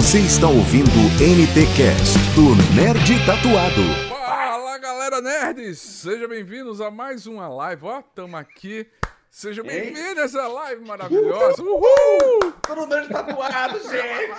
Você 0.00 0.20
está 0.20 0.48
ouvindo 0.48 0.88
o 0.88 1.10
NT 1.20 1.76
Cast 1.76 2.16
do 2.34 2.56
Nerd 2.74 3.26
Tatuado. 3.26 3.82
Fala 4.08 4.78
galera 4.78 5.20
nerds, 5.20 5.78
sejam 5.78 6.26
bem-vindos 6.26 6.80
a 6.80 6.90
mais 6.90 7.26
uma 7.26 7.46
live. 7.48 7.84
Ó, 7.84 8.00
tamo 8.00 8.34
aqui. 8.38 8.86
Sejam 9.30 9.62
bem-vindos 9.62 10.16
a 10.16 10.22
essa 10.22 10.48
live 10.48 10.86
maravilhosa. 10.86 11.62
Uhul! 11.62 12.50
Todo 12.66 12.86
nerd 12.86 13.10
tatuado, 13.10 13.78
gente! 13.90 14.32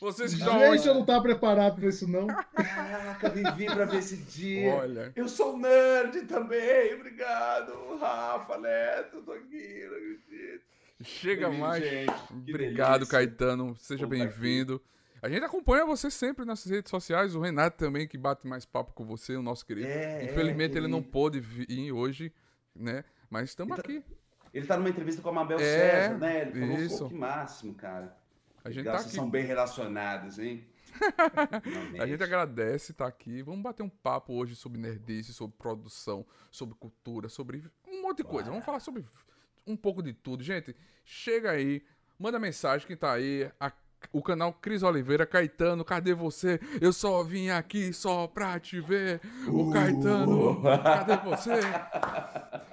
Vocês 0.00 0.32
que 0.32 0.38
estão 0.38 0.56
Gente, 0.60 0.86
eu 0.86 0.94
não 0.94 1.04
tava 1.04 1.22
preparado 1.22 1.74
pra 1.74 1.88
isso, 1.88 2.08
não. 2.08 2.28
Caraca, 2.28 3.30
vivi 3.30 3.66
pra 3.66 3.84
ver 3.84 3.98
esse 3.98 4.16
dia. 4.16 4.74
Olha. 4.74 5.12
Eu 5.16 5.28
sou 5.28 5.58
nerd 5.58 6.22
também, 6.26 6.94
obrigado. 6.94 7.98
Rafa, 8.00 8.58
Neto, 8.58 9.22
tô 9.22 9.32
aqui, 9.32 9.88
não 9.90 9.96
acredito. 9.96 10.73
Chega 11.02 11.48
Bem-vindo, 11.48 11.66
mais. 11.66 11.84
gente. 11.84 12.12
Obrigado. 12.32 13.06
Caetano. 13.06 13.76
Seja 13.76 14.02
tá 14.04 14.06
bem-vindo. 14.10 14.80
A 15.20 15.28
gente 15.28 15.42
acompanha 15.44 15.84
você 15.86 16.10
sempre 16.10 16.44
nas 16.44 16.64
redes 16.64 16.90
sociais. 16.90 17.34
O 17.34 17.40
Renato 17.40 17.76
também, 17.78 18.06
que 18.06 18.16
bate 18.18 18.46
mais 18.46 18.64
papo 18.64 18.92
com 18.92 19.04
você, 19.04 19.34
o 19.36 19.42
nosso 19.42 19.64
querido. 19.66 19.86
É, 19.88 20.24
Infelizmente, 20.24 20.74
é, 20.74 20.78
ele 20.78 20.88
não 20.88 21.02
pôde 21.02 21.40
vir 21.40 21.92
hoje, 21.92 22.32
né? 22.74 23.04
Mas 23.30 23.50
estamos 23.50 23.74
tá- 23.76 23.82
aqui. 23.82 24.02
Ele 24.52 24.66
tá 24.66 24.76
numa 24.76 24.88
entrevista 24.88 25.20
com 25.20 25.30
a 25.30 25.32
Mabel 25.32 25.58
É, 25.58 25.62
César, 25.62 26.18
né? 26.18 26.42
Ele 26.42 26.60
falou, 26.60 26.78
isso. 26.78 27.08
que 27.08 27.14
máximo, 27.14 27.74
cara. 27.74 28.16
A 28.62 28.68
gente 28.70 28.78
Legal, 28.84 28.94
tá 28.96 29.00
aqui. 29.02 29.10
são 29.10 29.28
bem 29.28 29.44
relacionados, 29.44 30.38
hein? 30.38 30.64
A 32.00 32.06
gente 32.06 32.22
agradece 32.22 32.92
estar 32.92 33.06
aqui. 33.08 33.42
Vamos 33.42 33.62
bater 33.62 33.82
um 33.82 33.88
papo 33.88 34.32
hoje 34.32 34.54
sobre 34.54 34.80
nerdice, 34.80 35.34
sobre 35.34 35.56
produção, 35.58 36.24
sobre 36.52 36.76
cultura, 36.76 37.28
sobre 37.28 37.64
um 37.88 38.00
monte 38.02 38.18
de 38.18 38.24
coisa. 38.24 38.48
Vamos 38.48 38.64
falar 38.64 38.78
sobre 38.78 39.04
um 39.66 39.76
pouco 39.76 40.02
de 40.02 40.12
tudo. 40.12 40.42
Gente, 40.42 40.74
chega 41.04 41.50
aí, 41.52 41.82
manda 42.18 42.38
mensagem 42.38 42.86
quem 42.86 42.96
tá 42.96 43.12
aí. 43.12 43.50
a- 43.58 43.72
o 44.12 44.22
canal 44.22 44.52
Cris 44.52 44.82
Oliveira, 44.82 45.24
Caetano, 45.24 45.82
cadê 45.82 46.12
você? 46.12 46.60
Eu 46.78 46.92
só 46.92 47.22
vim 47.24 47.48
aqui 47.48 47.90
só 47.90 48.26
pra 48.26 48.60
te 48.60 48.78
ver. 48.78 49.18
O 49.48 49.70
Caetano, 49.72 50.60
cadê 50.62 51.16
você? 51.24 51.52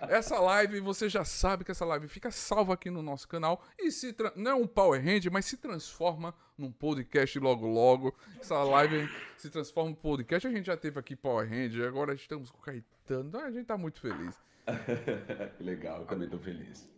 Essa 0.09 0.37
live, 0.39 0.81
você 0.81 1.07
já 1.07 1.23
sabe 1.23 1.63
que 1.63 1.71
essa 1.71 1.85
live 1.85 2.07
fica 2.09 2.29
salva 2.31 2.73
aqui 2.73 2.89
no 2.89 3.01
nosso 3.01 3.29
canal 3.29 3.63
e 3.79 3.89
se 3.91 4.13
não 4.35 4.51
é 4.51 4.55
um 4.55 4.67
Power 4.67 4.99
Hand, 5.01 5.29
mas 5.31 5.45
se 5.45 5.55
transforma 5.55 6.33
num 6.57 6.69
podcast 6.69 7.39
logo 7.39 7.65
logo. 7.65 8.13
Essa 8.39 8.61
live 8.63 9.09
se 9.37 9.49
transforma 9.49 9.91
em 9.91 9.95
podcast. 9.95 10.45
A 10.45 10.51
gente 10.51 10.65
já 10.65 10.75
teve 10.75 10.99
aqui 10.99 11.15
Power 11.15 11.47
Hand, 11.49 11.81
agora 11.87 12.13
estamos 12.13 12.51
com 12.51 12.57
o 12.57 12.61
Caetano. 12.61 13.29
Então, 13.29 13.41
A 13.45 13.51
gente 13.51 13.65
tá 13.65 13.77
muito 13.77 14.01
feliz. 14.01 14.35
legal, 15.59 16.01
eu 16.01 16.05
também 16.07 16.29
tô 16.29 16.37
feliz. 16.37 16.89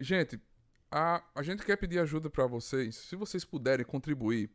Gente, 0.00 0.40
a, 0.90 1.22
a 1.34 1.42
gente 1.42 1.64
quer 1.64 1.76
pedir 1.76 1.98
ajuda 1.98 2.30
pra 2.30 2.46
vocês. 2.46 2.96
Se 2.96 3.16
vocês 3.16 3.44
puderem 3.44 3.84
contribuir, 3.84 4.50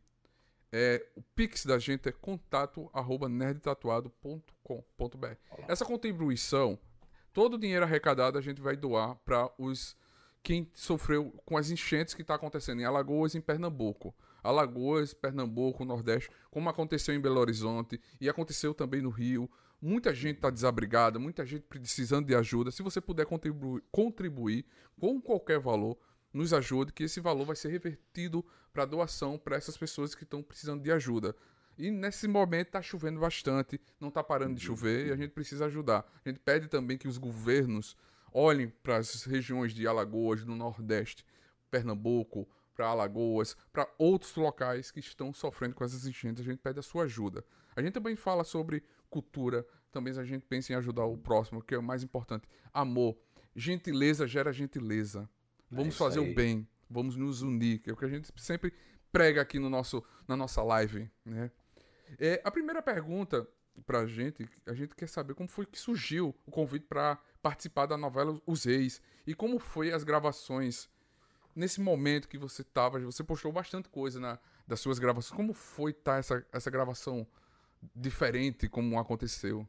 é, 0.71 1.05
o 1.15 1.21
pix 1.21 1.65
da 1.65 1.77
gente 1.77 2.09
é 2.09 2.11
contato 2.11 2.89
arroba 2.93 3.29
nerdtatuado.com.br. 3.29 5.27
Essa 5.67 5.85
contribuição, 5.85 6.79
todo 7.31 7.53
o 7.53 7.59
dinheiro 7.59 7.85
arrecadado 7.85 8.37
a 8.37 8.41
gente 8.41 8.61
vai 8.61 8.75
doar 8.75 9.15
para 9.17 9.51
os 9.57 9.95
quem 10.41 10.69
sofreu 10.73 11.31
com 11.45 11.55
as 11.57 11.69
enchentes 11.69 12.13
que 12.13 12.21
está 12.21 12.35
acontecendo 12.35 12.81
em 12.81 12.85
Alagoas 12.85 13.33
e 13.33 13.37
em 13.37 13.41
Pernambuco. 13.41 14.13
Alagoas, 14.43 15.13
Pernambuco, 15.13 15.85
Nordeste, 15.85 16.29
como 16.51 16.69
aconteceu 16.69 17.15
em 17.15 17.19
Belo 17.19 17.39
Horizonte 17.39 17.99
e 18.19 18.27
aconteceu 18.27 18.73
também 18.73 19.01
no 19.01 19.09
Rio. 19.09 19.49
Muita 19.85 20.13
gente 20.13 20.37
está 20.37 20.49
desabrigada, 20.49 21.19
muita 21.19 21.45
gente 21.45 21.63
precisando 21.63 22.25
de 22.25 22.33
ajuda. 22.33 22.71
Se 22.71 22.81
você 22.81 23.01
puder 23.01 23.25
contribuir, 23.25 23.83
contribuir 23.91 24.65
com 24.97 25.19
qualquer 25.19 25.59
valor, 25.59 25.97
nos 26.31 26.53
ajude, 26.53 26.93
que 26.93 27.03
esse 27.03 27.19
valor 27.19 27.43
vai 27.43 27.57
ser 27.57 27.67
revertido 27.67 28.45
para 28.71 28.85
doação 28.85 29.37
para 29.37 29.57
essas 29.57 29.75
pessoas 29.75 30.15
que 30.15 30.23
estão 30.23 30.41
precisando 30.41 30.81
de 30.81 30.89
ajuda. 30.89 31.35
E 31.77 31.91
nesse 31.91 32.29
momento 32.29 32.67
está 32.67 32.81
chovendo 32.81 33.19
bastante, 33.19 33.77
não 33.99 34.07
está 34.07 34.23
parando 34.23 34.55
de 34.55 34.61
chover 34.61 35.07
e 35.07 35.11
a 35.11 35.17
gente 35.17 35.31
precisa 35.31 35.65
ajudar. 35.65 36.09
A 36.23 36.29
gente 36.29 36.39
pede 36.39 36.69
também 36.69 36.97
que 36.97 37.09
os 37.09 37.17
governos 37.17 37.97
olhem 38.31 38.69
para 38.69 38.95
as 38.95 39.25
regiões 39.25 39.73
de 39.73 39.85
Alagoas, 39.85 40.45
do 40.45 40.55
Nordeste, 40.55 41.25
Pernambuco, 41.69 42.47
para 42.73 42.87
Alagoas, 42.87 43.57
para 43.73 43.85
outros 43.97 44.33
locais 44.37 44.91
que 44.91 45.01
estão 45.01 45.33
sofrendo 45.33 45.75
com 45.75 45.83
essas 45.83 46.07
enchentes. 46.07 46.41
A 46.41 46.49
gente 46.49 46.59
pede 46.59 46.79
a 46.79 46.83
sua 46.83 47.03
ajuda. 47.03 47.43
A 47.75 47.81
gente 47.81 47.93
também 47.93 48.15
fala 48.15 48.43
sobre 48.43 48.83
cultura, 49.13 49.65
também 49.91 50.17
a 50.17 50.23
gente 50.23 50.43
pensa 50.43 50.73
em 50.73 50.75
ajudar 50.75 51.05
o 51.05 51.15
próximo, 51.15 51.61
que 51.61 51.75
é 51.75 51.77
o 51.77 51.83
mais 51.83 52.01
importante. 52.01 52.47
Amor. 52.73 53.15
Gentileza 53.55 54.25
gera 54.25 54.51
gentileza. 54.51 55.29
Vamos 55.69 55.89
isso 55.89 55.97
fazer 55.99 56.19
aí. 56.19 56.31
o 56.31 56.33
bem, 56.35 56.67
vamos 56.89 57.15
nos 57.15 57.43
unir, 57.43 57.79
que 57.79 57.91
é 57.91 57.93
o 57.93 57.95
que 57.95 58.05
a 58.05 58.09
gente 58.09 58.31
sempre 58.37 58.73
prega 59.11 59.39
aqui 59.41 59.59
no 59.59 59.69
nosso, 59.69 60.03
na 60.27 60.35
nossa 60.35 60.63
live, 60.63 61.09
né? 61.23 61.51
É, 62.19 62.41
a 62.43 62.49
primeira 62.49 62.81
pergunta 62.81 63.47
pra 63.85 64.05
gente, 64.05 64.47
a 64.65 64.73
gente 64.73 64.95
quer 64.95 65.07
saber 65.07 65.33
como 65.35 65.47
foi 65.47 65.65
que 65.65 65.79
surgiu 65.79 66.35
o 66.45 66.51
convite 66.51 66.85
para 66.87 67.17
participar 67.41 67.85
da 67.85 67.97
novela 67.97 68.39
Os 68.45 68.65
Reis 68.65 69.01
e 69.25 69.33
como 69.33 69.59
foi 69.59 69.91
as 69.91 70.03
gravações 70.03 70.89
nesse 71.55 71.81
momento 71.81 72.27
que 72.27 72.37
você 72.37 72.63
tava, 72.63 72.99
você 72.99 73.23
postou 73.23 73.51
bastante 73.51 73.89
coisa 73.89 74.19
na, 74.19 74.39
das 74.67 74.79
suas 74.79 74.99
gravações. 74.99 75.35
Como 75.35 75.53
foi 75.53 75.93
tá 75.93 76.17
essa, 76.17 76.45
essa 76.51 76.69
gravação 76.69 77.27
diferente 77.95 78.67
como 78.67 78.99
aconteceu? 78.99 79.67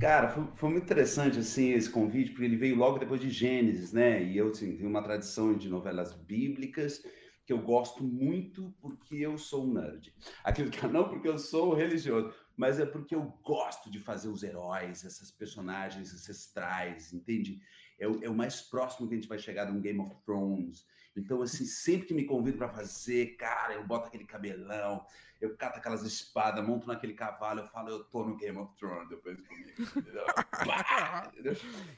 Cara, 0.00 0.28
foi, 0.28 0.44
foi 0.54 0.70
muito 0.70 0.84
interessante 0.84 1.38
assim 1.38 1.72
esse 1.72 1.88
convite, 1.88 2.30
porque 2.30 2.44
ele 2.44 2.56
veio 2.56 2.76
logo 2.76 2.98
depois 2.98 3.20
de 3.20 3.30
Gênesis, 3.30 3.92
né? 3.92 4.22
E 4.22 4.36
eu 4.36 4.48
assim, 4.48 4.76
tenho 4.76 4.88
uma 4.88 5.02
tradição 5.02 5.56
de 5.56 5.68
novelas 5.68 6.12
bíblicas 6.14 7.02
que 7.46 7.52
eu 7.52 7.58
gosto 7.58 8.02
muito 8.02 8.74
porque 8.80 9.16
eu 9.16 9.36
sou 9.36 9.66
um 9.66 9.74
nerd. 9.74 10.14
Aquilo 10.42 10.70
que 10.70 10.86
não 10.86 11.08
porque 11.08 11.28
eu 11.28 11.38
sou 11.38 11.74
religioso, 11.74 12.34
mas 12.56 12.80
é 12.80 12.86
porque 12.86 13.14
eu 13.14 13.22
gosto 13.42 13.90
de 13.90 14.00
fazer 14.00 14.28
os 14.28 14.42
heróis, 14.42 15.04
essas 15.04 15.30
personagens 15.30 16.12
ancestrais, 16.12 17.12
entende? 17.12 17.60
É 17.98 18.08
o, 18.08 18.24
é 18.24 18.28
o 18.28 18.34
mais 18.34 18.62
próximo 18.62 19.06
que 19.06 19.14
a 19.14 19.18
gente 19.18 19.28
vai 19.28 19.38
chegar 19.38 19.66
de 19.66 19.72
um 19.72 19.80
Game 19.80 20.00
of 20.00 20.14
Thrones. 20.24 20.86
Então, 21.16 21.42
assim, 21.42 21.64
sempre 21.64 22.08
que 22.08 22.14
me 22.14 22.24
convido 22.24 22.58
para 22.58 22.68
fazer, 22.68 23.36
cara, 23.36 23.74
eu 23.74 23.86
boto 23.86 24.08
aquele 24.08 24.24
cabelão, 24.24 25.04
eu 25.40 25.56
cato 25.56 25.78
aquelas 25.78 26.02
espadas, 26.02 26.66
monto 26.66 26.86
naquele 26.86 27.14
cavalo, 27.14 27.60
eu 27.60 27.66
falo, 27.66 27.90
eu 27.90 28.04
tô 28.04 28.24
no 28.24 28.36
Game 28.36 28.58
of 28.58 28.74
Thrones 28.76 29.08
comigo. 29.20 29.70
Entendeu? 29.96 30.24
Pá! 30.66 31.30
Entendeu? 31.32 31.56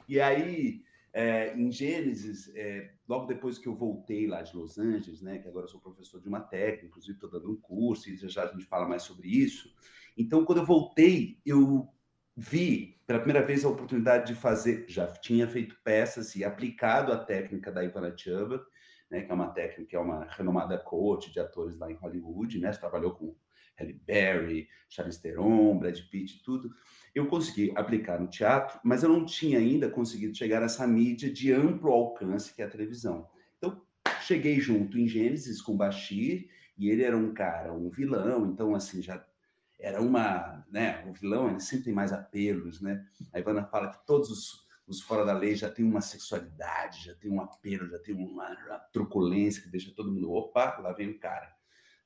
E 0.09 0.21
aí, 0.21 0.85
é, 1.13 1.57
em 1.57 1.71
Gênesis, 1.73 2.53
é, 2.55 2.93
logo 3.09 3.27
depois 3.27 3.59
que 3.59 3.67
eu 3.67 3.75
voltei 3.75 4.27
lá 4.27 4.43
de 4.43 4.55
Los 4.55 4.79
Angeles, 4.79 5.23
né, 5.23 5.39
que 5.39 5.49
agora 5.49 5.65
eu 5.65 5.71
sou 5.71 5.81
professor 5.81 6.21
de 6.21 6.29
uma 6.29 6.41
técnica, 6.41 6.87
inclusive 6.87 7.15
estou 7.15 7.31
dando 7.31 7.51
um 7.51 7.57
curso, 7.57 8.11
e 8.11 8.17
já 8.17 8.29
já 8.29 8.45
a 8.45 8.53
gente 8.53 8.67
fala 8.67 8.87
mais 8.87 9.03
sobre 9.03 9.29
isso. 9.29 9.75
Então, 10.17 10.45
quando 10.45 10.59
eu 10.59 10.67
voltei, 10.67 11.41
eu 11.45 11.89
vi 12.37 13.01
pela 13.07 13.21
primeira 13.21 13.47
vez 13.47 13.65
a 13.65 13.69
oportunidade 13.69 14.27
de 14.27 14.39
fazer, 14.39 14.85
já 14.89 15.07
tinha 15.07 15.49
feito 15.49 15.77
peças 15.83 16.35
e 16.35 16.45
aplicado 16.45 17.13
a 17.13 17.25
técnica 17.25 17.73
da 17.73 17.83
Ivana 17.83 18.15
Chuba, 18.17 18.67
né, 19.11 19.23
que 19.23 19.31
é 19.31 19.35
uma 19.35 19.49
técnica, 19.49 19.91
que 19.91 19.97
é 19.97 19.99
uma 19.99 20.25
renomada 20.25 20.79
coach 20.79 21.33
de 21.33 21.41
atores 21.41 21.79
lá 21.79 21.91
em 21.91 21.95
Hollywood, 21.95 22.59
né, 22.59 22.71
trabalhou 22.73 23.13
com 23.13 23.35
Halle 23.79 23.93
Berry, 23.93 24.69
Charlize 24.89 25.21
Theron, 25.21 25.79
Brad 25.79 25.99
Pitt, 26.11 26.43
tudo. 26.43 26.71
Eu 27.15 27.27
consegui 27.27 27.73
aplicar 27.77 28.21
no 28.21 28.27
teatro, 28.27 28.81
mas 28.83 29.03
eu 29.03 29.09
não 29.09 29.25
tinha 29.25 29.59
ainda 29.59 29.89
conseguido 29.91 30.37
chegar 30.37 30.63
a 30.63 30.67
essa 30.67 30.87
mídia 30.87 31.31
de 31.31 31.53
amplo 31.53 31.93
alcance 31.93 32.55
que 32.55 32.63
é 32.63 32.65
a 32.65 32.71
televisão. 32.71 33.29
Então, 33.59 33.81
cheguei 34.23 34.61
junto 34.61 34.99
em 34.99 35.07
Gênesis 35.07 35.61
com 35.61 35.77
Bashir, 35.77 36.49
e 36.79 36.91
ele 36.91 37.03
era 37.03 37.17
um 37.17 37.33
cara, 37.33 37.73
um 37.73 37.89
vilão, 37.89 38.47
então, 38.47 38.75
assim, 38.75 39.01
já 39.01 39.25
era 39.79 40.01
uma, 40.01 40.65
né, 40.71 41.05
o 41.07 41.13
vilão, 41.13 41.51
ele 41.51 41.61
sempre 41.61 41.87
tem 41.87 41.95
mais 41.95 42.13
apelos, 42.13 42.81
né? 42.81 43.05
A 43.33 43.39
Ivana 43.39 43.65
fala 43.65 43.91
que 43.91 44.07
todos 44.07 44.31
os, 44.31 44.66
os 44.87 45.01
fora 45.01 45.25
da 45.25 45.33
lei 45.33 45.55
já 45.55 45.69
tem 45.69 45.85
uma 45.85 46.01
sexualidade, 46.01 47.05
já 47.05 47.15
tem 47.15 47.31
um 47.31 47.41
apelo, 47.41 47.89
já 47.89 47.99
tem 47.99 48.15
uma, 48.15 48.49
uma 48.49 48.79
truculência 48.93 49.63
que 49.63 49.69
deixa 49.69 49.93
todo 49.95 50.13
mundo, 50.13 50.33
opa, 50.33 50.79
lá 50.79 50.93
vem 50.93 51.11
o 51.11 51.19
cara. 51.19 51.53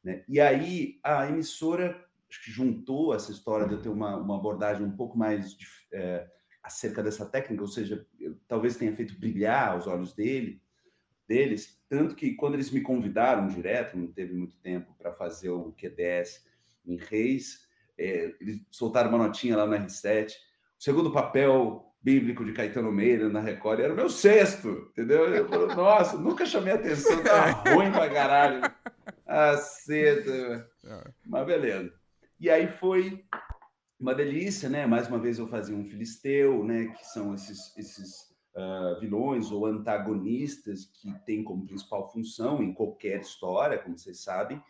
Né? 0.03 0.25
E 0.27 0.41
aí 0.41 0.99
a 1.03 1.29
emissora 1.29 2.06
juntou 2.29 3.15
essa 3.15 3.32
história 3.32 3.67
de 3.67 3.75
eu 3.75 3.82
ter 3.82 3.88
uma, 3.88 4.17
uma 4.17 4.37
abordagem 4.37 4.87
um 4.87 4.97
pouco 4.97 5.19
mais 5.19 5.56
é, 5.93 6.27
acerca 6.62 7.03
dessa 7.03 7.27
técnica, 7.27 7.62
ou 7.62 7.69
seja, 7.69 8.06
eu, 8.19 8.38
talvez 8.49 8.77
tenha 8.77 8.94
feito 8.94 9.19
brilhar 9.19 9.77
os 9.77 9.87
olhos 9.87 10.15
dele, 10.15 10.62
deles, 11.27 11.81
tanto 11.88 12.15
que 12.15 12.35
quando 12.35 12.55
eles 12.55 12.71
me 12.71 12.81
convidaram 12.81 13.47
direto, 13.47 13.97
não 13.97 14.11
teve 14.11 14.32
muito 14.35 14.56
tempo 14.59 14.94
para 14.97 15.12
fazer 15.12 15.50
o 15.50 15.73
Q10 15.73 16.43
em 16.87 16.97
Reis, 16.97 17.69
é, 17.99 18.35
eles 18.41 18.62
soltaram 18.71 19.11
uma 19.11 19.19
notinha 19.19 19.56
lá 19.56 19.67
na 19.67 19.79
R7, 19.79 20.32
o 20.79 20.82
segundo 20.82 21.12
papel 21.12 21.89
bíblico 22.02 22.44
de 22.44 22.52
Caetano 22.52 22.91
Meira 22.91 23.29
na 23.29 23.41
Record 23.41 23.81
era 23.81 23.93
o 23.93 23.97
meu 23.97 24.08
sexto, 24.08 24.88
entendeu? 24.91 25.35
Eu 25.35 25.49
falo, 25.49 25.67
nossa, 25.75 26.17
nunca 26.17 26.47
chamei 26.47 26.73
atenção, 26.73 27.23
tá 27.23 27.50
ruim 27.75 27.93
pra 27.93 28.08
caralho. 28.08 28.62
Ah, 29.26 29.56
cedo. 29.56 30.64
Mas 31.26 31.47
beleza. 31.47 31.93
E 32.38 32.49
aí 32.49 32.69
foi 32.69 33.25
uma 33.99 34.14
delícia, 34.14 34.69
né? 34.69 34.87
Mais 34.87 35.08
uma 35.08 35.19
vez 35.19 35.38
eu 35.38 35.47
fazia 35.47 35.76
um 35.76 35.85
filisteu, 35.85 36.64
né? 36.64 36.87
Que 36.87 37.06
são 37.06 37.35
esses, 37.35 37.76
esses 37.76 38.31
uh, 38.55 38.99
vilões 38.99 39.50
ou 39.50 39.67
antagonistas 39.67 40.87
que 40.87 41.12
têm 41.26 41.44
como 41.44 41.67
principal 41.67 42.11
função 42.11 42.62
em 42.62 42.73
qualquer 42.73 43.20
história, 43.20 43.79
como 43.79 43.99
vocês 43.99 44.23
sabem, 44.23 44.62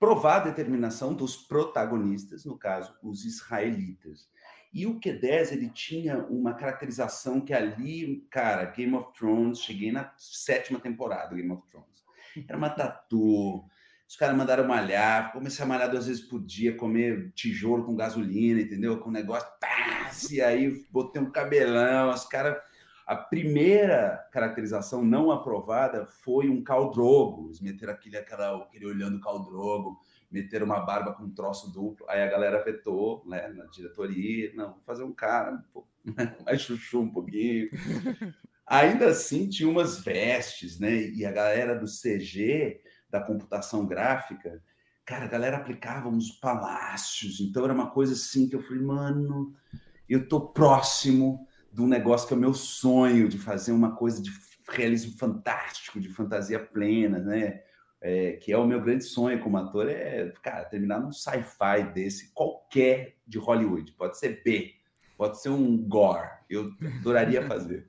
provar 0.00 0.36
a 0.36 0.44
determinação 0.44 1.14
dos 1.14 1.36
protagonistas, 1.36 2.44
no 2.44 2.58
caso, 2.58 2.96
os 3.02 3.24
israelitas. 3.24 4.28
E 4.72 4.86
o 4.86 4.98
Q10, 4.98 5.52
ele 5.52 5.68
tinha 5.68 6.18
uma 6.18 6.54
caracterização 6.54 7.40
que 7.40 7.52
ali, 7.52 8.26
cara, 8.30 8.64
Game 8.64 8.94
of 8.94 9.12
Thrones, 9.12 9.60
cheguei 9.60 9.92
na 9.92 10.12
sétima 10.16 10.80
temporada 10.80 11.34
Game 11.34 11.50
of 11.50 11.62
Thrones. 11.70 12.02
Era 12.48 12.56
uma 12.56 12.70
tatu, 12.70 13.64
os 14.08 14.16
caras 14.16 14.36
mandaram 14.36 14.66
malhar, 14.66 15.32
comecei 15.32 15.64
a 15.64 15.68
malhar 15.68 15.90
duas 15.90 16.06
vezes 16.06 16.22
por 16.22 16.42
dia, 16.42 16.76
comer 16.76 17.32
tijolo 17.34 17.84
com 17.84 17.94
gasolina, 17.94 18.60
entendeu? 18.60 18.98
Com 18.98 19.10
negócio, 19.10 19.48
pá, 19.60 20.10
e 20.30 20.40
aí 20.40 20.84
botei 20.90 21.20
um 21.20 21.30
cabelão, 21.30 22.10
os 22.10 22.24
caras... 22.24 22.56
A 23.04 23.16
primeira 23.16 24.26
caracterização 24.30 25.04
não 25.04 25.32
aprovada 25.32 26.06
foi 26.06 26.48
um 26.48 26.62
caldrogo. 26.62 27.48
Eles 27.48 27.60
meteram 27.60 27.92
aquele, 27.92 28.16
aquela, 28.16 28.56
aquele 28.62 28.86
olhando 28.86 29.20
caldrogo, 29.20 30.00
meteram 30.32 30.66
uma 30.66 30.80
barba 30.80 31.12
com 31.12 31.24
um 31.24 31.34
troço 31.34 31.72
duplo. 31.72 32.06
Aí 32.08 32.22
a 32.22 32.26
galera 32.26 32.64
vetou, 32.64 33.22
né, 33.26 33.48
na 33.48 33.66
diretoria. 33.66 34.52
Não, 34.54 34.72
vou 34.72 34.82
fazer 34.84 35.04
um 35.04 35.12
cara 35.12 35.52
um 35.52 35.62
pouco 35.72 35.88
mais 36.44 36.62
chuchu 36.62 37.00
um 37.00 37.12
pouquinho. 37.12 37.68
Ainda 38.66 39.08
assim, 39.08 39.48
tinha 39.48 39.68
umas 39.68 40.02
vestes, 40.02 40.78
né? 40.78 40.94
E 40.94 41.26
a 41.26 41.32
galera 41.32 41.74
do 41.74 41.86
CG 41.86 42.80
da 43.10 43.20
computação 43.20 43.84
gráfica, 43.84 44.62
cara, 45.04 45.26
a 45.26 45.28
galera 45.28 45.58
aplicava 45.58 46.08
uns 46.08 46.30
palácios, 46.30 47.40
então 47.40 47.64
era 47.64 47.74
uma 47.74 47.90
coisa 47.90 48.14
assim 48.14 48.48
que 48.48 48.56
eu 48.56 48.62
falei, 48.62 48.82
mano, 48.82 49.54
eu 50.08 50.26
tô 50.26 50.40
próximo 50.40 51.46
de 51.70 51.82
um 51.82 51.86
negócio 51.86 52.26
que 52.26 52.32
é 52.32 52.36
o 52.36 52.40
meu 52.40 52.54
sonho, 52.54 53.28
de 53.28 53.38
fazer 53.38 53.72
uma 53.72 53.94
coisa 53.96 54.22
de 54.22 54.30
realismo 54.68 55.18
fantástico, 55.18 56.00
de 56.00 56.08
fantasia 56.08 56.58
plena, 56.58 57.18
né? 57.18 57.60
É, 58.04 58.32
que 58.32 58.52
é 58.52 58.58
o 58.58 58.66
meu 58.66 58.80
grande 58.80 59.04
sonho 59.04 59.38
como 59.40 59.56
ator, 59.56 59.88
é, 59.88 60.32
cara, 60.42 60.64
terminar 60.64 61.00
num 61.00 61.12
sci-fi 61.12 61.84
desse, 61.94 62.32
qualquer 62.34 63.14
de 63.24 63.38
Hollywood. 63.38 63.92
Pode 63.92 64.18
ser 64.18 64.42
B, 64.42 64.72
pode 65.16 65.40
ser 65.40 65.50
um 65.50 65.76
gore. 65.76 66.28
Eu 66.50 66.72
adoraria 66.98 67.42
fazer. 67.46 67.86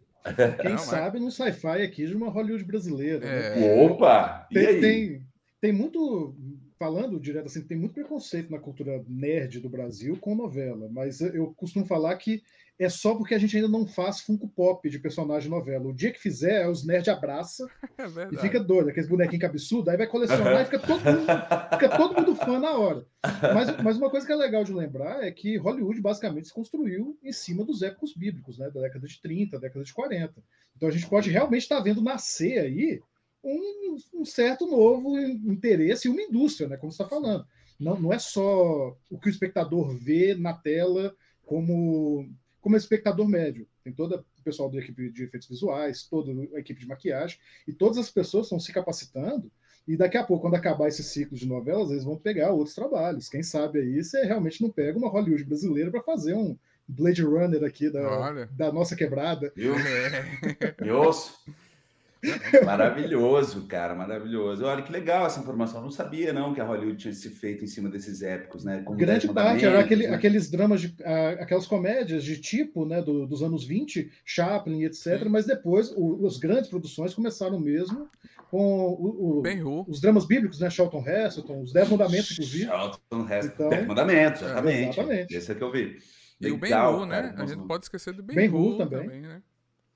Quem 0.61 0.71
Não, 0.71 0.77
sabe 0.77 1.19
mas... 1.19 1.25
no 1.25 1.31
sci-fi 1.31 1.81
aqui 1.81 2.05
de 2.05 2.15
uma 2.15 2.29
Hollywood 2.29 2.63
brasileira. 2.63 3.25
É... 3.25 3.55
Né? 3.59 3.83
Opa! 3.83 4.47
Tem, 4.53 4.79
tem, 4.79 5.27
tem, 5.59 5.73
muito, 5.73 6.35
falando 6.83 7.17
direto 7.17 7.45
assim, 7.45 7.61
tem 7.61 7.77
muito 7.77 7.93
preconceito 7.93 8.51
na 8.51 8.59
cultura 8.59 9.01
nerd 9.07 9.61
do 9.61 9.69
Brasil 9.69 10.17
com 10.19 10.35
novela, 10.35 10.89
mas 10.91 11.21
eu 11.21 11.53
costumo 11.55 11.85
falar 11.85 12.17
que 12.17 12.43
é 12.77 12.89
só 12.89 13.15
porque 13.15 13.33
a 13.33 13.37
gente 13.37 13.55
ainda 13.55 13.69
não 13.69 13.87
faz 13.87 14.19
Funko 14.19 14.49
Pop 14.49 14.89
de 14.89 14.99
personagem 14.99 15.49
novela. 15.49 15.87
O 15.87 15.93
dia 15.93 16.11
que 16.11 16.19
fizer, 16.19 16.67
os 16.67 16.85
nerds 16.85 17.07
abraça 17.07 17.65
é 17.97 18.33
e 18.33 18.37
fica 18.37 18.59
doido, 18.59 18.89
aqueles 18.89 19.07
bonequinhos 19.07 19.41
cabeçudos, 19.41 19.87
aí 19.87 19.95
vai 19.95 20.07
colecionar 20.07 20.61
e 20.61 20.65
fica 20.65 20.79
todo, 20.79 21.05
mundo, 21.05 21.25
fica 21.71 21.97
todo 21.97 22.15
mundo 22.15 22.35
fã 22.35 22.59
na 22.59 22.77
hora. 22.77 23.05
Mas, 23.53 23.77
mas 23.81 23.97
uma 23.97 24.09
coisa 24.09 24.27
que 24.27 24.33
é 24.33 24.35
legal 24.35 24.65
de 24.65 24.73
lembrar 24.73 25.23
é 25.23 25.31
que 25.31 25.55
Hollywood 25.55 26.01
basicamente 26.01 26.47
se 26.49 26.53
construiu 26.53 27.17
em 27.23 27.31
cima 27.31 27.63
dos 27.63 27.81
épicos 27.81 28.13
bíblicos, 28.13 28.57
né? 28.57 28.69
Da 28.69 28.81
década 28.81 29.07
de 29.07 29.21
30, 29.21 29.55
da 29.55 29.67
década 29.67 29.85
de 29.85 29.93
40. 29.93 30.33
Então 30.75 30.89
a 30.89 30.91
gente 30.91 31.07
pode 31.07 31.29
realmente 31.29 31.61
estar 31.61 31.77
tá 31.77 31.83
vendo 31.83 32.01
nascer 32.01 32.59
aí 32.59 32.99
um, 33.43 33.97
um, 34.13 34.25
certo 34.25 34.65
novo 34.65 35.17
interesse 35.19 36.07
e 36.07 36.11
uma 36.11 36.21
indústria, 36.21 36.67
né? 36.67 36.77
Como 36.77 36.91
você 36.91 37.03
está 37.03 37.15
falando. 37.15 37.45
Não, 37.79 37.99
não 37.99 38.13
é 38.13 38.19
só 38.19 38.95
o 39.09 39.19
que 39.19 39.27
o 39.27 39.31
espectador 39.31 39.95
vê 39.97 40.35
na 40.35 40.53
tela 40.53 41.15
como 41.45 42.29
como 42.63 42.77
espectador 42.77 43.27
médio. 43.27 43.67
Tem 43.83 43.91
todo 43.91 44.15
o 44.15 44.43
pessoal 44.43 44.71
da 44.71 44.79
equipe 44.79 45.11
de 45.11 45.25
efeitos 45.25 45.49
visuais, 45.49 46.07
toda 46.07 46.31
a 46.55 46.59
equipe 46.59 46.79
de 46.79 46.87
maquiagem, 46.87 47.37
e 47.67 47.73
todas 47.73 47.97
as 47.97 48.09
pessoas 48.09 48.45
estão 48.45 48.57
se 48.57 48.71
capacitando. 48.71 49.51
E 49.85 49.97
daqui 49.97 50.15
a 50.15 50.23
pouco, 50.23 50.43
quando 50.43 50.55
acabar 50.55 50.87
esse 50.87 51.03
ciclo 51.03 51.37
de 51.37 51.45
novelas, 51.45 51.91
eles 51.91 52.05
vão 52.05 52.15
pegar 52.15 52.53
outros 52.53 52.73
trabalhos. 52.73 53.27
Quem 53.27 53.43
sabe 53.43 53.79
aí 53.79 54.01
você 54.01 54.23
realmente 54.23 54.61
não 54.61 54.69
pega 54.69 54.97
uma 54.97 55.09
Hollywood 55.09 55.43
brasileira 55.43 55.91
para 55.91 56.01
fazer 56.01 56.33
um 56.35 56.57
Blade 56.87 57.21
Runner 57.21 57.63
aqui 57.65 57.89
da, 57.89 58.45
da 58.45 58.71
nossa 58.71 58.95
quebrada. 58.95 59.51
Eu, 59.57 59.75
eu 60.85 61.01
ouço. 61.01 61.37
Maravilhoso, 62.63 63.67
cara, 63.67 63.93
maravilhoso. 63.93 64.65
Olha 64.65 64.81
que 64.81 64.91
legal 64.91 65.25
essa 65.25 65.39
informação. 65.39 65.79
Eu 65.79 65.83
não 65.83 65.91
sabia, 65.91 66.31
não, 66.31 66.53
que 66.53 66.61
a 66.61 66.65
Hollywood 66.65 66.97
tinha 66.97 67.13
se 67.13 67.29
feito 67.29 67.63
em 67.63 67.67
cima 67.67 67.89
desses 67.89 68.21
épicos, 68.21 68.63
né? 68.63 68.81
Como 68.83 68.97
Grande 68.97 69.27
parte, 69.27 69.65
era 69.65 69.79
aquele, 69.79 70.07
né? 70.07 70.15
aqueles 70.15 70.49
dramas, 70.49 70.81
de, 70.81 70.87
uh, 70.87 71.41
aquelas 71.41 71.67
comédias 71.67 72.23
de 72.23 72.39
tipo, 72.39 72.85
né, 72.85 73.01
do, 73.01 73.27
dos 73.27 73.41
anos 73.43 73.65
20, 73.65 74.11
Chaplin, 74.25 74.83
etc. 74.83 75.23
Sim. 75.23 75.29
Mas 75.29 75.45
depois, 75.45 75.91
o, 75.95 76.25
as 76.25 76.37
grandes 76.37 76.69
produções 76.69 77.13
começaram 77.13 77.59
mesmo 77.59 78.09
com 78.49 78.59
o, 78.59 79.41
o, 79.41 79.85
os 79.87 79.99
dramas 79.99 80.25
bíblicos, 80.25 80.59
né? 80.59 80.69
Charlton 80.69 81.03
Heston, 81.05 81.61
os 81.61 81.73
Dez 81.73 81.89
Mandamentos, 81.89 82.31
inclusive. 82.31 82.65
Charlton 82.65 83.27
Heston, 83.29 83.53
então, 83.53 83.69
Dez 83.69 83.87
Mandamentos, 83.87 84.41
exatamente. 84.41 84.77
É, 84.77 84.89
exatamente. 84.89 85.35
Esse 85.35 85.51
é 85.51 85.55
que 85.55 85.63
eu 85.63 85.71
vi. 85.71 85.97
Legal, 86.39 86.49
e 86.49 86.51
o 86.51 86.57
Ben-Hur, 86.57 87.05
né? 87.05 87.33
A 87.37 87.45
gente 87.45 87.57
não 87.57 87.67
pode 87.67 87.85
esquecer 87.85 88.13
do 88.13 88.23
Ben-Hur 88.23 88.77
ben 88.77 88.77
também. 88.77 89.07
também 89.07 89.21
né? 89.21 89.41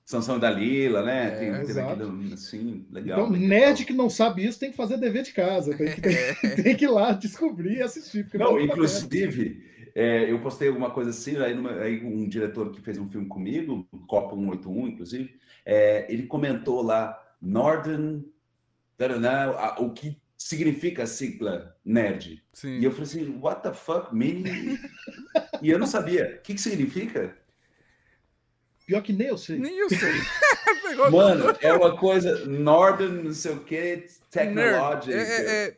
Sansão 0.08 0.40
da 0.40 0.50
Lila, 0.50 1.04
né? 1.04 1.28
É, 1.28 1.32
tem, 1.32 1.66
tem 1.66 1.84
aquilo 1.84 2.34
assim, 2.34 2.88
legal. 2.90 3.20
Então, 3.20 3.30
legal. 3.30 3.50
nerd 3.50 3.84
que 3.84 3.92
não 3.92 4.10
sabe 4.10 4.46
isso 4.46 4.58
tem 4.58 4.72
que 4.72 4.78
fazer 4.78 4.96
dever 4.96 5.22
de 5.22 5.34
casa, 5.34 5.76
tem 5.76 5.94
que, 5.94 6.00
tem, 6.00 6.16
tem 6.64 6.76
que 6.78 6.86
ir 6.86 6.88
lá 6.88 7.12
descobrir 7.12 7.80
e 7.80 7.82
assistir. 7.82 8.26
Não, 8.36 8.58
inclusive, 8.58 9.62
é, 9.94 10.32
eu 10.32 10.40
postei 10.40 10.70
alguma 10.70 10.92
coisa 10.92 11.10
assim, 11.10 11.36
aí, 11.36 11.54
numa, 11.54 11.74
aí, 11.82 12.02
um 12.06 12.26
diretor 12.26 12.72
que 12.72 12.80
fez 12.80 12.98
um 12.98 13.10
filme 13.10 13.28
comigo, 13.28 13.86
Copa 14.08 14.34
181, 14.34 14.88
inclusive, 14.88 15.36
é, 15.66 16.06
ele 16.08 16.24
comentou 16.24 16.82
lá, 16.82 17.22
Northern, 17.42 18.24
o 19.78 19.90
que 19.92 20.18
significa 20.38 21.04
a 21.04 21.08
sigla 21.08 21.76
nerd. 21.84 22.42
Sim. 22.54 22.80
E 22.80 22.86
eu 22.86 22.92
falei 22.92 23.08
assim, 23.08 23.40
what 23.42 23.62
the 23.62 23.74
fuck, 23.74 24.16
mini? 24.16 24.80
e 25.62 25.70
eu 25.70 25.78
não 25.78 25.86
sabia. 25.86 26.38
O 26.40 26.44
que, 26.44 26.54
que 26.54 26.62
significa? 26.62 27.36
Pior 28.88 29.02
que 29.02 29.12
nem 29.12 29.28
eu 29.28 29.38
sei. 29.38 29.60
Nem 29.60 29.78
eu 29.78 29.90
sei. 29.90 30.14
Mano, 31.12 31.44
é 31.60 31.74
uma 31.74 31.98
coisa 31.98 32.46
Northern, 32.46 33.22
não 33.22 33.34
sei 33.34 33.52
o 33.52 33.60
que, 33.60 34.08
Technology. 34.32 35.12
É, 35.12 35.18
é, 35.18 35.68
é, 35.68 35.78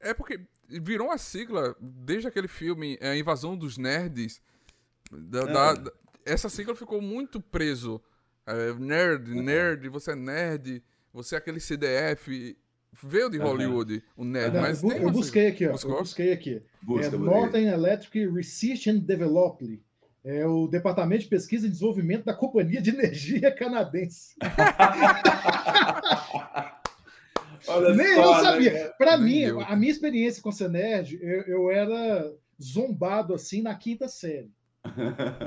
é, 0.00 0.14
porque 0.14 0.40
virou 0.66 1.08
uma 1.08 1.18
sigla 1.18 1.76
desde 1.78 2.26
aquele 2.26 2.48
filme 2.48 2.98
A 3.02 3.14
Invasão 3.14 3.54
dos 3.54 3.76
Nerds. 3.76 4.40
Da, 5.12 5.42
ah. 5.42 5.74
da, 5.74 5.92
essa 6.24 6.48
sigla 6.48 6.74
ficou 6.74 7.02
muito 7.02 7.38
preso. 7.38 8.00
É, 8.46 8.72
nerd, 8.72 9.34
nerd, 9.34 9.88
você 9.90 10.12
é 10.12 10.16
nerd, 10.16 10.82
você 11.12 11.34
é 11.34 11.38
aquele 11.38 11.60
CDF. 11.60 12.56
Veio 13.02 13.28
de 13.28 13.36
Hollywood, 13.36 14.02
o 14.16 14.22
uh 14.22 14.24
-huh. 14.24 14.30
nerd, 14.30 14.56
mas 14.58 14.82
eu, 14.82 14.90
eu 14.90 15.10
busquei 15.10 15.48
aqui, 15.48 15.66
ó. 15.66 15.72
Buscou? 15.72 15.96
Eu 15.96 15.98
busquei 15.98 16.32
aqui. 16.32 16.62
Busca, 16.80 17.14
é 17.14 17.18
Northern 17.18 17.66
Electric 17.66 18.26
Research 18.28 18.88
and 18.88 19.00
Development 19.00 19.80
é 20.24 20.46
o 20.46 20.66
Departamento 20.66 21.24
de 21.24 21.28
Pesquisa 21.28 21.66
e 21.66 21.70
Desenvolvimento 21.70 22.24
da 22.24 22.32
Companhia 22.32 22.80
de 22.80 22.88
Energia 22.90 23.54
Canadense. 23.54 24.34
Nem 27.96 28.06
eu 28.06 28.34
sabia. 28.36 28.94
Para 28.98 29.18
mim, 29.18 29.44
a 29.44 29.76
minha 29.76 29.92
experiência 29.92 30.42
com 30.42 30.48
o 30.48 30.52
Senerd, 30.52 31.18
eu, 31.20 31.42
eu 31.42 31.70
era 31.70 32.32
zombado 32.62 33.34
assim 33.34 33.60
na 33.62 33.74
quinta 33.74 34.08
série. 34.08 34.50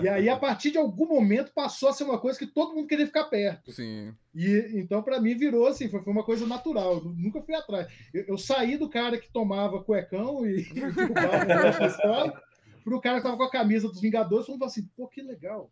E 0.02 0.10
aí, 0.10 0.28
a 0.28 0.36
partir 0.36 0.72
de 0.72 0.80
algum 0.80 1.08
momento, 1.08 1.52
passou 1.54 1.90
a 1.90 1.94
ser 1.94 2.04
uma 2.04 2.20
coisa 2.20 2.40
que 2.40 2.48
todo 2.48 2.74
mundo 2.74 2.88
queria 2.88 3.06
ficar 3.06 3.26
perto. 3.26 3.72
Sim. 3.72 4.12
E 4.34 4.72
então, 4.74 5.04
para 5.04 5.22
mim, 5.22 5.38
virou 5.38 5.68
assim, 5.68 5.88
foi, 5.90 6.02
foi, 6.02 6.12
uma 6.12 6.24
coisa 6.24 6.48
natural. 6.48 6.96
Eu 6.96 7.14
nunca 7.16 7.42
fui 7.42 7.54
atrás. 7.54 7.88
Eu, 8.14 8.26
eu, 8.30 8.38
saí 8.38 8.78
do 8.78 8.90
cara 8.90 9.18
que 9.18 9.32
tomava 9.32 9.84
cuecão 9.84 10.46
e, 10.46 10.62
e 10.74 11.14
da 11.14 11.88
escola 11.88 12.42
pro 12.88 13.01
cara 13.01 13.17
que 13.17 13.24
tava 13.24 13.36
com 13.36 13.44
a 13.44 13.51
camisa 13.51 13.89
dos 13.89 14.00
Vingadores, 14.00 14.46
falando 14.46 14.63
assim, 14.63 14.89
pô, 14.96 15.10
que 15.10 15.22
legal. 15.22 15.70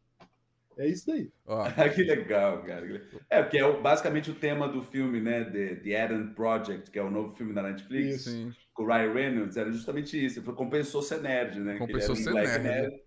É 0.78 0.86
isso 0.86 1.08
daí. 1.08 1.32
que 1.96 2.04
legal, 2.04 2.62
cara. 2.64 3.02
É, 3.30 3.42
porque 3.42 3.58
é 3.58 3.82
basicamente 3.82 4.30
o 4.30 4.36
tema 4.36 4.68
do 4.68 4.82
filme, 4.82 5.22
né? 5.22 5.46
The, 5.46 5.76
The 5.76 6.02
Adam 6.02 6.34
Project, 6.34 6.92
que 6.92 7.00
é 7.00 7.02
o 7.02 7.10
novo 7.10 7.34
filme 7.34 7.54
da 7.54 7.64
Netflix, 7.64 8.26
isso, 8.26 8.58
com 8.74 8.84
o 8.84 8.88
Ryan 8.88 9.14
Reynolds, 9.14 9.56
era 9.56 9.72
justamente 9.72 10.24
isso. 10.24 10.40
Ele 10.40 10.52
compensou 10.52 11.02
ser 11.02 11.22
nerd, 11.22 11.62
né? 11.62 11.78
Compensou 11.78 12.14
ser 12.18 12.34
nerd. 12.34 12.64
nerd. 12.64 13.02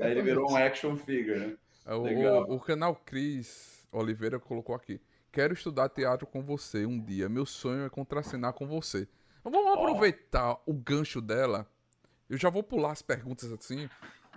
Aí 0.00 0.10
ele 0.10 0.22
virou 0.22 0.50
um 0.50 0.56
action 0.56 0.96
figure, 0.96 1.38
né? 1.38 1.56
É, 1.86 1.94
o, 1.94 2.02
o, 2.02 2.56
o, 2.56 2.60
canal 2.60 2.96
Cris 2.96 3.86
Oliveira 3.92 4.40
colocou 4.40 4.74
aqui. 4.74 5.00
Quero 5.30 5.54
estudar 5.54 5.88
teatro 5.88 6.26
com 6.26 6.42
você 6.42 6.84
um 6.84 7.00
dia. 7.00 7.28
Meu 7.28 7.46
sonho 7.46 7.86
é 7.86 7.88
contracenar 7.88 8.52
com 8.52 8.66
você. 8.66 9.06
Vamos 9.44 9.72
aproveitar 9.72 10.54
oh. 10.66 10.72
o 10.72 10.74
gancho 10.74 11.20
dela 11.20 11.66
eu 12.32 12.38
já 12.38 12.48
vou 12.48 12.62
pular 12.62 12.92
as 12.92 13.02
perguntas 13.02 13.52
assim. 13.52 13.88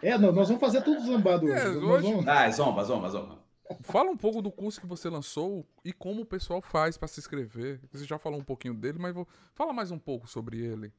É, 0.01 0.17
não, 0.17 0.33
nós 0.33 0.49
vamos 0.49 0.59
fazer 0.59 0.81
tudo 0.81 1.01
zombado 1.05 1.47
é, 1.49 1.69
hoje. 1.69 1.77
hoje... 1.77 2.11
Vamos... 2.11 2.27
Ah, 2.27 2.51
zomba, 2.51 2.83
zomba, 2.83 3.09
zomba. 3.09 3.39
Fala 3.81 4.11
um 4.11 4.17
pouco 4.17 4.41
do 4.41 4.51
curso 4.51 4.81
que 4.81 4.85
você 4.85 5.09
lançou 5.09 5.65
e 5.83 5.93
como 5.93 6.21
o 6.21 6.25
pessoal 6.25 6.61
faz 6.61 6.97
para 6.97 7.07
se 7.07 7.21
inscrever. 7.21 7.79
Você 7.93 8.03
já 8.03 8.19
falou 8.19 8.37
um 8.37 8.43
pouquinho 8.43 8.73
dele, 8.73 8.99
mas 8.99 9.15
vou... 9.15 9.25
fala 9.53 9.71
mais 9.71 9.91
um 9.91 9.97
pouco 9.97 10.27
sobre 10.27 10.59
ele. 10.59 10.91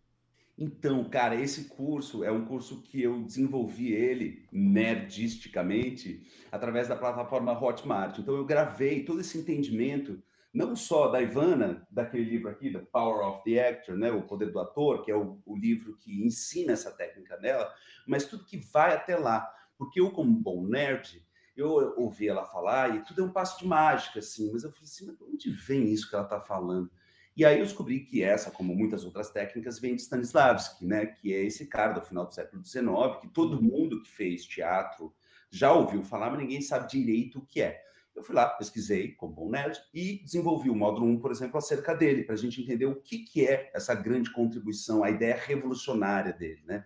Então, 0.58 1.04
cara, 1.04 1.34
esse 1.34 1.64
curso 1.64 2.24
é 2.24 2.32
um 2.32 2.46
curso 2.46 2.80
que 2.80 3.02
eu 3.02 3.22
desenvolvi 3.22 3.92
ele 3.92 4.46
nerdisticamente 4.50 6.26
através 6.50 6.88
da 6.88 6.96
plataforma 6.96 7.52
Hotmart. 7.52 8.18
Então, 8.18 8.34
eu 8.34 8.44
gravei 8.46 9.04
todo 9.04 9.20
esse 9.20 9.36
entendimento, 9.36 10.18
não 10.56 10.74
só 10.74 11.08
da 11.08 11.20
Ivana, 11.20 11.86
daquele 11.90 12.24
livro 12.24 12.48
aqui, 12.48 12.72
The 12.72 12.78
Power 12.78 13.28
of 13.28 13.44
the 13.44 13.68
Actor, 13.68 13.94
né, 13.94 14.10
O 14.10 14.22
Poder 14.22 14.50
do 14.50 14.58
Ator, 14.58 15.02
que 15.02 15.10
é 15.10 15.14
o, 15.14 15.38
o 15.44 15.54
livro 15.54 15.94
que 15.98 16.24
ensina 16.24 16.72
essa 16.72 16.90
técnica 16.90 17.36
dela, 17.36 17.70
mas 18.06 18.24
tudo 18.24 18.46
que 18.46 18.56
vai 18.56 18.94
até 18.94 19.16
lá. 19.16 19.46
Porque 19.76 20.00
eu, 20.00 20.10
como 20.10 20.32
bom 20.32 20.66
nerd, 20.66 21.22
eu 21.54 21.68
ouvi 21.98 22.26
ela 22.26 22.46
falar 22.46 22.96
e 22.96 23.04
tudo 23.04 23.20
é 23.20 23.24
um 23.24 23.32
passo 23.32 23.58
de 23.58 23.66
mágica, 23.66 24.20
assim, 24.20 24.50
mas 24.50 24.64
eu 24.64 24.70
falei 24.70 24.84
assim, 24.84 25.06
mas 25.06 25.18
de 25.18 25.24
onde 25.24 25.50
vem 25.50 25.92
isso 25.92 26.08
que 26.08 26.14
ela 26.14 26.24
está 26.24 26.40
falando? 26.40 26.90
E 27.36 27.44
aí 27.44 27.58
eu 27.58 27.64
descobri 27.66 28.00
que 28.00 28.22
essa, 28.22 28.50
como 28.50 28.74
muitas 28.74 29.04
outras 29.04 29.30
técnicas, 29.30 29.78
vem 29.78 29.94
de 29.94 30.00
Stanislavski, 30.00 30.86
né? 30.86 31.04
Que 31.04 31.34
é 31.34 31.44
esse 31.44 31.66
cara 31.66 31.92
do 31.92 32.00
final 32.00 32.24
do 32.24 32.34
século 32.34 32.64
XIX, 32.64 32.86
que 33.20 33.28
todo 33.28 33.62
mundo 33.62 34.02
que 34.02 34.08
fez 34.08 34.46
teatro 34.46 35.14
já 35.50 35.70
ouviu 35.70 36.02
falar, 36.02 36.30
mas 36.30 36.40
ninguém 36.40 36.62
sabe 36.62 36.88
direito 36.88 37.40
o 37.40 37.44
que 37.44 37.60
é. 37.60 37.84
Eu 38.16 38.22
fui 38.22 38.34
lá, 38.34 38.46
pesquisei 38.48 39.12
como 39.12 39.34
bom 39.34 39.50
nerd 39.50 39.78
e 39.92 40.22
desenvolvi 40.24 40.70
o 40.70 40.74
módulo 40.74 41.06
1, 41.06 41.20
por 41.20 41.30
exemplo, 41.30 41.58
acerca 41.58 41.94
dele, 41.94 42.24
para 42.24 42.34
a 42.34 42.38
gente 42.38 42.62
entender 42.62 42.86
o 42.86 42.96
que, 42.96 43.18
que 43.18 43.46
é 43.46 43.70
essa 43.74 43.94
grande 43.94 44.32
contribuição, 44.32 45.04
a 45.04 45.10
ideia 45.10 45.36
revolucionária 45.36 46.32
dele, 46.32 46.62
né? 46.64 46.84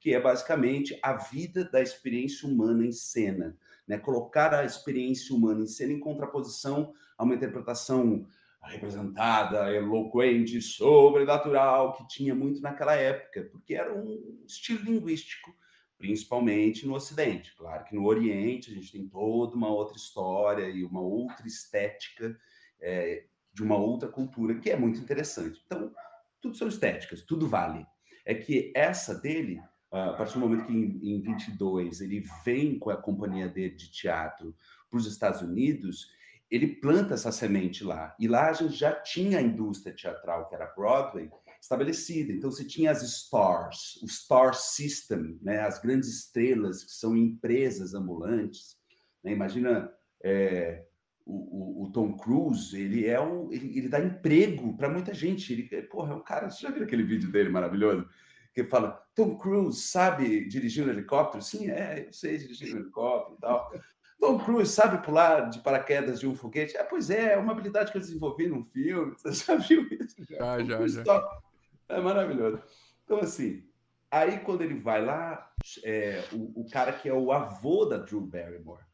Que 0.00 0.12
é 0.12 0.20
basicamente 0.20 0.98
a 1.00 1.12
vida 1.12 1.64
da 1.64 1.80
experiência 1.80 2.48
humana 2.48 2.84
em 2.84 2.90
cena, 2.90 3.56
né? 3.86 3.96
Colocar 3.96 4.52
a 4.52 4.64
experiência 4.64 5.34
humana 5.34 5.62
em 5.62 5.68
cena 5.68 5.92
em 5.92 6.00
contraposição 6.00 6.92
a 7.16 7.22
uma 7.22 7.36
interpretação 7.36 8.26
representada, 8.60 9.72
eloquente, 9.72 10.60
sobrenatural, 10.60 11.94
que 11.94 12.06
tinha 12.08 12.34
muito 12.34 12.60
naquela 12.60 12.94
época, 12.94 13.48
porque 13.50 13.74
era 13.74 13.92
um 13.94 14.42
estilo 14.46 14.82
linguístico, 14.84 15.54
principalmente 16.02 16.84
no 16.84 16.94
Ocidente. 16.94 17.54
Claro 17.56 17.84
que 17.84 17.94
no 17.94 18.04
Oriente 18.04 18.72
a 18.72 18.74
gente 18.74 18.90
tem 18.90 19.06
toda 19.06 19.54
uma 19.54 19.68
outra 19.68 19.96
história 19.96 20.68
e 20.68 20.82
uma 20.82 21.00
outra 21.00 21.46
estética 21.46 22.36
é, 22.80 23.26
de 23.54 23.62
uma 23.62 23.76
outra 23.76 24.08
cultura, 24.08 24.58
que 24.58 24.68
é 24.68 24.76
muito 24.76 24.98
interessante. 24.98 25.62
Então, 25.64 25.94
tudo 26.40 26.56
são 26.56 26.66
estéticas, 26.66 27.22
tudo 27.22 27.46
vale. 27.46 27.86
É 28.26 28.34
que 28.34 28.72
essa 28.74 29.14
dele, 29.14 29.62
a 29.92 30.14
partir 30.14 30.34
do 30.34 30.40
momento 30.40 30.66
que 30.66 30.72
em, 30.72 31.14
em 31.14 31.22
22 31.22 32.00
ele 32.00 32.24
vem 32.44 32.80
com 32.80 32.90
a 32.90 32.96
companhia 32.96 33.48
dele 33.48 33.76
de 33.76 33.88
teatro 33.92 34.56
para 34.90 34.98
os 34.98 35.06
Estados 35.06 35.40
Unidos, 35.40 36.10
ele 36.50 36.66
planta 36.66 37.14
essa 37.14 37.30
semente 37.30 37.84
lá. 37.84 38.12
E 38.18 38.26
lá 38.26 38.50
a 38.50 38.52
gente 38.52 38.74
já 38.74 38.92
tinha 38.92 39.38
a 39.38 39.42
indústria 39.42 39.94
teatral, 39.94 40.48
que 40.48 40.54
era 40.56 40.66
Broadway, 40.66 41.30
estabelecida. 41.62 42.32
Então 42.32 42.50
você 42.50 42.64
tinha 42.64 42.90
as 42.90 43.02
stars, 43.02 43.96
o 44.02 44.08
star 44.08 44.52
system, 44.52 45.38
né? 45.40 45.60
as 45.60 45.80
grandes 45.80 46.08
estrelas, 46.08 46.82
que 46.82 46.90
são 46.90 47.16
empresas 47.16 47.94
ambulantes. 47.94 48.76
Né? 49.22 49.30
Imagina 49.32 49.92
é, 50.22 50.84
o, 51.24 51.82
o, 51.82 51.84
o, 51.84 51.92
Tom 51.92 52.16
Cruise, 52.16 52.76
ele 52.76 53.06
é 53.06 53.20
um, 53.20 53.52
ele, 53.52 53.78
ele 53.78 53.88
dá 53.88 54.00
emprego 54.00 54.76
para 54.76 54.88
muita 54.88 55.14
gente. 55.14 55.52
Ele, 55.52 55.82
porra, 55.82 56.12
é 56.12 56.16
um 56.16 56.24
cara. 56.24 56.50
Você 56.50 56.62
já 56.62 56.70
viu 56.70 56.82
aquele 56.82 57.04
vídeo 57.04 57.30
dele 57.30 57.48
maravilhoso? 57.48 58.08
Que 58.52 58.64
fala, 58.64 59.00
Tom 59.14 59.38
Cruise 59.38 59.80
sabe 59.80 60.46
dirigir 60.46 60.84
um 60.84 60.90
helicóptero? 60.90 61.42
Sim, 61.42 61.70
é, 61.70 62.06
eu 62.08 62.12
sei 62.12 62.36
dirigir 62.38 62.74
um 62.74 62.80
helicóptero 62.80 63.36
e 63.38 63.40
tal. 63.40 63.72
Tom 64.18 64.38
Cruise 64.38 64.72
sabe 64.72 65.04
pular 65.04 65.48
de 65.48 65.60
paraquedas 65.60 66.18
de 66.18 66.26
um 66.26 66.34
foguete? 66.34 66.76
É, 66.76 66.82
pois 66.82 67.08
é, 67.08 67.34
é 67.34 67.36
uma 67.36 67.52
habilidade 67.52 67.92
que 67.92 67.98
eu 67.98 68.02
desenvolvi 68.02 68.48
num 68.48 68.64
filme. 68.64 69.14
Você 69.16 69.44
já 69.46 69.56
viu 69.56 69.86
isso? 69.90 70.16
Já, 70.28 70.58
já, 70.64 70.86
já. 70.88 71.42
É 71.88 72.00
maravilhoso. 72.00 72.62
Então, 73.04 73.18
assim, 73.18 73.68
aí 74.10 74.40
quando 74.40 74.62
ele 74.62 74.74
vai 74.74 75.04
lá, 75.04 75.52
é, 75.84 76.24
o, 76.32 76.62
o, 76.62 76.70
cara 76.70 76.92
que 76.92 77.08
é 77.08 77.14
o 77.14 77.32
avô 77.32 77.84
da 77.84 77.98
Drew 77.98 78.20
Barrymore, 78.20 78.84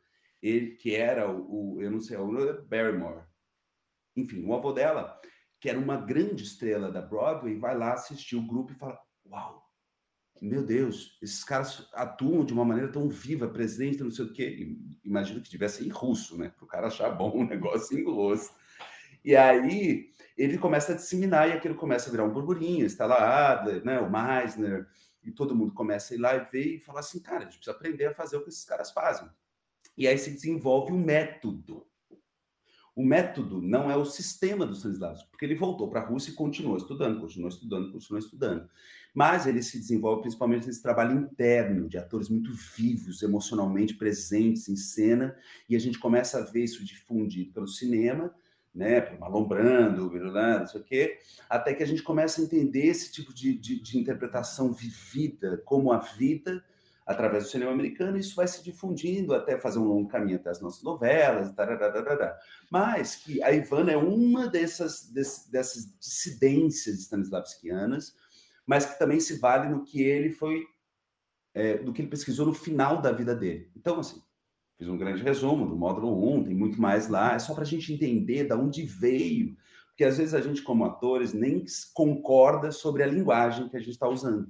ele 0.43 0.77
que 0.77 0.95
era 0.95 1.31
o, 1.31 1.75
o 1.75 1.83
eu 1.83 1.91
não 1.91 2.01
sei, 2.01 2.17
o 2.17 2.63
Barrymore, 2.67 3.25
enfim, 4.17 4.45
o 4.45 4.55
avô 4.55 4.73
dela, 4.73 5.21
que 5.61 5.69
era 5.69 5.79
uma 5.79 5.97
grande 5.97 6.45
estrela 6.45 6.91
da 6.91 7.03
Broadway, 7.03 7.57
vai 7.57 7.77
lá 7.77 7.93
assistir 7.93 8.37
o 8.37 8.47
grupo 8.47 8.73
e 8.73 8.77
fala: 8.77 8.99
Uau, 9.27 9.69
meu 10.41 10.65
Deus, 10.65 11.19
esses 11.21 11.43
caras 11.43 11.89
atuam 11.93 12.45
de 12.45 12.53
uma 12.53 12.65
maneira 12.65 12.91
tão 12.91 13.09
viva, 13.09 13.49
presente, 13.49 14.03
não 14.03 14.11
sei 14.11 14.25
o 14.25 14.33
quê. 14.33 14.77
Imagino 15.05 15.41
que 15.41 15.51
tivesse 15.51 15.85
em 15.85 15.89
russo, 15.89 16.39
né? 16.39 16.51
Para 16.51 16.65
o 16.65 16.69
cara 16.69 16.87
achar 16.87 17.11
bom 17.11 17.39
um 17.39 17.47
negócio 17.47 17.99
inguloso. 17.99 18.51
E 19.25 19.37
aí 19.37 20.11
ele 20.37 20.59
começa 20.59 20.93
a 20.93 20.97
disseminar 20.97 21.49
e 21.49 21.53
aquilo 21.53 21.75
começa 21.75 22.09
a 22.09 22.13
virar 22.13 22.25
um 22.25 22.33
burburinho. 22.33 22.87
Está 22.87 23.07
lá 23.07 23.53
Adler, 23.53 23.85
né? 23.85 23.99
o 24.01 24.11
Meisner, 24.11 24.87
e 25.23 25.31
todo 25.31 25.55
mundo 25.55 25.73
começa 25.73 26.15
a 26.15 26.17
ir 26.17 26.21
lá 26.21 26.37
e 26.37 26.41
ver 26.51 26.77
e 26.77 26.81
falar 26.81 27.01
assim: 27.01 27.21
cara, 27.21 27.39
a 27.39 27.45
gente 27.45 27.57
precisa 27.57 27.77
aprender 27.77 28.07
a 28.07 28.15
fazer 28.15 28.37
o 28.37 28.43
que 28.43 28.49
esses 28.49 28.65
caras 28.65 28.91
fazem. 28.91 29.29
E 29.97 30.07
aí 30.07 30.17
se 30.17 30.31
desenvolve 30.31 30.93
um 30.93 31.03
método. 31.03 31.87
O 32.95 33.05
método 33.05 33.63
não 33.63 33.89
é 33.89 33.97
o 33.97 34.05
sistema 34.05 34.67
dos 34.67 34.79
Stanislavski, 34.79 35.31
porque 35.31 35.45
ele 35.45 35.55
voltou 35.55 35.89
para 35.89 36.01
a 36.01 36.05
Rússia 36.05 36.33
e 36.33 36.35
continuou 36.35 36.77
estudando, 36.77 37.21
continuou 37.21 37.49
estudando, 37.49 37.93
continuou 37.93 38.19
estudando 38.19 38.69
mas 39.19 39.47
ele 39.47 39.63
se 39.63 39.79
desenvolve 39.79 40.23
principalmente 40.23 40.67
nesse 40.67 40.81
trabalho 40.81 41.19
interno, 41.19 41.89
de 41.89 41.99
atores 41.99 42.29
muito 42.29 42.53
vivos, 42.77 43.21
emocionalmente 43.21 43.95
presentes 43.95 44.69
em 44.69 44.77
cena, 44.77 45.37
e 45.69 45.75
a 45.75 45.79
gente 45.79 45.99
começa 45.99 46.39
a 46.39 46.45
ver 46.45 46.63
isso 46.63 46.85
difundido 46.85 47.53
pelo 47.53 47.67
cinema, 47.67 48.33
né, 48.79 49.01
por 49.01 49.19
Marlon 49.19 49.45
Brando, 49.45 50.09
não 50.11 50.67
sei 50.67 50.81
o 50.81 50.85
quê, 50.85 51.19
até 51.51 51.75
que 51.75 51.83
a 51.83 51.87
gente 51.87 52.03
começa 52.03 52.41
a 52.41 52.45
entender 52.45 52.87
esse 52.87 53.11
tipo 53.11 53.35
de, 53.35 53.59
de, 53.59 53.83
de 53.83 53.99
interpretação 53.99 54.73
vivida 54.73 55.61
como 55.65 55.93
a 55.93 55.99
vida 55.99 56.65
através 57.05 57.45
do 57.45 57.51
cinema 57.51 57.73
americano, 57.73 58.19
isso 58.19 58.37
vai 58.37 58.47
se 58.47 58.63
difundindo 58.63 59.35
até 59.35 59.59
fazer 59.59 59.79
um 59.79 59.85
longo 59.85 60.09
caminho 60.09 60.37
até 60.37 60.51
as 60.51 60.61
nossas 60.61 60.83
novelas, 60.83 61.53
mas 62.71 63.17
que 63.17 63.43
a 63.43 63.51
Ivana 63.51 63.93
é 63.93 63.97
uma 63.97 64.47
dessas, 64.47 65.11
dessas 65.51 65.97
dissidências 65.99 66.99
stanislavskianas, 67.01 68.15
mas 68.67 68.85
que 68.85 68.99
também 68.99 69.19
se 69.19 69.39
vale 69.39 69.71
no 69.71 69.83
que 69.83 70.03
ele 70.03 70.31
foi, 70.31 70.63
é, 71.55 71.79
do 71.79 71.95
que 71.95 72.03
ele 72.03 72.11
pesquisou 72.11 72.45
no 72.45 72.55
final 72.55 73.01
da 73.01 73.11
vida 73.11 73.35
dele. 73.35 73.73
Então, 73.75 73.99
assim, 73.99 74.23
fiz 74.79 74.89
um 74.89 74.97
grande 74.97 75.23
resumo 75.23 75.67
do 75.67 75.77
módulo 75.77 76.37
1, 76.37 76.45
tem 76.45 76.55
muito 76.55 76.81
mais 76.81 77.09
lá, 77.09 77.35
é 77.35 77.39
só 77.39 77.53
para 77.53 77.65
a 77.65 77.67
gente 77.67 77.93
entender 77.93 78.45
de 78.45 78.55
onde 78.55 78.85
veio, 78.85 79.57
porque 79.89 80.05
às 80.05 80.17
vezes 80.17 80.33
a 80.33 80.41
gente, 80.41 80.63
como 80.63 80.85
atores, 80.85 81.33
nem 81.33 81.65
concorda 81.93 82.71
sobre 82.71 83.03
a 83.03 83.07
linguagem 83.07 83.69
que 83.69 83.77
a 83.77 83.81
gente 83.81 83.91
está 83.91 84.09
usando. 84.09 84.49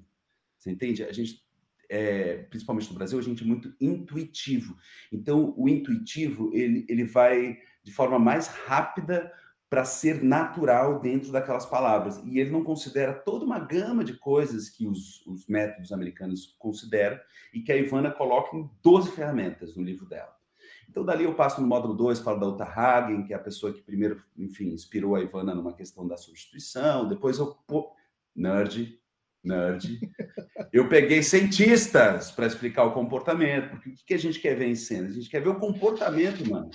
Você 0.59 0.71
entende? 0.71 1.03
A 1.03 1.13
gente, 1.13 1.43
é, 1.89 2.43
principalmente 2.51 2.91
no 2.91 2.95
Brasil, 2.95 3.19
a 3.19 3.23
gente 3.23 3.43
é 3.43 3.47
muito 3.47 3.75
intuitivo. 3.81 4.77
Então, 5.11 5.55
o 5.57 5.67
intuitivo, 5.67 6.51
ele, 6.53 6.85
ele 6.87 7.05
vai 7.05 7.57
de 7.83 7.91
forma 7.91 8.19
mais 8.19 8.49
rápida 8.49 9.33
para 9.71 9.85
ser 9.85 10.23
natural 10.23 11.01
dentro 11.01 11.31
daquelas 11.31 11.67
palavras. 11.67 12.21
E 12.25 12.39
ele 12.39 12.51
não 12.51 12.65
considera 12.65 13.13
toda 13.13 13.45
uma 13.45 13.59
gama 13.59 14.03
de 14.03 14.15
coisas 14.15 14.69
que 14.71 14.87
os, 14.87 15.25
os 15.27 15.47
métodos 15.47 15.93
americanos 15.93 16.57
consideram 16.59 17.19
e 17.53 17.61
que 17.61 17.73
a 17.73 17.77
Ivana 17.77 18.11
coloca 18.11 18.57
em 18.57 18.69
12 18.83 19.13
ferramentas 19.13 19.77
no 19.77 19.83
livro 19.83 20.07
dela. 20.07 20.39
Então, 20.89 21.05
dali 21.05 21.25
eu 21.25 21.35
passo 21.35 21.61
no 21.61 21.67
módulo 21.67 21.95
2, 21.95 22.21
falo 22.21 22.41
da 22.41 22.49
Uta 22.49 22.65
Hagen, 22.65 23.25
que 23.25 23.35
é 23.35 23.37
a 23.37 23.41
pessoa 23.41 23.73
que 23.73 23.83
primeiro, 23.83 24.23
enfim, 24.37 24.69
inspirou 24.69 25.15
a 25.15 25.21
Ivana 25.21 25.55
numa 25.55 25.75
questão 25.75 26.09
da 26.09 26.17
substituição. 26.17 27.07
Depois 27.07 27.39
eu. 27.39 27.55
Pô, 27.67 27.93
nerd, 28.35 28.99
nerd. 29.45 30.01
Eu 30.73 30.89
peguei 30.89 31.23
cientistas 31.23 32.31
para 32.31 32.47
explicar 32.47 32.85
o 32.85 32.93
comportamento, 32.93 33.71
porque 33.71 33.91
o 33.91 33.95
que 34.07 34.15
a 34.15 34.19
gente 34.19 34.41
quer 34.41 34.57
ver 34.57 34.67
em 34.67 34.75
cena? 34.75 35.09
A 35.09 35.13
gente 35.13 35.29
quer 35.29 35.43
ver 35.43 35.51
o 35.51 35.59
comportamento 35.59 36.49
mano. 36.49 36.71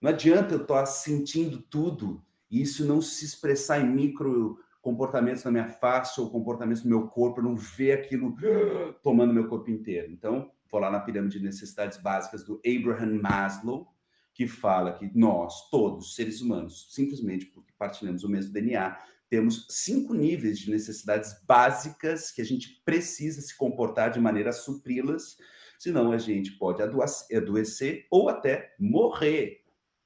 Não 0.00 0.10
adianta 0.10 0.54
eu 0.54 0.62
estar 0.62 0.86
sentindo 0.86 1.60
tudo 1.60 2.24
e 2.50 2.62
isso 2.62 2.86
não 2.86 3.02
se 3.02 3.24
expressar 3.24 3.80
em 3.80 3.88
micro 3.88 4.58
comportamentos 4.80 5.44
na 5.44 5.50
minha 5.50 5.68
face 5.68 6.20
ou 6.20 6.30
comportamentos 6.30 6.82
no 6.82 6.90
meu 6.90 7.08
corpo, 7.08 7.40
eu 7.40 7.44
não 7.44 7.54
ver 7.54 7.92
aquilo 7.92 8.34
tomando 9.02 9.34
meu 9.34 9.46
corpo 9.46 9.70
inteiro. 9.70 10.10
Então, 10.10 10.50
vou 10.70 10.80
lá 10.80 10.90
na 10.90 11.00
pirâmide 11.00 11.38
de 11.38 11.44
necessidades 11.44 11.98
básicas 11.98 12.44
do 12.44 12.60
Abraham 12.66 13.20
Maslow, 13.20 13.88
que 14.32 14.46
fala 14.46 14.92
que 14.92 15.10
nós, 15.14 15.68
todos, 15.70 16.14
seres 16.14 16.40
humanos, 16.40 16.88
simplesmente 16.90 17.46
porque 17.46 17.72
partilhamos 17.78 18.24
o 18.24 18.28
mesmo 18.28 18.52
DNA, 18.52 18.96
temos 19.28 19.66
cinco 19.68 20.14
níveis 20.14 20.58
de 20.58 20.70
necessidades 20.70 21.34
básicas 21.46 22.30
que 22.30 22.40
a 22.40 22.44
gente 22.44 22.80
precisa 22.84 23.40
se 23.40 23.56
comportar 23.56 24.10
de 24.10 24.18
maneira 24.18 24.50
a 24.50 24.52
supri-las, 24.52 25.36
senão 25.78 26.10
a 26.10 26.18
gente 26.18 26.52
pode 26.52 26.82
adoecer 26.82 28.06
ou 28.10 28.28
até 28.28 28.74
morrer 28.78 29.59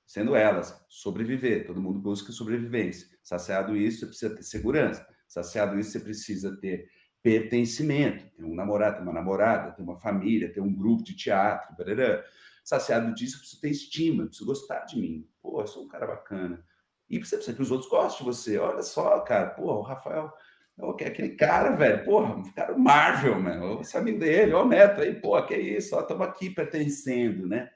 sendo 0.06 0.34
elas 0.34 0.84
sobreviver. 0.88 1.66
Todo 1.66 1.80
mundo 1.80 1.98
busca 1.98 2.32
sobrevivência. 2.32 3.08
Saciado 3.22 3.76
isso, 3.76 4.00
você 4.00 4.06
precisa 4.06 4.36
ter 4.36 4.42
segurança. 4.42 5.06
Saciado 5.26 5.78
isso, 5.78 5.92
você 5.92 6.00
precisa 6.00 6.56
ter 6.60 6.88
pertencimento. 7.22 8.24
Ter 8.36 8.44
um 8.44 8.54
namorado, 8.54 8.96
ter 8.96 9.02
uma 9.02 9.12
namorada, 9.12 9.72
ter 9.72 9.82
uma 9.82 9.98
família, 9.98 10.52
ter 10.52 10.60
um 10.60 10.74
grupo 10.74 11.02
de 11.02 11.16
teatro. 11.16 11.74
Barará. 11.76 12.22
Saciado 12.62 13.14
disso, 13.14 13.38
precisa 13.38 13.60
ter 13.60 13.70
estima, 13.70 14.26
precisa 14.26 14.46
gostar 14.46 14.84
de 14.84 14.98
mim. 14.98 15.28
Pô, 15.42 15.60
eu 15.60 15.66
sou 15.66 15.84
um 15.84 15.88
cara 15.88 16.06
bacana. 16.06 16.64
E 17.08 17.18
você 17.18 17.36
precisa 17.36 17.56
que 17.56 17.62
os 17.62 17.70
outros 17.70 17.90
gostem 17.90 18.18
de 18.18 18.32
você. 18.32 18.58
Olha 18.58 18.82
só, 18.82 19.20
cara, 19.20 19.50
pô, 19.50 19.64
o 19.64 19.82
Rafael 19.82 20.32
Aquele 20.76 21.36
cara, 21.36 21.70
velho, 21.76 22.04
porra, 22.04 22.34
um 22.34 22.52
cara 22.52 22.76
Marvel, 22.76 23.40
mano. 23.40 23.78
Você 23.78 23.96
é 23.96 24.00
amigo 24.00 24.18
dele, 24.18 24.52
ó, 24.52 24.66
Neto 24.66 25.00
aí, 25.00 25.14
pô, 25.14 25.40
que 25.46 25.54
é 25.54 25.60
isso, 25.60 25.94
ó, 25.94 26.00
estamos 26.00 26.26
aqui 26.26 26.50
pertencendo, 26.50 27.46
né? 27.46 27.70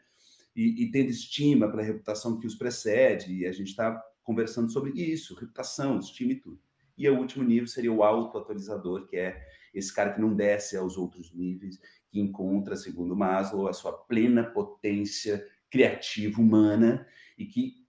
E, 0.59 0.83
e, 0.83 0.91
tendo 0.91 1.09
estima 1.09 1.71
pela 1.71 1.85
reputação 1.85 2.37
que 2.41 2.45
os 2.45 2.57
precede, 2.57 3.33
e 3.33 3.47
a 3.47 3.53
gente 3.53 3.69
está 3.69 3.97
conversando 4.25 4.69
sobre 4.73 4.91
isso, 5.01 5.37
reputação, 5.37 6.01
estima 6.01 6.33
e 6.33 6.41
tudo. 6.41 6.61
E 6.97 7.09
o 7.09 7.17
último 7.17 7.45
nível 7.45 7.69
seria 7.69 7.93
o 7.93 8.03
auto-atualizador, 8.03 9.07
que 9.07 9.17
é 9.17 9.41
esse 9.73 9.95
cara 9.95 10.13
que 10.13 10.21
não 10.21 10.35
desce 10.35 10.77
aos 10.77 10.99
outros 10.99 11.33
níveis, 11.33 11.79
que 12.11 12.19
encontra, 12.19 12.75
segundo 12.75 13.15
Maslow, 13.15 13.69
a 13.69 13.73
sua 13.73 13.93
plena 13.93 14.43
potência 14.43 15.47
criativa 15.71 16.41
humana 16.41 17.07
e 17.39 17.47
que, 17.47 17.87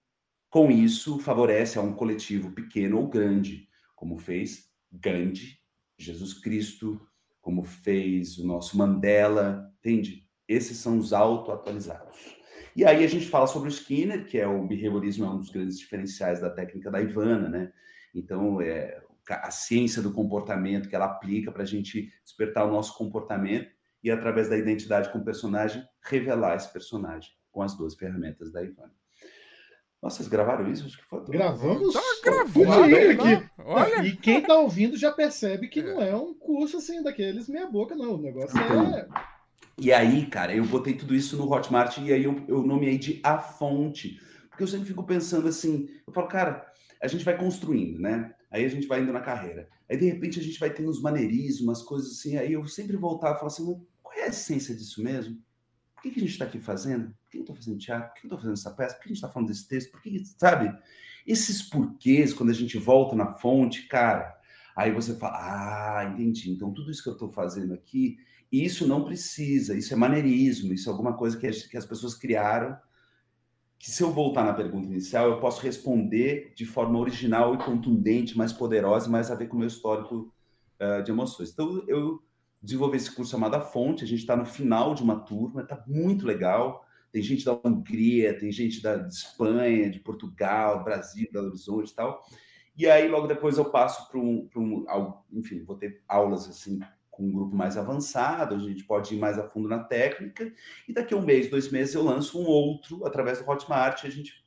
com 0.48 0.70
isso, 0.70 1.18
favorece 1.18 1.80
a 1.80 1.82
um 1.82 1.96
coletivo 1.96 2.52
pequeno 2.52 3.00
ou 3.00 3.08
grande, 3.08 3.68
como 3.96 4.16
fez 4.16 4.70
Gandhi, 4.92 5.60
Jesus 5.98 6.36
Cristo, 6.36 7.02
como 7.42 7.64
fez 7.64 8.38
o 8.38 8.46
nosso 8.46 8.78
Mandela, 8.78 9.74
entende? 9.80 10.30
Esses 10.48 10.78
são 10.78 11.00
os 11.00 11.14
auto-atualizados. 11.14 12.39
E 12.76 12.86
aí 12.86 13.04
a 13.04 13.08
gente 13.08 13.28
fala 13.28 13.48
sobre 13.48 13.70
o 13.70 13.72
Skinner, 13.72 14.26
que 14.26 14.38
é 14.38 14.48
o 14.48 14.66
behaviorismo, 14.66 15.26
é 15.26 15.30
um 15.30 15.38
dos 15.38 15.50
grandes 15.50 15.78
diferenciais 15.80 16.40
da 16.40 16.50
técnica 16.50 16.92
da 16.92 17.02
Ivana, 17.02 17.50
né? 17.50 17.72
Então, 18.14 18.62
é 18.62 19.02
a 19.30 19.52
ciência 19.52 20.02
do 20.02 20.12
comportamento 20.12 20.90
que 20.90 20.96
ela 20.96 21.06
aplica 21.06 21.52
para 21.52 21.64
a 21.64 21.66
gente 21.66 22.12
despertar 22.24 22.66
o 22.66 22.72
nosso 22.72 22.98
comportamento 22.98 23.70
e, 24.04 24.10
através 24.10 24.50
da 24.50 24.58
identidade 24.58 25.12
com 25.12 25.20
o 25.20 25.26
personagem, 25.26 25.84
revelar 26.02 26.56
esse 26.56 26.72
personagem 26.72 27.32
com 27.52 27.62
as 27.62 27.76
duas 27.76 27.96
ferramentas 27.96 28.52
da 28.52 28.64
Ivana. 28.64 28.94
Nossa, 30.02 30.18
vocês 30.18 30.30
gravaram 30.30 30.72
isso? 30.72 30.86
Acho 30.86 30.98
que 30.98 31.04
foi. 31.04 31.26
Gravamos. 31.26 31.94
Tá 31.94 32.02
gravando. 32.24 32.96
Aqui. 32.96 33.50
Olha. 33.66 34.06
E 34.06 34.16
quem 34.16 34.42
tá 34.42 34.58
ouvindo 34.58 34.96
já 34.96 35.12
percebe 35.12 35.68
que 35.68 35.82
é. 35.82 35.84
não 35.84 36.02
é 36.02 36.16
um 36.16 36.34
curso 36.34 36.78
assim 36.78 37.04
daqueles 37.04 37.50
meia 37.50 37.68
boca, 37.68 37.96
não. 37.96 38.14
O 38.14 38.22
negócio 38.22 38.58
então, 38.58 38.96
é. 38.96 39.08
E 39.82 39.94
aí, 39.94 40.26
cara, 40.26 40.54
eu 40.54 40.66
botei 40.66 40.94
tudo 40.94 41.16
isso 41.16 41.38
no 41.38 41.50
Hotmart 41.50 41.98
e 42.00 42.12
aí 42.12 42.24
eu, 42.24 42.44
eu 42.50 42.62
nomeei 42.64 42.98
de 42.98 43.22
A 43.24 43.38
Fonte. 43.38 44.20
Porque 44.50 44.64
eu 44.64 44.68
sempre 44.68 44.88
fico 44.88 45.04
pensando 45.04 45.48
assim, 45.48 45.88
eu 46.06 46.12
falo, 46.12 46.28
cara, 46.28 46.70
a 47.02 47.08
gente 47.08 47.24
vai 47.24 47.38
construindo, 47.38 47.98
né? 47.98 48.36
Aí 48.52 48.66
a 48.66 48.68
gente 48.68 48.88
vai 48.88 49.02
indo 49.02 49.14
na 49.14 49.22
carreira. 49.22 49.70
Aí, 49.90 49.96
de 49.96 50.06
repente, 50.06 50.38
a 50.38 50.44
gente 50.44 50.60
vai 50.60 50.70
tendo 50.70 50.90
uns 50.90 51.02
maneirismos, 51.02 51.62
umas 51.62 51.82
coisas 51.82 52.12
assim. 52.12 52.36
Aí 52.36 52.52
eu 52.52 52.68
sempre 52.68 52.98
voltava 52.98 53.36
e 53.36 53.40
falava 53.40 53.54
assim, 53.56 53.64
qual 54.04 54.16
é 54.18 54.24
a 54.24 54.28
essência 54.28 54.76
disso 54.76 55.02
mesmo? 55.02 55.38
Por 55.96 56.04
que, 56.04 56.12
que 56.12 56.20
a 56.20 56.24
gente 56.24 56.32
está 56.32 56.46
aqui 56.46 56.60
fazendo? 56.60 57.08
Por 57.24 57.30
que 57.32 57.38
eu 57.38 57.42
estou 57.42 57.56
fazendo 57.56 57.78
teatro? 57.78 58.10
Por 58.10 58.14
que 58.16 58.26
eu 58.26 58.28
estou 58.28 58.38
fazendo 58.38 58.54
essa 58.54 58.72
peça? 58.72 58.96
Por 58.96 59.02
que 59.02 59.08
a 59.08 59.10
gente 59.10 59.18
está 59.18 59.30
falando 59.30 59.48
desse 59.48 59.68
texto? 59.68 59.92
Por 59.92 60.02
que, 60.02 60.26
sabe? 60.38 60.78
Esses 61.26 61.62
porquês, 61.62 62.34
quando 62.34 62.50
a 62.50 62.54
gente 62.54 62.78
volta 62.78 63.16
na 63.16 63.34
fonte, 63.34 63.88
cara, 63.88 64.38
aí 64.76 64.92
você 64.92 65.16
fala, 65.16 65.38
ah, 65.38 66.06
entendi. 66.06 66.52
Então, 66.52 66.74
tudo 66.74 66.92
isso 66.92 67.04
que 67.04 67.10
eu 67.10 67.14
estou 67.14 67.32
fazendo 67.32 67.74
aqui, 67.74 68.18
isso 68.52 68.88
não 68.88 69.04
precisa, 69.04 69.78
isso 69.78 69.94
é 69.94 69.98
maneirismo, 69.98 70.74
isso 70.74 70.90
é 70.90 70.92
alguma 70.92 71.16
coisa 71.16 71.38
que, 71.38 71.50
que 71.50 71.78
as 71.78 71.86
pessoas 71.86 72.16
criaram, 72.16 72.78
que 73.78 73.90
se 73.90 74.04
eu 74.04 74.12
voltar 74.12 74.44
na 74.44 74.54
pergunta 74.54 74.88
inicial, 74.88 75.30
eu 75.30 75.40
posso 75.40 75.62
responder 75.62 76.52
de 76.56 76.66
forma 76.66 77.00
original 77.00 77.56
e 77.56 77.58
contundente, 77.60 78.38
mais 78.38 78.52
poderosa, 78.52 79.10
mais 79.10 79.32
a 79.32 79.36
ver 79.36 79.48
com 79.48 79.56
o 79.56 79.60
meu 79.60 79.68
histórico 79.68 80.34
uh, 80.82 81.02
de 81.04 81.12
emoções. 81.12 81.52
Então, 81.52 81.84
eu 81.88 82.22
desenvolver 82.62 82.98
esse 82.98 83.12
curso 83.12 83.32
chamado 83.32 83.56
A 83.56 83.62
Fonte. 83.62 84.04
A 84.04 84.08
gente 84.08 84.20
está 84.20 84.36
no 84.36 84.46
final 84.46 84.94
de 84.94 85.02
uma 85.02 85.20
turma, 85.20 85.62
está 85.62 85.82
muito 85.88 86.26
legal. 86.26 86.84
Tem 87.12 87.22
gente 87.22 87.46
da 87.46 87.54
Hungria, 87.64 88.38
tem 88.38 88.52
gente 88.52 88.82
da 88.82 89.08
Espanha, 89.08 89.90
de 89.90 90.00
Portugal, 90.00 90.84
Brasil, 90.84 91.30
Belo 91.32 91.48
Horizonte 91.48 91.92
e 91.92 91.96
tal. 91.96 92.24
E 92.78 92.88
aí, 92.88 93.08
logo 93.08 93.28
depois, 93.28 93.58
eu 93.58 93.66
passo 93.66 94.10
para 94.10 94.20
um, 94.20 94.48
um. 94.56 95.14
Enfim, 95.32 95.64
vou 95.64 95.76
ter 95.76 96.02
aulas 96.08 96.48
assim 96.48 96.80
com 97.20 97.26
um 97.26 97.32
grupo 97.32 97.56
mais 97.56 97.78
avançado, 97.78 98.56
a 98.56 98.60
gente 98.60 98.84
pode 98.84 99.14
ir 99.14 99.20
mais 99.20 99.38
a 99.38 99.44
fundo 99.44 99.68
na 99.68 99.80
técnica. 99.80 100.52
E 100.88 100.94
daqui 100.94 101.14
a 101.14 101.18
um 101.18 101.26
mês, 101.26 101.50
dois 101.50 101.70
meses, 101.70 101.94
eu 101.94 102.04
lanço 102.04 102.42
um 102.42 102.46
outro 102.46 103.06
através 103.06 103.40
do 103.40 103.50
Hotmart. 103.50 104.06
A 104.06 104.10
gente 104.10 104.44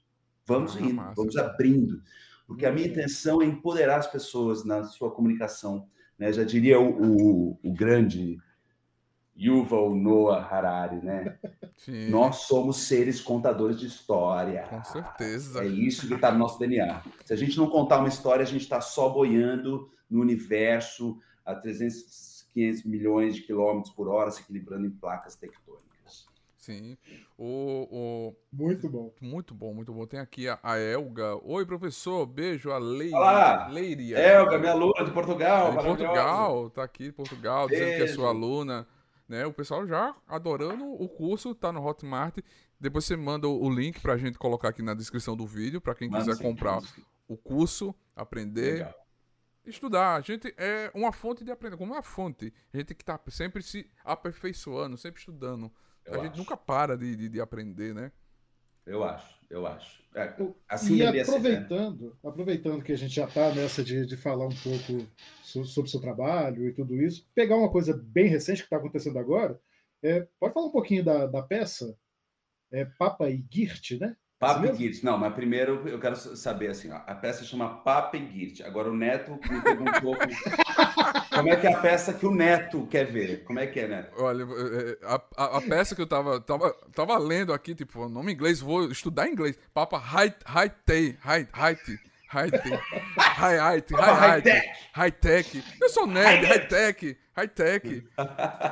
vamos 0.46 0.76
ah, 0.76 0.80
indo, 0.80 0.94
massa. 0.94 1.14
vamos 1.14 1.36
abrindo. 1.36 2.02
Porque 2.46 2.66
a 2.66 2.72
minha 2.72 2.88
intenção 2.88 3.40
é 3.42 3.44
empoderar 3.44 3.96
as 3.96 4.06
pessoas 4.06 4.64
na 4.64 4.84
sua 4.84 5.10
comunicação 5.10 5.86
né? 6.22 6.32
Já 6.32 6.44
diria 6.44 6.78
o, 6.78 7.50
o, 7.50 7.58
o 7.64 7.72
grande 7.72 8.38
Yuval 9.36 9.92
Noah 9.92 10.40
Harari, 10.40 11.04
né? 11.04 11.36
Sim. 11.78 12.10
Nós 12.10 12.42
somos 12.42 12.82
seres 12.82 13.20
contadores 13.20 13.80
de 13.80 13.86
história. 13.86 14.62
Com 14.68 14.84
certeza. 14.84 15.64
É 15.64 15.66
isso 15.66 16.06
que 16.06 16.14
está 16.14 16.30
no 16.30 16.38
nosso 16.38 16.60
DNA. 16.60 17.02
Se 17.24 17.32
a 17.32 17.36
gente 17.36 17.56
não 17.56 17.68
contar 17.68 17.98
uma 17.98 18.08
história, 18.08 18.42
a 18.44 18.46
gente 18.46 18.62
está 18.62 18.80
só 18.80 19.08
boiando 19.08 19.90
no 20.08 20.20
universo 20.20 21.18
a 21.44 21.56
300, 21.56 21.94
500 22.54 22.84
milhões 22.84 23.34
de 23.34 23.42
quilômetros 23.42 23.92
por 23.92 24.08
hora, 24.08 24.30
se 24.30 24.42
equilibrando 24.42 24.86
em 24.86 24.90
placas 24.90 25.34
tectônicas. 25.36 25.82
Sim. 26.62 26.96
O, 27.36 27.88
o... 27.90 28.36
Muito 28.52 28.88
bom. 28.88 29.12
Muito 29.20 29.52
bom, 29.52 29.74
muito 29.74 29.92
bom. 29.92 30.06
Tem 30.06 30.20
aqui 30.20 30.48
a, 30.48 30.60
a 30.62 30.78
Elga. 30.78 31.36
Oi, 31.42 31.66
professor. 31.66 32.24
Beijo. 32.24 32.70
A 32.70 32.78
Leire. 32.78 33.14
Olá. 33.14 33.66
Leiria. 33.66 34.16
Elga, 34.16 34.58
minha 34.58 34.70
aluna 34.70 35.04
de 35.04 35.10
Portugal. 35.10 35.72
De 35.72 35.82
Portugal. 35.82 36.70
Tá 36.70 36.84
aqui 36.84 37.06
de 37.06 37.12
Portugal, 37.12 37.66
Beijo. 37.66 37.84
dizendo 37.84 37.96
que 37.96 38.02
é 38.04 38.14
sua 38.14 38.28
aluna. 38.28 38.86
Né? 39.28 39.44
O 39.44 39.52
pessoal 39.52 39.84
já 39.88 40.14
adorando 40.28 40.84
o 40.84 41.08
curso, 41.08 41.52
tá 41.52 41.72
no 41.72 41.84
Hotmart. 41.84 42.38
Depois 42.78 43.04
você 43.04 43.16
manda 43.16 43.48
o 43.48 43.68
link 43.68 44.00
pra 44.00 44.16
gente 44.16 44.38
colocar 44.38 44.68
aqui 44.68 44.82
na 44.82 44.94
descrição 44.94 45.36
do 45.36 45.46
vídeo, 45.46 45.80
para 45.80 45.96
quem 45.96 46.08
Mano, 46.08 46.24
quiser 46.24 46.40
comprar 46.40 46.80
o 47.26 47.36
curso, 47.36 47.92
aprender. 48.14 48.74
Legal. 48.74 49.01
Estudar, 49.64 50.16
a 50.16 50.20
gente 50.20 50.52
é 50.58 50.90
uma 50.92 51.12
fonte 51.12 51.44
de 51.44 51.52
aprender, 51.52 51.76
como 51.76 51.92
uma 51.92 52.02
fonte. 52.02 52.52
A 52.72 52.76
gente 52.76 52.88
tem 52.88 52.96
que 52.96 53.02
estar 53.02 53.18
tá 53.18 53.30
sempre 53.30 53.62
se 53.62 53.88
aperfeiçoando, 54.04 54.96
sempre 54.96 55.20
estudando. 55.20 55.70
Eu 56.04 56.14
a 56.14 56.16
acho. 56.16 56.26
gente 56.26 56.38
nunca 56.38 56.56
para 56.56 56.96
de, 56.96 57.14
de, 57.14 57.28
de, 57.28 57.40
aprender, 57.40 57.94
né? 57.94 58.10
Eu 58.84 59.04
acho, 59.04 59.38
eu 59.48 59.64
acho. 59.64 60.02
É, 60.14 60.34
assim 60.68 60.96
e 60.96 61.20
aproveitando, 61.20 61.98
ser, 61.98 62.06
né? 62.06 62.12
aproveitando 62.24 62.82
que 62.82 62.92
a 62.92 62.98
gente 62.98 63.14
já 63.14 63.24
está 63.24 63.54
nessa 63.54 63.84
de, 63.84 64.04
de 64.04 64.16
falar 64.16 64.46
um 64.46 64.56
pouco 64.56 65.06
sobre 65.42 65.68
o 65.68 65.90
seu 65.90 66.00
trabalho 66.00 66.66
e 66.66 66.72
tudo 66.72 67.00
isso, 67.00 67.24
pegar 67.32 67.56
uma 67.56 67.70
coisa 67.70 67.94
bem 67.94 68.26
recente 68.26 68.58
que 68.58 68.66
está 68.66 68.78
acontecendo 68.78 69.18
agora, 69.18 69.60
é, 70.02 70.26
pode 70.40 70.52
falar 70.52 70.66
um 70.66 70.72
pouquinho 70.72 71.04
da, 71.04 71.26
da 71.26 71.40
peça 71.40 71.96
é, 72.72 72.84
Papa 72.84 73.30
e 73.30 73.44
Girt, 73.48 73.92
né? 73.92 74.16
Papengirt, 74.42 74.96
assim 74.96 75.06
não, 75.06 75.16
mas 75.16 75.32
primeiro 75.34 75.86
eu 75.86 76.00
quero 76.00 76.16
saber 76.16 76.70
assim, 76.70 76.90
ó, 76.90 76.96
a 77.06 77.14
peça 77.14 77.44
chama 77.44 77.76
Papengirt. 77.76 78.60
Agora 78.62 78.90
o 78.90 78.96
Neto 78.96 79.38
me 79.48 79.60
perguntou 79.60 80.16
como 81.32 81.48
é 81.48 81.54
que 81.54 81.68
é 81.68 81.72
a 81.72 81.80
peça 81.80 82.12
que 82.12 82.26
o 82.26 82.34
Neto 82.34 82.84
quer 82.88 83.04
ver. 83.04 83.44
Como 83.44 83.60
é 83.60 83.68
que 83.68 83.78
é, 83.78 83.86
Neto? 83.86 84.20
Olha, 84.20 84.42
é, 84.42 84.46
é, 84.46 84.98
a, 85.04 85.22
a, 85.36 85.58
a 85.58 85.60
peça 85.62 85.94
que 85.94 86.02
eu 86.02 86.08
tava, 86.08 86.40
tava, 86.40 86.74
tava 86.92 87.16
lendo 87.18 87.52
aqui, 87.52 87.72
tipo, 87.72 88.08
nome 88.08 88.32
inglês, 88.32 88.60
vou 88.60 88.90
estudar 88.90 89.28
inglês. 89.28 89.56
Papa 89.72 90.02
Haitei, 90.44 91.16
Haitei. 91.22 92.02
High-tech, 92.32 92.80
high-tech, 93.16 93.94
high-tech, 93.94 94.72
high-tech. 94.94 95.64
Eu 95.80 95.88
sou 95.90 96.06
nerd, 96.06 96.46
high-tech, 96.46 97.18
high-tech, 97.36 98.08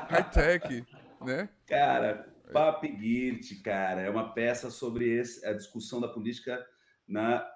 high-tech, 0.09 0.87
né? 1.21 1.47
Cara, 1.69 2.27
Papi 2.53 2.97
Girt, 2.99 3.63
cara, 3.63 4.03
é 4.03 4.11
uma 4.11 4.33
peça 4.33 4.71
sobre 4.71 5.09
esse, 5.09 5.45
a 5.47 5.53
discussão 5.53 6.01
da 6.01 6.09
política 6.09 6.65
na, 7.07 7.47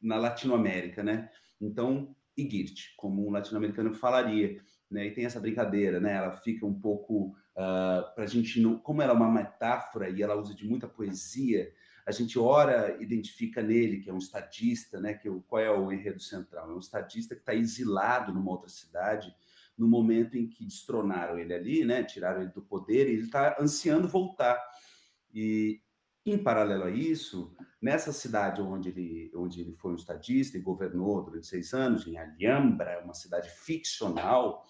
na 0.00 0.16
Latinoamérica, 0.16 1.02
né? 1.02 1.30
Então, 1.60 2.14
Girt, 2.36 2.94
como 2.96 3.26
um 3.26 3.30
latino-americano 3.30 3.94
falaria, 3.94 4.60
né? 4.90 5.06
E 5.06 5.10
tem 5.12 5.24
essa 5.24 5.40
brincadeira, 5.40 6.00
né? 6.00 6.14
Ela 6.14 6.32
fica 6.32 6.66
um 6.66 6.78
pouco 6.78 7.28
uh, 7.28 7.34
ah, 7.56 8.12
para 8.14 8.24
a 8.24 8.26
gente, 8.26 8.60
não, 8.60 8.78
como 8.78 9.02
ela 9.02 9.12
é 9.12 9.16
uma 9.16 9.30
metáfora 9.30 10.08
e 10.08 10.22
ela 10.22 10.36
usa 10.36 10.54
de 10.54 10.66
muita 10.66 10.88
poesia, 10.88 11.72
a 12.06 12.12
gente 12.12 12.38
ora 12.38 13.00
identifica 13.00 13.62
nele 13.62 14.00
que 14.00 14.10
é 14.10 14.12
um 14.12 14.18
estadista, 14.18 15.00
né? 15.00 15.14
Que 15.14 15.30
qual 15.46 15.62
é 15.62 15.70
o 15.70 15.92
enredo 15.92 16.20
central? 16.20 16.70
É 16.70 16.74
um 16.74 16.78
estadista 16.78 17.34
que 17.34 17.40
está 17.40 17.54
exilado 17.54 18.32
numa 18.32 18.50
outra 18.50 18.68
cidade 18.68 19.34
no 19.76 19.88
momento 19.88 20.36
em 20.36 20.46
que 20.46 20.64
destronaram 20.64 21.38
ele 21.38 21.52
ali, 21.52 21.84
né, 21.84 22.04
tiraram 22.04 22.42
ele 22.42 22.52
do 22.52 22.62
poder, 22.62 23.08
e 23.08 23.12
ele 23.12 23.22
está 23.24 23.56
ansiando 23.60 24.08
voltar. 24.08 24.60
E, 25.32 25.80
em 26.26 26.38
paralelo 26.38 26.84
a 26.84 26.90
isso, 26.90 27.54
nessa 27.82 28.10
cidade 28.10 28.62
onde 28.62 28.88
ele, 28.88 29.30
onde 29.34 29.60
ele 29.60 29.74
foi 29.74 29.92
um 29.92 29.96
estadista 29.96 30.56
e 30.56 30.62
governou 30.62 31.22
durante 31.22 31.46
seis 31.46 31.74
anos, 31.74 32.06
em 32.06 32.16
Alhambra, 32.16 33.02
uma 33.04 33.12
cidade 33.12 33.50
ficcional, 33.50 34.66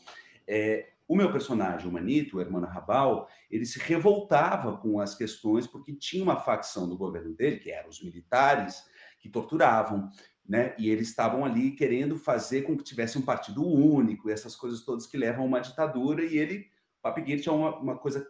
é, 0.49 0.95
o 1.07 1.15
meu 1.15 1.31
personagem, 1.31 1.87
o 1.87 1.93
Manito, 1.93 2.37
o 2.37 2.41
Hermano 2.41 2.67
Rabal, 2.67 3.29
ele 3.51 3.67
se 3.67 3.79
revoltava 3.79 4.77
com 4.79 4.99
as 4.99 5.15
questões 5.15 5.67
porque 5.67 5.95
tinha 5.95 6.25
uma 6.25 6.41
facção 6.41 6.89
do 6.89 6.97
governo 6.97 7.35
dele, 7.35 7.59
que 7.59 7.71
eram 7.71 7.89
os 7.89 8.03
militares, 8.03 8.85
que 9.21 9.29
torturavam, 9.29 10.11
né? 10.47 10.75
E 10.79 10.91
eles 10.91 11.09
estavam 11.09 11.45
ali 11.45 11.71
querendo 11.71 12.19
fazer 12.19 12.63
com 12.63 12.77
que 12.77 12.85
tivesse 12.85 13.19
um 13.19 13.23
partido 13.23 13.67
único, 13.67 14.31
essas 14.31 14.55
coisas 14.55 14.83
todas 14.83 15.07
que 15.07 15.17
levam 15.17 15.45
a 15.45 15.49
uma 15.49 15.61
ditadura, 15.61 16.25
e 16.25 16.37
ele, 16.37 16.67
Papiguete 17.03 17.49
é 17.49 17.53
uma, 17.53 17.77
uma 17.77 17.97
coisa, 17.97 18.27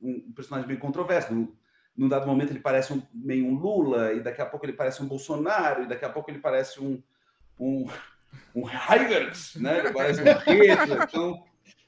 um 0.00 0.32
personagem 0.32 0.68
bem 0.68 0.78
controverso. 0.78 1.32
Num, 1.32 1.54
num 1.96 2.08
dado 2.08 2.26
momento 2.26 2.50
ele 2.50 2.60
parece 2.60 2.92
um, 2.92 3.02
meio 3.12 3.46
um 3.46 3.54
Lula, 3.54 4.12
e 4.12 4.20
daqui 4.20 4.40
a 4.40 4.46
pouco 4.46 4.66
ele 4.66 4.72
parece 4.72 5.02
um 5.02 5.06
Bolsonaro, 5.06 5.84
e 5.84 5.88
daqui 5.88 6.04
a 6.04 6.10
pouco 6.10 6.30
ele 6.30 6.40
parece 6.40 6.80
um, 6.80 7.02
um 7.58 7.86
um 8.54 8.68
Heigertz, 8.68 9.56
né? 9.56 9.78
Ele 9.78 9.92
parece 9.92 10.20
um 10.20 10.24
Hitler, 10.24 11.02
então 11.02 11.44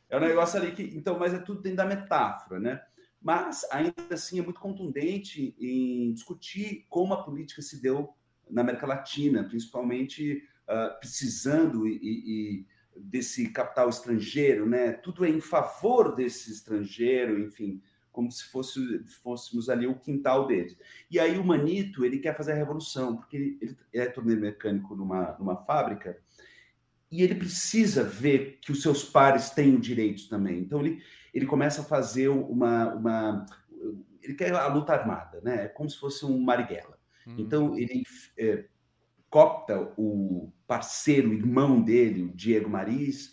é 0.09 0.17
um 0.17 0.21
negócio 0.21 0.61
ali 0.61 0.73
que. 0.73 0.83
Então, 0.97 1.19
mas 1.19 1.35
é 1.35 1.39
tudo 1.39 1.61
dentro 1.61 1.79
da 1.79 1.87
metáfora, 1.87 2.61
né? 2.61 2.83
Mas 3.21 3.67
ainda 3.71 3.95
assim 4.13 4.39
é 4.39 4.43
muito 4.43 4.61
contundente 4.61 5.57
em 5.59 6.13
discutir 6.13 6.87
como 6.91 7.15
a 7.15 7.23
política 7.23 7.63
se 7.63 7.81
deu 7.81 8.15
na 8.55 8.63
América 8.63 8.87
Latina, 8.87 9.43
principalmente 9.43 10.45
uh, 10.69 10.99
precisando 11.01 11.89
e, 11.89 11.99
e, 12.01 12.67
desse 12.97 13.51
capital 13.51 13.89
estrangeiro, 13.89 14.65
né? 14.65 14.93
Tudo 14.93 15.25
é 15.25 15.29
em 15.29 15.41
favor 15.41 16.15
desse 16.15 16.53
estrangeiro, 16.53 17.41
enfim, 17.41 17.83
como 18.13 18.31
se 18.31 18.45
fosse, 18.45 19.05
fôssemos 19.25 19.69
ali 19.69 19.89
o 19.89 19.99
quintal 19.99 20.47
deles. 20.47 20.79
E 21.11 21.19
aí 21.19 21.37
o 21.37 21.45
Manito, 21.45 22.05
ele 22.05 22.21
quer 22.21 22.37
fazer 22.37 22.53
a 22.53 22.57
revolução, 22.57 23.17
porque 23.17 23.37
ele, 23.37 23.59
ele 23.61 23.77
é 23.93 24.07
torneiro 24.07 24.41
mecânico 24.41 24.95
numa, 24.95 25.37
numa 25.37 25.57
fábrica, 25.57 26.17
e 27.11 27.23
ele 27.23 27.35
precisa 27.35 28.05
ver 28.05 28.59
que 28.63 28.71
os 28.71 28.83
seus 28.83 29.03
pares 29.05 29.51
têm 29.51 29.81
direitos 29.81 30.29
também. 30.29 30.61
Então 30.61 30.81
ele, 30.81 31.03
ele 31.33 31.47
começa 31.47 31.81
a 31.81 31.85
fazer 31.85 32.29
uma, 32.29 32.95
uma 32.95 33.47
ele 34.23 34.35
quer 34.35 34.55
a 34.55 34.67
luta 34.69 34.93
armada, 34.93 35.41
né? 35.43 35.65
É 35.65 35.69
como 35.69 35.91
se 35.91 35.99
fosse 35.99 36.25
um 36.25 36.39
Marighella. 36.41 36.94
Hum. 37.27 37.37
Então 37.39 37.77
ele 37.77 38.03
é, 38.39 38.67
copta 39.31 39.93
o 39.97 40.53
parceiro, 40.67 41.31
o 41.31 41.35
irmão 41.35 41.83
dele, 41.83 42.23
o 42.23 42.35
Diego 42.35 42.69
Maris, 42.69 43.33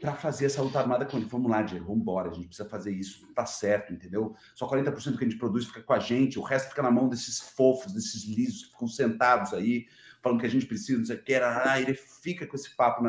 para 0.00 0.14
fazer 0.14 0.46
essa 0.46 0.62
luta 0.62 0.78
armada 0.78 1.04
com 1.04 1.16
ele. 1.18 1.26
Vamos 1.26 1.50
lá, 1.50 1.62
Diego, 1.62 1.86
vamos 1.86 2.00
embora, 2.00 2.30
a 2.30 2.32
gente 2.32 2.46
precisa 2.46 2.68
fazer 2.68 2.92
isso, 2.92 3.26
tá 3.34 3.44
certo, 3.44 3.92
entendeu? 3.92 4.34
Só 4.54 4.66
40% 4.68 5.12
do 5.12 5.18
que 5.18 5.24
a 5.24 5.28
gente 5.28 5.38
produz 5.38 5.66
fica 5.66 5.82
com 5.82 5.92
a 5.92 5.98
gente, 5.98 6.38
o 6.38 6.42
resto 6.42 6.70
fica 6.70 6.82
na 6.82 6.90
mão 6.90 7.08
desses 7.08 7.38
fofos, 7.38 7.92
desses 7.92 8.24
lisos 8.24 8.64
que 8.64 8.72
ficam 8.72 8.88
sentados 8.88 9.52
aí, 9.52 9.86
falando 10.22 10.40
que 10.40 10.46
a 10.46 10.50
gente 10.50 10.66
precisa, 10.66 10.98
não 10.98 11.04
sei 11.04 11.16
o 11.16 11.22
que, 11.22 11.32
ele 11.32 11.94
fica 11.94 12.46
com 12.46 12.56
esse 12.56 12.74
papo 12.74 13.02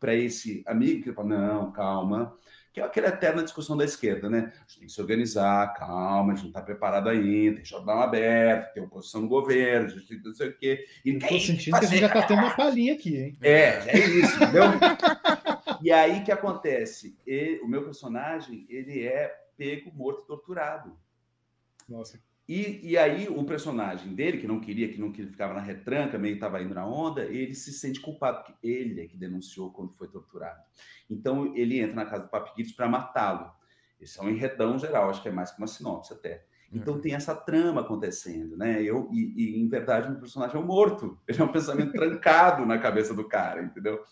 para 0.00 0.14
esse 0.14 0.62
amigo, 0.66 1.02
que 1.02 1.08
ele 1.10 1.16
fala, 1.16 1.28
não, 1.28 1.72
calma, 1.72 2.34
que 2.76 2.80
é 2.80 2.84
aquela 2.84 3.08
eterna 3.08 3.42
discussão 3.42 3.74
da 3.74 3.86
esquerda, 3.86 4.28
né? 4.28 4.52
A 4.54 4.60
gente 4.60 4.80
tem 4.80 4.86
que 4.86 4.92
se 4.92 5.00
organizar, 5.00 5.72
calma, 5.72 6.34
a 6.34 6.36
gente 6.36 6.42
não 6.42 6.50
está 6.50 6.60
preparado 6.60 7.08
ainda, 7.08 7.56
tem 7.56 7.64
jornal 7.64 8.02
aberto, 8.02 8.74
tem 8.74 8.82
oposição 8.82 9.22
no 9.22 9.28
governo, 9.28 9.86
a 9.86 9.88
gente 9.88 10.06
tem 10.06 10.18
que 10.18 10.24
não 10.26 10.34
sei 10.34 10.48
o 10.50 10.58
quê. 10.58 10.84
E 11.02 11.12
Estou 11.12 11.40
sentindo 11.40 11.70
fazer... 11.70 11.80
que 11.80 11.86
a 11.86 11.88
gente 11.88 12.00
já 12.00 12.06
está 12.08 12.22
tendo 12.26 12.40
uma 12.40 12.52
palhinha 12.54 12.92
aqui, 12.92 13.16
hein? 13.16 13.38
É, 13.40 13.78
é 13.88 13.98
isso, 13.98 14.36
entendeu? 14.36 14.64
e 15.80 15.90
aí 15.90 16.22
que 16.22 16.30
acontece? 16.30 17.18
Ele, 17.26 17.60
o 17.60 17.66
meu 17.66 17.82
personagem, 17.82 18.66
ele 18.68 19.06
é 19.06 19.34
pego, 19.56 19.90
morto, 19.94 20.26
torturado. 20.26 20.94
Nossa. 21.88 22.20
E, 22.48 22.90
e 22.90 22.96
aí 22.96 23.28
o 23.28 23.42
personagem 23.44 24.14
dele, 24.14 24.38
que 24.38 24.46
não 24.46 24.60
queria, 24.60 24.88
que 24.88 25.00
não 25.00 25.10
queria, 25.10 25.30
ficava 25.30 25.52
na 25.52 25.60
retranca, 25.60 26.16
meio 26.16 26.34
estava 26.34 26.62
indo 26.62 26.74
na 26.74 26.86
onda, 26.86 27.24
ele 27.24 27.54
se 27.54 27.72
sente 27.72 28.00
culpado, 28.00 28.44
porque 28.44 28.54
ele 28.62 29.00
é 29.00 29.06
que 29.06 29.16
denunciou 29.16 29.72
quando 29.72 29.92
foi 29.94 30.08
torturado. 30.08 30.60
Então 31.10 31.56
ele 31.56 31.80
entra 31.80 31.96
na 31.96 32.06
casa 32.06 32.24
do 32.24 32.30
Papiguitos 32.30 32.72
para 32.72 32.88
matá-lo. 32.88 33.50
Esse 34.00 34.20
é 34.20 34.22
um 34.22 34.28
enredão 34.28 34.78
geral, 34.78 35.10
acho 35.10 35.22
que 35.22 35.28
é 35.28 35.32
mais 35.32 35.50
que 35.50 35.58
uma 35.58 35.66
sinopse 35.66 36.12
até. 36.12 36.44
Então 36.72 36.94
uhum. 36.94 37.00
tem 37.00 37.14
essa 37.14 37.34
trama 37.34 37.80
acontecendo, 37.80 38.56
né? 38.56 38.82
Eu, 38.82 39.08
e, 39.12 39.56
e 39.56 39.60
em 39.60 39.68
verdade 39.68 40.12
o 40.12 40.20
personagem 40.20 40.56
é 40.56 40.58
um 40.58 40.66
morto. 40.66 41.18
Ele 41.26 41.40
é 41.40 41.44
um 41.44 41.52
pensamento 41.52 41.92
trancado 41.92 42.66
na 42.66 42.78
cabeça 42.78 43.14
do 43.14 43.26
cara, 43.26 43.62
entendeu? 43.62 44.02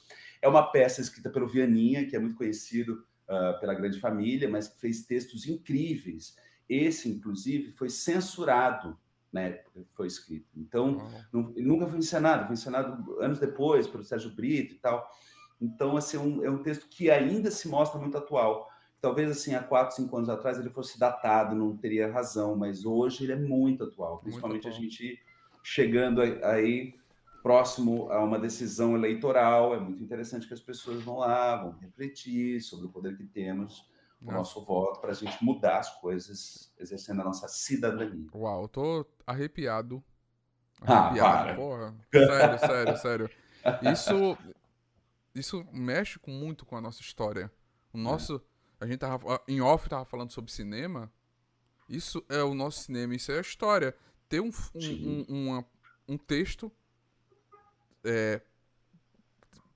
É 0.40 0.49
uma 0.49 0.70
peça 0.70 1.01
escrita 1.01 1.31
pelo 1.31 1.47
Vianinha, 1.47 2.07
que 2.07 2.14
é 2.14 2.18
muito 2.18 2.37
conhecido 2.37 3.05
uh, 3.29 3.59
pela 3.61 3.75
grande 3.75 4.01
família, 4.01 4.49
mas 4.49 4.68
que 4.68 4.81
fez 4.81 5.05
textos 5.05 5.47
incríveis. 5.47 6.37
Esse, 6.68 7.09
inclusive, 7.11 7.72
foi 7.72 7.90
censurado 7.90 8.98
na 9.35 9.42
época 9.42 9.81
que 9.83 9.94
foi 9.94 10.07
escrito. 10.07 10.48
Então, 10.57 10.96
não, 11.33 11.53
nunca 11.57 11.87
foi 11.87 11.98
encenado, 11.98 12.46
foi 12.46 12.55
encenado 12.55 13.20
anos 13.20 13.40
depois 13.40 13.87
pelo 13.88 14.05
Sérgio 14.05 14.31
Brito 14.31 14.74
e 14.74 14.79
tal. 14.79 15.11
Então, 15.61 15.96
assim, 15.96 16.16
é 16.16 16.20
um, 16.20 16.44
é 16.44 16.50
um 16.50 16.62
texto 16.62 16.88
que 16.88 17.11
ainda 17.11 17.50
se 17.50 17.66
mostra 17.68 18.00
muito 18.00 18.16
atual. 18.16 18.70
Talvez, 19.00 19.31
assim, 19.31 19.55
há 19.55 19.62
quatro, 19.62 19.96
cinco 19.96 20.16
anos 20.16 20.29
atrás 20.29 20.59
ele 20.59 20.70
fosse 20.70 20.98
datado, 20.98 21.55
não 21.55 21.77
teria 21.77 22.11
razão, 22.11 22.57
mas 22.57 22.85
hoje 22.85 23.24
ele 23.24 23.33
é 23.33 23.37
muito 23.37 23.85
atual, 23.85 24.18
principalmente 24.18 24.66
muito 24.66 24.77
a 24.77 24.81
gente 24.81 25.20
chegando 25.62 26.22
aí 26.22 26.94
próximo 27.42 28.11
a 28.11 28.22
uma 28.22 28.38
decisão 28.38 28.96
eleitoral. 28.96 29.74
É 29.74 29.81
muito 29.81 30.03
interessante 30.03 30.46
que 30.46 30.55
as 30.55 30.61
pessoas 30.61 31.03
vão 31.03 31.18
lá, 31.18 31.57
vão 31.57 31.72
refletir 31.72 32.61
sobre 32.62 32.87
o 32.87 32.88
poder 32.88 33.16
que 33.16 33.24
temos 33.24 33.85
o 34.24 34.32
nosso 34.32 34.64
voto 34.64 35.00
para 35.00 35.10
a 35.10 35.14
gente 35.14 35.42
mudar 35.44 35.78
as 35.78 36.00
coisas, 36.00 36.72
exercendo 36.78 37.20
a 37.20 37.24
nossa 37.24 37.46
cidadania. 37.46 38.26
Uau, 38.34 38.62
eu 38.62 38.68
tô 38.68 39.06
arrepiado. 39.26 40.02
Ah, 40.80 41.06
arrepiado, 41.06 41.50
ah, 41.50 41.54
porra. 41.54 41.94
Sério, 42.12 42.58
sério, 42.58 42.96
sério. 42.96 43.30
Isso, 43.92 44.38
isso 45.34 45.66
mexe 45.72 46.18
com, 46.18 46.30
muito 46.30 46.64
com 46.64 46.76
a 46.76 46.80
nossa 46.80 47.00
história. 47.00 47.52
O 47.92 47.98
nosso. 47.98 48.37
É. 48.80 48.84
A 48.84 48.87
gente 48.87 48.98
tava. 48.98 49.42
Em 49.46 49.60
off 49.60 49.88
tava 49.88 50.04
falando 50.04 50.30
sobre 50.30 50.50
cinema. 50.50 51.12
Isso 51.88 52.24
é 52.28 52.42
o 52.42 52.54
nosso 52.54 52.84
cinema, 52.84 53.14
isso 53.14 53.30
é 53.30 53.38
a 53.38 53.42
história. 53.42 53.94
Ter 54.28 54.40
um, 54.40 54.50
um, 54.74 55.26
um, 55.28 55.48
uma, 55.48 55.66
um 56.08 56.16
texto 56.16 56.72
é, 58.02 58.40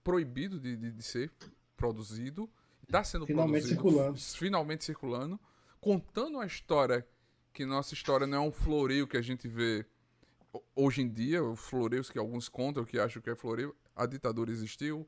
proibido 0.03 0.59
de, 0.59 0.75
de, 0.75 0.91
de 0.91 1.03
ser 1.03 1.31
produzido 1.77 2.51
está 2.89 3.05
sendo 3.05 3.27
finalmente 3.27 3.75
produzido, 3.75 3.83
circulando. 3.83 4.19
finalmente 4.19 4.85
circulando, 4.85 5.41
contando 5.81 6.41
a 6.41 6.47
história 6.47 7.07
que 7.53 7.65
nossa 7.65 7.95
história 7.95 8.27
não 8.27 8.39
é 8.39 8.41
um 8.49 8.53
floreio 8.53 9.07
que 9.07 9.17
a 9.17 9.23
gente 9.23 9.47
vê 9.47 9.87
hoje 10.75 11.03
em 11.03 11.09
dia, 11.09 11.43
os 11.43 11.61
floreios 11.61 12.11
que 12.11 12.19
alguns 12.19 12.49
contam 12.49 12.85
que 12.85 12.99
acham 12.99 13.21
que 13.21 13.31
é 13.31 13.35
floreio, 13.35 13.77
a 13.95 14.07
ditadura 14.07 14.51
existiu, 14.51 15.07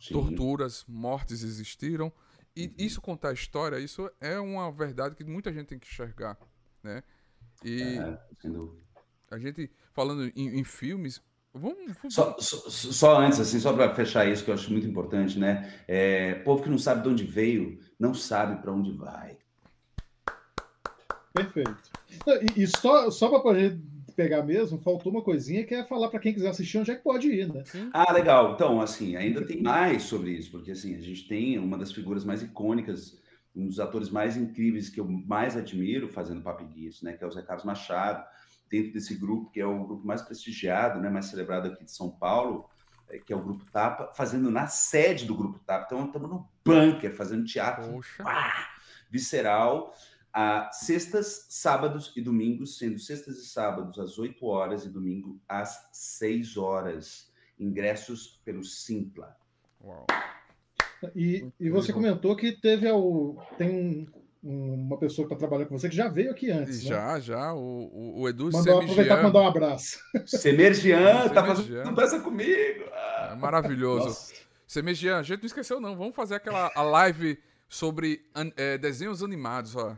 Sim. 0.00 0.14
torturas, 0.14 0.84
mortes 0.88 1.42
existiram, 1.42 2.12
e 2.56 2.66
uhum. 2.66 2.74
isso 2.78 3.00
contar 3.00 3.30
a 3.30 3.32
história, 3.32 3.78
isso 3.78 4.10
é 4.20 4.38
uma 4.38 4.70
verdade 4.70 5.14
que 5.14 5.24
muita 5.24 5.52
gente 5.52 5.66
tem 5.66 5.78
que 5.78 5.86
enxergar, 5.86 6.38
né? 6.82 7.02
E 7.64 7.98
é, 7.98 8.18
a 9.30 9.38
gente 9.38 9.70
falando 9.92 10.30
em, 10.36 10.58
em 10.58 10.64
filmes, 10.64 11.20
Vamos, 11.54 11.78
vamos... 11.86 12.14
Só, 12.14 12.36
só, 12.40 12.68
só, 12.68 13.20
antes, 13.20 13.38
assim, 13.38 13.60
só 13.60 13.72
para 13.72 13.94
fechar 13.94 14.28
isso, 14.28 14.44
que 14.44 14.50
eu 14.50 14.54
acho 14.54 14.72
muito 14.72 14.88
importante, 14.88 15.38
né? 15.38 15.72
É, 15.86 16.34
povo 16.34 16.64
que 16.64 16.68
não 16.68 16.78
sabe 16.78 17.02
de 17.02 17.08
onde 17.08 17.24
veio, 17.24 17.78
não 17.98 18.12
sabe 18.12 18.60
para 18.60 18.72
onde 18.72 18.90
vai. 18.90 19.38
Perfeito. 21.32 21.76
E, 22.56 22.62
e 22.62 22.66
só, 22.66 23.08
só 23.08 23.28
para 23.28 23.38
poder 23.38 23.78
pegar 24.16 24.42
mesmo, 24.42 24.80
faltou 24.80 25.12
uma 25.12 25.22
coisinha 25.22 25.64
que 25.64 25.74
é 25.74 25.84
falar 25.84 26.08
para 26.08 26.18
quem 26.18 26.34
quiser 26.34 26.48
assistir 26.48 26.78
onde 26.78 26.90
é 26.90 26.96
que 26.96 27.04
pode 27.04 27.28
ir, 27.28 27.52
né? 27.52 27.62
Ah, 27.92 28.12
legal. 28.12 28.54
Então, 28.54 28.80
assim, 28.80 29.14
ainda 29.14 29.44
tem 29.44 29.62
mais 29.62 30.02
sobre 30.02 30.32
isso, 30.32 30.50
porque 30.50 30.72
assim, 30.72 30.96
a 30.96 31.00
gente 31.00 31.28
tem 31.28 31.58
uma 31.58 31.78
das 31.78 31.92
figuras 31.92 32.24
mais 32.24 32.42
icônicas, 32.42 33.20
um 33.54 33.66
dos 33.66 33.78
atores 33.78 34.10
mais 34.10 34.36
incríveis 34.36 34.88
que 34.88 34.98
eu 34.98 35.06
mais 35.06 35.56
admiro 35.56 36.08
fazendo 36.08 36.42
Papo 36.42 36.64
né? 37.02 37.12
Que 37.12 37.22
é 37.22 37.26
o 37.26 37.30
Zé 37.30 37.42
Carlos 37.42 37.64
Machado 37.64 38.24
dentro 38.74 38.92
desse 38.92 39.14
grupo, 39.14 39.50
que 39.50 39.60
é 39.60 39.66
o 39.66 39.84
grupo 39.84 40.04
mais 40.04 40.20
prestigiado, 40.20 41.00
né, 41.00 41.08
mais 41.08 41.26
celebrado 41.26 41.68
aqui 41.68 41.84
de 41.84 41.92
São 41.92 42.10
Paulo, 42.10 42.68
é, 43.08 43.18
que 43.18 43.32
é 43.32 43.36
o 43.36 43.42
Grupo 43.42 43.64
Tapa, 43.70 44.12
fazendo 44.14 44.50
na 44.50 44.66
sede 44.66 45.24
do 45.26 45.36
Grupo 45.36 45.60
Tapa. 45.60 45.84
Então, 45.86 46.06
estamos 46.06 46.28
no 46.28 46.48
bunker, 46.64 47.14
fazendo 47.14 47.44
teatro 47.44 48.00
pá, 48.18 48.74
visceral, 49.08 49.94
a 50.32 50.72
sextas, 50.72 51.46
sábados 51.48 52.12
e 52.16 52.20
domingos, 52.20 52.76
sendo 52.76 52.98
sextas 52.98 53.38
e 53.38 53.46
sábados 53.46 54.00
às 54.00 54.18
8 54.18 54.44
horas 54.44 54.84
e 54.84 54.88
domingo 54.88 55.40
às 55.48 55.88
6 55.92 56.56
horas. 56.56 57.32
Ingressos 57.56 58.40
pelo 58.44 58.64
Simpla. 58.64 59.36
Uau. 59.80 60.04
E, 61.14 61.46
e 61.60 61.70
você 61.70 61.92
comentou 61.92 62.34
que 62.34 62.50
teve 62.50 62.90
o, 62.90 63.40
tem 63.56 63.70
um, 63.70 64.23
uma 64.44 64.98
pessoa 64.98 65.26
para 65.26 65.38
trabalhar 65.38 65.64
com 65.64 65.78
você 65.78 65.88
que 65.88 65.96
já 65.96 66.06
veio 66.06 66.30
aqui 66.30 66.50
antes. 66.50 66.82
Já, 66.82 67.14
né? 67.14 67.20
já. 67.20 67.54
O, 67.54 68.20
o, 68.20 68.28
Edu 68.28 68.50
Mandou, 68.52 68.82
aproveitar 68.82 69.14
para 69.14 69.22
mandar 69.24 69.40
um 69.40 69.46
abraço. 69.46 69.98
Semergian, 70.26 71.30
tá 71.30 71.46
fazendo 71.46 71.94
peça 71.94 72.20
comigo. 72.20 72.84
Ah. 72.92 73.30
É 73.32 73.36
maravilhoso. 73.36 74.34
Semergian, 74.66 75.18
a 75.18 75.22
gente 75.22 75.40
não 75.40 75.46
esqueceu, 75.46 75.80
não. 75.80 75.96
Vamos 75.96 76.14
fazer 76.14 76.34
aquela 76.34 76.70
a 76.74 76.82
live 76.82 77.38
sobre 77.68 78.22
é, 78.56 78.76
desenhos 78.76 79.22
animados, 79.22 79.74
ó. 79.74 79.96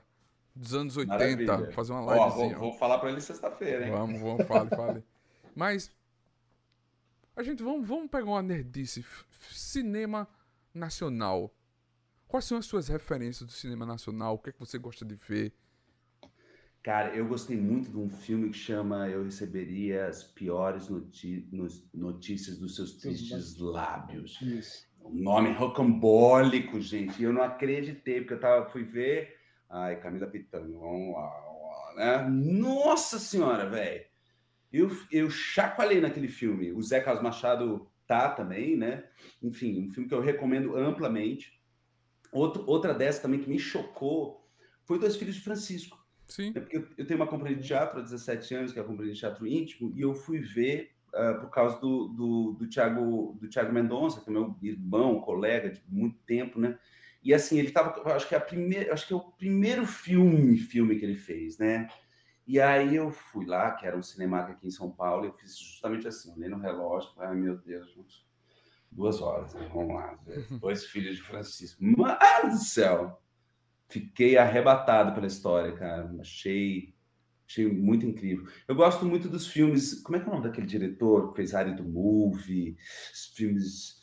Dos 0.55 0.75
anos 0.75 0.97
80. 0.97 1.17
Maravilha. 1.19 1.73
Fazer 1.73 1.93
uma 1.93 2.03
live. 2.03 2.35
Vou, 2.35 2.55
vou, 2.55 2.73
falar 2.75 2.99
para 2.99 3.11
ele 3.11 3.21
sexta-feira, 3.21 3.85
hein? 3.85 3.91
Vamos, 3.91 4.21
vamos, 4.21 4.47
fale, 4.47 4.71
fale. 4.71 5.05
Mas. 5.55 5.91
A 7.35 7.43
gente, 7.43 7.63
vamos, 7.63 7.87
vamos 7.87 8.09
pegar 8.09 8.27
uma 8.27 8.43
nerdice. 8.43 9.05
Cinema 9.51 10.27
nacional. 10.73 11.53
Quais 12.29 12.45
são 12.45 12.59
as 12.59 12.67
suas 12.67 12.89
referências 12.89 13.47
do 13.47 13.53
cinema 13.53 13.87
nacional? 13.87 14.35
O 14.35 14.39
que 14.39 14.51
é 14.51 14.53
que 14.53 14.59
você 14.59 14.79
gosta 14.79 15.05
de 15.05 15.15
ver? 15.15 15.53
Cara, 16.83 17.17
eu 17.17 17.27
gostei 17.27 17.57
muito 17.57 17.91
de 17.91 17.99
um 17.99 18.09
filme 18.09 18.51
que 18.51 18.57
chama 18.57 19.09
Eu 19.09 19.25
Receberia 19.25 20.07
as 20.07 20.23
Piores 20.23 20.89
Notícias 21.93 22.59
dos 22.59 22.77
Seus 22.77 22.93
Tristes 22.99 23.59
Lábios. 23.59 24.41
Isso. 24.41 24.87
Um 25.05 25.23
nome 25.23 25.53
rocambólico, 25.53 26.81
gente. 26.81 27.21
E 27.21 27.25
eu 27.25 27.33
não 27.33 27.43
acreditei, 27.43 28.21
porque 28.21 28.35
eu 28.35 28.41
tava, 28.41 28.71
fui 28.71 28.85
ver. 28.85 29.37
Ai, 29.69 30.01
Camila 30.01 30.29
Pitanga, 30.29 30.79
vamos 30.79 31.13
lá, 31.13 31.29
vamos 31.45 31.63
lá, 31.63 31.95
né? 31.97 32.29
Nossa 32.29 33.19
Senhora, 33.19 33.69
velho! 33.69 34.05
Eu, 34.73 34.91
eu 35.11 35.29
chacoalhei 35.29 36.01
naquele 36.01 36.29
filme. 36.29 36.73
O 36.73 36.83
Zé 36.83 37.01
Carlos 37.01 37.23
Machado 37.23 37.91
tá 38.07 38.31
também, 38.31 38.77
né? 38.77 39.05
Enfim, 39.43 39.85
um 39.85 39.91
filme 39.91 40.09
que 40.09 40.15
eu 40.15 40.21
recomendo 40.21 40.77
amplamente. 40.77 41.56
Outro, 42.33 42.65
outra 42.67 42.93
dessa 42.95 43.23
também 43.23 43.41
que 43.41 43.49
me 43.49 43.59
chocou 43.59 44.47
foi 44.85 44.99
Dois 44.99 45.17
Filhos 45.17 45.35
de 45.35 45.41
Francisco. 45.41 46.05
Sim. 46.29 46.53
É 46.55 46.61
porque 46.61 46.77
eu 46.97 47.07
tenho 47.07 47.21
uma 47.21 47.27
companhia 47.27 47.57
de 47.57 47.67
teatro 47.67 48.01
há 48.01 48.03
17 48.03 48.55
anos, 48.55 48.73
que 48.73 48.79
é 48.79 48.83
a 48.83 48.85
companhia 48.85 49.13
de 49.13 49.21
teatro 49.21 49.47
íntimo, 49.47 49.93
e 49.95 50.01
eu 50.01 50.15
fui 50.15 50.41
ver 50.41 50.93
uh, 51.09 51.41
por 51.41 51.51
causa 51.51 51.79
do, 51.81 52.09
do, 52.09 52.53
do, 52.59 52.69
Thiago, 52.69 53.37
do 53.41 53.49
Thiago 53.49 53.73
Mendonça, 53.73 54.21
que 54.21 54.29
é 54.29 54.33
meu 54.33 54.57
irmão, 54.63 55.21
colega 55.21 55.71
de 55.71 55.83
muito 55.89 56.19
tempo, 56.21 56.59
né? 56.59 56.79
E 57.23 57.35
assim, 57.35 57.59
ele 57.59 57.69
estava, 57.69 58.01
acho 58.15 58.29
que 58.29 58.35
é 58.35 58.39
a 58.39 58.41
primeira, 58.41 58.93
acho 58.93 59.07
que 59.07 59.13
é 59.13 59.17
o 59.17 59.21
primeiro 59.21 59.85
filme, 59.87 60.57
filme 60.59 60.97
que 60.97 61.05
ele 61.05 61.17
fez, 61.17 61.59
né? 61.59 61.89
E 62.47 62.61
aí 62.61 62.95
eu 62.95 63.11
fui 63.11 63.45
lá, 63.45 63.73
que 63.73 63.85
era 63.85 63.97
um 63.97 64.03
cinema 64.03 64.39
aqui 64.41 64.69
em 64.69 64.71
São 64.71 64.91
Paulo, 64.91 65.25
e 65.25 65.29
eu 65.29 65.33
fiz 65.33 65.59
justamente 65.59 66.07
assim, 66.07 66.33
olhei 66.33 66.49
no 66.49 66.59
relógio, 66.59 67.11
ai 67.19 67.35
meu 67.35 67.57
Deus, 67.57 67.97
duas 68.97 69.21
horas, 69.21 69.55
né? 69.55 69.69
vamos 69.73 69.95
lá, 69.95 70.19
dois 70.61 70.87
filhos 70.87 71.17
de 71.17 71.23
Francisco. 71.23 71.85
Mano 71.85 72.17
do 72.51 72.59
céu! 72.59 73.21
Fiquei 73.89 74.37
arrebatado 74.37 75.15
pela 75.15 75.27
história, 75.27 75.73
cara. 75.73 76.13
Achei, 76.21 76.93
achei 77.47 77.71
muito 77.71 78.05
incrível. 78.05 78.49
Eu 78.67 78.75
gosto 78.75 79.05
muito 79.05 79.29
dos 79.29 79.47
filmes. 79.47 80.01
Como 80.03 80.17
é 80.17 80.21
que 80.21 80.27
é 80.27 80.29
o 80.29 80.33
nome 80.33 80.49
daquele 80.49 80.67
diretor 80.67 81.29
que 81.29 81.37
fez 81.37 81.55
área 81.55 81.73
do 81.73 81.85
Movie? 81.85 82.77
Os 83.13 83.27
filmes 83.37 84.01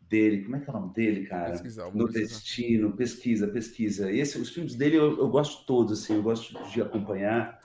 dele. 0.00 0.44
Como 0.44 0.56
é 0.56 0.60
que 0.60 0.70
é 0.70 0.72
o 0.72 0.80
nome 0.80 0.92
dele, 0.94 1.26
cara? 1.26 1.50
Pesquisar, 1.50 1.94
no 1.94 2.08
Destino, 2.08 2.96
pesquisa, 2.96 3.46
pesquisa. 3.48 4.10
Esse, 4.10 4.38
os 4.38 4.48
filmes 4.48 4.74
dele 4.74 4.96
eu, 4.96 5.18
eu 5.18 5.28
gosto 5.28 5.66
todos, 5.66 6.00
assim, 6.00 6.14
eu 6.14 6.22
gosto 6.22 6.54
de 6.70 6.80
acompanhar. 6.80 7.60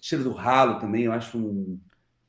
Cheiro 0.00 0.24
do 0.24 0.32
Ralo 0.32 0.78
também, 0.78 1.04
eu 1.04 1.12
acho 1.12 1.38
um, 1.38 1.80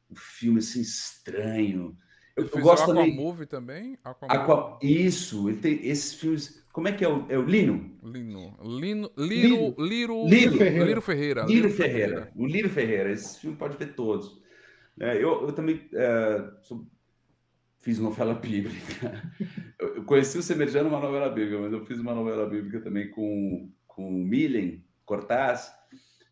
um 0.09 0.15
filme 0.15 0.59
assim 0.59 0.79
estranho. 0.79 1.97
Eu, 2.39 2.49
eu 2.53 2.61
gosto 2.61 2.87
também. 2.87 3.13
Aquamovie 3.13 3.45
também? 3.45 3.97
Aquamovie. 4.03 4.37
Aqua... 4.37 4.79
Isso, 4.81 5.49
ele 5.49 5.57
tem 5.57 5.87
esses 5.87 6.13
filmes. 6.13 6.63
Como 6.71 6.87
é 6.87 6.91
que 6.91 7.03
é 7.03 7.09
o, 7.09 7.25
é 7.29 7.37
o 7.37 7.43
Lino? 7.43 7.97
Lino. 8.03 8.57
Lino. 8.63 9.11
Liro. 9.17 9.75
Liro. 9.77 10.27
Liro 10.27 10.51
Ferreira. 10.57 10.85
Liro 10.85 11.01
Ferreira. 11.01 11.45
Liro 11.45 11.69
Ferreira. 11.69 12.31
O 12.35 12.45
Liro 12.45 12.69
Ferreira. 12.69 13.11
Esse 13.11 13.39
filme 13.39 13.57
pode 13.57 13.77
ver 13.77 13.93
todos. 13.93 14.39
É, 14.99 15.15
eu, 15.15 15.43
eu 15.43 15.51
também 15.53 15.89
é, 15.93 16.51
sou, 16.61 16.85
fiz 17.79 17.99
novela 17.99 18.33
bíblica. 18.33 19.23
Eu 19.79 20.03
conheci 20.03 20.37
o 20.37 20.43
Semerjano 20.43 20.89
uma 20.89 20.99
novela 20.99 21.29
bíblica, 21.29 21.57
mas 21.61 21.71
eu 21.71 21.85
fiz 21.85 21.99
uma 21.99 22.13
novela 22.13 22.45
bíblica 22.45 22.81
também 22.81 23.09
com, 23.09 23.71
com 23.87 24.09
o 24.09 24.25
Milen 24.25 24.83
Cortaz 25.05 25.71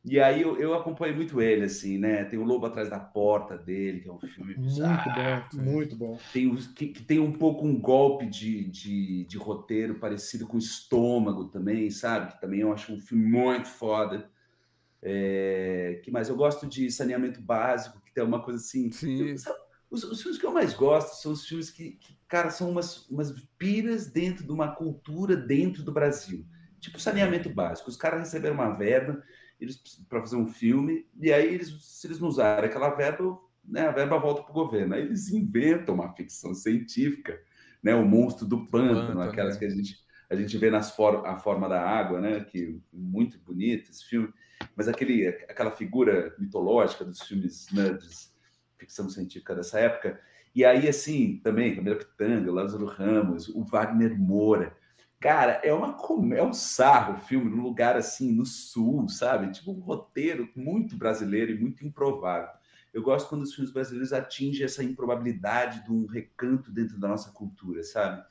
e 0.10 0.22
aí 0.22 0.41
eu, 0.41 0.58
eu 0.58 0.74
acompanho 0.74 1.15
muito 1.15 1.41
ele, 1.41 1.65
assim, 1.65 1.98
né? 1.98 2.24
Tem 2.24 2.39
o 2.39 2.43
Lobo 2.43 2.65
Atrás 2.65 2.89
da 2.89 3.00
Porta 3.00 3.58
dele, 3.58 4.00
que 4.00 4.08
é 4.08 4.12
um 4.12 4.20
filme 4.20 4.54
bizarro. 4.54 5.12
Muito 5.12 5.58
bom, 5.58 5.63
muito 5.63 5.96
bom. 5.98 6.20
Tem, 6.32 6.56
que, 6.56 6.88
que, 6.88 7.04
tem 7.04 7.20
um 7.20 7.34
pouco 7.34 7.65
um 7.65 7.78
golpe 7.78 8.26
de, 8.26 8.63
de, 8.70 9.26
de, 9.26 9.38
roteiro 9.38 9.96
parecido 9.96 10.48
com 10.48 10.58
Estômago 10.58 11.50
também, 11.50 11.91
sabe? 11.91 12.32
Que 12.32 12.39
também 12.39 12.62
eu 12.62 12.72
acho 12.72 12.93
um 12.93 13.02
filme 13.02 13.26
muito 13.26 13.67
foda. 13.67 14.30
É, 15.02 16.00
que 16.04 16.10
mais? 16.10 16.30
Eu 16.30 16.38
gosto 16.38 16.65
de 16.65 16.89
Saneamento 16.89 17.41
Básico, 17.41 18.02
que 18.06 18.13
tem 18.13 18.24
uma 18.24 18.41
coisa 18.41 18.60
assim... 18.60 18.89
Sim. 18.89 19.30
Eu, 19.30 19.38
sabe, 19.38 19.58
os, 19.89 20.04
os, 20.06 20.22
filmes 20.22 20.39
que 20.39 20.46
eu 20.46 20.54
mais 20.54 20.74
gosto 20.74 21.22
são 21.22 21.34
os 21.34 21.46
filmes 21.46 21.70
que, 21.70 21.91
que, 21.91 22.17
cara, 22.30 22.50
são 22.50 22.70
umas, 22.70 23.10
umas 23.10 23.32
piras 23.58 24.08
dentro 24.08 24.46
de 24.46 24.52
uma 24.52 24.74
cultura 24.74 25.36
dentro 25.36 25.84
do 25.84 25.91
Brasil. 25.91 26.46
Tipo 26.80 27.00
Saneamento 27.00 27.50
Básico. 27.50 27.89
Os 27.89 27.98
caras 27.98 28.20
receberam 28.20 28.56
uma 28.56 28.72
verba 28.72 29.22
para 30.08 30.22
fazer 30.22 30.36
um 30.36 30.48
filme, 30.48 31.06
e 31.20 31.32
aí 31.32 31.54
eles, 31.54 31.74
se 31.82 32.08
eles 32.08 32.20
não 32.20 32.28
usarem 32.28 32.70
aquela 32.70 32.89
verba, 32.89 33.39
né, 33.63 33.88
a 33.88 33.91
verba 33.91 34.17
volta 34.17 34.43
para 34.43 34.52
o 34.52 34.54
governo. 34.54 34.93
Aí 34.93 35.02
eles 35.02 35.30
inventam 35.30 35.96
uma 35.96 36.13
ficção 36.13 36.54
científica, 36.54 37.39
né, 37.82 37.96
o 37.96 38.06
monstro 38.06 38.46
do 38.46 38.67
pântano, 38.67 39.22
aquelas 39.22 39.56
né? 39.56 39.60
que 39.60 39.65
a 39.65 39.70
gente, 39.70 39.98
a 40.30 40.36
gente 40.36 40.58
vê 40.58 40.70
nas 40.70 40.91
for, 40.91 41.26
a 41.26 41.38
forma 41.38 41.67
da 41.67 41.82
água, 41.82 42.22
né, 42.22 42.39
que 42.41 42.80
muito 42.93 43.39
bonito 43.39 43.91
esse 43.91 44.06
filme, 44.06 44.32
mas 44.76 44.88
aquele, 44.88 45.28
aquela 45.28 45.72
figura 45.72 46.36
mitológica 46.38 47.04
dos 47.04 47.22
filmes 47.22 47.67
nerds, 47.72 48.34
ficção 48.78 49.10
científica 49.10 49.56
dessa 49.56 49.80
época. 49.80 50.20
E 50.56 50.63
aí, 50.65 50.88
assim, 50.88 51.39
também, 51.43 51.76
Camila 51.76 51.96
Pitanga, 51.96 52.52
Lázaro 52.52 52.86
Ramos, 52.86 53.48
o 53.50 53.63
Wagner 53.63 54.17
Moura, 54.17 54.76
Cara, 55.19 55.62
é 55.63 55.73
uma 55.73 55.97
é 56.36 56.43
um 56.43 56.53
sarro 56.53 57.15
o 57.15 57.17
filme, 57.17 57.49
num 57.49 57.63
lugar 57.63 57.95
assim, 57.95 58.32
no 58.32 58.45
sul, 58.45 59.10
sabe? 59.10 59.51
Tipo 59.51 59.71
um 59.71 59.80
roteiro 59.80 60.49
muito 60.56 60.95
brasileiro 60.95 61.51
e 61.51 61.60
muito 61.60 61.86
improvável. 61.86 62.49
Eu 62.93 63.01
gosto 63.01 63.27
quando 63.27 63.41
os 63.41 63.53
filmes 63.53 63.73
brasileiros 63.73 64.13
atingem 64.13 64.63
essa 64.63 64.84
improbabilidade 64.84 65.84
de 65.84 65.91
um 65.91 66.06
recanto 66.06 66.71
dentro 66.71 66.99
da 66.99 67.08
nossa 67.08 67.32
cultura, 67.32 67.84
sabe? 67.84 68.23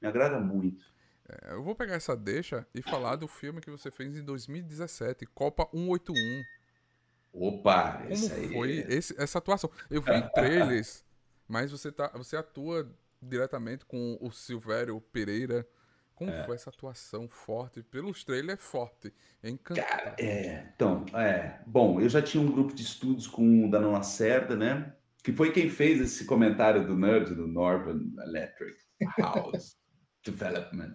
Me 0.00 0.08
agrada 0.08 0.38
muito. 0.38 0.84
É, 1.28 1.52
eu 1.54 1.62
vou 1.62 1.74
pegar 1.74 1.94
essa 1.94 2.14
deixa 2.14 2.66
e 2.74 2.82
falar 2.82 3.16
do 3.16 3.26
filme 3.26 3.60
que 3.60 3.70
você 3.70 3.90
fez 3.90 4.16
em 4.16 4.22
2017, 4.22 5.26
Copa 5.26 5.66
181. 5.72 6.42
Opa, 7.32 7.98
Como 7.98 8.12
esse 8.12 8.32
aí... 8.32 8.52
foi 8.52 8.78
é 8.80 8.94
esse, 8.94 9.14
essa 9.20 9.38
atuação? 9.38 9.70
Eu 9.90 10.02
vi 10.02 10.10
trailers, 10.34 11.02
mas 11.48 11.72
você, 11.72 11.90
tá, 11.90 12.10
você 12.14 12.36
atua 12.36 12.88
diretamente 13.20 13.84
com 13.86 14.18
o 14.20 14.30
Silvério 14.30 15.00
Pereira. 15.00 15.66
Como 16.14 16.30
é. 16.30 16.44
foi 16.44 16.54
essa 16.54 16.70
atuação 16.70 17.28
forte? 17.28 17.82
Pelos 17.82 18.24
trailers 18.24 18.58
é 18.58 18.62
forte. 18.62 19.12
É 19.42 19.50
encantado. 19.50 19.86
Cara, 19.86 20.16
é, 20.18 20.70
então, 20.74 21.04
é. 21.14 21.60
Bom, 21.66 22.00
eu 22.00 22.08
já 22.08 22.22
tinha 22.22 22.42
um 22.42 22.50
grupo 22.50 22.72
de 22.72 22.82
estudos 22.82 23.26
com 23.26 23.66
o 23.66 23.70
Danon 23.70 23.92
Lacerda, 23.92 24.56
né? 24.56 24.94
Que 25.22 25.32
foi 25.32 25.52
quem 25.52 25.68
fez 25.68 26.00
esse 26.00 26.24
comentário 26.24 26.86
do 26.86 26.96
Nerd, 26.96 27.34
do 27.34 27.46
Northern 27.48 28.14
Electric 28.20 28.76
House 29.18 29.76
Development. 30.24 30.94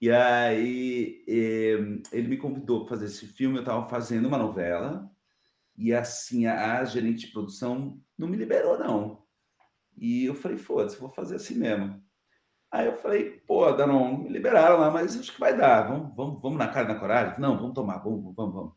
E 0.00 0.10
aí 0.10 1.24
ele 1.28 2.28
me 2.28 2.36
convidou 2.36 2.80
para 2.80 2.96
fazer 2.96 3.06
esse 3.06 3.26
filme. 3.26 3.58
Eu 3.58 3.62
estava 3.62 3.88
fazendo 3.88 4.26
uma 4.26 4.38
novela 4.38 5.08
e 5.76 5.94
assim 5.94 6.46
a, 6.46 6.80
a 6.80 6.84
gerente 6.84 7.26
de 7.26 7.32
produção 7.32 8.02
não 8.18 8.26
me 8.26 8.36
liberou 8.36 8.76
não. 8.76 9.22
E 9.96 10.24
eu 10.24 10.34
falei, 10.34 10.58
foda-se, 10.58 10.98
vou 10.98 11.08
fazer 11.08 11.36
assim 11.36 11.54
mesmo. 11.54 12.01
Aí 12.72 12.86
eu 12.86 12.96
falei, 12.96 13.42
pô, 13.46 13.70
Danon, 13.72 14.16
me 14.16 14.30
liberaram 14.30 14.78
lá, 14.78 14.90
mas 14.90 15.14
acho 15.14 15.34
que 15.34 15.38
vai 15.38 15.54
dar. 15.54 15.88
Vamos, 15.88 16.16
vamos, 16.16 16.40
vamos 16.40 16.58
na 16.58 16.68
cara 16.68 16.88
da 16.88 16.98
coragem? 16.98 17.38
Não, 17.38 17.58
vamos 17.58 17.74
tomar, 17.74 17.98
vamos, 17.98 18.34
vamos, 18.34 18.54
vamos. 18.54 18.72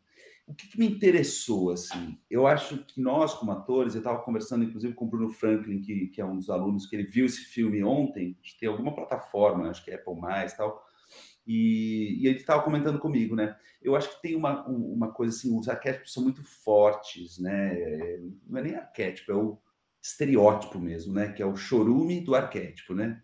O 0.46 0.54
que, 0.54 0.68
que 0.68 0.78
me 0.78 0.86
interessou, 0.86 1.70
assim? 1.70 2.18
Eu 2.30 2.46
acho 2.46 2.84
que 2.84 3.00
nós, 3.00 3.32
como 3.32 3.52
atores, 3.52 3.94
eu 3.94 4.00
estava 4.00 4.20
conversando, 4.20 4.64
inclusive, 4.64 4.92
com 4.92 5.06
o 5.06 5.08
Bruno 5.08 5.30
Franklin, 5.30 5.80
que, 5.80 6.08
que 6.08 6.20
é 6.20 6.24
um 6.26 6.36
dos 6.36 6.50
alunos, 6.50 6.86
que 6.86 6.94
ele 6.94 7.08
viu 7.08 7.24
esse 7.24 7.40
filme 7.40 7.82
ontem, 7.82 8.36
acho 8.42 8.52
que 8.52 8.60
tem 8.60 8.68
alguma 8.68 8.94
plataforma, 8.94 9.70
acho 9.70 9.82
que 9.82 9.90
é 9.90 9.94
Apple+, 9.94 10.14
tal, 10.56 10.86
e, 11.46 12.18
e 12.20 12.26
ele 12.28 12.38
estava 12.38 12.62
comentando 12.62 12.98
comigo, 12.98 13.34
né? 13.34 13.56
Eu 13.80 13.96
acho 13.96 14.14
que 14.14 14.22
tem 14.22 14.36
uma, 14.36 14.66
uma 14.66 15.10
coisa 15.10 15.34
assim, 15.34 15.58
os 15.58 15.68
arquétipos 15.68 16.12
são 16.12 16.22
muito 16.22 16.44
fortes, 16.44 17.38
né? 17.38 18.18
Não 18.46 18.58
é 18.58 18.62
nem 18.62 18.74
arquétipo, 18.74 19.32
é 19.32 19.34
o 19.34 19.58
estereótipo 20.02 20.78
mesmo, 20.78 21.14
né? 21.14 21.32
Que 21.32 21.42
é 21.42 21.46
o 21.46 21.56
chorume 21.56 22.20
do 22.20 22.34
arquétipo, 22.34 22.94
né? 22.94 23.22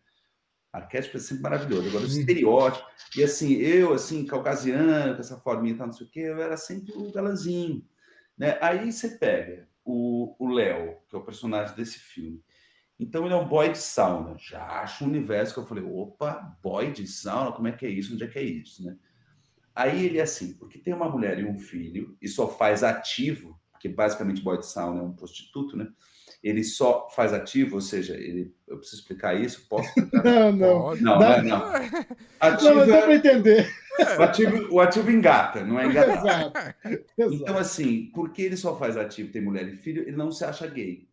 Arquétipo 0.72 1.16
é 1.16 1.20
sempre 1.20 1.42
maravilhoso. 1.42 1.88
Agora, 1.88 2.04
o 2.04 2.06
estereótipo. 2.06 2.87
E 3.16 3.22
assim, 3.22 3.52
eu, 3.54 3.92
assim, 3.92 4.24
caucasiano, 4.24 5.14
com 5.14 5.20
essa 5.20 5.38
forminha 5.38 5.74
e 5.74 5.76
tal, 5.76 5.87
não 5.87 5.94
sei 5.94 6.06
o 6.06 6.11
quê, 6.11 6.20
eu 6.20 6.40
era 6.40 6.56
sempre 6.56 6.92
o 6.92 7.12
galanzinho. 7.12 7.85
Né? 8.38 8.58
Aí 8.61 8.90
você 8.90 9.11
pega 9.11 9.68
o 9.85 10.48
Léo, 10.48 10.96
que 11.08 11.14
é 11.14 11.18
o 11.18 11.24
personagem 11.24 11.76
desse 11.76 11.98
filme. 11.98 12.42
Então, 12.98 13.24
ele 13.24 13.35
é 13.35 13.37
um 13.37 13.48
boy 13.48 13.70
de 13.70 13.78
sauna. 13.78 14.37
Já 14.38 14.64
acho 14.80 15.04
um 15.04 15.08
universo 15.08 15.52
que 15.52 15.61
eu 15.61 15.66
falei, 15.66 15.85
opa, 15.85 16.56
boy 16.62 16.92
de 16.92 17.06
sauna, 17.06 17.52
como 17.52 17.68
é 17.68 17.72
que 17.72 17.85
é 17.85 17.88
isso? 17.90 18.14
Onde 18.14 18.24
é 18.24 18.28
que 18.28 18.38
é 18.38 18.42
isso? 18.42 18.85
Né? 18.85 18.96
Aí 19.74 20.06
ele 20.06 20.18
é 20.18 20.22
assim, 20.22 20.54
porque 20.54 20.78
tem 20.78 20.94
uma 20.94 21.08
mulher 21.08 21.38
e 21.38 21.44
um 21.44 21.58
filho, 21.58 22.16
e 22.20 22.28
só 22.28 22.46
faz 22.48 22.85
ativo, 22.85 23.61
porque 23.72 23.88
basicamente 23.88 24.42
boy 24.42 24.58
de 24.58 24.66
sauna 24.66 25.00
é 25.00 25.02
um 25.02 25.12
prostituto, 25.12 25.76
né? 25.76 25.88
Ele 26.42 26.64
só 26.64 27.09
faz 27.11 27.33
ativo, 27.33 27.76
ou 27.76 27.81
seja, 27.81 28.14
ele, 28.14 28.52
eu 28.66 28.78
preciso 28.78 29.02
explicar 29.02 29.40
isso? 29.40 29.66
Posso 29.68 29.88
explicar? 29.88 30.24
não, 30.24 30.52
não. 30.52 30.96
Não, 30.96 31.18
não, 31.20 31.42
não. 31.42 31.72
Ativo 32.40 32.70
não, 32.70 32.76
mas 32.76 32.88
dá 32.88 33.02
para 33.02 33.14
entender. 33.14 33.70
O 34.18 34.22
ativo, 34.22 34.74
o 34.74 34.81
ativo 34.81 35.11
engata, 35.11 35.64
não 35.64 35.78
é 35.78 35.87
engatar. 35.87 36.76
Exato. 36.85 37.35
Então, 37.35 37.59
assim, 37.59 38.11
porque 38.12 38.42
ele 38.42 38.57
só 38.57 38.76
faz 38.76 38.96
ativo, 38.96 39.31
tem 39.31 39.42
mulher 39.42 39.68
e 39.68 39.76
filho, 39.76 40.02
ele 40.02 40.16
não 40.16 40.33
se 40.33 40.44
acha 40.44 40.66
gay. 40.66 41.09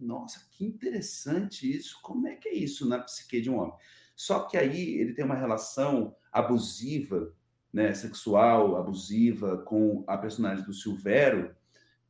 Nossa, 0.00 0.40
que 0.50 0.64
interessante 0.64 1.70
isso. 1.70 1.98
Como 2.02 2.26
é 2.26 2.34
que 2.34 2.48
é 2.48 2.54
isso 2.54 2.88
na 2.88 2.98
psique 2.98 3.40
de 3.40 3.50
um 3.50 3.58
homem? 3.58 3.74
Só 4.16 4.40
que 4.40 4.56
aí 4.56 4.98
ele 4.98 5.14
tem 5.14 5.24
uma 5.24 5.34
relação 5.34 6.14
abusiva, 6.32 7.32
né, 7.72 7.92
sexual, 7.94 8.76
abusiva 8.76 9.58
com 9.58 10.04
a 10.06 10.16
personagem 10.18 10.64
do 10.64 10.72
Silvério, 10.72 11.54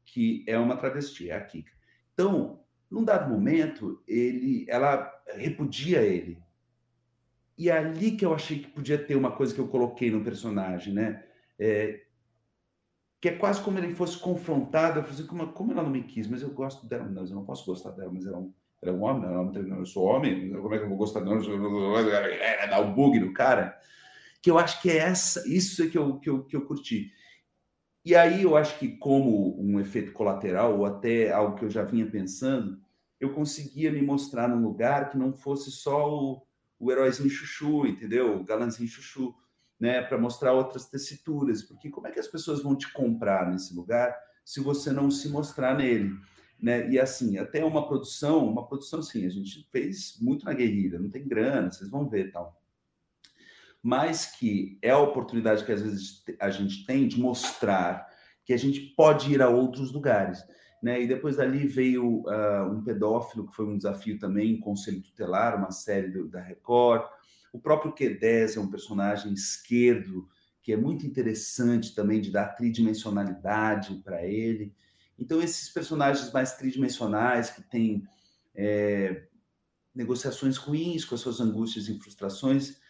que 0.05 0.45
é 0.47 0.59
uma 0.59 0.77
travesti, 0.77 1.31
é 1.31 1.37
a 1.37 1.41
Kika. 1.41 1.73
Então, 2.13 2.62
num 2.93 3.03
dado 3.03 3.31
momento, 3.31 4.03
ele, 4.07 4.67
ela 4.69 5.11
repudia 5.35 6.03
ele. 6.03 6.39
E 7.57 7.71
é 7.71 7.79
ali 7.79 8.13
que 8.13 8.25
eu 8.25 8.35
achei 8.35 8.59
que 8.59 8.69
podia 8.69 8.99
ter 8.99 9.17
uma 9.17 9.33
coisa 9.33 9.55
que 9.55 9.61
eu 9.61 9.69
coloquei 9.69 10.11
no 10.11 10.23
personagem, 10.23 10.93
né? 10.93 11.25
É, 11.59 12.03
que 13.19 13.31
é 13.31 13.33
quase 13.33 13.63
como 13.63 13.79
ele 13.79 13.95
fosse 13.95 14.19
confrontado. 14.19 14.99
Eu 14.99 15.05
falei 15.05 15.19
assim, 15.19 15.27
como, 15.27 15.53
como 15.53 15.73
ela 15.73 15.83
não 15.83 15.91
me 15.91 16.03
quis, 16.03 16.29
mas 16.29 16.43
eu 16.43 16.51
gosto 16.51 16.87
dela, 16.87 17.05
não, 17.05 17.25
eu 17.25 17.35
não 17.35 17.45
posso 17.45 17.65
gostar 17.65 17.93
dela, 17.93 18.11
mas 18.13 18.27
ela, 18.27 18.47
Era 18.83 18.93
um 18.93 19.03
homem, 19.03 19.23
não, 19.65 19.79
eu 19.79 19.87
sou 19.87 20.05
homem, 20.05 20.53
como 20.53 20.75
é 20.75 20.79
que 20.79 20.85
eu 20.85 20.89
vou 20.89 20.99
gostar? 20.99 21.23
Não, 21.23 21.39
é, 21.41 22.67
dar 22.69 22.81
um 22.81 22.93
bug 22.93 23.19
no 23.19 23.33
cara. 23.33 23.79
Que 24.43 24.51
eu 24.51 24.59
acho 24.59 24.83
que 24.83 24.91
é 24.91 24.99
essa, 24.99 25.49
isso 25.49 25.83
é 25.83 25.87
que 25.87 25.97
eu, 25.97 26.19
que 26.19 26.29
eu, 26.29 26.45
que 26.45 26.57
eu 26.57 26.67
curti. 26.67 27.11
E 28.05 28.17
aí 28.17 28.43
eu 28.43 28.57
acho 28.57 28.79
que, 28.79 28.88
como 28.97 29.61
um 29.61 29.79
efeito 29.79 30.12
colateral, 30.12 30.77
ou 30.79 30.85
até 30.85 31.31
algo 31.31 31.57
que 31.57 31.65
eu 31.65 31.71
já 31.71 31.85
vinha 31.85 32.11
pensando, 32.11 32.81
eu 33.21 33.33
conseguia 33.33 33.93
me 33.93 34.03
mostrar 34.03 34.49
num 34.49 34.61
lugar 34.62 35.11
que 35.11 35.17
não 35.17 35.33
fosse 35.33 35.71
só 35.71 36.12
o, 36.12 36.43
o 36.81 36.91
heróizinho 36.91 37.31
chuchu, 37.31 37.87
entendeu? 37.87 38.37
O 38.37 38.45
galanzinho 38.45 38.88
chuchu, 38.88 39.33
né? 39.79 40.03
Para 40.03 40.19
mostrar 40.19 40.53
outras 40.53 40.87
tessituras. 40.88 41.62
Porque 41.62 41.91
como 41.91 42.09
é 42.09 42.11
que 42.11 42.19
as 42.19 42.27
pessoas 42.27 42.61
vão 42.61 42.75
te 42.75 42.93
comprar 42.93 43.49
nesse 43.49 43.73
lugar 43.75 44.17
se 44.45 44.61
você 44.61 44.91
não 44.91 45.09
se 45.09 45.29
mostrar 45.29 45.77
nele? 45.77 46.12
Né? 46.61 46.91
E 46.91 46.99
assim, 46.99 47.38
até 47.38 47.65
uma 47.65 47.87
produção, 47.87 48.49
uma 48.49 48.67
produção 48.67 49.01
assim, 49.01 49.27
a 49.27 49.29
gente 49.29 49.69
fez 49.71 50.17
muito 50.21 50.45
na 50.45 50.53
guerrilha, 50.53 50.99
não 50.99 51.11
tem 51.11 51.27
grana, 51.27 51.71
vocês 51.71 51.91
vão 51.91 52.09
ver 52.09 52.33
tal. 52.33 52.62
Mas 53.83 54.27
que 54.27 54.79
é 54.81 54.90
a 54.90 54.99
oportunidade 54.99 55.64
que 55.64 55.73
às 55.73 55.83
vezes 55.83 56.23
a 56.40 56.51
gente 56.51 56.87
tem 56.87 57.09
de 57.09 57.18
mostrar 57.18 58.07
que 58.45 58.53
a 58.53 58.57
gente 58.57 58.81
pode 58.97 59.33
ir 59.33 59.42
a 59.42 59.49
outros 59.49 59.92
lugares. 59.92 60.45
Né? 60.83 61.03
E 61.03 61.07
depois 61.07 61.37
dali 61.37 61.66
veio 61.66 62.23
uh, 62.23 62.71
um 62.71 62.83
pedófilo, 62.83 63.47
que 63.47 63.55
foi 63.55 63.66
um 63.66 63.77
desafio 63.77 64.18
também, 64.18 64.59
Conselho 64.59 65.01
Tutelar, 65.01 65.57
uma 65.57 65.71
série 65.71 66.09
do, 66.09 66.29
da 66.29 66.40
Record. 66.40 67.05
O 67.53 67.61
próprio 67.61 67.95
Q10 67.95 68.57
é 68.57 68.61
um 68.61 68.71
personagem 68.71 69.33
esquerdo, 69.33 70.29
que 70.61 70.73
é 70.73 70.77
muito 70.77 71.07
interessante 71.07 71.95
também 71.95 72.21
de 72.21 72.31
dar 72.31 72.49
tridimensionalidade 72.49 73.95
para 74.05 74.25
ele. 74.25 74.75
Então, 75.18 75.40
esses 75.40 75.68
personagens 75.68 76.33
mais 76.33 76.57
tridimensionais, 76.57 77.51
que 77.51 77.62
têm 77.62 78.03
é, 78.55 79.25
negociações 79.95 80.57
ruins 80.57 81.05
com 81.05 81.14
as 81.14 81.21
suas 81.21 81.40
angústias 81.40 81.88
e 81.88 81.99
frustrações, 81.99 82.81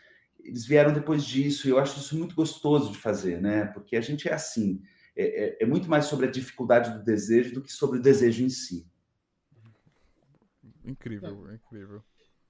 eles 0.43 0.67
vieram 0.67 0.93
depois 0.93 1.25
disso, 1.25 1.67
e 1.67 1.71
eu 1.71 1.79
acho 1.79 1.99
isso 1.99 2.17
muito 2.17 2.35
gostoso 2.35 2.93
de 2.93 2.99
fazer, 2.99 3.41
né? 3.41 3.67
Porque 3.67 3.97
a 3.97 4.01
gente 4.01 4.29
é 4.29 4.35
assim, 4.35 4.83
é, 5.17 5.45
é, 5.45 5.57
é, 5.61 5.67
muito 5.67 5.89
mais 5.89 6.07
sobre 6.07 6.27
a 6.27 6.31
dificuldade 6.31 6.93
do 6.93 7.05
desejo 7.05 7.55
do 7.55 7.63
que 7.63 7.73
sobre 7.73 7.99
o 7.99 8.03
desejo 8.03 8.45
em 8.45 8.49
si. 8.49 8.87
Incrível, 10.85 11.49
é. 11.51 11.55
incrível. 11.55 12.03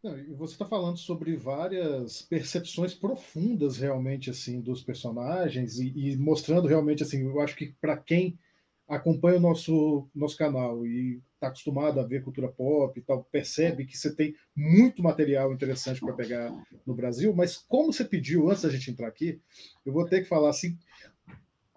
Não, 0.03 0.17
você 0.37 0.55
está 0.55 0.67
falando 0.67 0.97
sobre 0.97 1.37
várias 1.37 2.23
percepções 2.23 2.93
profundas 2.93 3.77
realmente 3.77 4.31
assim 4.31 4.61
dos 4.61 4.83
personagens 4.83 5.79
e, 5.79 5.93
e 5.97 6.17
mostrando 6.17 6.67
realmente 6.67 7.05
assim, 7.05 7.25
eu 7.25 7.41
acho 7.41 7.55
que 7.55 7.73
para 7.81 7.97
quem 7.97 8.39
acompanha 8.95 9.39
o 9.39 9.41
nosso 9.41 10.07
nosso 10.15 10.37
canal 10.37 10.87
e 10.87 11.21
está 11.35 11.49
acostumado 11.49 11.99
a 11.99 12.07
ver 12.07 12.23
cultura 12.23 12.49
pop 12.49 12.99
e 12.99 13.03
tal, 13.03 13.25
percebe 13.25 13.87
que 13.87 13.97
você 13.97 14.15
tem 14.15 14.35
muito 14.55 15.03
material 15.03 15.53
interessante 15.53 16.01
para 16.01 16.13
pegar 16.13 16.53
no 16.87 16.95
Brasil, 16.95 17.35
mas 17.35 17.57
como 17.57 17.93
você 17.93 18.05
pediu 18.05 18.51
antes 18.51 18.63
da 18.63 18.69
gente 18.69 18.91
entrar 18.91 19.09
aqui, 19.09 19.41
eu 19.85 19.93
vou 19.93 20.07
ter 20.07 20.21
que 20.21 20.29
falar 20.29 20.51
assim, 20.51 20.79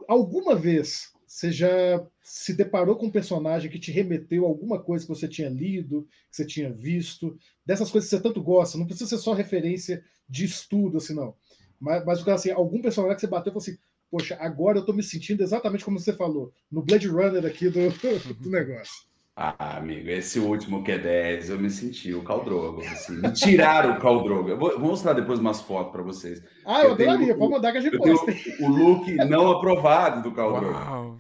alguma 0.08 0.56
vez 0.56 1.14
você 1.26 1.52
já 1.52 2.06
se 2.22 2.54
deparou 2.54 2.98
com 2.98 3.08
um 3.08 3.12
personagem 3.12 3.72
que 3.72 3.80
te 3.80 3.92
remeteu 3.92 4.46
a 4.46 4.50
alguma 4.50 4.82
coisa 4.82 5.06
que 5.06 5.14
você 5.14 5.28
tinha 5.28 5.50
lido, 5.50 6.08
que 6.30 6.36
você 6.36 6.46
tinha 6.46 6.72
visto, 6.72 7.38
dessas 7.66 7.90
coisas 7.90 8.10
que 8.10 8.16
você 8.16 8.22
tanto 8.22 8.44
gosta, 8.44 8.78
não 8.78 8.86
precisa 8.86 9.10
ser 9.10 9.18
só 9.18 9.34
referência 9.34 10.04
de 10.30 10.46
estudo, 10.46 10.98
assim, 10.98 11.14
não. 11.14 11.34
Mas, 11.80 12.06
mas 12.06 12.28
assim, 12.28 12.52
algum 12.52 12.82
personagem 12.82 13.16
que 13.16 13.22
você 13.22 13.28
bateu 13.28 13.52
e 13.52 13.54
falou 13.54 13.62
assim, 13.62 13.78
poxa, 14.10 14.38
agora 14.40 14.78
eu 14.78 14.82
estou 14.82 14.96
me 14.96 15.04
sentindo 15.04 15.44
exatamente 15.44 15.84
como 15.84 16.00
você 16.00 16.14
falou, 16.14 16.54
no 16.72 16.82
Blade 16.82 17.08
Runner 17.08 17.46
aqui 17.46 17.70
do, 17.70 17.90
do 18.40 18.50
negócio. 18.50 19.06
Ah, 19.38 19.78
amigo, 19.78 20.10
esse 20.10 20.40
último 20.40 20.82
que 20.82 20.94
é 20.94 20.98
10, 20.98 21.50
eu 21.50 21.60
me 21.60 21.70
senti 21.70 22.14
o 22.14 22.24
Caldrogo. 22.24 22.82
Assim, 22.84 23.18
me 23.18 23.34
tiraram 23.34 23.98
o 23.98 24.00
Caldrogo. 24.00 24.48
Eu 24.48 24.58
vou, 24.58 24.80
vou 24.80 24.92
mostrar 24.92 25.12
depois 25.12 25.40
umas 25.40 25.60
fotos 25.60 25.92
para 25.92 26.02
vocês. 26.02 26.42
Ah, 26.66 26.84
eu, 26.84 26.88
eu 26.88 26.92
adoraria, 26.94 27.36
pode 27.36 27.52
mandar 27.52 27.74
que 27.74 27.78
a 27.80 27.82
gente 27.82 27.98
posta. 27.98 28.32
O 28.62 28.70
look 28.70 29.14
não 29.14 29.52
aprovado 29.52 30.22
do 30.22 30.34
Caldrogo. 30.34 31.18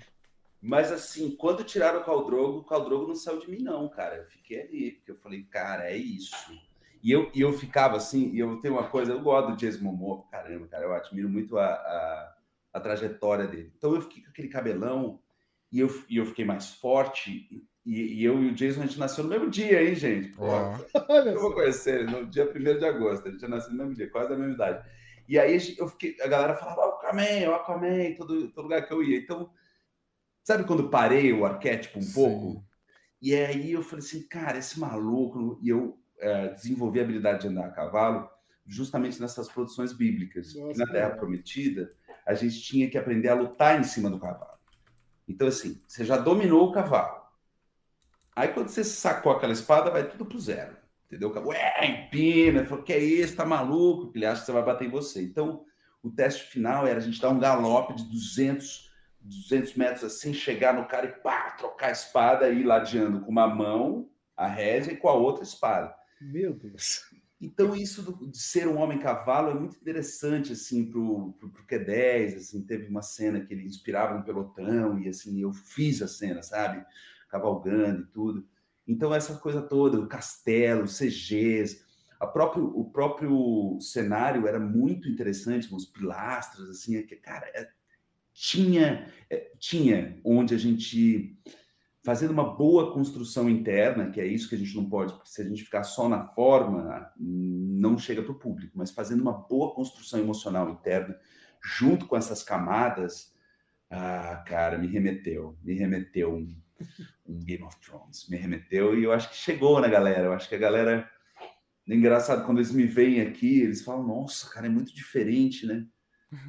Mas 0.62 0.93
assim, 0.93 1.36
quando 1.36 1.65
tiraram 1.65 2.00
o 2.00 2.06
Caldrogo, 2.06 2.60
o 2.60 2.63
Caldrogo 2.63 3.06
não 3.06 3.15
saiu 3.15 3.39
de 3.39 3.52
mim, 3.52 3.62
não, 3.62 3.89
cara. 3.89 4.15
Eu 4.15 4.26
fiquei 4.26 4.62
ali, 4.62 4.91
porque 4.93 5.12
eu 5.12 5.17
falei, 5.17 5.43
cara, 5.43 5.91
é 5.91 5.98
isso. 5.98 6.34
E 7.04 7.12
eu, 7.12 7.30
e 7.36 7.41
eu 7.41 7.54
ficava 7.54 7.98
assim, 7.98 8.32
e 8.34 8.39
eu 8.39 8.60
tenho 8.62 8.74
uma 8.74 8.88
coisa, 8.88 9.12
eu 9.12 9.21
gosto 9.21 9.52
do 9.52 9.58
Jason 9.58 9.84
Momoa, 9.84 10.24
caramba, 10.32 10.65
cara, 10.67 10.86
eu 10.86 10.93
admiro 10.93 11.30
muito 11.30 11.56
a, 11.56 11.67
a, 11.67 12.35
a 12.75 12.79
trajetória 12.81 13.47
dele. 13.47 13.71
Então 13.77 13.95
eu 13.95 14.01
fiquei 14.01 14.21
com 14.21 14.29
aquele 14.29 14.49
cabelão, 14.49 15.21
e 15.71 15.79
eu, 15.79 16.03
e 16.09 16.17
eu 16.17 16.25
fiquei 16.25 16.43
mais 16.43 16.71
forte, 16.71 17.47
e, 17.85 18.19
e, 18.19 18.23
eu 18.23 18.43
e 18.43 18.49
o 18.49 18.53
Jason, 18.53 18.81
a 18.81 18.85
gente 18.85 18.99
nasceu 18.99 19.23
no 19.23 19.29
mesmo 19.29 19.49
dia, 19.49 19.81
hein, 19.81 19.95
gente? 19.95 20.29
Pô, 20.29 20.45
eu 20.45 21.39
vou 21.39 21.53
conhecer 21.53 22.01
ele 22.01 22.11
no 22.11 22.25
dia 22.25 22.51
1 22.53 22.79
de 22.79 22.85
agosto. 22.85 23.27
A 23.27 23.31
gente 23.31 23.47
nasceu 23.47 23.71
no 23.71 23.77
mesmo 23.77 23.93
dia, 23.93 24.09
quase 24.09 24.29
da 24.29 24.38
mesma 24.38 24.53
idade. 24.53 24.85
E 25.27 25.39
aí 25.39 25.57
eu 25.77 25.88
fiquei, 25.88 26.17
a 26.21 26.27
galera 26.27 26.55
falava, 26.55 26.81
o 26.81 26.83
Aquaman, 26.95 27.49
o 27.49 27.55
Aquaman, 27.55 28.15
todo, 28.17 28.51
todo 28.51 28.63
lugar 28.63 28.85
que 28.85 28.93
eu 28.93 29.01
ia. 29.01 29.17
Então, 29.17 29.49
sabe 30.43 30.65
quando 30.65 30.89
parei 30.89 31.31
o 31.31 31.45
arquétipo 31.45 31.99
um 31.99 32.01
Sim. 32.01 32.13
pouco? 32.13 32.65
E 33.21 33.33
aí 33.33 33.71
eu 33.71 33.81
falei 33.83 34.03
assim, 34.03 34.27
cara, 34.27 34.57
esse 34.57 34.77
maluco. 34.79 35.59
E 35.61 35.69
eu 35.69 35.97
é, 36.19 36.49
desenvolvi 36.49 36.99
a 36.99 37.03
habilidade 37.03 37.41
de 37.41 37.47
andar 37.47 37.67
a 37.67 37.71
cavalo 37.71 38.29
justamente 38.65 39.21
nessas 39.21 39.47
produções 39.47 39.93
bíblicas. 39.93 40.53
Nossa, 40.55 40.85
na 40.85 40.91
Terra 40.91 41.11
Prometida, 41.11 41.93
a 42.25 42.33
gente 42.33 42.61
tinha 42.61 42.89
que 42.89 42.97
aprender 42.97 43.29
a 43.29 43.35
lutar 43.35 43.79
em 43.79 43.83
cima 43.83 44.09
do 44.09 44.19
cavalo. 44.19 44.57
Então, 45.27 45.47
assim, 45.47 45.79
você 45.88 46.03
já 46.03 46.17
dominou 46.17 46.69
o 46.69 46.71
cavalo 46.71 47.25
Aí 48.35 48.49
quando 48.49 48.67
você 48.67 48.83
sacou 48.83 49.31
aquela 49.31 49.53
espada, 49.53 49.89
vai 49.89 50.07
tudo 50.09 50.25
pro 50.25 50.38
zero. 50.38 50.75
Entendeu? 51.05 51.31
Ué, 51.45 51.85
empina, 51.85 52.65
falou, 52.65 52.83
que 52.83 52.91
é 52.91 52.99
isso, 52.99 53.35
tá 53.35 53.45
maluco? 53.45 54.11
Ele 54.13 54.25
acha 54.25 54.41
que 54.41 54.47
você 54.47 54.51
vai 54.51 54.63
bater 54.63 54.88
em 54.88 54.91
você. 54.91 55.21
Então, 55.21 55.63
o 56.03 56.09
teste 56.09 56.43
final 56.43 56.85
era 56.85 56.97
a 56.97 57.01
gente 57.01 57.21
dar 57.21 57.29
um 57.29 57.39
galope 57.39 57.95
de 57.95 58.03
200, 58.03 58.91
200 59.21 59.75
metros 59.75 60.03
assim, 60.03 60.33
chegar 60.33 60.73
no 60.73 60.85
cara 60.85 61.05
e 61.05 61.11
pá, 61.21 61.51
trocar 61.51 61.88
a 61.88 61.91
espada 61.91 62.49
e 62.49 62.59
ir 62.59 62.63
ladeando 62.63 63.21
com 63.21 63.31
uma 63.31 63.47
mão 63.47 64.09
a 64.35 64.47
rédea 64.47 64.91
e 64.91 64.97
com 64.97 65.07
a 65.07 65.13
outra 65.13 65.43
espada. 65.43 65.95
Meu 66.19 66.53
Deus. 66.53 67.05
Então, 67.45 67.75
isso 67.75 68.01
do, 68.01 68.27
de 68.27 68.38
ser 68.38 68.67
um 68.67 68.77
homem-cavalo 68.77 69.51
é 69.51 69.53
muito 69.53 69.77
interessante, 69.77 70.53
assim, 70.53 70.89
pro, 70.89 71.34
pro, 71.39 71.49
pro 71.49 71.65
Q10, 71.65 72.38
assim, 72.38 72.62
teve 72.62 72.88
uma 72.88 73.01
cena 73.01 73.39
que 73.39 73.53
ele 73.53 73.65
inspirava 73.65 74.17
um 74.17 74.23
pelotão 74.23 74.99
e, 74.99 75.08
assim, 75.08 75.41
eu 75.41 75.53
fiz 75.53 76.01
a 76.01 76.08
cena, 76.08 76.41
sabe? 76.41 76.86
cavalgando 77.36 78.01
e 78.01 78.05
tudo. 78.05 78.47
Então, 78.88 79.13
essa 79.13 79.36
coisa 79.36 79.62
toda, 79.62 79.99
o 79.99 80.08
castelo, 80.08 80.86
CGs, 80.88 81.84
a 82.19 82.27
próprio, 82.27 82.65
o 82.65 82.89
próprio 82.89 83.77
cenário 83.81 84.47
era 84.47 84.60
muito 84.60 85.10
interessante, 85.10 85.73
os 85.73 85.86
pilastras, 85.86 86.69
assim, 86.69 86.95
é 86.95 87.03
que, 87.03 87.15
cara, 87.15 87.45
é, 87.53 87.67
tinha, 88.34 89.12
é, 89.29 89.51
tinha 89.58 90.19
onde 90.23 90.53
a 90.53 90.58
gente, 90.58 91.38
fazendo 92.06 92.32
uma 92.32 92.56
boa 92.56 92.94
construção 92.94 93.50
interna, 93.50 94.12
que 94.12 94.22
é 94.22 94.26
isso 94.26 94.48
que 94.48 94.56
a 94.56 94.58
gente 94.58 94.76
não 94.76 94.88
pode, 94.88 95.13
porque 95.13 95.30
se 95.30 95.41
a 95.41 95.46
gente 95.46 95.63
ficar 95.63 95.84
só 95.84 96.08
na 96.08 96.28
forma, 96.28 97.12
não 97.18 97.98
chega 97.98 98.22
para 98.22 98.32
o 98.32 98.39
público, 98.39 98.78
mas 98.78 98.91
fazendo 98.91 99.22
uma 99.22 99.34
boa 99.34 99.74
construção 99.74 100.20
emocional 100.20 100.70
interna, 100.70 101.18
junto 101.63 102.06
com 102.06 102.15
essas 102.15 102.44
camadas, 102.44 103.34
ah, 103.89 104.44
cara, 104.48 104.78
me 104.78 104.88
remeteu, 104.88 105.58
me 105.63 105.74
remeteu 105.74 106.34
um 106.34 106.56
um 107.28 107.39
Game 107.39 107.63
of 107.63 107.78
Thrones. 107.80 108.28
Me 108.30 108.38
remeteu 108.38 108.98
e 108.98 109.04
eu 109.04 109.12
acho 109.12 109.30
que 109.30 109.36
chegou 109.36 109.80
na 109.80 109.88
galera. 109.88 110.26
Eu 110.26 110.34
acho 110.34 110.48
que 110.48 110.56
a 110.56 110.60
galera. 110.60 111.10
Engraçado, 111.88 112.46
quando 112.46 112.58
eles 112.58 112.72
me 112.72 112.86
veem 112.86 113.22
aqui, 113.22 113.62
eles 113.62 113.84
falam: 113.84 114.06
Nossa, 114.06 114.50
cara, 114.50 114.68
é 114.68 114.70
muito 114.70 114.94
diferente, 114.94 115.65
né? 115.65 115.86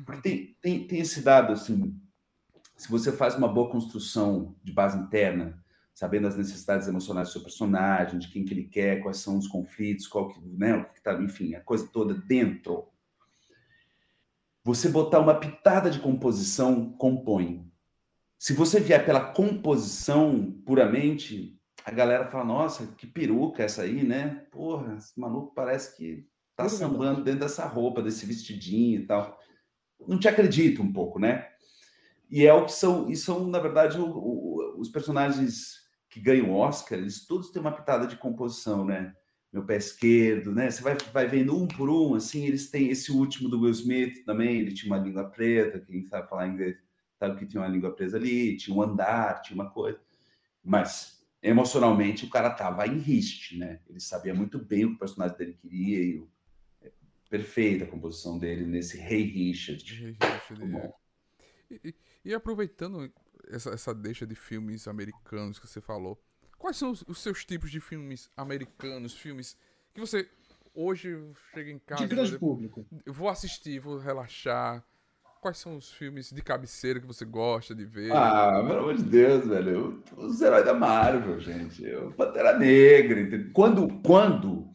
Porque 0.05 0.23
tem, 0.23 0.57
tem, 0.61 0.87
tem 0.87 1.01
esse 1.01 1.21
dado 1.23 1.53
assim: 1.53 1.95
se 2.77 2.91
você 2.91 3.11
faz 3.11 3.35
uma 3.35 3.49
boa 3.49 3.71
construção 3.71 4.55
de 4.63 4.73
base 4.73 4.99
interna, 4.99 5.63
sabendo 5.95 6.27
as 6.27 6.37
necessidades 6.37 6.87
emocionais 6.87 7.29
do 7.29 7.33
seu 7.33 7.43
personagem, 7.43 8.19
de 8.19 8.29
quem 8.29 8.45
que 8.45 8.53
ele 8.53 8.65
quer, 8.65 9.03
quais 9.03 9.17
são 9.17 9.39
os 9.39 9.49
conflitos, 9.49 10.07
qual 10.07 10.29
que, 10.29 10.39
né, 10.41 10.77
o 10.77 10.85
que 10.93 11.03
tá, 11.03 11.15
enfim, 11.15 11.55
a 11.55 11.61
coisa 11.61 11.89
toda 11.91 12.13
dentro. 12.13 12.87
Você 14.63 14.91
botar 14.91 15.21
uma 15.21 15.41
pitada 15.41 15.91
de 15.91 15.99
composição 15.99 16.93
compõe. 16.93 17.67
Se 18.39 18.53
você 18.53 18.79
vier 18.79 19.07
pela 19.07 19.33
composição 19.33 20.61
puramente, 20.67 21.59
a 21.83 21.91
galera 21.91 22.31
fala: 22.31 22.45
nossa, 22.45 22.87
que 22.89 23.07
peruca 23.07 23.63
essa 23.63 23.83
aí, 23.83 24.03
né? 24.05 24.45
Porra, 24.51 24.97
esse 24.97 25.19
maluco 25.19 25.55
parece 25.55 25.97
que 25.97 26.29
tá 26.55 26.69
sambando 26.69 27.25
dentro 27.25 27.41
dessa 27.41 27.65
roupa, 27.65 28.03
desse 28.03 28.27
vestidinho 28.27 29.01
e 29.01 29.07
tal. 29.07 29.41
Não 30.07 30.19
te 30.19 30.29
acredito 30.29 30.83
um 30.83 30.93
pouco, 30.93 31.19
né? 31.19 31.49
E 32.31 32.47
é 32.47 32.53
o 32.53 32.65
que 32.65 32.73
são, 32.73 33.09
e 33.11 33.17
são, 33.17 33.47
na 33.49 33.59
verdade, 33.59 33.99
o, 33.99 34.07
o, 34.07 34.81
os 34.81 34.89
personagens 34.89 35.87
que 36.09 36.21
ganham 36.21 36.53
Oscar, 36.53 36.99
eles 36.99 37.27
todos 37.27 37.51
têm 37.51 37.61
uma 37.61 37.73
pitada 37.73 38.07
de 38.07 38.17
composição, 38.17 38.85
né? 38.85 39.15
Meu 39.53 39.65
pé 39.65 39.77
esquerdo, 39.77 40.53
né? 40.53 40.71
Você 40.71 40.83
vai, 40.83 40.97
vai 41.13 41.27
vendo 41.27 41.57
um 41.57 41.67
por 41.67 41.89
um, 41.89 42.15
assim, 42.15 42.47
eles 42.47 42.71
têm 42.71 42.91
esse 42.91 43.13
último 43.13 43.49
do 43.49 43.61
Will 43.61 43.71
Smith 43.71 44.25
também, 44.25 44.59
ele 44.59 44.75
tinha 44.75 44.93
uma 44.93 45.03
língua 45.03 45.25
preta, 45.25 45.81
quem 45.81 46.05
sabe 46.07 46.29
falar 46.29 46.49
inglês 46.49 46.77
sabe 47.19 47.39
que 47.39 47.47
tinha 47.47 47.63
uma 47.63 47.69
língua 47.69 47.95
presa 47.95 48.17
ali, 48.17 48.57
tinha 48.57 48.77
um 48.77 48.83
andar, 48.83 49.41
tinha 49.43 49.55
uma 49.55 49.71
coisa. 49.71 49.99
Mas 50.63 51.25
emocionalmente 51.43 52.25
o 52.25 52.31
cara 52.31 52.51
tava 52.51 52.87
em 52.87 52.99
riste, 52.99 53.57
né? 53.57 53.81
Ele 53.89 54.01
sabia 54.01 54.35
muito 54.35 54.59
bem 54.59 54.85
o 54.85 54.91
que 54.91 54.95
o 54.97 54.99
personagem 54.99 55.37
dele 55.37 55.59
queria 55.61 56.03
e 56.03 56.19
o, 56.19 56.31
é, 56.83 56.93
perfeita 57.31 57.85
a 57.85 57.89
composição 57.89 58.39
dele 58.39 58.67
nesse 58.67 58.99
Rei 58.99 59.23
Richard. 59.23 59.85
Rei 59.95 60.17
Richard 60.21 60.77
é. 60.77 61.06
E, 61.71 61.95
e, 62.25 62.35
aproveitando 62.35 63.13
essa, 63.49 63.71
essa 63.71 63.95
deixa 63.95 64.27
de 64.27 64.35
filmes 64.35 64.87
americanos 64.89 65.59
que 65.59 65.67
você 65.67 65.81
falou, 65.81 66.21
quais 66.59 66.77
são 66.77 66.91
os, 66.91 67.03
os 67.07 67.19
seus 67.19 67.45
tipos 67.45 67.71
de 67.71 67.81
filmes 67.81 68.31
americanos, 68.37 69.15
filmes 69.15 69.57
que 69.93 70.01
você 70.01 70.29
hoje 70.77 71.19
chega 71.55 71.71
em 71.71 71.79
casa. 71.79 72.07
De 72.07 72.15
grande 72.15 72.39
público. 72.39 72.87
Eu 73.05 73.13
vou 73.13 73.29
assistir, 73.29 73.81
vou 73.81 73.99
relaxar. 73.99 74.85
Quais 75.41 75.59
são 75.59 75.77
os 75.77 75.93
filmes 75.93 76.31
de 76.31 76.43
cabeceira 76.43 77.01
que 77.01 77.07
você 77.07 77.25
gosta 77.25 77.75
de 77.75 77.85
ver? 77.85 78.13
Ah, 78.13 78.63
pelo 78.67 78.81
amor 78.81 78.97
de 78.97 79.05
Deus, 79.05 79.47
velho. 79.47 80.03
Os 80.17 80.41
heróis 80.41 80.65
da 80.65 80.75
Marvel, 80.75 81.39
gente. 81.41 81.87
O 81.95 82.13
Pantera 82.13 82.59
Negra. 82.59 83.21
Entendeu? 83.21 83.51
Quando, 83.53 84.01
quando, 84.03 84.69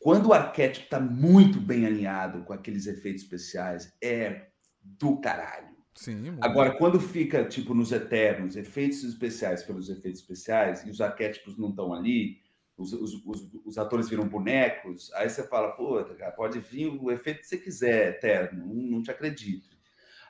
quando 0.00 0.28
o 0.28 0.32
arquétipo 0.32 0.84
está 0.84 0.98
muito 0.98 1.60
bem 1.60 1.86
alinhado 1.86 2.42
com 2.44 2.52
aqueles 2.52 2.86
efeitos 2.86 3.22
especiais, 3.22 3.94
é 4.02 4.48
do 4.84 5.20
caralho. 5.20 5.74
Sim, 5.94 6.36
Agora, 6.40 6.76
quando 6.76 7.00
fica, 7.00 7.44
tipo, 7.44 7.72
nos 7.72 7.92
eternos, 7.92 8.56
efeitos 8.56 9.04
especiais 9.04 9.62
pelos 9.62 9.88
efeitos 9.88 10.20
especiais, 10.20 10.84
e 10.84 10.90
os 10.90 11.00
arquétipos 11.00 11.56
não 11.56 11.70
estão 11.70 11.94
ali, 11.94 12.42
os, 12.76 12.92
os, 12.92 13.24
os, 13.24 13.48
os, 13.64 13.78
atores 13.78 14.08
viram 14.08 14.26
bonecos, 14.26 15.12
aí 15.14 15.30
você 15.30 15.44
fala, 15.44 15.70
pô, 15.72 16.02
cara, 16.04 16.32
pode 16.32 16.58
vir 16.58 16.88
o 16.88 17.12
efeito 17.12 17.40
que 17.40 17.46
você 17.46 17.56
quiser, 17.56 18.08
eterno, 18.08 18.66
não, 18.74 19.02
te 19.02 19.10
acredito. 19.12 19.68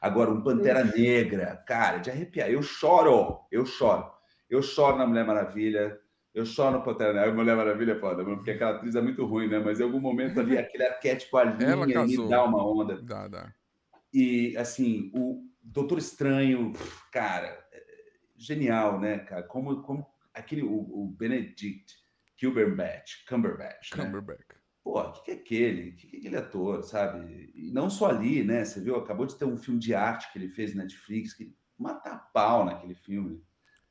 Agora, 0.01 0.31
um 0.31 0.43
Pantera 0.43 0.85
Negra, 0.85 1.57
cara, 1.67 1.97
de 1.97 2.11
arrepiar. 2.11 2.51
Eu 2.51 2.63
choro, 2.63 3.41
eu 3.51 3.65
choro. 3.65 4.13
Eu 4.51 4.61
choro 4.61 4.99
na 4.99 5.07
Mulher 5.07 5.25
Maravilha, 5.25 5.99
eu 6.35 6.45
choro 6.45 6.77
no 6.77 6.85
Pantera 6.85 7.15
Negra. 7.15 7.33
Mulher 7.33 7.57
Maravilha 7.57 7.93
é 7.93 7.99
foda, 7.99 8.23
porque 8.23 8.51
aquela 8.51 8.73
atriz 8.77 8.95
é 8.95 9.01
muito 9.01 9.25
ruim, 9.25 9.49
né? 9.49 9.59
Mas 9.59 9.81
em 9.81 9.83
algum 9.83 10.01
momento 10.01 10.39
ali, 10.41 10.59
aquele 10.59 10.87
arquétipo 10.87 11.39
ali 11.39 11.57
me 11.57 12.29
dá 12.29 12.45
uma 12.45 12.63
onda. 12.63 13.01
Dá, 13.01 13.27
dá. 13.29 13.55
E, 14.15 14.57
assim, 14.57 15.11
o 15.13 15.45
Doutor 15.61 15.99
Estranho, 15.99 16.73
cara, 17.11 17.49
é 17.73 17.85
genial, 18.37 19.01
né, 19.01 19.19
cara? 19.19 19.43
Como, 19.43 19.83
como 19.83 20.07
aquele, 20.33 20.63
o, 20.63 20.73
o 20.73 21.09
Benedict, 21.09 21.97
Cumberbatch, 22.41 23.27
Cumberbatch, 23.29 23.97
né? 23.97 24.05
Cumberbatch. 24.05 24.49
Né? 24.49 24.61
Pô, 24.85 25.01
o 25.01 25.13
que, 25.13 25.23
que, 25.23 25.31
é 25.31 25.35
aquele? 25.35 25.91
O 25.91 25.97
que, 25.97 26.07
que 26.07 26.17
é 26.17 26.19
aquele 26.21 26.37
ator, 26.37 26.85
sabe? 26.85 27.51
E 27.55 27.73
não 27.73 27.91
só 27.91 28.11
ali, 28.11 28.45
né? 28.45 28.65
Você 28.65 28.81
viu, 28.81 28.95
acabou 28.95 29.27
de 29.27 29.35
ter 29.37 29.47
um 29.47 29.57
filme 29.57 29.81
de 29.81 29.95
arte 29.95 30.31
que 30.33 30.39
ele 30.39 30.49
fez 30.49 30.77
na 30.77 30.85
Netflix, 30.85 31.35
que 31.35 31.53
mata 31.77 32.17
pau 32.17 32.65
naquele 32.65 32.95
filme. 32.95 33.43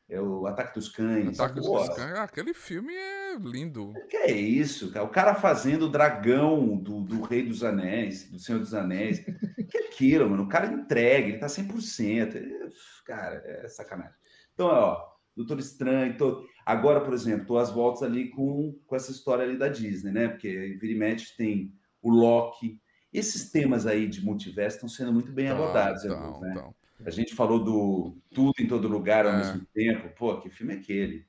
É 0.10 0.20
o 0.20 0.46
Ataque 0.46 0.76
dos 0.76 0.90
Cães. 0.90 1.40
Ataque 1.40 1.62
dos 1.62 1.90
Cães. 1.90 2.18
Ah, 2.18 2.24
aquele 2.24 2.54
filme 2.54 2.94
é 2.94 3.36
lindo. 3.40 3.94
Que 4.10 4.18
é 4.18 4.32
isso, 4.32 4.92
cara? 4.92 5.06
O 5.06 5.10
cara 5.10 5.34
fazendo 5.36 5.88
o 5.88 5.90
dragão 5.90 6.78
do, 6.78 7.02
do 7.02 7.22
Rei 7.22 7.44
dos 7.44 7.64
Anéis, 7.64 8.30
do 8.30 8.38
Senhor 8.38 8.60
dos 8.60 8.74
Anéis. 8.74 9.20
que 9.70 9.78
é 9.78 9.88
aquilo, 9.88 10.30
mano? 10.30 10.44
O 10.44 10.50
cara 10.50 10.68
entrega, 10.68 11.30
ele 11.30 11.38
tá 11.38 11.48
100%. 11.48 12.70
Cara, 13.06 13.42
é 13.46 13.68
sacanagem. 13.68 14.14
Então, 14.54 14.68
ó, 14.68 15.14
Doutor 15.36 15.60
Estranho, 15.60 16.18
todo. 16.18 16.46
Agora, 16.66 17.02
por 17.02 17.14
exemplo, 17.14 17.48
tô 17.48 17.58
às 17.58 17.72
voltas 17.72 18.04
ali 18.04 18.30
com, 18.30 18.80
com 18.86 18.96
essa 18.96 19.12
história 19.12 19.44
ali 19.44 19.58
da 19.58 19.68
Disney, 19.68 20.12
né? 20.12 20.28
Porque 20.28 20.78
vira 20.80 20.94
e 20.94 20.98
mexe 20.98 21.36
tem 21.36 21.74
o 22.02 22.12
Loki. 22.12 22.80
Esses 23.12 23.52
temas 23.52 23.86
aí 23.86 24.08
de 24.08 24.24
multiverso 24.24 24.78
estão 24.78 24.90
sendo 24.90 25.14
muito 25.14 25.32
bem 25.32 25.50
abordados. 25.50 26.04
Então, 26.04 26.40
né? 26.40 26.52
então. 26.52 26.76
A 27.06 27.10
gente 27.10 27.36
falou 27.36 27.64
do 27.64 28.16
tudo 28.34 28.54
em 28.60 28.68
todo 28.68 28.88
lugar 28.88 29.26
ao 29.26 29.34
é. 29.34 29.38
mesmo 29.38 29.68
tempo. 29.74 30.10
Pô, 30.16 30.38
que 30.40 30.50
filme 30.50 30.74
é 30.74 30.78
aquele? 30.78 31.26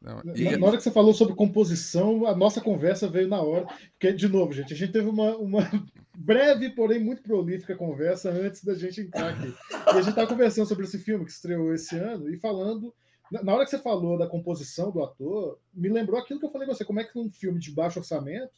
Não, 0.00 0.22
e... 0.34 0.56
Na 0.56 0.66
hora 0.66 0.76
que 0.76 0.82
você 0.82 0.90
falou 0.90 1.12
sobre 1.12 1.34
composição, 1.34 2.26
a 2.26 2.34
nossa 2.34 2.60
conversa 2.60 3.08
veio 3.08 3.28
na 3.28 3.42
hora. 3.42 3.66
Porque, 3.92 4.12
de 4.12 4.28
novo, 4.28 4.52
gente, 4.52 4.72
a 4.72 4.76
gente 4.76 4.92
teve 4.92 5.08
uma, 5.08 5.36
uma 5.36 5.60
breve, 6.16 6.70
porém 6.70 7.00
muito 7.00 7.22
prolífica 7.22 7.76
conversa 7.76 8.30
antes 8.30 8.64
da 8.64 8.74
gente 8.74 9.00
entrar 9.00 9.30
aqui. 9.30 9.52
E 9.72 9.90
a 9.90 10.00
gente 10.00 10.10
estava 10.10 10.28
conversando 10.28 10.68
sobre 10.68 10.84
esse 10.84 10.98
filme 10.98 11.24
que 11.24 11.32
estreou 11.32 11.74
esse 11.74 11.96
ano 11.96 12.28
e 12.32 12.36
falando 12.36 12.94
na 13.30 13.54
hora 13.54 13.64
que 13.64 13.70
você 13.70 13.78
falou 13.78 14.16
da 14.16 14.26
composição 14.26 14.90
do 14.90 15.02
ator, 15.02 15.58
me 15.74 15.88
lembrou 15.88 16.18
aquilo 16.18 16.40
que 16.40 16.46
eu 16.46 16.50
falei 16.50 16.66
com 16.66 16.74
você. 16.74 16.84
Como 16.84 17.00
é 17.00 17.04
que 17.04 17.18
um 17.18 17.30
filme 17.30 17.60
de 17.60 17.70
baixo 17.70 17.98
orçamento 17.98 18.52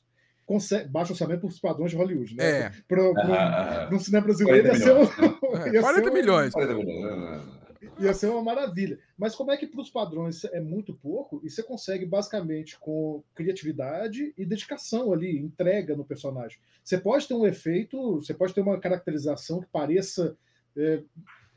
consegue. 0.51 0.89
Baixo 0.89 1.13
orçamento 1.13 1.43
para 1.43 1.49
os 1.49 1.61
padrões 1.61 1.93
de 1.93 1.97
Hollywood, 1.97 2.35
né? 2.35 2.45
É. 2.45 2.73
Para 2.89 3.03
ah, 3.05 3.89
um 3.93 4.01
cinema 4.01 4.25
brasileiro 4.25 4.67
ia 4.67 4.75
ser, 4.75 4.93
um, 4.93 5.03
ia 5.73 5.81
40 5.81 6.05
ser 6.05 6.11
milhões. 6.11 6.53
40 6.53 6.75
milhões. 6.75 7.43
Ia 8.01 8.15
ser 8.15 8.27
uma 8.27 8.43
maravilha. 8.43 8.99
Mas 9.17 9.37
como 9.37 9.53
é 9.53 9.57
que 9.57 9.67
para 9.67 9.81
os 9.81 9.91
padrões 9.91 10.45
é 10.47 10.61
muito 10.61 10.93
pouco 10.93 11.41
e 11.45 11.49
você 11.49 11.63
consegue 11.63 12.05
basicamente 12.05 12.77
com 12.81 13.23
criatividade 13.33 14.35
e 14.37 14.45
dedicação 14.45 15.13
ali, 15.13 15.39
entrega 15.39 15.95
no 15.95 16.05
personagem. 16.05 16.59
Você 16.83 16.99
pode 16.99 17.29
ter 17.29 17.35
um 17.35 17.47
efeito, 17.47 18.17
você 18.17 18.35
pode 18.35 18.53
ter 18.53 18.61
uma 18.61 18.81
caracterização 18.81 19.61
que 19.61 19.69
pareça 19.69 20.37
é, 20.77 21.01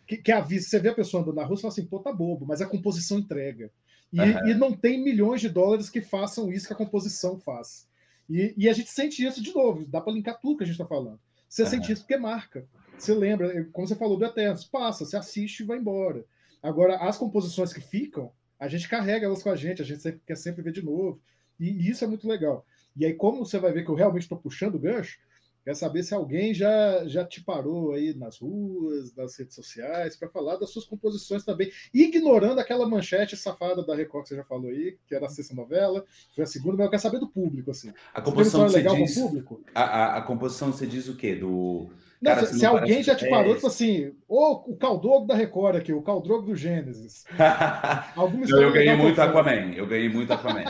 que, 0.06 0.18
que 0.18 0.32
a 0.32 0.40
você 0.40 0.80
vê 0.80 0.90
a 0.90 0.94
pessoa 0.94 1.24
andando 1.24 1.36
na 1.36 1.46
rua 1.46 1.56
e 1.58 1.62
fala 1.62 1.72
assim, 1.72 1.86
pô, 1.86 1.98
tá 1.98 2.12
bobo, 2.12 2.46
mas 2.46 2.62
a 2.62 2.68
composição 2.68 3.18
entrega. 3.18 3.72
E, 4.12 4.20
uhum. 4.20 4.48
e, 4.50 4.54
não 4.54 4.72
tem 4.72 5.04
milhões 5.04 5.42
de 5.42 5.50
dólares 5.50 5.90
que 5.90 6.02
façam 6.02 6.52
isso 6.52 6.68
que 6.68 6.74
a 6.74 6.78
composição 6.78 7.40
faz. 7.40 7.88
E, 8.30 8.54
e 8.58 8.70
a 8.70 8.74
gente 8.74 8.90
sente 8.90 9.26
isso 9.26 9.42
de 9.42 9.54
novo, 9.54 9.86
dá 9.86 10.00
para 10.00 10.14
linkar 10.14 10.40
tudo 10.40 10.58
que 10.58 10.64
a 10.64 10.68
gente 10.68 10.76
está 10.76 10.86
falando. 10.86 11.20
Você 11.48 11.64
uhum. 11.64 11.70
sente 11.70 11.92
isso 11.92 12.02
porque 12.02 12.18
marca. 12.18 12.68
Você 12.98 13.14
lembra, 13.14 13.66
como 13.72 13.88
você 13.88 13.96
falou 13.96 14.18
do 14.18 14.26
Eternos, 14.26 14.66
passa, 14.66 15.06
você 15.06 15.18
assiste 15.18 15.60
e 15.60 15.66
vai 15.66 15.78
embora. 15.78 16.26
Agora, 16.62 16.98
as 16.98 17.18
composições 17.18 17.74
que 17.74 17.82
ficam, 17.82 18.32
a 18.60 18.68
gente 18.68 18.88
carrega 18.88 19.26
elas 19.26 19.44
com 19.44 19.50
a 19.50 19.56
gente, 19.56 19.82
a 19.82 19.86
gente 19.86 20.02
sempre, 20.02 20.22
quer 20.26 20.38
sempre 20.38 20.62
ver 20.62 20.72
de 20.72 20.82
novo. 20.82 21.22
E, 21.60 21.70
e 21.70 21.90
isso 21.90 22.04
é 22.04 22.08
muito 22.08 22.28
legal. 22.28 22.66
E 22.96 23.06
aí, 23.06 23.14
como 23.14 23.46
você 23.46 23.60
vai 23.60 23.74
ver 23.74 23.84
que 23.84 23.90
eu 23.90 23.96
realmente 23.96 24.24
estou 24.24 24.38
puxando 24.38 24.76
o 24.76 24.80
gancho, 24.80 25.20
Quer 25.64 25.76
saber 25.76 26.04
se 26.04 26.14
alguém 26.14 26.54
já, 26.54 27.08
já 27.08 27.26
te 27.26 27.42
parou 27.42 27.94
aí 27.94 28.14
nas 28.14 28.40
ruas, 28.40 29.16
nas 29.16 29.38
redes 29.40 29.56
sociais, 29.56 30.16
para 30.18 30.28
falar 30.28 30.58
das 30.58 30.72
suas 30.72 30.84
composições 30.86 31.46
também, 31.46 31.72
ignorando 31.94 32.60
aquela 32.60 32.88
manchete 32.88 33.38
safada 33.38 33.82
da 33.82 33.96
Record 33.96 34.24
que 34.24 34.30
você 34.30 34.36
já 34.36 34.44
falou 34.44 34.70
aí, 34.70 34.98
que 35.08 35.16
era 35.16 35.26
a 35.26 35.30
sexta 35.30 35.56
novela, 35.56 36.04
foi 36.36 36.44
a 36.44 36.48
segunda, 36.48 36.76
mas 36.76 36.86
eu 36.86 36.90
quero 36.90 37.02
saber 37.02 37.20
do 37.20 37.30
público, 37.30 37.72
assim. 37.72 37.94
A 38.14 38.22
composição 38.22 38.66
é 38.66 38.70
legal 38.70 38.96
diz, 38.96 39.16
público? 39.16 39.64
A, 39.74 39.84
a, 39.84 40.18
a, 40.18 40.22
composição 40.22 40.72
você 40.72 40.86
diz 40.86 41.08
o 41.08 41.16
quê? 41.16 41.34
Do 41.36 41.90
não, 42.24 42.36
Cara, 42.36 42.46
se, 42.46 42.58
se 42.58 42.66
alguém 42.66 43.04
já 43.04 43.16
te 43.16 43.30
parou, 43.30 43.52
é... 43.52 43.56
tipo 43.56 43.68
assim, 43.68 44.16
ou 44.30 44.64
o 44.66 44.78
Caldrogo 44.78 45.28
da 45.28 45.36
Record 45.36 45.76
aqui, 45.76 45.92
o 45.92 46.02
Caldrogo 46.02 46.46
do 46.46 46.56
Gênesis. 46.56 47.26
eu 48.48 48.72
ganhei 48.72 48.96
muito 48.96 49.22
Aquaman, 49.22 49.74
eu 49.74 49.86
ganhei 49.86 50.08
muito 50.08 50.32
Aquaman. 50.32 50.64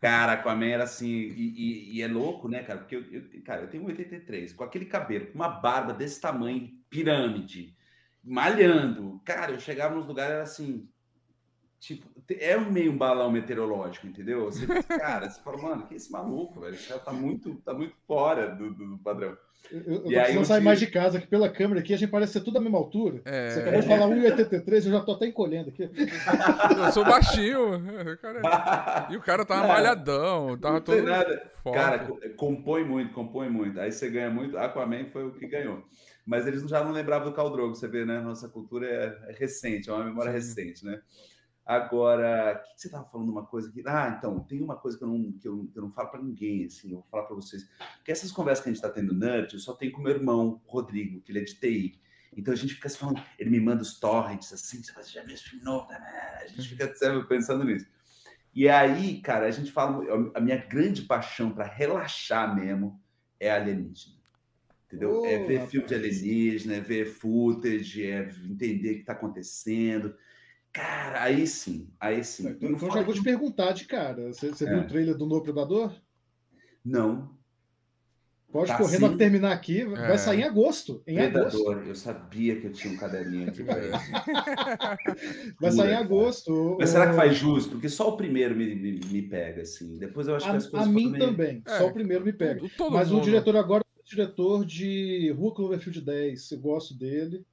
cara, 0.00 0.34
Aquaman 0.34 0.68
era 0.68 0.84
assim, 0.84 1.08
e, 1.08 1.52
e, 1.56 1.96
e, 1.96 2.02
é 2.02 2.06
louco, 2.06 2.48
né, 2.48 2.62
cara? 2.62 2.78
Porque 2.78 2.94
eu, 2.94 3.02
eu, 3.10 3.24
cara, 3.44 3.62
eu 3.62 3.68
tenho 3.68 3.84
83, 3.86 4.52
com 4.52 4.62
aquele 4.62 4.84
cabelo, 4.84 5.26
com 5.26 5.34
uma 5.34 5.48
barba 5.48 5.92
desse 5.92 6.20
tamanho, 6.20 6.70
pirâmide, 6.88 7.74
malhando. 8.22 9.20
Cara, 9.24 9.50
eu 9.50 9.58
chegava 9.58 9.96
nos 9.96 10.06
lugares, 10.06 10.32
era 10.32 10.42
assim, 10.44 10.88
tipo, 11.80 12.06
é 12.34 12.58
meio 12.58 12.92
um 12.92 12.96
balão 12.96 13.30
meteorológico, 13.30 14.06
entendeu? 14.06 14.44
Você, 14.46 14.66
cara, 14.88 15.28
você 15.28 15.40
fala, 15.40 15.58
mano, 15.58 15.86
que 15.86 15.94
é 15.94 15.96
esse 15.96 16.10
maluco, 16.10 16.60
velho? 16.60 16.74
Esse 16.74 16.88
cara 16.88 17.00
tá 17.00 17.12
muito, 17.12 17.54
tá 17.64 17.72
muito 17.72 17.94
fora 18.06 18.54
do, 18.54 18.72
do, 18.72 18.90
do 18.90 18.98
padrão. 18.98 19.36
Eu, 19.70 19.82
eu 19.82 20.02
e 20.06 20.18
aí, 20.18 20.34
não 20.34 20.44
sair 20.44 20.62
mais 20.62 20.78
de 20.78 20.86
casa, 20.86 21.20
que 21.20 21.26
pela 21.26 21.48
câmera 21.48 21.80
aqui 21.80 21.92
a 21.92 21.96
gente 21.96 22.10
parece 22.10 22.32
ser 22.32 22.40
tudo 22.40 22.54
da 22.54 22.60
mesma 22.60 22.78
altura. 22.78 23.20
É... 23.24 23.50
Você 23.50 23.60
acabou 23.60 23.80
de 23.80 23.86
falar 23.86 24.06
1,83, 24.06 24.86
eu 24.86 24.92
já 24.92 25.00
tô 25.00 25.12
até 25.12 25.26
encolhendo 25.26 25.68
aqui. 25.68 25.82
Eu 26.86 26.92
sou 26.92 27.04
baixinho. 27.04 27.82
Cara... 28.22 29.08
E 29.10 29.16
o 29.16 29.20
cara 29.20 29.44
tava 29.44 29.68
malhadão, 29.68 30.56
tava 30.56 30.80
todo. 30.80 31.02
Nada. 31.02 31.50
Forte. 31.62 31.76
Cara, 31.76 31.98
compõe 32.36 32.84
muito, 32.84 33.12
compõe 33.12 33.50
muito. 33.50 33.78
Aí 33.78 33.92
você 33.92 34.08
ganha 34.08 34.30
muito. 34.30 34.56
Aquaman 34.56 35.06
foi 35.06 35.26
o 35.26 35.32
que 35.32 35.46
ganhou. 35.46 35.84
Mas 36.24 36.46
eles 36.46 36.62
já 36.62 36.82
não 36.82 36.92
lembravam 36.92 37.28
do 37.28 37.34
Caldrogo, 37.34 37.74
você 37.74 37.88
vê, 37.88 38.04
né? 38.04 38.20
Nossa 38.20 38.48
cultura 38.48 38.86
é, 38.86 39.30
é 39.30 39.32
recente, 39.32 39.90
é 39.90 39.92
uma 39.92 40.04
memória 40.04 40.30
Sim. 40.30 40.36
recente, 40.36 40.84
né? 40.84 41.00
Agora, 41.68 42.54
o 42.54 42.74
que, 42.74 42.80
você 42.80 42.88
estava 42.88 43.04
falando 43.04 43.28
uma 43.28 43.44
coisa 43.44 43.68
aqui? 43.68 43.82
Ah, 43.86 44.14
então, 44.16 44.40
tem 44.40 44.62
uma 44.62 44.74
coisa 44.74 44.96
que 44.96 45.04
eu 45.04 45.08
não, 45.08 45.32
que 45.32 45.46
eu, 45.46 45.68
que 45.70 45.78
eu 45.78 45.82
não 45.82 45.92
falo 45.92 46.08
para 46.08 46.22
ninguém, 46.22 46.64
assim, 46.64 46.92
eu 46.92 47.00
vou 47.00 47.06
falar 47.10 47.24
para 47.24 47.36
vocês. 47.36 47.68
Porque 47.96 48.10
essas 48.10 48.32
conversas 48.32 48.64
que 48.64 48.70
a 48.70 48.72
gente 48.72 48.82
está 48.82 48.88
tendo 48.88 49.14
Nerd, 49.14 49.52
eu 49.52 49.60
só 49.60 49.74
tenho 49.74 49.92
com 49.92 50.00
meu 50.00 50.12
irmão, 50.12 50.62
Rodrigo, 50.64 51.20
que 51.20 51.30
ele 51.30 51.40
é 51.40 51.44
de 51.44 51.54
TI. 51.56 52.00
Então 52.34 52.54
a 52.54 52.56
gente 52.56 52.72
fica 52.72 52.88
se 52.88 52.96
falando, 52.96 53.22
ele 53.38 53.50
me 53.50 53.60
manda 53.60 53.82
os 53.82 54.00
torrents 54.00 54.50
assim, 54.50 54.82
você 54.82 55.12
já 55.12 55.22
viu 55.22 55.34
esse 55.34 55.44
filme 55.44 55.62
novo, 55.62 55.90
né? 55.90 55.98
A 56.42 56.46
gente 56.46 56.70
fica 56.70 56.94
sempre 56.94 57.28
pensando 57.28 57.62
nisso. 57.62 57.86
E 58.54 58.66
aí, 58.66 59.20
cara, 59.20 59.44
a 59.44 59.50
gente 59.50 59.70
fala, 59.70 60.02
a 60.34 60.40
minha 60.40 60.56
grande 60.56 61.02
paixão 61.02 61.50
para 61.50 61.66
relaxar 61.66 62.56
mesmo 62.56 62.98
é 63.38 63.50
alienígena. 63.50 64.16
Entendeu? 64.86 65.20
Oh, 65.20 65.26
é 65.26 65.44
ver 65.44 65.66
filme 65.66 65.86
de 65.86 65.94
alienígena, 65.94 66.76
é 66.76 66.80
ver 66.80 67.04
footage, 67.04 68.06
é 68.06 68.30
entender 68.42 68.92
o 68.92 68.94
que 68.94 69.00
está 69.00 69.12
acontecendo. 69.12 70.16
Cara, 70.78 71.22
aí 71.24 71.46
sim, 71.46 71.88
aí 72.00 72.22
sim. 72.24 72.48
Então, 72.48 72.70
então 72.70 72.90
já 72.90 73.02
vou 73.02 73.14
te 73.14 73.22
perguntar 73.22 73.72
de 73.72 73.84
cara. 73.84 74.32
Você, 74.32 74.48
você 74.50 74.64
é. 74.66 74.70
viu 74.70 74.80
o 74.80 74.86
trailer 74.86 75.16
do 75.16 75.26
novo 75.26 75.42
Predador? 75.42 75.92
Não. 76.84 77.36
Pode 78.50 78.68
Tá 78.68 78.78
correndo 78.78 79.08
sim. 79.08 79.14
a 79.14 79.16
terminar 79.18 79.52
aqui, 79.52 79.84
vai 79.84 80.12
É. 80.14 80.16
sair 80.16 80.40
em 80.40 80.44
agosto. 80.44 81.02
Em 81.06 81.18
agosto. 81.18 81.62
Predador. 81.62 81.86
Eu 81.86 81.94
sabia 81.94 82.58
que 82.58 82.66
eu 82.66 82.72
tinha 82.72 82.94
um 82.94 82.96
caderninho 82.96 83.48
aqui 83.50 83.62
pra 83.62 83.76
isso. 83.78 83.92
Vai 85.60 85.70
sair 85.70 85.90
em 85.92 85.96
agosto. 85.96 86.76
Mas 86.78 86.88
O- 86.88 86.92
será 86.92 87.10
que 87.10 87.16
faz 87.16 87.36
jus? 87.36 87.66
Porque 87.66 87.90
só 87.90 88.08
o 88.08 88.16
primeiro 88.16 88.56
me, 88.56 88.74
me, 88.74 89.00
me 89.04 89.22
pega, 89.22 89.62
assim. 89.62 89.98
Depois 89.98 90.28
eu 90.28 90.34
acho 90.34 90.50
que 90.50 90.56
as 90.56 90.64
A, 90.64 90.68
a 90.68 90.70
coisas 90.70 90.88
mim 90.88 91.10
meio- 91.10 91.26
também. 91.26 91.62
É, 91.66 91.78
Só 91.78 91.88
o 91.88 91.92
primeiro 91.92 92.24
me 92.24 92.32
pega. 92.32 92.62
Todo- 92.74 92.92
Mas 92.94 93.10
o 93.10 93.16
mundo. 93.16 93.24
diretor 93.24 93.54
agora 93.54 93.84
é 93.96 94.00
o 94.00 94.04
diretor 94.08 94.64
de 94.64 95.30
Rua 95.36 95.54
Cloverfield 95.54 96.00
10. 96.00 96.50
Eu 96.52 96.60
gosto 96.60 96.96
dele. 96.96 97.44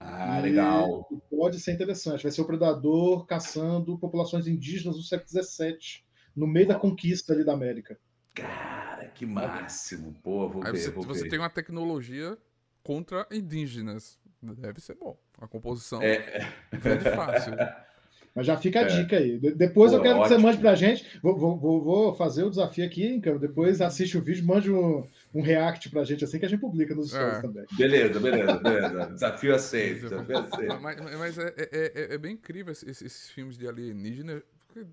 Ah, 0.00 0.38
E 0.38 0.42
legal. 0.42 1.08
Pode 1.30 1.60
ser 1.60 1.72
interessante. 1.72 2.22
Vai 2.22 2.32
ser 2.32 2.40
o 2.40 2.46
predador 2.46 3.26
caçando 3.26 3.98
populações 3.98 4.46
indígenas 4.46 4.96
do 4.96 5.02
século 5.02 5.28
XVII, 5.28 6.04
no 6.36 6.46
meio 6.46 6.68
da 6.68 6.74
conquista 6.78 7.32
ali 7.32 7.44
da 7.44 7.52
América. 7.52 7.98
Cara, 8.34 9.08
que 9.08 9.24
máximo. 9.24 10.14
Pô, 10.22 10.48
vou 10.48 10.64
Aí 10.64 10.72
ver, 10.72 10.78
você, 10.78 10.90
vou 10.90 11.04
você 11.04 11.22
ver. 11.22 11.30
tem 11.30 11.38
uma 11.38 11.50
tecnologia 11.50 12.36
contra 12.82 13.26
indígenas. 13.30 14.18
Deve 14.42 14.80
ser 14.80 14.94
bom. 14.96 15.16
A 15.40 15.46
composição 15.48 16.02
É, 16.02 16.38
é 16.72 17.16
fácil. 17.16 17.54
Mas 18.34 18.46
já 18.46 18.56
fica 18.56 18.80
a 18.80 18.82
É. 18.82 18.86
dica 18.86 19.16
aí. 19.16 19.38
De- 19.38 19.54
Depois 19.54 19.92
Pô, 19.92 19.98
eu 19.98 20.02
quero 20.02 20.14
que 20.20 20.26
você 20.28 20.34
ótimo. 20.34 20.48
mande 20.48 20.58
pra 20.60 20.74
gente. 20.74 21.20
Vou, 21.22 21.36
vou- 21.38 21.80
vou- 21.80 22.14
fazer 22.16 22.42
o 22.42 22.50
desafio 22.50 22.84
aqui, 22.84 23.06
hein, 23.06 23.20
cara? 23.20 23.38
Depois 23.38 23.80
assiste 23.80 24.18
o 24.18 24.20
vídeo, 24.20 24.44
mande 24.44 24.72
um, 24.72 25.06
um 25.32 25.40
react 25.40 25.88
pra 25.88 26.02
gente 26.02 26.24
assim 26.24 26.38
que 26.40 26.44
a 26.44 26.48
gente 26.48 26.58
publica 26.60 26.94
nos 26.96 27.10
stories 27.10 27.38
É. 27.38 27.40
também. 27.42 27.64
beleza, 27.76 28.18
beleza, 28.18 28.58
beleza. 28.58 29.06
Desafio 29.12 29.54
aceito, 29.54 30.00
desafio 30.08 30.38
aceito. 30.38 30.80
Mas, 30.80 31.00
mas 31.18 31.38
é, 31.38 31.54
é- 31.56 31.92
é- 31.94 32.14
é 32.14 32.18
bem 32.18 32.32
incrível 32.34 32.72
esses, 32.72 33.00
esses 33.02 33.30
filmes 33.30 33.56
de 33.56 33.68
alienígena. 33.68 34.42
porque 34.66 34.84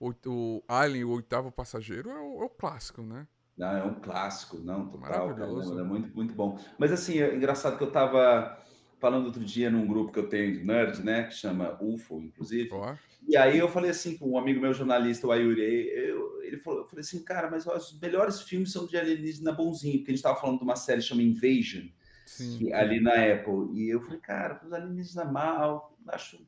O, 0.00 0.12
o 0.26 0.62
Alien, 0.68 1.04
o 1.04 1.10
oitavo 1.10 1.50
passageiro, 1.52 2.08
é 2.10 2.18
o, 2.20 2.42
é 2.42 2.44
o 2.46 2.48
clássico, 2.48 3.02
né? 3.02 3.26
Não, 3.58 3.76
é 3.76 3.82
um 3.82 3.94
clássico, 3.94 4.56
não, 4.58 4.86
total, 4.86 5.00
Maravilhoso. 5.26 5.70
caramba, 5.70 5.80
é 5.80 5.84
muito, 5.84 6.14
muito 6.14 6.32
bom. 6.32 6.56
Mas 6.78 6.92
assim, 6.92 7.18
é 7.20 7.34
engraçado 7.34 7.76
que 7.76 7.82
eu 7.82 7.90
tava 7.90 8.56
falando 8.98 9.26
outro 9.26 9.44
dia 9.44 9.70
num 9.70 9.86
grupo 9.86 10.12
que 10.12 10.18
eu 10.18 10.28
tenho 10.28 10.58
de 10.58 10.64
nerd, 10.64 11.02
né, 11.04 11.24
que 11.24 11.34
chama 11.34 11.78
UFO, 11.82 12.20
inclusive, 12.22 12.70
Ó, 12.72 12.96
e 13.26 13.36
aí 13.36 13.58
eu 13.58 13.68
falei 13.68 13.90
assim 13.90 14.16
com 14.16 14.30
um 14.30 14.38
amigo 14.38 14.60
meu 14.60 14.72
jornalista, 14.72 15.26
o 15.26 15.32
Ayuri, 15.32 15.88
eu- 15.88 16.42
ele 16.42 16.56
falou, 16.58 16.80
eu 16.80 16.86
falei 16.86 17.02
assim, 17.02 17.22
cara, 17.22 17.50
mas 17.50 17.66
ó, 17.66 17.76
os 17.76 17.98
melhores 18.00 18.40
filmes 18.42 18.72
são 18.72 18.86
de 18.86 18.96
alienígena 18.96 19.52
bonzinho, 19.52 19.98
porque 19.98 20.12
a 20.12 20.14
gente 20.14 20.22
tava 20.22 20.40
falando 20.40 20.58
de 20.58 20.64
uma 20.64 20.76
série 20.76 21.02
chamada 21.02 21.28
Invasion, 21.28 21.86
sim. 22.24 22.58
que- 22.58 22.72
ali 22.72 23.00
na 23.00 23.12
Apple, 23.14 23.72
e 23.74 23.88
eu 23.90 24.00
falei, 24.00 24.18
cara, 24.20 24.60
os 24.64 24.72
alienígena 24.72 25.24
mal, 25.24 25.96
acho... 26.08 26.38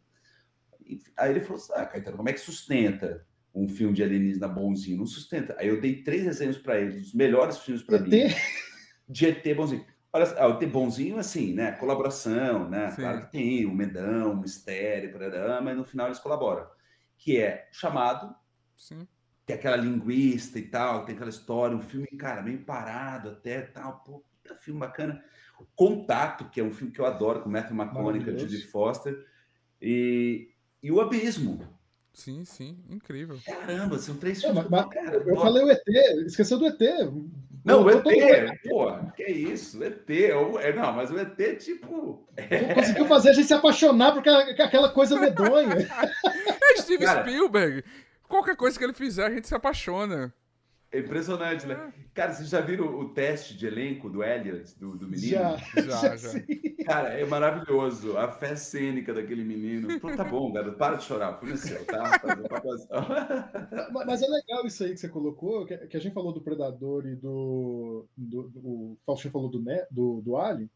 Aí 1.17 1.31
ele 1.31 1.41
falou 1.41 1.57
assim, 1.57 1.73
ah, 1.75 1.87
Caetano, 1.87 2.17
como 2.17 2.29
é 2.29 2.33
que 2.33 2.41
sustenta 2.41 3.25
um 3.55 3.69
filme 3.69 3.95
de 3.95 4.03
alienígena 4.03 4.49
bonzinho? 4.49 4.99
Não 4.99 5.07
sustenta. 5.07 5.55
Aí 5.59 5.69
eu 5.69 5.81
dei 5.81 6.03
três 6.03 6.27
exemplos 6.27 6.59
para 6.59 6.81
ele, 6.81 6.99
dos 6.99 7.15
melhores 7.15 7.59
filmes 7.59 7.83
para 7.83 7.99
mim 8.01 8.11
ET, 8.11 8.35
de 9.09 9.27
ET 9.27 9.55
bonzinho. 9.55 9.85
Olha, 10.13 10.25
ah, 10.39 10.49
o 10.49 10.59
ET 10.59 10.67
bonzinho, 10.67 11.19
assim, 11.19 11.55
né? 11.55 11.73
Colaboração, 11.73 12.69
né? 12.69 12.91
Sim. 12.91 13.03
Claro 13.03 13.21
que 13.27 13.33
tem 13.33 13.65
o 13.67 13.73
medão, 13.75 14.33
o 14.33 14.37
mistério, 14.41 15.13
mas 15.63 15.77
no 15.77 15.85
final 15.85 16.07
eles 16.07 16.19
colaboram. 16.19 16.67
Que 17.17 17.39
é 17.41 17.69
chamado, 17.71 18.35
Sim. 18.77 19.07
tem 19.47 19.55
aquela 19.57 19.77
linguista 19.77 20.59
e 20.59 20.63
tal, 20.63 21.05
tem 21.05 21.15
aquela 21.15 21.31
história, 21.31 21.77
um 21.77 21.81
filme, 21.81 22.07
cara, 22.19 22.43
meio 22.43 22.65
parado 22.65 23.31
até 23.31 23.63
tal, 23.63 24.01
pô, 24.01 24.25
puta 24.43 24.57
filme 24.57 24.81
bacana. 24.81 25.23
Contato, 25.77 26.49
que 26.51 26.59
é 26.61 26.65
um 26.65 26.73
filme 26.73 26.93
que 26.93 27.01
eu 27.01 27.07
adoro, 27.07 27.43
com 27.43 27.49
Matthew 27.51 27.77
McConaughey, 27.77 28.25
com. 28.25 28.37
Judy 28.37 28.63
Foster. 28.67 29.27
E, 29.81 30.51
e 30.83 30.91
o 30.91 31.01
Abismo. 31.01 31.61
Sim, 32.13 32.45
sim. 32.45 32.79
Incrível. 32.89 33.39
Caramba, 33.45 33.99
são 33.99 34.17
três 34.17 34.43
É, 34.43 34.49
filmes. 34.49 34.69
mas- 34.69 34.89
que 34.89 34.99
eu, 34.99 35.03
cara, 35.05 35.17
eu 35.17 35.21
adoro. 35.21 35.41
falei 35.41 35.63
o 35.65 35.71
ET, 35.71 35.83
esqueceu 36.27 36.59
do 36.59 36.67
ET. 36.67 36.81
Não, 37.65 37.83
o 37.85 37.91
ET, 37.91 38.03
pô, 38.69 38.93
que 39.15 39.25
isso, 39.25 39.79
o 39.81 39.85
ET, 39.85 40.09
é 40.11 40.31
é, 40.69 40.73
não, 40.73 40.93
mas 40.93 41.11
o 41.11 41.19
ET, 41.19 41.37
tipo, 41.59 42.27
Conseguiu 42.75 43.05
fazer 43.07 43.31
a 43.31 43.33
gente 43.35 43.47
se 43.49 43.55
apaixonar 43.55 44.13
por 44.13 44.21
aquela, 44.21 44.89
coisa 44.91 45.19
medonha. 45.21 45.89
É 46.63 46.77
Steven 46.77 47.07
Cara- 47.07 47.23
Spielberg. 47.23 47.85
Qualquer 48.29 48.57
coisa 48.57 48.79
que 48.79 48.85
ele 48.85 48.95
fizer, 48.95 49.27
a 49.27 49.31
gente 49.31 49.47
se 49.49 49.55
apaixona. 49.55 50.33
É 50.93 50.99
impressionante, 50.99 51.67
né? 51.67 51.93
Cara, 52.13 52.33
vocês 52.33 52.49
já 52.49 52.61
viram 52.61 52.99
o 52.99 53.11
teste 53.15 53.57
de 53.57 53.65
elenco 53.67 54.11
do 54.11 54.25
Elliot, 54.25 54.77
do, 54.79 54.97
do 54.97 55.07
menino? 55.07 55.29
Já, 55.29 55.57
Já, 55.77 56.17
já. 56.17 56.19
sim. 56.19 56.45
Cara, 56.85 57.11
é 57.11 57.25
maravilhoso. 57.25 58.19
A 58.19 58.27
fé 58.33 58.57
cênica 58.57 59.15
daquele 59.15 59.45
menino. 59.45 60.01
Pô, 60.01 60.15
tá 60.17 60.25
bom, 60.25 60.51
garoto, 60.51 60.77
para 60.77 60.97
de 60.97 61.05
chorar. 61.05 61.39
Foi 61.39 61.51
no 61.51 61.57
céu, 61.57 61.85
tá? 61.87 62.21
Mas- 63.93 64.07
Mas 64.07 64.23
é 64.23 64.27
legal 64.27 64.67
isso 64.67 64.83
aí 64.83 64.91
que 64.91 64.97
você 64.97 65.09
colocou, 65.09 65.65
que, 65.65 65.77
que 65.77 65.97
a 65.97 66.01
gente 66.01 66.13
falou 66.13 66.33
do 66.33 66.41
Predador 66.41 67.07
e 67.07 67.15
do. 67.15 68.07
do, 68.17 68.49
do 68.49 68.59
o 68.59 68.99
Faustinho 69.07 69.33
falou 69.33 69.49
do, 69.49 69.63
né, 69.63 69.87
do, 69.91 70.21
do 70.23 70.37
Alien. 70.37 70.69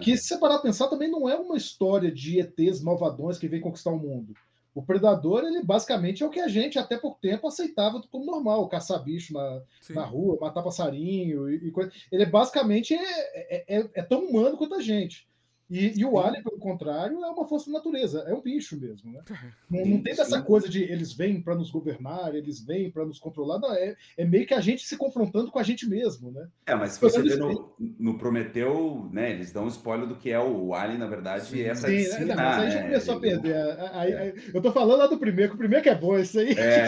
Que, 0.00 0.16
se 0.16 0.28
você 0.28 0.38
parar 0.38 0.54
pra 0.54 0.62
pensar, 0.64 0.88
também 0.88 1.10
não 1.10 1.28
é 1.28 1.36
uma 1.36 1.56
história 1.56 2.10
de 2.10 2.38
ETs 2.40 2.80
malvadões 2.80 3.38
que 3.38 3.48
vem 3.48 3.60
conquistar 3.60 3.90
o 3.90 3.98
mundo. 3.98 4.32
O 4.74 4.82
Predador, 4.82 5.44
ele 5.44 5.62
basicamente 5.64 6.22
é 6.22 6.26
o 6.26 6.30
que 6.30 6.40
a 6.40 6.48
gente, 6.48 6.78
até 6.78 6.96
pouco 6.96 7.18
tempo, 7.20 7.46
aceitava 7.46 8.00
como 8.10 8.24
normal: 8.24 8.68
caçar 8.68 9.02
bicho 9.02 9.32
na, 9.32 9.62
Sim. 9.80 9.94
na 9.94 10.04
rua, 10.04 10.38
matar 10.40 10.62
passarinho 10.62 11.48
e, 11.50 11.56
e 11.56 11.70
coisa. 11.70 11.90
Ele 12.10 12.22
é 12.22 12.26
basicamente 12.26 12.94
é, 12.94 13.00
é, 13.34 13.78
é- 13.80 13.90
é 13.94 14.02
tão 14.02 14.24
humano 14.26 14.56
quanto 14.56 14.74
a 14.74 14.80
gente. 14.80 15.28
E, 15.70 16.00
e 16.00 16.04
o 16.04 16.18
Alien, 16.18 16.42
pelo 16.42 16.58
contrário, 16.58 17.22
é 17.24 17.28
uma 17.30 17.46
força 17.46 17.70
da 17.70 17.78
natureza, 17.78 18.24
é 18.26 18.34
um 18.34 18.40
bicho 18.40 18.78
mesmo, 18.78 19.12
né? 19.12 19.20
Não, 19.70 19.86
não 19.86 20.02
tem 20.02 20.16
dessa 20.16 20.38
sim. 20.38 20.42
coisa 20.42 20.68
de 20.68 20.82
eles 20.82 21.12
vêm 21.12 21.40
para 21.40 21.54
nos 21.54 21.70
governar, 21.70 22.34
eles 22.34 22.60
vêm 22.60 22.90
para 22.90 23.04
nos 23.04 23.20
controlar, 23.20 23.60
não, 23.60 23.72
é, 23.72 23.94
é 24.16 24.24
meio 24.24 24.44
que 24.46 24.54
a 24.54 24.60
gente 24.60 24.84
se 24.84 24.96
confrontando 24.96 25.50
com 25.50 25.58
a 25.60 25.62
gente 25.62 25.88
mesmo, 25.88 26.32
né? 26.32 26.48
É, 26.66 26.74
mas 26.74 26.92
se 26.94 27.00
você 27.00 27.22
vê 27.22 27.36
no, 27.36 27.72
no 27.78 28.18
Prometeu, 28.18 29.08
né? 29.12 29.30
Eles 29.30 29.52
dão 29.52 29.64
um 29.64 29.68
spoiler 29.68 30.08
do 30.08 30.16
que 30.16 30.30
é 30.30 30.40
o 30.40 30.74
Alien, 30.74 30.98
na 30.98 31.06
verdade, 31.06 31.46
Sim. 31.46 31.60
é 31.60 31.68
pra 31.68 31.76
Sim, 31.76 32.08
né? 32.24 32.24
Não, 32.24 32.34
mas 32.34 32.58
aí 32.58 32.70
já 32.70 32.76
né? 32.78 32.82
começou 32.86 33.14
a 33.14 33.16
Ele- 33.18 33.28
perder. 33.30 33.80
Aí- 33.92 34.14
aí- 34.14 34.34
eu 34.52 34.60
tô 34.60 34.72
falando 34.72 34.98
lá 34.98 35.06
do 35.06 35.18
primeiro, 35.18 35.50
que 35.50 35.54
o 35.54 35.58
primeiro 35.58 35.82
que 35.84 35.88
é 35.88 35.94
bom, 35.94 36.18
esse 36.18 36.38
aí. 36.40 36.50
É. 36.58 36.86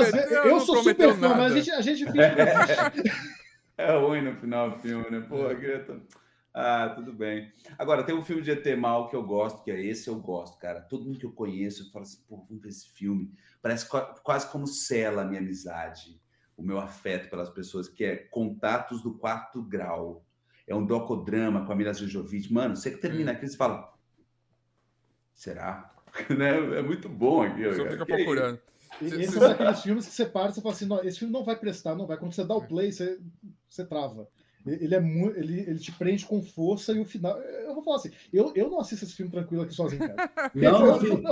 Vezes- 0.00 0.30
eu 0.44 0.60
sou 0.60 0.82
super 0.82 1.14
fã, 1.14 1.34
mas 1.36 1.52
a 1.52 1.56
gente, 1.56 1.70
a 1.70 1.80
gente 1.80 2.04
fica. 2.06 2.12
É 3.78 3.96
ruim 3.98 4.20
no 4.20 4.34
final 4.34 4.72
do 4.72 4.78
filme, 4.80 5.08
né? 5.10 5.24
Pô, 5.26 5.48
Greta. 5.54 5.96
Ah, 6.62 6.92
tudo 6.94 7.12
bem. 7.12 7.50
Agora, 7.78 8.02
tem 8.04 8.14
um 8.14 8.22
filme 8.22 8.42
de 8.42 8.50
ET 8.50 8.76
mal 8.76 9.08
que 9.08 9.16
eu 9.16 9.22
gosto, 9.22 9.62
que 9.64 9.70
é 9.70 9.82
esse 9.82 10.08
eu 10.08 10.20
gosto, 10.20 10.58
cara. 10.58 10.82
Todo 10.82 11.06
mundo 11.06 11.18
que 11.18 11.24
eu 11.24 11.32
conheço, 11.32 11.84
eu 11.84 11.90
falo 11.90 12.04
assim, 12.04 12.22
pô, 12.28 12.44
vamos 12.46 12.62
ver 12.62 12.68
esse 12.68 12.86
filme. 12.90 13.32
Parece 13.62 13.88
qua- 13.88 14.14
quase 14.22 14.46
como 14.50 14.66
sela 14.66 15.22
a 15.22 15.24
minha 15.24 15.40
amizade, 15.40 16.20
o 16.56 16.62
meu 16.62 16.78
afeto 16.78 17.30
pelas 17.30 17.48
pessoas, 17.48 17.88
que 17.88 18.04
é 18.04 18.16
Contatos 18.16 19.02
do 19.02 19.14
Quarto 19.14 19.62
Grau. 19.62 20.22
É 20.66 20.74
um 20.74 20.84
docodrama 20.84 21.64
com 21.64 21.72
a 21.72 21.74
Mila 21.74 21.94
Jojovic. 21.94 22.52
Mano, 22.52 22.76
você 22.76 22.90
que 22.90 22.98
termina 22.98 23.32
aqui, 23.32 23.48
você 23.48 23.56
fala, 23.56 23.92
será? 25.34 25.90
Né? 26.28 26.78
É 26.78 26.82
muito 26.82 27.08
bom 27.08 27.42
aqui. 27.42 27.72
Só 27.72 27.84
cara. 27.84 27.90
fica 27.92 28.06
procurando. 28.06 28.60
E 29.00 29.06
Esses 29.06 29.32
são 29.32 29.50
aqueles 29.50 29.80
filmes 29.80 30.06
que 30.06 30.12
você 30.12 30.26
para 30.26 30.50
e 30.50 30.54
você 30.54 30.60
fala 30.60 30.74
assim: 30.74 30.86
não, 30.86 31.02
esse 31.04 31.20
filme 31.20 31.32
não 31.32 31.44
vai 31.44 31.56
prestar, 31.56 31.94
não 31.94 32.06
vai. 32.06 32.18
Quando 32.18 32.34
você 32.34 32.44
dá 32.44 32.54
o 32.54 32.66
play, 32.66 32.92
você, 32.92 33.18
você 33.68 33.86
trava. 33.86 34.28
Ele, 34.66 34.94
é 34.94 35.00
muito, 35.00 35.38
ele, 35.38 35.60
ele 35.60 35.78
te 35.78 35.90
prende 35.92 36.26
com 36.26 36.42
força 36.42 36.92
e 36.92 37.00
o 37.00 37.04
final. 37.04 37.38
Eu 37.38 37.74
vou 37.74 37.82
falar 37.82 37.96
assim: 37.96 38.10
eu, 38.32 38.52
eu 38.54 38.68
não 38.70 38.80
assisto 38.80 39.04
esse 39.04 39.14
filme 39.14 39.30
tranquilo 39.32 39.62
aqui 39.62 39.74
sozinho, 39.74 40.00
cara. 40.06 40.30
Não, 40.54 40.86
Eu- 40.86 41.00
filho. 41.00 41.22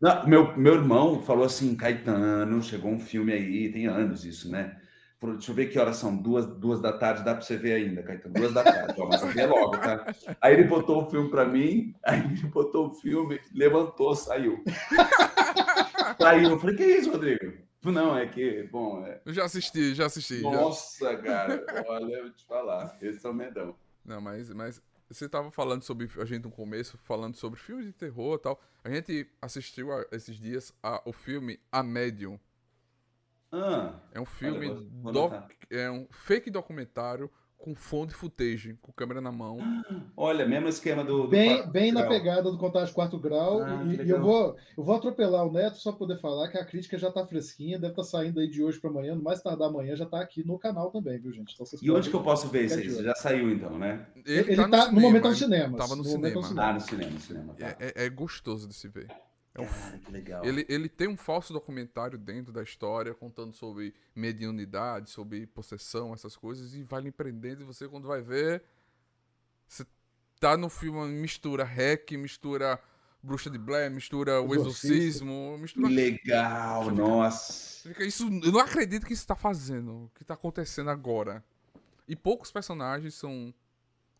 não. 0.00 0.26
Meu, 0.28 0.56
meu 0.56 0.74
irmão 0.74 1.22
falou 1.22 1.44
assim, 1.44 1.74
Caetano, 1.74 2.62
chegou 2.62 2.90
um 2.90 3.00
filme 3.00 3.32
aí, 3.32 3.72
tem 3.72 3.86
anos 3.86 4.24
isso, 4.24 4.48
né? 4.50 4.76
Falou, 5.18 5.34
deixa 5.34 5.50
eu 5.50 5.54
ver 5.56 5.66
que 5.66 5.78
horas 5.78 5.96
são, 5.96 6.16
duas, 6.16 6.46
duas 6.46 6.80
da 6.80 6.92
tarde, 6.92 7.24
dá 7.24 7.34
para 7.34 7.42
você 7.42 7.56
ver 7.56 7.72
ainda, 7.72 8.04
Caetano, 8.04 8.34
duas 8.34 8.54
da 8.54 8.62
tarde, 8.62 8.94
ó, 9.00 9.08
mas 9.08 9.20
logo, 9.34 9.76
tá? 9.78 10.14
Aí 10.40 10.54
ele 10.54 10.64
botou 10.64 11.02
o 11.02 11.10
filme 11.10 11.28
para 11.28 11.44
mim, 11.44 11.92
aí 12.04 12.20
ele 12.20 12.46
botou 12.46 12.86
o 12.88 12.94
filme, 12.94 13.40
levantou, 13.52 14.14
saiu. 14.14 14.62
saiu, 16.20 16.50
eu 16.50 16.58
falei, 16.60 16.76
que 16.76 16.84
isso, 16.84 17.10
Rodrigo? 17.10 17.67
Não, 17.84 18.16
é 18.16 18.26
que, 18.26 18.64
bom, 18.64 19.04
é... 19.06 19.20
Eu 19.24 19.32
já 19.32 19.44
assisti, 19.44 19.94
já 19.94 20.06
assisti. 20.06 20.40
já- 20.42 20.50
nossa, 20.50 21.16
cara, 21.18 21.64
olha, 21.88 22.14
eu 22.16 22.32
te 22.32 22.44
falar, 22.44 22.96
esse 23.00 23.24
é 23.24 23.30
o 23.30 23.32
medão. 23.34 23.74
Não, 24.04 24.20
mas, 24.20 24.50
mas 24.52 24.82
você 25.08 25.28
tava 25.28 25.50
falando 25.50 25.82
sobre 25.82 26.08
a 26.20 26.24
gente 26.24 26.42
no 26.44 26.50
começo, 26.50 26.98
falando 26.98 27.36
sobre 27.36 27.58
filmes 27.60 27.86
de 27.86 27.92
terror 27.92 28.36
e 28.36 28.42
tal. 28.42 28.60
A 28.82 28.90
gente 28.90 29.30
assistiu 29.40 29.92
a- 29.92 30.04
esses 30.12 30.36
dias 30.36 30.72
a- 30.82 31.00
o 31.04 31.12
filme 31.12 31.58
A 31.70 31.82
Medium. 31.82 32.38
Ah, 33.50 33.94
É 34.12 34.20
um 34.20 34.26
filme, 34.26 34.66
vou- 34.66 34.84
vou 35.02 35.12
doc- 35.12 35.32
anotar. 35.32 35.50
é 35.70 35.90
um 35.90 36.06
fake 36.10 36.50
documentário 36.50 37.30
com 37.58 37.74
phone 37.74 38.10
footage, 38.12 38.78
com 38.80 38.92
câmera 38.92 39.20
na 39.20 39.32
mão. 39.32 39.58
olha, 40.16 40.46
mesmo 40.46 40.68
esquema 40.68 41.04
do... 41.04 41.22
do 41.22 41.28
Bem, 41.28 41.56
quarto 41.56 41.70
bem 41.72 41.92
na 41.92 42.00
grau. 42.02 42.12
pegada 42.12 42.42
do 42.50 42.56
Contágio 42.56 42.94
Quarto 42.94 43.18
Grau. 43.18 43.62
Ah, 43.62 43.82
e 43.84 44.06
e 44.06 44.08
eu 44.10 44.20
vou, 44.20 44.56
eu 44.76 44.84
vou 44.84 44.94
atropelar 44.94 45.44
o 45.44 45.52
Neto 45.52 45.76
só 45.76 45.90
para 45.90 45.98
poder 45.98 46.20
falar 46.20 46.48
que 46.48 46.56
a 46.56 46.64
crítica 46.64 46.96
já 46.96 47.10
tá 47.10 47.26
fresquinha, 47.26 47.78
deve 47.78 47.92
estar 47.92 48.04
saindo 48.04 48.40
aí 48.40 48.48
de 48.48 48.62
hoje 48.62 48.78
para 48.80 48.90
amanhã, 48.90 49.14
no 49.14 49.22
mais 49.22 49.42
tardar 49.42 49.68
amanhã 49.68 49.94
já 49.96 50.06
tá 50.06 50.20
aqui 50.20 50.46
no 50.46 50.58
canal 50.58 50.90
também, 50.90 51.18
viu, 51.18 51.32
gente? 51.32 51.52
Então, 51.52 51.66
vocês 51.66 51.82
E 51.82 51.90
onde 51.90 52.08
que 52.08 52.16
eu 52.16 52.22
posso 52.22 52.48
ver 52.48 52.66
isso 52.66 53.02
já 53.02 53.14
saiu 53.16 53.50
então, 53.50 53.76
né? 53.78 54.06
Ele, 54.24 54.56
tá, 54.56 54.90
no 54.92 55.00
momento 55.00 55.22
tá 55.24 55.28
no 55.28 55.34
ele 55.34 55.40
cinema. 55.44 55.78
Tava 55.78 55.96
no 55.96 56.04
momento 56.04 56.40
tá 56.40 56.46
cinema. 56.48 56.68
Ah, 56.68 56.72
no 56.74 56.80
cinema, 56.80 57.10
no 57.10 57.20
cinema. 57.20 57.54
Tá. 57.54 57.66
É, 57.66 57.76
é- 57.80 58.06
é 58.06 58.08
gostoso 58.08 58.68
de 58.68 58.74
se 58.74 58.88
ver. 58.88 59.08
É 59.58 59.62
um- 59.62 59.66
Cara, 59.66 59.98
que 59.98 60.10
legal. 60.12 60.44
Ele, 60.44 60.64
ele 60.68 60.88
tem 60.88 61.08
um 61.08 61.16
falso 61.16 61.52
documentário 61.52 62.16
dentro 62.18 62.52
da 62.52 62.62
história, 62.62 63.12
contando 63.14 63.52
sobre 63.54 63.94
mediunidade, 64.14 65.10
sobre 65.10 65.46
possessão, 65.46 66.14
essas 66.14 66.36
coisas, 66.36 66.74
e 66.74 66.82
vai 66.82 67.00
lhe 67.02 67.10
prendendo, 67.12 67.62
e 67.62 67.64
você 67.64 67.88
quando 67.88 68.06
vai 68.06 68.20
ver. 68.22 68.62
Você 69.66 69.84
tá 70.40 70.56
no 70.56 70.68
filme, 70.68 71.06
mistura 71.08 71.64
hack, 71.64 72.12
mistura 72.12 72.80
Bruxa 73.22 73.50
de 73.50 73.58
Blair, 73.58 73.90
mistura 73.90 74.40
o 74.40 74.54
exorcismo, 74.54 75.52
Que 75.56 75.62
mistura. 75.62 75.88
legal, 75.88 76.90
nossa. 76.92 77.52
Você 77.82 77.88
fica, 77.88 78.04
Isso, 78.04 78.24
eu 78.44 78.52
não 78.52 78.60
acredito 78.60 79.04
que 79.04 79.12
isso 79.12 79.26
tá 79.26 79.34
fazendo, 79.34 80.04
o 80.04 80.10
que 80.14 80.24
tá 80.24 80.34
acontecendo 80.34 80.88
agora. 80.90 81.44
E 82.06 82.14
poucos 82.16 82.50
personagens, 82.50 83.14
são 83.14 83.52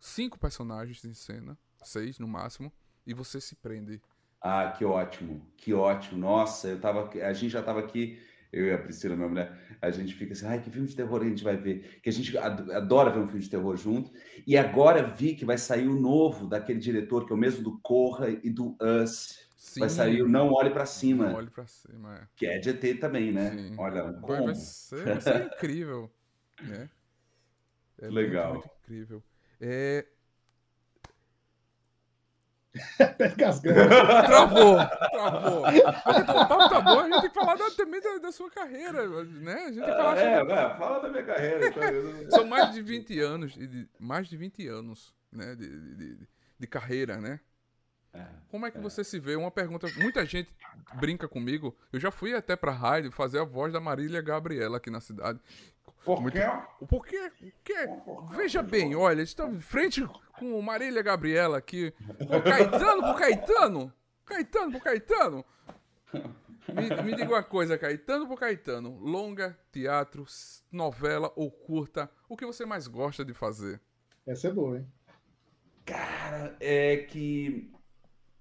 cinco 0.00 0.38
personagens 0.38 1.04
em 1.04 1.14
cena, 1.14 1.56
seis 1.82 2.18
no 2.18 2.26
máximo, 2.28 2.72
e 3.06 3.14
você 3.14 3.40
se 3.40 3.54
prende. 3.54 4.02
Ah, 4.40 4.72
que 4.76 4.84
ótimo, 4.84 5.46
que 5.56 5.72
ótimo. 5.74 6.18
Nossa, 6.18 6.68
eu 6.68 6.80
tava, 6.80 7.10
a 7.24 7.32
gente 7.32 7.50
já 7.50 7.62
tava 7.62 7.80
aqui, 7.80 8.18
eu 8.52 8.66
e 8.66 8.72
a 8.72 8.78
Priscila, 8.78 9.16
minha 9.16 9.28
mulher, 9.28 9.78
a 9.82 9.90
gente 9.90 10.14
fica 10.14 10.32
assim, 10.32 10.46
ai, 10.46 10.60
que 10.62 10.70
filme 10.70 10.86
de 10.88 10.94
terror 10.96 11.22
a 11.22 11.24
gente 11.28 11.42
vai 11.44 11.56
ver? 11.56 12.00
Que 12.02 12.08
a 12.08 12.12
gente 12.12 12.36
ad- 12.38 12.70
adora 12.72 13.10
ver 13.10 13.18
um 13.20 13.26
filme 13.26 13.42
de 13.42 13.50
terror 13.50 13.76
junto. 13.76 14.12
E 14.46 14.56
agora 14.56 15.02
vi 15.02 15.34
que 15.34 15.44
vai 15.44 15.58
sair 15.58 15.88
o 15.88 15.98
novo 16.00 16.46
daquele 16.46 16.78
diretor, 16.78 17.26
que 17.26 17.32
é 17.32 17.34
o 17.36 17.38
mesmo 17.38 17.62
do 17.64 17.78
Corra 17.80 18.28
e 18.30 18.48
do 18.50 18.76
Us. 18.80 19.48
Sim, 19.56 19.78
Vai 19.78 19.88
sair 19.88 20.22
o 20.22 20.28
Não 20.28 20.52
Olhe 20.52 20.72
Não 20.72 20.86
Cima, 20.86 21.28
olhe 21.32 21.50
pra 21.50 21.66
cima, 21.66 22.16
é. 22.16 22.28
que 22.36 22.46
é 22.46 22.58
de 22.58 22.70
ET 22.70 22.94
também, 22.96 23.32
né? 23.32 23.58
Sim. 23.58 23.78
Olha, 23.78 24.12
Vai, 24.20 24.42
como? 24.42 24.42
vai 24.42 24.54
ser, 24.54 25.10
vai 25.10 25.20
ser 25.20 25.36
incrível. 25.36 26.12
Né? 26.60 26.90
É 27.98 28.10
muito, 28.10 28.46
Legal. 28.48 28.48
muito 28.48 28.68
incrível. 28.80 29.22
É, 29.60 30.06
Pé 33.16 33.28
gasgando. 33.36 33.88
travou, 34.26 34.76
travou. 35.10 35.62
Porque 35.62 36.20
o 36.20 36.24
papo 36.48 36.68
tá 36.68 36.80
bom, 36.80 37.00
a 37.00 37.04
gente 37.10 37.20
tem 37.20 37.30
que 37.30 37.34
falar 37.40 37.56
da- 37.56 37.70
também 37.70 38.00
da, 38.00 38.18
da 38.18 38.32
sua 38.32 38.50
carreira, 38.50 39.06
né? 39.24 39.52
A 39.54 39.66
gente 39.72 39.74
tem 39.76 39.84
que 39.84 39.90
falar 39.96 40.16
sobre 40.16 40.52
É, 40.52 40.76
fala 40.76 40.98
da 41.00 41.08
minha 41.08 41.22
carreira. 41.24 41.66
então, 41.68 42.30
São 42.30 42.44
mais 42.46 42.72
de 42.72 42.82
20 42.82 43.20
anos, 43.20 43.52
de- 43.54 43.88
mais 44.00 44.28
de 44.28 44.36
20 44.36 44.66
anos, 44.66 45.14
né, 45.32 45.54
de, 45.54 45.68
de, 45.68 45.94
de- 46.16 46.28
de 46.58 46.66
carreira, 46.66 47.18
né? 47.20 47.38
É. 48.12 48.24
Como 48.50 48.64
é 48.66 48.70
que 48.70 48.78
você 48.78 49.04
se 49.04 49.18
vê? 49.20 49.36
Uma 49.36 49.50
pergunta, 49.50 49.86
muita 49.98 50.24
gente 50.24 50.50
brinca 50.94 51.28
comigo. 51.28 51.76
Eu 51.92 52.00
já 52.00 52.10
fui 52.10 52.34
até 52.34 52.56
pra 52.56 52.72
rádio 52.72 53.12
fazer 53.12 53.38
a 53.38 53.44
voz 53.44 53.72
da 53.72 53.80
Marília 53.80 54.20
Gabriela 54.22 54.78
aqui 54.78 54.90
na 54.90 55.00
cidade. 55.00 55.38
Por 56.04 56.22
Muito- 56.22 56.34
quê? 56.34 56.44
O 56.80 56.86
porquê? 56.86 57.30
O 57.42 57.52
quê? 57.62 57.74
Veja 58.36 58.62
bem, 58.62 58.94
olha, 58.96 59.20
estamos 59.20 59.58
de 59.58 59.62
frente 59.62 60.06
com 60.38 60.58
o 60.58 60.62
Marília 60.62 61.02
Gabriela 61.02 61.58
aqui. 61.58 61.92
O 62.20 62.42
Caetano 62.42 63.02
por 63.02 63.18
Caetano. 63.18 63.92
Caetano 64.24 64.72
por 64.72 64.82
Caetano. 64.82 65.44
Me, 66.68 67.02
me 67.02 67.14
diga 67.14 67.30
uma 67.34 67.42
coisa, 67.42 67.76
Caetano 67.76 68.26
por 68.26 68.38
Caetano. 68.38 68.98
Longa, 68.98 69.58
teatro, 69.70 70.24
novela 70.72 71.30
ou 71.36 71.50
curta, 71.50 72.10
o 72.28 72.36
que 72.36 72.46
você 72.46 72.64
mais 72.64 72.86
gosta 72.86 73.24
de 73.24 73.34
fazer? 73.34 73.80
Essa 74.26 74.48
é 74.48 74.52
boa, 74.52 74.78
hein? 74.78 74.86
Cara, 75.84 76.56
é 76.60 76.98
que 76.98 77.70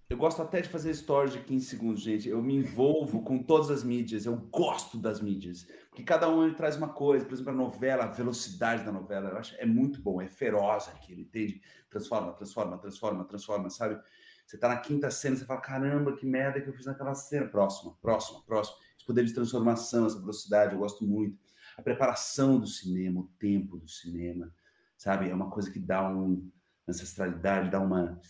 eu 0.09 0.15
gosto 0.15 0.41
até 0.41 0.61
de 0.61 0.69
fazer 0.69 0.93
stories 0.93 1.33
de 1.33 1.39
15 1.39 1.65
segundos, 1.65 2.01
gente. 2.01 2.29
Eu 2.29 2.41
me 2.41 2.55
envolvo 2.55 3.23
com 3.23 3.43
todas 3.43 3.69
as 3.69 3.83
mídias, 3.83 4.25
eu 4.25 4.37
gosto 4.37 4.97
das 4.97 5.19
mídias. 5.19 5.67
Porque 5.89 6.01
cada 6.01 6.29
um 6.29 6.45
ele 6.45 6.55
traz 6.55 6.77
uma 6.77 6.89
coisa, 6.89 7.25
por 7.25 7.33
exemplo, 7.33 7.51
a 7.51 7.55
novela, 7.55 8.05
a 8.05 8.07
velocidade 8.07 8.85
da 8.85 8.91
novela, 8.91 9.29
eu 9.29 9.37
acho 9.37 9.55
é 9.57 9.65
muito 9.65 10.01
bom, 10.01 10.21
é 10.21 10.27
feroz 10.27 10.87
aquilo, 10.87 11.19
entende? 11.19 11.61
Transforma, 11.89 12.31
transforma, 12.33 12.77
transforma, 12.77 13.25
transforma, 13.25 13.69
sabe? 13.69 13.99
Você 14.45 14.57
tá 14.57 14.69
na 14.69 14.77
quinta 14.77 15.11
cena, 15.11 15.35
você 15.35 15.43
fala, 15.43 15.59
caramba, 15.59 16.15
que 16.15 16.25
merda 16.25 16.61
que 16.61 16.69
eu 16.69 16.73
fiz 16.73 16.85
naquela 16.85 17.13
cena. 17.13 17.45
Próxima, 17.49 17.93
próxima, 18.01 18.41
próxima. 18.43 18.77
Esse 18.95 19.05
poder 19.05 19.25
de 19.25 19.33
transformação, 19.33 20.07
essa 20.07 20.17
velocidade, 20.17 20.73
eu 20.73 20.79
gosto 20.79 21.05
muito. 21.05 21.37
A 21.77 21.81
preparação 21.81 22.57
do 22.57 22.65
cinema, 22.65 23.19
o 23.19 23.29
tempo 23.37 23.75
do 23.77 23.89
cinema, 23.89 24.53
sabe? 24.95 25.29
É 25.29 25.35
uma 25.35 25.49
coisa 25.49 25.69
que 25.69 25.79
dá 25.79 26.09
um 26.09 26.49
ancestralidade, 26.87 27.69
dá 27.69 27.81
uma, 27.81 28.21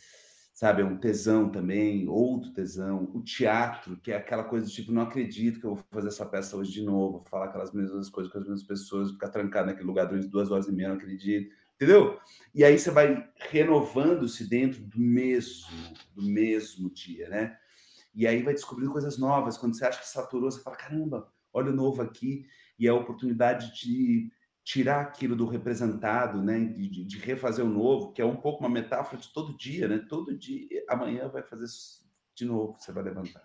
sabe, 0.58 0.82
é 0.82 0.86
um 0.86 0.98
tesão 0.98 1.52
também, 1.52 2.10
outro 2.10 2.50
tesão. 2.52 3.12
O 3.14 3.22
teatro, 3.22 3.96
que 3.98 4.12
é 4.12 4.18
aquela 4.18 4.44
coisa 4.44 4.66
do 4.66 4.72
tipo, 4.72 4.92
não 4.92 5.04
acredito 5.04 5.60
que 5.60 5.66
eu 5.68 5.76
vou 5.76 5.86
fazer 5.92 6.08
essa 6.08 6.26
peça 6.26 6.58
hoje 6.58 6.72
de 6.72 6.82
novo, 6.82 7.24
falar 7.30 7.46
aquelas 7.46 7.72
mesmas 7.72 8.10
coisas 8.10 8.34
com 8.34 8.40
as 8.40 8.44
mesmas 8.44 8.64
pessoas, 8.64 9.12
ficar 9.12 9.30
trancado 9.30 9.68
naquele 9.68 9.86
lugar 9.86 10.08
durante 10.08 10.28
duas 10.28 10.50
horas 10.50 10.68
e 10.68 10.72
meia, 10.72 10.90
não 10.90 10.96
acredito. 10.96 11.56
Entendeu? 11.76 12.20
E 12.56 12.64
aí 12.64 12.80
você 12.80 12.90
vai 12.90 13.30
renovando-se 13.52 14.50
dentro 14.50 14.82
do 14.82 15.00
mesmo, 15.00 15.70
do 16.16 16.24
mesmo 16.24 16.90
dia, 16.90 17.30
né? 17.30 17.56
E 18.16 18.26
aí 18.26 18.42
vai 18.42 18.56
descobrindo 18.56 18.92
coisas 18.92 19.16
novas. 19.20 19.60
Quando 19.60 19.78
você 19.78 19.86
acha 19.86 20.00
que 20.00 20.08
saturou, 20.08 20.50
você 20.50 20.64
fala, 20.64 20.76
caramba, 20.76 21.32
olha 21.54 21.70
o 21.70 21.76
novo 21.76 22.02
aqui. 22.02 22.48
E 22.80 22.88
é 22.88 22.90
a 22.90 22.96
oportunidade 22.96 23.80
de 23.80 24.32
tirar 24.68 25.00
aquilo 25.00 25.34
do 25.34 25.46
representado, 25.46 26.42
né? 26.42 26.60
De, 26.60 27.06
de- 27.06 27.18
refazer 27.20 27.64
o 27.64 27.70
novo, 27.70 28.12
que 28.12 28.22
é 28.22 28.26
um 28.26 28.36
pouco 28.36 28.60
uma 28.60 28.70
metáfora 28.70 29.18
de 29.22 29.32
todo 29.32 29.56
dia, 29.58 29.88
né? 29.88 30.06
Todo 30.10 30.38
dia, 30.38 30.68
amanhã 30.90 31.30
vai 31.30 31.42
fazer 31.42 31.66
de 32.36 32.44
novo, 32.46 32.76
você 32.78 32.92
vai 32.92 33.02
levantar. 33.04 33.42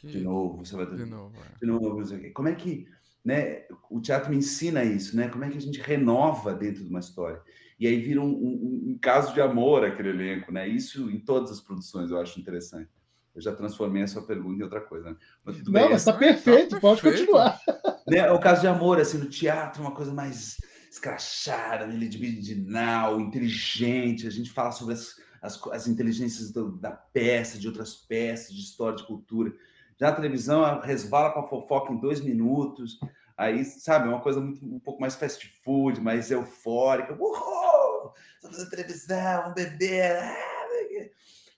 Que- 0.00 0.08
De 0.08 0.20
novo, 0.20 0.64
você 0.64 0.74
vai 0.74 0.86
De 0.86 1.04
novo, 1.04 1.34
é. 1.36 1.58
de 1.60 1.66
novo, 1.66 1.98
não 1.98 2.04
sei 2.06 2.16
o 2.16 2.20
quê. 2.22 2.30
Como 2.30 2.48
é 2.48 2.54
que, 2.54 2.88
né? 3.22 3.66
O 3.90 4.00
teatro 4.00 4.30
me 4.30 4.38
ensina 4.38 4.82
isso, 4.82 5.14
né? 5.14 5.28
Como 5.28 5.44
é 5.44 5.50
que 5.50 5.58
a 5.58 5.60
gente 5.60 5.80
renova 5.82 6.54
dentro 6.54 6.82
de 6.82 6.88
uma 6.88 7.00
história? 7.00 7.42
E 7.78 7.86
aí 7.86 8.00
vira 8.00 8.22
um, 8.22 8.32
um- 8.32 8.82
um 8.92 8.98
caso 8.98 9.34
de 9.34 9.42
amor 9.42 9.84
aquele 9.84 10.08
elenco, 10.08 10.50
né? 10.50 10.66
Isso 10.66 11.10
em 11.10 11.20
todas 11.20 11.50
as 11.50 11.60
produções 11.60 12.10
eu 12.10 12.18
acho 12.18 12.40
interessante. 12.40 12.88
Eu 13.34 13.42
já 13.42 13.52
transformei 13.54 14.02
a 14.02 14.06
sua 14.06 14.22
pergunta 14.26 14.58
em 14.60 14.62
outra 14.62 14.80
coisa, 14.80 15.10
né? 15.10 15.16
Mas 15.44 15.56
tudo 15.58 15.72
Não, 15.72 15.80
bem. 15.82 15.90
mas 15.90 16.04
tá 16.04 16.12
Tá 16.12 16.18
perfeito, 16.18 16.80
pode 16.80 17.02
perfeito. 17.02 17.26
continuar. 17.26 17.60
Né? 18.06 18.18
É 18.18 18.30
o 18.32 18.38
caso 18.40 18.60
de 18.60 18.66
amor, 18.66 19.00
assim, 19.00 19.18
no 19.18 19.28
teatro, 19.28 19.82
uma 19.82 19.92
coisa 19.94 20.12
mais 20.12 20.56
escrachada, 20.90 21.86
né, 21.86 21.94
libidinal, 21.96 23.20
inteligente. 23.20 24.26
A 24.26 24.30
gente 24.30 24.50
fala 24.52 24.70
sobre 24.72 24.94
as, 24.94 25.16
as, 25.42 25.60
as 25.68 25.88
inteligências 25.88 26.50
do- 26.52 26.72
da 26.76 26.92
peça, 26.92 27.58
de 27.58 27.66
outras 27.66 27.94
peças, 27.94 28.54
de 28.54 28.60
história, 28.60 28.96
de 28.96 29.06
cultura. 29.06 29.52
Já 29.98 30.08
a 30.08 30.14
televisão 30.14 30.80
resvala 30.80 31.30
para 31.32 31.46
fofoca 31.48 31.92
em 31.92 31.98
dois 32.00 32.20
minutos. 32.20 32.98
Aí, 33.36 33.64
sabe, 33.64 34.06
é 34.06 34.10
uma 34.10 34.20
coisa 34.20 34.40
muito, 34.40 34.64
um 34.64 34.78
pouco 34.78 35.00
mais 35.00 35.14
fast 35.16 35.46
food, 35.64 36.00
mais 36.00 36.30
eufórica. 36.30 37.14
Uhul! 37.14 38.12
Estamos 38.36 38.56
fazendo 38.56 38.70
televisão, 38.70 39.42
vamos 39.42 39.54
beber. 39.54 40.16
ah, 40.16 40.36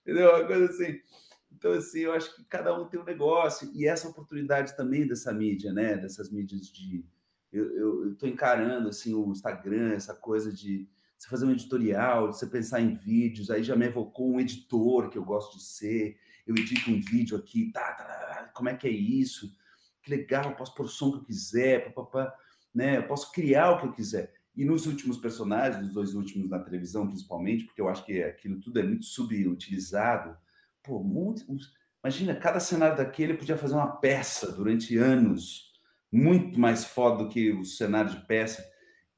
Entendeu? 0.02 0.30
Uma 0.36 0.46
coisa 0.46 0.64
assim. 0.72 1.00
Então, 1.56 1.72
assim, 1.72 2.00
eu 2.00 2.12
acho 2.12 2.36
que 2.36 2.44
cada 2.44 2.78
um 2.78 2.86
tem 2.86 3.00
um 3.00 3.04
negócio. 3.04 3.70
E 3.74 3.86
essa 3.86 4.08
oportunidade 4.08 4.76
também 4.76 5.06
dessa 5.06 5.32
mídia, 5.32 5.72
né? 5.72 5.96
Dessas 5.96 6.30
mídias 6.30 6.66
de. 6.68 7.04
Eu 7.52 8.12
estou 8.12 8.28
encarando, 8.28 8.88
assim, 8.88 9.14
o 9.14 9.30
Instagram, 9.32 9.92
essa 9.92 10.14
coisa 10.14 10.52
de 10.52 10.86
você 11.16 11.28
fazer 11.28 11.46
um 11.46 11.52
editorial, 11.52 12.26
você 12.26 12.46
pensar 12.46 12.80
em 12.82 12.94
vídeos. 12.94 13.50
Aí 13.50 13.62
já 13.62 13.74
me 13.74 13.86
evocou 13.86 14.30
um 14.30 14.40
editor 14.40 15.08
que 15.08 15.16
eu 15.16 15.24
gosto 15.24 15.56
de 15.56 15.64
ser. 15.64 16.18
Eu 16.46 16.54
edito 16.54 16.90
um 16.90 17.00
vídeo 17.00 17.36
aqui, 17.36 17.72
tá, 17.72 17.92
tá, 17.94 18.04
tá, 18.04 18.14
tá, 18.14 18.50
como 18.54 18.68
é 18.68 18.76
que 18.76 18.86
é 18.86 18.90
isso? 18.90 19.50
Que 20.02 20.10
legal, 20.10 20.54
posso 20.54 20.74
pôr 20.74 20.86
o 20.86 20.88
som 20.88 21.10
que 21.10 21.18
eu 21.18 21.24
quiser, 21.24 21.92
papapá, 21.92 22.32
né? 22.72 22.98
Eu 22.98 23.06
posso 23.06 23.32
criar 23.32 23.72
o 23.72 23.80
que 23.80 23.86
eu 23.86 23.92
quiser. 23.92 24.32
E 24.54 24.64
nos 24.64 24.86
últimos 24.86 25.16
personagens, 25.16 25.82
nos 25.82 25.94
dois 25.94 26.14
últimos 26.14 26.48
na 26.48 26.58
televisão, 26.58 27.06
principalmente, 27.06 27.64
porque 27.64 27.80
eu 27.80 27.88
acho 27.88 28.04
que 28.04 28.22
aquilo 28.22 28.60
tudo 28.60 28.78
é 28.78 28.82
muito 28.82 29.04
subutilizado. 29.06 30.36
Pô, 30.86 31.02
muito, 31.02 31.44
imagina, 32.04 32.34
cada 32.36 32.60
cenário 32.60 32.96
daquele 32.96 33.34
podia 33.34 33.56
fazer 33.58 33.74
uma 33.74 33.96
peça 33.96 34.52
durante 34.52 34.96
anos, 34.96 35.72
muito 36.12 36.58
mais 36.60 36.84
foda 36.84 37.24
do 37.24 37.28
que 37.30 37.50
o 37.52 37.64
cenário 37.64 38.10
de 38.10 38.24
peça. 38.26 38.64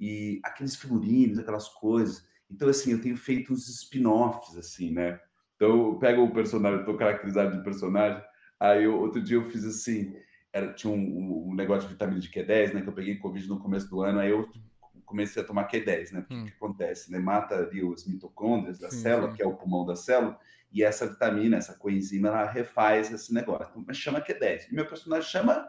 E 0.01 0.41
aqueles 0.45 0.77
figurinos, 0.77 1.39
aquelas 1.39 1.69
coisas. 1.69 2.27
Então, 2.51 2.69
assim, 2.69 2.93
eu 2.93 3.03
tenho 3.03 3.17
feito 3.17 3.53
uns 3.53 3.69
spin-offs, 3.69 4.57
assim, 4.57 4.93
né? 4.93 5.21
Então, 5.57 5.69
eu 5.93 5.99
pego 5.99 6.23
o 6.23 6.33
personagem, 6.33 6.85
tô 6.85 6.97
caracterizado 6.97 7.57
de 7.59 7.65
personagem, 7.65 8.23
aí 8.61 8.85
eu- 8.85 8.99
outro 8.99 9.21
dia 9.23 9.37
eu 9.37 9.45
fiz 9.51 9.65
assim, 9.65 10.15
era, 10.53 10.73
tinha 10.73 10.93
um, 10.93 11.51
um 11.51 11.55
negócio 11.55 11.89
de 11.89 11.95
vitamina 11.95 12.21
de 12.21 12.31
Q10, 12.31 12.73
né? 12.75 12.81
Que 12.83 12.89
eu 12.89 12.95
peguei 12.95 13.17
Covid 13.19 13.47
no 13.49 13.59
começo 13.61 13.91
do 13.91 14.01
ano, 14.03 14.21
aí 14.21 14.31
eu 14.31 14.49
comecei 15.09 15.43
a 15.43 15.45
tomar 15.47 15.69
Q10, 15.69 16.13
né? 16.13 16.21
Porque 16.21 16.35
Hum. 16.35 16.43
o 16.43 16.47
que 16.47 16.53
acontece, 16.53 17.11
né? 17.11 17.19
Mata 17.19 17.57
ali 17.57 17.83
os 17.83 18.07
mitocôndrias 18.07 18.79
da 18.79 18.91
Sim, 18.91 19.01
célula, 19.01 19.31
sim. 19.31 19.37
que 19.37 19.43
é 19.43 19.47
o 19.47 19.55
pulmão 19.57 19.85
da 19.87 19.97
célula, 19.97 20.39
e 20.71 20.85
essa 20.85 21.07
vitamina, 21.07 21.57
essa 21.57 21.75
coenzima, 21.75 22.29
ela 22.29 22.45
refaz 22.45 23.11
esse 23.11 23.33
negócio. 23.33 23.69
Então, 23.71 23.85
mas 23.87 23.97
chama 23.97 24.21
Q10. 24.21 24.69
E 24.71 24.75
meu 24.75 24.87
personagem 24.87 25.29
chama 25.29 25.67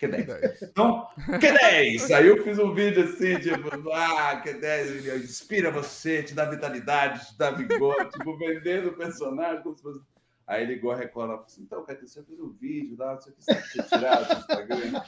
Q10. 0.00 0.24
Dez. 0.24 0.62
Então, 0.62 1.06
Q10! 1.18 2.14
Aí 2.14 2.26
eu 2.28 2.42
fiz 2.44 2.58
um 2.58 2.72
vídeo 2.72 3.02
assim, 3.04 3.38
tipo, 3.38 3.90
ah, 3.92 4.40
Q10, 4.44 4.86
ele 4.86 5.24
inspira 5.24 5.70
você, 5.70 6.22
te 6.22 6.32
dá 6.32 6.44
vitalidade, 6.44 7.26
te 7.26 7.36
dá 7.36 7.50
vigor, 7.50 7.96
tipo, 8.08 8.38
vendendo 8.38 8.90
o 8.90 8.96
personagem 8.96 9.62
como 9.62 9.76
se 9.76 9.82
fosse. 9.82 10.00
Aí 10.46 10.62
ele 10.64 10.74
ligou 10.74 10.90
a 10.90 10.96
Record 10.96 11.28
e 11.28 11.30
falou 11.30 11.44
assim: 11.44 11.62
então, 11.62 11.84
Caetano, 11.84 12.08
você 12.08 12.24
fez 12.24 12.40
um 12.40 12.50
vídeo 12.50 12.96
lá, 12.98 13.12
não 13.14 13.20
sei 13.20 13.32
o 13.32 13.36
que, 13.36 13.44
você 13.44 13.82
tirado 13.84 14.34
do 14.34 14.40
Instagram. 14.40 15.02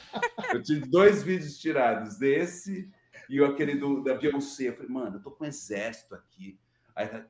Eu 0.53 0.63
tive 0.63 0.85
dois 0.87 1.21
vídeos 1.23 1.57
tirados, 1.57 2.21
esse 2.21 2.89
e 3.29 3.43
aquele 3.43 3.75
do, 3.75 4.03
da 4.03 4.15
Beyoncé. 4.15 4.69
Eu 4.69 4.73
falei, 4.73 4.89
mano, 4.89 5.17
eu 5.17 5.21
tô 5.21 5.31
com 5.31 5.43
um 5.43 5.47
exército 5.47 6.15
aqui. 6.15 6.59
Aí 6.95 7.07
tá. 7.07 7.25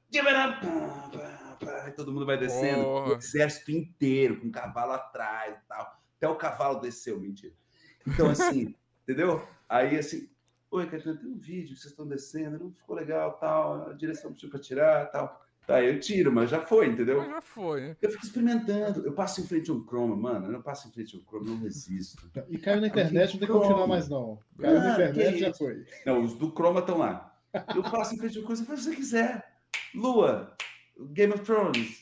Todo 1.95 2.11
mundo 2.11 2.25
vai 2.25 2.37
descendo. 2.37 2.83
Porra. 2.83 3.13
O 3.13 3.17
exército 3.17 3.71
inteiro, 3.71 4.39
com 4.39 4.47
o 4.47 4.51
cavalo 4.51 4.93
atrás 4.93 5.55
e 5.55 5.67
tal. 5.67 6.01
Até 6.17 6.27
o 6.27 6.35
cavalo 6.35 6.79
desceu, 6.79 7.19
mentira. 7.19 7.53
Então, 8.05 8.29
assim, 8.29 8.75
entendeu? 9.03 9.45
Aí, 9.69 9.97
assim, 9.97 10.29
oi, 10.69 10.89
Caetano, 10.89 11.17
tem 11.17 11.29
um 11.29 11.37
vídeo 11.37 11.75
que 11.75 11.81
vocês 11.81 11.91
estão 11.91 12.07
descendo, 12.07 12.59
não 12.59 12.71
ficou 12.71 12.95
legal, 12.95 13.33
tal, 13.37 13.89
a 13.89 13.93
direção 13.93 14.33
pediu 14.33 14.49
pra 14.49 14.59
tirar, 14.59 15.11
tal. 15.11 15.41
Tá, 15.65 15.81
eu 15.81 15.97
tiro, 15.99 16.31
mas 16.31 16.49
já 16.49 16.59
foi, 16.59 16.87
entendeu? 16.87 17.17
Mas 17.19 17.29
já 17.29 17.41
foi, 17.41 17.81
né? 17.81 17.97
Eu 18.01 18.11
fico 18.11 18.25
experimentando. 18.25 19.05
Eu 19.05 19.13
passo 19.13 19.39
em 19.41 19.45
frente 19.47 19.71
a 19.71 19.73
um 19.73 19.85
chroma, 19.85 20.15
mano. 20.15 20.47
Eu 20.47 20.51
não 20.51 20.61
passo 20.61 20.87
em 20.87 20.91
frente 20.91 21.15
a 21.15 21.19
um 21.19 21.23
chroma, 21.23 21.45
eu 21.47 21.53
não 21.53 21.61
resisto. 21.61 22.29
E 22.49 22.57
caiu 22.57 22.81
na 22.81 22.87
internet, 22.87 23.31
não 23.33 23.39
tem 23.39 23.47
como 23.47 23.65
tirar 23.67 23.87
mais, 23.87 24.09
não. 24.09 24.39
Caiu 24.59 24.79
na 24.79 24.89
Ah, 24.89 24.93
internet, 24.93 25.33
que 25.33 25.39
já 25.39 25.53
foi. 25.53 25.85
Não, 26.05 26.21
os 26.21 26.33
do 26.33 26.51
chroma 26.51 26.81
estão 26.81 26.97
lá. 26.97 27.33
Eu 27.75 27.83
passo 27.83 28.15
em 28.15 28.17
frente 28.17 28.37
a 28.37 28.41
uma 28.41 28.47
coisa, 28.47 28.65
faz 28.65 28.79
o 28.85 28.89
que 28.89 28.89
você 28.89 28.95
quiser. 28.97 29.53
Lua, 29.95 30.55
Game 31.11 31.33
of 31.33 31.43
Thrones, 31.43 32.01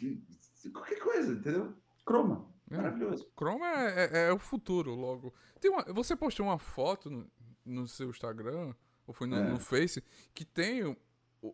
qualquer 0.74 1.00
coisa, 1.00 1.34
entendeu? 1.34 1.74
Chroma. 2.08 2.50
É. 2.72 2.78
Maravilhoso. 2.78 3.30
Chrome 3.38 3.64
é, 3.64 4.10
é- 4.12 4.28
é 4.30 4.34
o 4.34 4.40
futuro, 4.40 4.96
logo. 4.96 5.34
Tem 5.60 5.70
uma- 5.70 5.84
você 5.94 6.16
postou 6.16 6.46
uma 6.46 6.58
foto 6.58 7.10
no, 7.10 7.30
no 7.66 7.88
seu 7.88 8.10
Instagram, 8.10 8.74
ou 9.06 9.14
foi 9.14 9.28
no, 9.28 9.36
É. 9.36 9.50
no 9.50 9.60
Face, 9.60 10.02
que 10.34 10.46
tem 10.46 10.96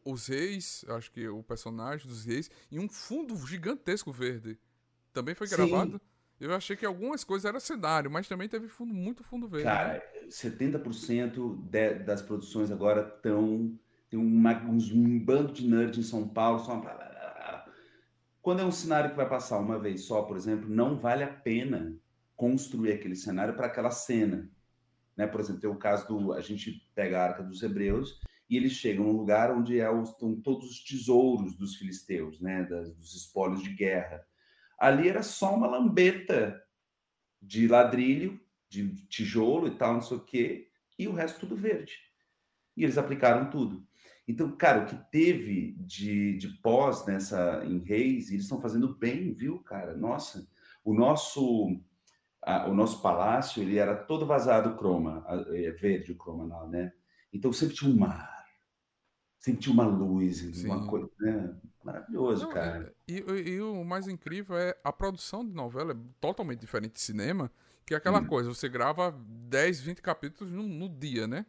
os 0.04 0.28
reis, 0.28 0.84
acho 0.90 1.12
que 1.12 1.28
o 1.28 1.42
personagem 1.44 2.08
dos 2.08 2.26
reis, 2.26 2.50
e 2.70 2.80
um 2.80 2.90
fundo 2.90 3.36
gigantesco 3.48 4.12
verde. 4.12 4.58
Também 5.14 5.34
foi 5.36 5.48
Sim. 5.48 5.56
gravado? 5.56 6.02
Eu 6.40 6.54
achei 6.54 6.76
que 6.76 6.86
algumas 6.86 7.24
coisas 7.24 7.46
era 7.46 7.60
cenário, 7.60 8.12
mas 8.12 8.28
também 8.28 8.48
teve 8.48 8.68
fundo, 8.68 8.94
muito 8.94 9.24
fundo 9.24 9.48
verde. 9.48 9.66
Cara, 9.66 10.04
70% 10.30 11.56
de- 11.70 11.96
das 12.00 12.22
produções 12.22 12.70
agora 12.72 13.12
estão. 13.16 13.78
Tem 14.10 14.20
uma- 14.20 14.62
uns- 14.64 14.92
um 14.92 15.20
bando 15.20 15.52
de 15.52 15.68
nerd 15.68 16.00
em 16.00 16.04
São 16.04 16.28
Paulo. 16.28 16.60
Só... 16.60 16.82
Quando 18.42 18.62
é 18.62 18.66
um 18.66 18.72
cenário 18.72 19.10
que 19.10 19.16
vai 19.18 19.28
passar 19.28 19.58
uma 19.60 19.78
vez 19.80 20.02
só, 20.06 20.22
por 20.22 20.38
exemplo, 20.38 20.70
não 20.70 20.98
vale 20.98 21.24
a 21.24 21.28
pena 21.28 21.98
construir 22.36 22.94
aquele 22.94 23.16
cenário 23.16 23.56
para 23.56 23.68
aquela 23.68 23.92
cena. 23.92 24.50
Né? 25.18 25.28
Por 25.28 25.42
exemplo, 25.42 25.60
tem 25.60 25.70
o 25.70 25.76
caso 25.76 26.08
do. 26.08 26.32
A 26.34 26.40
gente 26.40 26.88
pega 26.96 27.20
a 27.20 27.24
Arca 27.26 27.44
dos 27.44 27.62
Hebreus 27.64 28.22
e 28.50 28.56
eles 28.58 28.74
chegam 28.74 29.06
num 29.06 29.18
lugar 29.18 29.52
onde 29.52 29.80
é 29.80 29.88
estão 30.02 30.40
todos 30.42 30.70
os 30.70 30.84
tesouros 30.84 31.56
dos 31.58 31.76
filisteus, 31.76 32.40
né? 32.40 32.64
das- 32.64 32.94
dos 32.96 33.14
espólios 33.16 33.62
de 33.62 33.74
guerra. 33.74 34.26
Ali 34.80 35.10
era 35.10 35.24
só 35.24 35.56
uma 35.56 35.68
lambeta 35.68 36.62
de 37.42 37.68
ladrilho, 37.68 38.40
de 38.70 38.90
tijolo 39.08 39.68
e 39.68 39.72
tal, 39.78 39.94
não 39.96 40.02
sei 40.02 40.18
o 40.18 40.24
quê, 40.24 40.70
e 40.98 41.08
o 41.08 41.14
resto 41.14 41.40
tudo 41.40 41.56
verde. 41.56 41.94
E 42.76 42.84
eles 42.84 42.98
aplicaram 42.98 43.50
tudo. 43.50 43.86
Então, 44.28 44.56
cara, 44.56 44.84
o 44.84 44.86
que 44.86 44.96
teve 45.12 45.74
de, 45.80 46.38
de 46.38 46.50
pós 46.62 47.06
nessa 47.06 47.64
em 47.66 47.80
Reis, 47.80 48.30
eles 48.30 48.44
estão 48.44 48.60
fazendo 48.60 48.96
bem, 48.98 49.34
viu, 49.34 49.60
cara? 49.64 49.96
Nossa, 49.96 50.48
o 50.84 50.94
nosso 50.94 51.80
a- 52.44 52.68
o 52.70 52.74
nosso 52.74 53.02
palácio, 53.02 53.62
ele 53.62 53.78
era 53.78 53.96
todo 53.96 54.26
vazado 54.26 54.76
croma, 54.78 55.24
a- 55.28 55.46
é 55.56 55.72
verde 55.72 56.12
o 56.14 56.18
croma 56.18 56.46
lá, 56.46 56.68
né? 56.68 56.94
Então 57.34 57.52
sempre 57.52 57.76
tinha 57.76 57.92
um 57.92 57.98
mar, 57.98 58.37
tinha 59.40 59.74
uma 59.74 59.86
luz, 59.86 60.42
uma 60.66 60.82
Sim. 60.82 60.88
coisa, 60.88 61.10
né? 61.20 61.56
Maravilhoso, 61.84 62.46
Não, 62.46 62.54
cara. 62.54 62.94
é- 63.08 63.12
e, 63.14 63.52
e- 63.52 63.62
o 63.62 63.84
mais 63.84 64.08
incrível 64.08 64.58
é 64.58 64.76
a 64.84 64.92
produção 64.92 65.46
de 65.46 65.54
novela 65.54 65.94
é 65.94 65.96
totalmente 66.20 66.60
diferente 66.60 66.94
de 66.94 67.02
cinema, 67.02 67.52
que 67.86 67.94
é 67.94 67.98
aquela 67.98 68.20
Hum. 68.20 68.28
coisa, 68.28 68.50
você 68.50 68.68
grava 68.68 69.12
10, 69.50 69.80
20 69.80 70.02
capítulos 70.02 70.52
no, 70.52 70.64
no 70.64 70.90
dia, 70.90 71.28
né? 71.28 71.46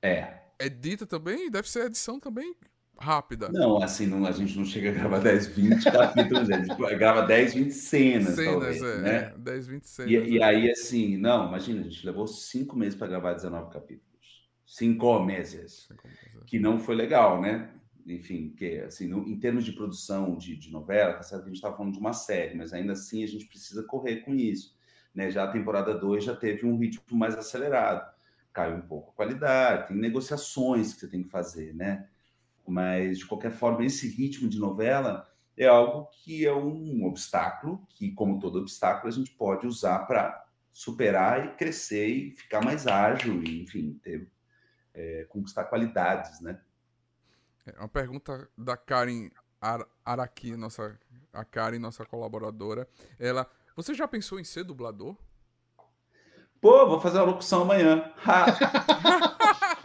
É. 0.00 0.38
Edita 0.60 1.06
também, 1.06 1.50
deve 1.50 1.68
ser 1.68 1.86
edição 1.86 2.20
também 2.20 2.54
rápida. 2.98 3.48
Não, 3.48 3.82
assim, 3.82 4.06
não, 4.06 4.24
a 4.24 4.30
gente 4.30 4.56
não 4.56 4.64
chega 4.64 4.90
a 4.90 4.92
gravar 4.92 5.18
10, 5.18 5.48
20 5.48 5.90
capítulos, 5.90 6.48
a 6.48 6.54
gente 6.54 6.76
grava 6.96 7.22
10, 7.26 7.54
20 7.54 7.72
cenas, 7.72 8.34
cenas, 8.34 8.44
talvez, 8.44 8.82
é, 8.82 9.02
né? 9.02 9.16
é, 9.16 9.38
10, 9.38 9.66
20 9.66 9.88
cenas. 9.88 10.12
E, 10.12 10.34
e 10.34 10.38
é. 10.38 10.44
aí, 10.44 10.70
assim, 10.70 11.16
não, 11.16 11.48
imagina, 11.48 11.80
a 11.80 11.84
gente 11.84 12.06
levou 12.06 12.26
cinco 12.28 12.76
meses 12.76 12.94
para 12.96 13.08
gravar 13.08 13.32
19 13.34 13.72
capítulos. 13.72 14.11
Cinco 14.66 15.18
meses. 15.22 15.88
Fazer. 15.88 16.44
Que 16.46 16.58
não 16.58 16.78
foi 16.78 16.94
legal, 16.94 17.40
né? 17.40 17.70
Enfim, 18.06 18.50
que 18.56 18.78
assim, 18.80 19.06
no- 19.06 19.28
em 19.28 19.38
termos 19.38 19.64
de 19.64 19.72
produção 19.72 20.36
de, 20.36 20.56
de 20.56 20.70
novela, 20.72 21.14
tá 21.14 21.22
certo 21.22 21.42
que 21.42 21.46
a 21.48 21.52
gente 21.52 21.56
estava 21.56 21.76
falando 21.76 21.92
de 21.94 22.00
uma 22.00 22.12
série, 22.12 22.56
mas 22.56 22.72
ainda 22.72 22.92
assim 22.94 23.22
a 23.22 23.26
gente 23.28 23.46
precisa 23.46 23.82
correr 23.84 24.18
com 24.22 24.34
isso. 24.34 24.76
Né? 25.14 25.30
Já 25.30 25.44
a 25.44 25.52
temporada 25.52 25.94
2 25.94 26.24
já 26.24 26.34
teve 26.34 26.66
um 26.66 26.76
ritmo 26.76 27.16
mais 27.16 27.36
acelerado. 27.36 28.10
Caiu 28.52 28.76
um 28.76 28.82
pouco 28.82 29.10
a 29.10 29.14
qualidade, 29.14 29.88
tem 29.88 29.96
negociações 29.96 30.92
que 30.92 31.00
você 31.00 31.08
tem 31.08 31.22
que 31.22 31.28
fazer, 31.30 31.74
né? 31.74 32.08
Mas, 32.66 33.18
de 33.18 33.26
qualquer 33.26 33.50
forma, 33.50 33.84
esse 33.84 34.08
ritmo 34.08 34.48
de 34.48 34.58
novela 34.58 35.28
é 35.56 35.66
algo 35.66 36.08
que 36.12 36.46
é 36.46 36.54
um 36.54 37.04
obstáculo, 37.04 37.86
que, 37.90 38.10
como 38.12 38.38
todo 38.38 38.58
obstáculo, 38.58 39.08
a 39.08 39.16
gente 39.16 39.32
pode 39.32 39.66
usar 39.66 40.00
para 40.00 40.44
superar 40.72 41.44
e 41.46 41.56
crescer 41.56 42.06
e 42.08 42.30
ficar 42.32 42.62
mais 42.64 42.86
ágil, 42.86 43.42
e, 43.42 43.62
enfim, 43.62 43.98
ter, 44.02 44.30
é, 44.94 45.24
conquistar 45.28 45.64
qualidades, 45.64 46.40
né? 46.40 46.60
É 47.66 47.78
uma 47.78 47.88
pergunta 47.88 48.48
da 48.56 48.76
Karen 48.76 49.30
Ar 49.60 49.86
Araki, 50.04 50.56
nossa, 50.56 50.98
a 51.32 51.44
Karen, 51.44 51.78
nossa 51.78 52.04
colaboradora. 52.04 52.88
Ela, 53.18 53.48
você 53.76 53.94
já 53.94 54.08
pensou 54.08 54.40
em 54.40 54.44
ser 54.44 54.64
dublador? 54.64 55.16
Pô, 56.60 56.86
vou 56.86 57.00
fazer 57.00 57.18
uma 57.18 57.26
locução 57.26 57.62
amanhã. 57.62 58.12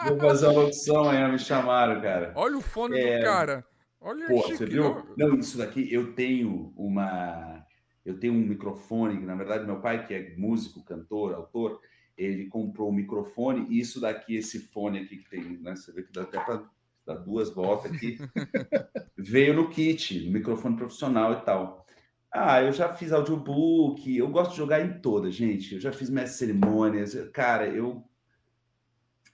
Vou 0.08 0.18
fazer 0.20 0.48
uma 0.48 0.62
locução 0.62 1.02
amanhã, 1.02 1.28
me 1.28 1.40
chamaram, 1.40 2.00
cara. 2.02 2.32
Olha 2.36 2.58
o 2.58 2.62
fone 2.62 2.98
É. 3.00 3.18
do 3.18 3.24
cara. 3.26 3.66
Olha 4.00 4.28
Pô, 4.28 4.42
chique, 4.44 4.58
você 4.58 4.66
viu? 4.66 4.84
não? 5.18 5.30
Não, 5.30 5.40
isso 5.40 5.58
daqui, 5.58 5.92
eu 5.92 6.14
tenho 6.14 6.72
uma. 6.78 7.66
Eu 8.06 8.18
tenho 8.20 8.34
um 8.34 8.38
microfone, 8.38 9.18
que 9.18 9.26
na 9.26 9.36
verdade 9.36 9.66
meu 9.66 9.82
pai, 9.82 10.06
que 10.06 10.14
é 10.14 10.36
músico, 10.38 10.84
cantor, 10.86 11.34
autor, 11.34 11.82
ele 12.18 12.48
comprou 12.48 12.90
um 12.90 12.94
microfone, 12.94 13.68
e 13.70 13.80
isso 13.80 14.02
daqui, 14.02 14.36
esse 14.36 14.60
fone 14.60 15.00
aqui 15.00 15.18
que 15.18 15.30
tem, 15.30 15.58
né? 15.60 15.76
Você 15.76 15.92
vê 15.92 16.04
que 16.04 16.12
dá 16.12 16.24
até 16.24 16.40
para 16.40 16.64
dar 17.06 17.16
duas 17.16 17.54
voltas 17.54 17.92
aqui. 17.92 18.18
veio 19.18 19.54
no 19.54 19.70
kit, 19.70 20.26
no 20.26 20.32
microfone 20.32 20.76
profissional 20.76 21.34
e 21.34 21.42
tal. 21.42 21.86
Ah, 22.32 22.62
eu 22.62 22.72
já 22.74 22.94
fiz 22.94 23.12
audiobook, 23.12 24.16
eu 24.16 24.28
gosto 24.30 24.52
de 24.52 24.58
jogar 24.58 24.82
em 24.82 25.00
todas, 25.00 25.34
gente. 25.34 25.76
Eu 25.76 25.80
já 25.82 25.92
fiz 25.92 26.10
mestre 26.10 26.40
cerimônias, 26.40 27.16
cara, 27.32 27.68
eu 27.68 28.04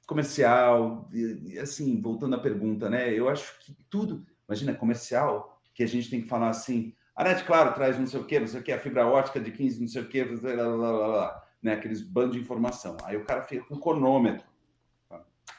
comercial, 0.06 1.10
e- 1.14 1.58
assim, 1.60 2.02
voltando 2.02 2.36
à 2.36 2.40
pergunta, 2.40 2.90
né? 2.90 3.12
Eu 3.14 3.30
acho 3.30 3.58
que 3.60 3.74
tudo, 3.90 4.26
imagina, 4.48 4.74
comercial, 4.76 5.62
que 5.74 5.84
a 5.84 5.88
gente 5.88 6.10
tem 6.10 6.22
que 6.22 6.28
falar 6.28 6.50
assim, 6.50 6.94
a 7.16 7.24
Net 7.24 7.44
Claro 7.46 7.74
traz 7.74 7.98
não 7.98 8.08
sei 8.08 8.20
o 8.20 8.26
quê, 8.26 8.40
não 8.40 8.48
sei 8.48 8.60
o 8.60 8.64
quê, 8.64 8.72
a 8.74 8.80
fibra 8.80 9.08
ótica 9.08 9.40
de 9.40 9.52
15, 9.52 9.80
não 9.80 9.88
sei 9.88 10.02
o 10.02 10.08
quê, 10.08 10.24
blá, 10.24 10.38
blá, 10.40 10.76
blá, 10.76 11.08
blá, 11.08 11.43
né? 11.64 11.74
Aqueles 11.74 12.02
bandos 12.02 12.36
de 12.36 12.42
informação. 12.42 12.98
Aí 13.04 13.16
o 13.18 13.26
cara 13.26 13.42
fica 13.44 13.64
com 13.66 13.80
cronômetro. 13.80 14.46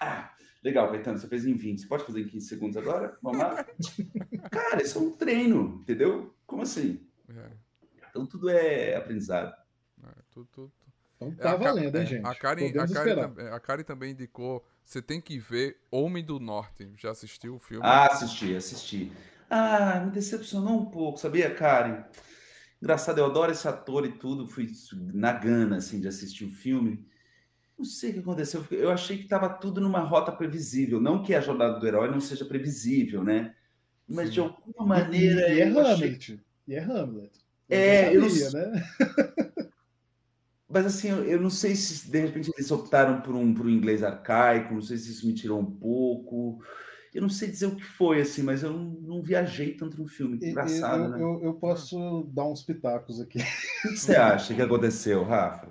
Ah, 0.00 0.30
legal, 0.62 0.90
Caetano, 0.90 1.18
você 1.18 1.26
fez 1.26 1.46
em 1.46 1.54
20, 1.54 1.80
você 1.80 1.86
pode 1.86 2.04
fazer 2.04 2.20
em 2.20 2.28
15 2.28 2.46
segundos 2.46 2.76
agora? 2.76 3.16
Vamos 3.22 3.38
lá? 3.38 3.64
cara, 4.50 4.82
isso 4.82 4.98
é 4.98 5.00
um 5.00 5.10
treino, 5.12 5.78
entendeu? 5.82 6.34
Como 6.46 6.62
assim? 6.62 7.00
É, 7.28 7.50
Então 8.10 8.26
tudo 8.26 8.48
é 8.50 8.94
aprendizado. 8.96 9.54
é, 10.02 10.08
tu- 10.30 10.44
tu- 10.46 10.68
tu- 10.78 10.92
Então 11.16 11.28
É, 11.38 11.42
tá 11.42 11.52
a 11.52 11.56
valendo, 11.56 11.96
hein, 11.96 12.02
é, 12.02 12.06
gente? 12.06 12.26
A 12.26 12.34
Karen, 12.34 12.68
a, 12.78 12.86
Karen, 12.88 13.48
a 13.52 13.60
Karen 13.60 13.82
também 13.84 14.12
indicou. 14.12 14.64
Você 14.84 15.00
tem 15.00 15.20
que 15.20 15.38
ver 15.38 15.78
Homem 15.90 16.22
do 16.22 16.38
Norte. 16.38 16.92
Já 16.98 17.10
assistiu 17.12 17.54
o 17.54 17.58
filme? 17.58 17.86
Ah, 17.86 18.06
assisti, 18.06 18.54
assisti. 18.54 19.12
Ah, 19.48 20.00
me 20.00 20.10
decepcionou 20.10 20.80
um 20.82 20.86
pouco, 20.86 21.18
sabia, 21.18 21.54
Karen? 21.54 22.04
Engraçado, 22.84 23.16
eu 23.16 23.24
adoro 23.24 23.50
esse 23.50 23.66
ator 23.66 24.04
e 24.04 24.12
tudo, 24.12 24.46
fui 24.46 24.70
na 25.14 25.32
gana, 25.32 25.76
assim, 25.76 25.98
de 25.98 26.06
assistir 26.06 26.44
o 26.44 26.50
filme. 26.50 27.02
Não 27.78 27.84
sei 27.86 28.10
o 28.10 28.12
que 28.12 28.18
aconteceu, 28.18 28.62
eu 28.72 28.90
achei 28.90 29.16
que 29.16 29.22
estava 29.22 29.48
tudo 29.48 29.80
numa 29.80 30.00
rota 30.00 30.30
previsível. 30.30 31.00
Não 31.00 31.22
que 31.22 31.34
a 31.34 31.40
jornada 31.40 31.80
do 31.80 31.86
herói 31.86 32.10
não 32.10 32.20
seja 32.20 32.44
previsível, 32.44 33.24
né? 33.24 33.54
Mas 34.06 34.28
de 34.28 34.38
Sim. 34.38 34.48
alguma 34.48 34.86
maneira. 34.86 35.48
E, 35.48 35.56
e 35.56 35.60
é 35.62 35.70
eu 35.70 35.80
achei- 35.80 36.08
Hamlet. 36.08 36.40
E 36.68 36.74
é 36.74 36.80
Hamlet. 36.84 37.32
É, 37.70 38.14
eu 38.14 38.28
sabia, 38.28 38.50
né? 38.50 38.86
Mas 40.68 40.84
assim, 40.84 41.08
eu, 41.08 41.24
eu 41.24 41.40
não 41.40 41.48
sei 41.48 41.74
se 41.74 42.10
de 42.10 42.20
repente 42.20 42.50
eles 42.54 42.70
optaram 42.70 43.22
por 43.22 43.34
um, 43.34 43.54
por 43.54 43.64
um 43.64 43.70
inglês 43.70 44.02
arcaico, 44.02 44.74
não 44.74 44.82
sei 44.82 44.98
se 44.98 45.10
isso 45.10 45.26
me 45.26 45.32
tirou 45.32 45.58
um 45.58 45.64
pouco. 45.64 46.62
Eu 47.14 47.22
não 47.22 47.28
sei 47.28 47.48
dizer 47.48 47.66
o 47.66 47.76
que 47.76 47.84
foi, 47.84 48.20
assim, 48.20 48.42
mas 48.42 48.62
eu 48.64 48.72
não, 48.72 48.84
não 48.84 49.22
viajei 49.22 49.72
tanto 49.74 49.96
no 49.96 50.08
filme. 50.08 50.38
E- 50.42 50.50
Engraçado, 50.50 51.04
eu, 51.04 51.08
né? 51.10 51.20
eu, 51.22 51.40
eu 51.44 51.54
posso 51.54 52.26
dar 52.32 52.44
uns 52.46 52.62
pitacos 52.62 53.20
aqui. 53.20 53.38
O 53.38 53.88
que 53.90 53.96
você 53.96 54.16
acha 54.16 54.52
que 54.54 54.60
aconteceu, 54.60 55.22
Rafa? 55.22 55.68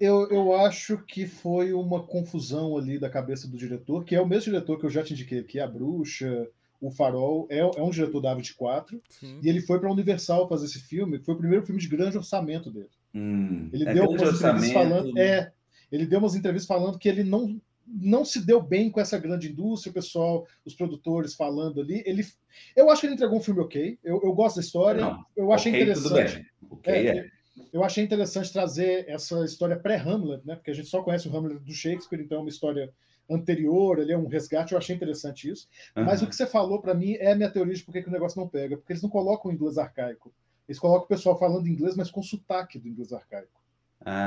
Eu, 0.00 0.28
eu 0.30 0.54
acho 0.54 0.98
que 1.06 1.26
foi 1.26 1.72
uma 1.72 2.02
confusão 2.02 2.76
ali 2.76 2.98
da 2.98 3.08
cabeça 3.10 3.46
do 3.48 3.56
diretor, 3.56 4.04
que 4.04 4.14
é 4.14 4.20
o 4.20 4.26
mesmo 4.26 4.52
diretor 4.52 4.78
que 4.78 4.86
eu 4.86 4.90
já 4.90 5.02
te 5.02 5.12
indiquei 5.12 5.38
aqui, 5.40 5.58
A 5.60 5.66
Bruxa, 5.66 6.48
O 6.80 6.90
Farol, 6.90 7.46
é, 7.50 7.58
é 7.60 7.82
um 7.82 7.90
diretor 7.90 8.20
da 8.20 8.34
A24, 8.36 9.00
Sim. 9.08 9.38
e 9.42 9.48
ele 9.48 9.60
foi 9.62 9.78
para 9.78 9.88
a 9.88 9.92
Universal 9.92 10.48
fazer 10.48 10.66
esse 10.66 10.80
filme, 10.80 11.18
foi 11.18 11.34
o 11.34 11.38
primeiro 11.38 11.64
filme 11.64 11.80
de 11.80 11.88
grande 11.88 12.16
orçamento 12.18 12.70
dele. 12.70 12.90
Hum, 13.14 13.70
Ele 13.72 13.84
é 13.88 13.94
deu 13.94 14.06
grande 14.08 14.22
umas 14.24 14.34
entrevistas 14.38 14.70
orçamento. 14.70 14.72
falando. 14.72 15.18
É, 15.18 15.52
ele 15.90 16.04
deu 16.06 16.18
umas 16.18 16.34
entrevistas 16.34 16.66
falando 16.68 16.98
que 16.98 17.08
ele 17.08 17.24
não, 17.24 17.58
não 17.86 18.24
se 18.24 18.44
deu 18.44 18.60
bem 18.60 18.90
com 18.90 19.00
essa 19.00 19.18
grande 19.18 19.50
indústria, 19.50 19.90
o 19.90 19.94
pessoal, 19.94 20.46
os 20.64 20.74
produtores 20.74 21.34
falando 21.34 21.80
ali. 21.80 22.02
Ele, 22.04 22.26
eu 22.74 22.90
acho 22.90 23.00
que 23.00 23.06
ele 23.06 23.14
entregou 23.14 23.38
um 23.38 23.42
filme 23.42 23.60
ok. 23.60 23.98
Eu, 24.02 24.20
eu 24.22 24.32
gosto 24.32 24.56
da 24.56 24.62
história. 24.62 25.00
Não, 25.02 25.24
eu 25.36 25.52
achei 25.52 25.72
okay, 25.72 25.82
interessante. 25.82 26.46
Okay, 26.70 27.08
é, 27.08 27.18
é. 27.18 27.30
Eu 27.72 27.84
achei 27.84 28.04
interessante 28.04 28.52
trazer 28.52 29.08
essa 29.08 29.44
história 29.44 29.78
pré-Hamlet, 29.78 30.46
né? 30.46 30.56
Porque 30.56 30.70
a 30.70 30.74
gente 30.74 30.88
só 30.88 31.02
conhece 31.02 31.28
o 31.28 31.36
Hamlet 31.36 31.60
do 31.60 31.72
Shakespeare, 31.72 32.20
então 32.20 32.38
é 32.38 32.40
uma 32.40 32.50
história 32.50 32.92
anterior, 33.28 34.00
ali 34.00 34.12
é 34.12 34.18
um 34.18 34.28
resgate. 34.28 34.72
Eu 34.72 34.78
achei 34.78 34.94
interessante 34.94 35.50
isso. 35.50 35.68
Uhum. 35.96 36.04
Mas 36.04 36.22
o 36.22 36.26
que 36.26 36.36
você 36.36 36.46
falou 36.46 36.80
para 36.80 36.94
mim 36.94 37.14
é 37.14 37.32
a 37.32 37.36
minha 37.36 37.50
teoria 37.50 37.74
de 37.74 37.82
por 37.82 37.92
que, 37.92 38.02
que 38.02 38.08
o 38.08 38.12
negócio 38.12 38.40
não 38.40 38.48
pega, 38.48 38.76
porque 38.76 38.92
eles 38.92 39.02
não 39.02 39.10
colocam 39.10 39.50
o 39.50 39.54
inglês 39.54 39.78
arcaico. 39.78 40.32
Eles 40.68 40.78
colocam 40.78 41.04
o 41.04 41.08
pessoal 41.08 41.38
falando 41.38 41.68
inglês, 41.68 41.96
mas 41.96 42.10
com 42.10 42.22
sotaque 42.22 42.78
do 42.78 42.88
inglês 42.88 43.12
arcaico. 43.12 43.55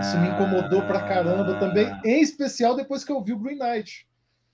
Isso 0.01 0.17
me 0.19 0.27
incomodou 0.27 0.81
pra 0.81 1.07
caramba 1.07 1.57
também, 1.57 1.87
em 2.03 2.21
especial 2.21 2.75
depois 2.75 3.03
que 3.03 3.11
eu 3.11 3.23
vi 3.23 3.31
o 3.31 3.39
Green 3.39 3.57
Knight. 3.57 4.05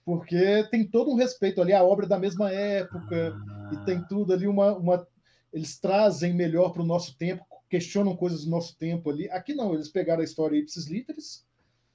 Porque 0.05 0.63
tem 0.69 0.85
todo 0.85 1.09
um 1.09 1.15
respeito 1.15 1.59
ali, 1.59 1.73
a 1.73 1.83
obra 1.83 2.05
é 2.05 2.09
da 2.09 2.19
mesma 2.19 2.51
época, 2.51 3.35
e 3.73 3.77
tem 3.85 4.03
tudo 4.07 4.33
ali, 4.33 4.47
uma. 4.47 4.77
uma 4.77 5.07
eles 5.51 5.79
trazem 5.79 6.33
melhor 6.33 6.73
para 6.73 6.83
o 6.83 6.85
nosso 6.85 7.17
tempo, 7.17 7.43
questionam 7.69 8.15
coisas 8.15 8.43
do 8.43 8.51
nosso 8.51 8.77
tempo 8.77 9.09
ali. 9.09 9.29
Aqui 9.29 9.55
não, 9.55 9.73
eles 9.73 9.89
pegaram 9.89 10.21
a 10.21 10.25
história 10.25 10.57
ipsis 10.57 10.85
literis, 10.85 11.45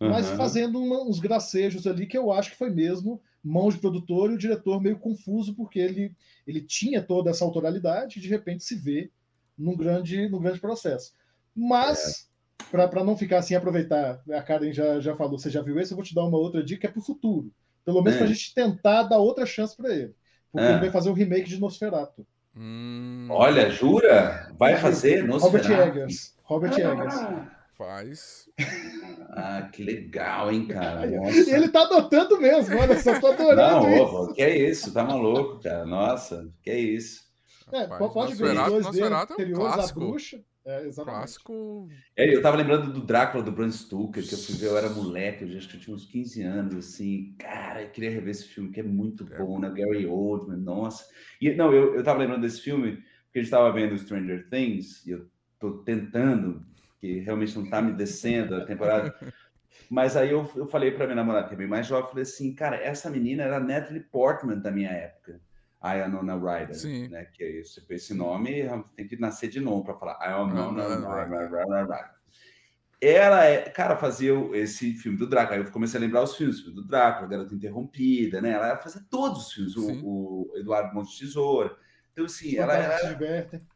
mas 0.01 0.31
uhum. 0.31 0.37
fazendo 0.37 0.83
uma, 0.83 1.03
uns 1.03 1.21
gracejos 1.21 1.87
ali 1.87 2.07
que 2.07 2.17
eu 2.17 2.33
acho 2.33 2.51
que 2.51 2.57
foi 2.57 2.71
mesmo 2.71 3.21
mãos 3.45 3.75
de 3.75 3.81
produtor 3.81 4.31
e 4.31 4.35
o 4.35 4.39
diretor 4.39 4.81
meio 4.81 4.99
confuso, 4.99 5.55
porque 5.55 5.79
ele, 5.79 6.17
ele 6.47 6.63
tinha 6.63 7.03
toda 7.03 7.31
essa 7.31 7.45
autoralidade 7.45 8.19
e 8.19 8.23
de 8.23 8.29
repente 8.29 8.65
se 8.65 8.75
vê 8.75 9.11
num 9.57 9.77
grande, 9.77 10.29
num 10.29 10.41
grande 10.41 10.59
processo. 10.59 11.13
Mas. 11.55 12.27
É 12.27 12.30
para 12.71 13.05
não 13.05 13.17
ficar 13.17 13.39
assim, 13.39 13.55
aproveitar, 13.55 14.23
a 14.31 14.43
Karen 14.43 14.73
já, 14.73 15.01
já 15.01 15.17
falou, 15.17 15.39
você 15.39 15.51
já 15.51 15.63
viu 15.63 15.79
esse, 15.79 15.93
eu 15.93 15.97
vou 15.97 16.05
te 16.05 16.15
dar 16.15 16.25
uma 16.25 16.39
outra 16.39 16.63
dica, 16.63 16.87
é 16.87 16.91
para 16.91 17.01
o 17.01 17.05
futuro. 17.05 17.51
Pelo 17.85 18.03
menos 18.03 18.15
é. 18.15 18.19
para 18.19 18.27
a 18.27 18.33
gente 18.33 18.55
tentar 18.55 19.05
dar 19.05 19.19
outra 19.19 19.47
chance 19.47 19.77
para 19.77 19.95
ele. 19.95 20.15
Porque 20.53 20.67
é. 20.67 20.71
ele 20.71 20.81
vai 20.81 20.91
fazer 20.91 21.09
o 21.09 21.13
um 21.13 21.17
remake 21.17 21.49
de 21.49 21.61
Nosferatu. 21.61 22.27
Hum... 22.57 23.29
Olha, 23.31 23.71
jura? 23.71 24.53
Vai 24.59 24.77
fazer 24.77 25.25
Nosferatu? 25.25 25.69
Robert 25.69 25.89
Eggers. 25.89 26.35
Robert 26.43 26.73
ah, 26.75 26.81
Eggers. 26.81 27.51
Faz. 27.77 28.49
Ah, 29.31 29.69
que 29.73 29.83
legal, 29.83 30.53
hein, 30.53 30.67
cara? 30.67 31.07
Nossa. 31.07 31.51
Ele 31.51 31.69
tá 31.69 31.83
adotando 31.83 32.39
mesmo, 32.39 32.77
olha 32.77 32.99
só, 33.01 33.19
tô 33.21 33.29
adorando 33.29 33.87
Não, 33.87 34.25
isso. 34.25 34.35
que 34.35 34.43
é 34.43 34.59
isso, 34.69 34.93
tá 34.93 35.05
maluco, 35.05 35.63
cara. 35.63 35.87
Nossa, 35.87 36.53
que 36.63 36.69
é 36.69 36.79
isso. 36.79 37.23
É, 37.73 37.87
pode 37.87 38.35
ver 38.35 38.59
os 38.59 38.67
dois 38.67 38.91
dele, 38.91 39.15
anteriores, 39.15 39.77
é 39.77 39.81
um 39.81 39.85
a 39.85 39.93
bruxa. 39.93 40.41
É, 40.71 40.87
exatamente. 40.87 41.19
Clássico. 41.19 41.89
É, 42.17 42.33
eu 42.33 42.41
tava 42.41 42.57
lembrando 42.57 42.93
do 42.93 43.01
Drácula 43.01 43.43
do 43.43 43.51
Bram 43.51 43.71
Stoker, 43.71 44.27
que 44.27 44.35
eu 44.35 44.39
fui 44.39 44.55
ver, 44.55 44.67
eu 44.67 44.79
era 44.79 44.89
moleque, 44.89 45.45
eu 45.45 45.59
acho 45.59 45.69
que 45.69 45.77
eu 45.77 45.81
tinha 45.81 45.97
uns 45.97 46.07
15 46.07 46.43
anos, 46.43 46.77
assim. 46.77 47.35
Cara, 47.39 47.83
eu 47.83 47.91
queria 47.91 48.11
rever 48.11 48.31
esse 48.31 48.47
filme, 48.47 48.71
que 48.71 48.79
é 48.79 48.85
muito 48.85 49.27
é. 49.33 49.39
bom, 49.39 49.59
né? 49.59 49.69
Gary 49.69 50.07
Oldman, 50.07 50.59
nossa. 50.59 51.05
E, 51.41 51.53
não, 51.55 51.73
eu, 51.73 51.97
eu 51.97 52.05
tava 52.05 52.21
lembrando 52.21 52.43
desse 52.43 52.61
filme, 52.61 53.03
porque 53.25 53.41
a 53.41 53.43
gente 53.43 53.51
tava 53.51 53.73
vendo 53.73 53.99
Stranger 53.99 54.49
Things, 54.49 55.05
e 55.07 55.11
eu 55.11 55.29
tô 55.59 55.79
tentando, 55.79 56.65
que 57.01 57.19
realmente 57.19 57.57
não 57.59 57.69
tá 57.69 57.83
me 57.83 57.93
descendo 57.93 58.55
a 58.55 58.65
temporada. 58.65 59.13
Mas 59.91 60.17
aí 60.17 60.31
eu, 60.31 60.49
eu 60.55 60.67
falei 60.67 60.93
para 60.93 61.07
minha 61.07 61.17
namorada, 61.17 61.49
que 61.49 61.55
é 61.55 61.57
bem 61.57 61.67
mais 61.67 61.87
jovem, 61.87 62.05
eu 62.05 62.11
falei 62.11 62.23
assim, 62.23 62.55
cara, 62.55 62.77
essa 62.77 63.11
menina 63.11 63.43
era 63.43 63.57
a 63.57 63.61
Natalie 63.61 64.01
Portman 64.01 64.59
da 64.59 64.71
minha 64.71 64.91
época. 64.91 65.41
Ianona 65.83 66.35
Ryder, 66.35 66.75
Sim. 66.75 67.09
né? 67.09 67.25
Que 67.25 67.43
é 67.43 67.61
isso, 67.61 67.85
esse 67.89 68.15
nome 68.15 68.69
tem 68.95 69.07
que 69.07 69.19
nascer 69.19 69.49
de 69.49 69.61
novo 69.61 69.85
para 69.85 69.95
falar 69.95 70.19
Ianona 70.23 70.85
Ryder. 70.85 72.21
Ela 73.03 73.47
é, 73.47 73.63
cara, 73.71 73.97
fazia 73.97 74.35
esse 74.53 74.93
filme 74.93 75.17
do 75.17 75.27
Drácula. 75.27 75.57
Aí 75.57 75.65
eu 75.65 75.73
comecei 75.73 75.99
a 75.99 76.03
lembrar 76.03 76.23
os 76.23 76.37
filmes, 76.37 76.61
do 76.61 76.87
Drácula, 76.87 77.29
Garota 77.29 77.55
Interrompida, 77.55 78.43
né? 78.43 78.51
Ela 78.51 78.77
fazia 78.77 79.03
todos 79.09 79.47
os 79.47 79.53
filmes, 79.55 79.77
o, 79.77 80.51
o, 80.53 80.53
Eduardo 80.57 80.95
Monte 80.95 81.19
Tesoura. 81.19 81.75
Então, 82.13 82.27
assim, 82.27 82.57
ela 82.57 82.75
era. 82.75 83.19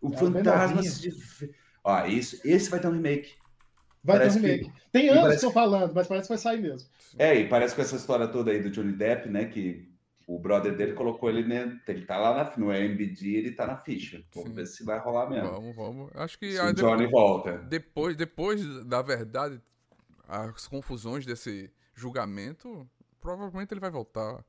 O 0.02 0.10
Fantasma 0.10 0.82
se 0.82 1.10
Ó, 1.82 2.04
isso, 2.06 2.38
esse 2.44 2.68
vai 2.68 2.80
ter 2.80 2.88
um 2.88 2.92
remake. 2.92 3.32
Vai 4.02 4.18
parece 4.18 4.38
ter 4.38 4.46
um 4.46 4.50
remake. 4.50 4.70
Que... 4.70 4.90
Tem 4.92 5.08
anos 5.08 5.28
que 5.28 5.34
estão 5.36 5.52
falando, 5.52 5.94
mas 5.94 6.06
parece 6.06 6.28
que 6.28 6.34
vai 6.34 6.38
sair 6.38 6.60
mesmo. 6.60 6.86
É, 7.18 7.34
e 7.34 7.48
parece 7.48 7.74
com 7.74 7.80
essa 7.80 7.96
história 7.96 8.28
toda 8.28 8.50
aí 8.50 8.62
do 8.62 8.70
Johnny 8.70 8.92
Depp, 8.92 9.30
né? 9.30 9.46
Que 9.46 9.90
o 10.26 10.38
brother 10.38 10.76
dele 10.76 10.94
colocou 10.94 11.28
ele, 11.28 11.42
né? 11.46 11.78
Ele 11.86 12.04
tá 12.04 12.16
lá 12.16 12.34
na, 12.34 12.56
no 12.56 12.72
MBD, 12.72 13.36
ele 13.36 13.52
tá 13.52 13.66
na 13.66 13.76
ficha. 13.76 14.22
Vamos 14.34 14.50
Sim. 14.50 14.54
ver 14.56 14.66
se 14.66 14.84
vai 14.84 14.98
rolar 14.98 15.28
mesmo. 15.28 15.50
Vamos, 15.50 15.76
vamos. 15.76 16.10
Acho 16.14 16.38
que. 16.38 16.52
Se 16.52 16.60
o 16.60 16.72
Johnny 16.72 17.04
depois, 17.04 17.10
volta. 17.10 17.58
Depois, 17.68 18.16
depois 18.16 18.84
da 18.84 19.02
verdade, 19.02 19.60
as 20.26 20.66
confusões 20.66 21.26
desse 21.26 21.70
julgamento, 21.94 22.88
provavelmente 23.20 23.72
ele 23.72 23.80
vai 23.80 23.90
voltar. 23.90 24.44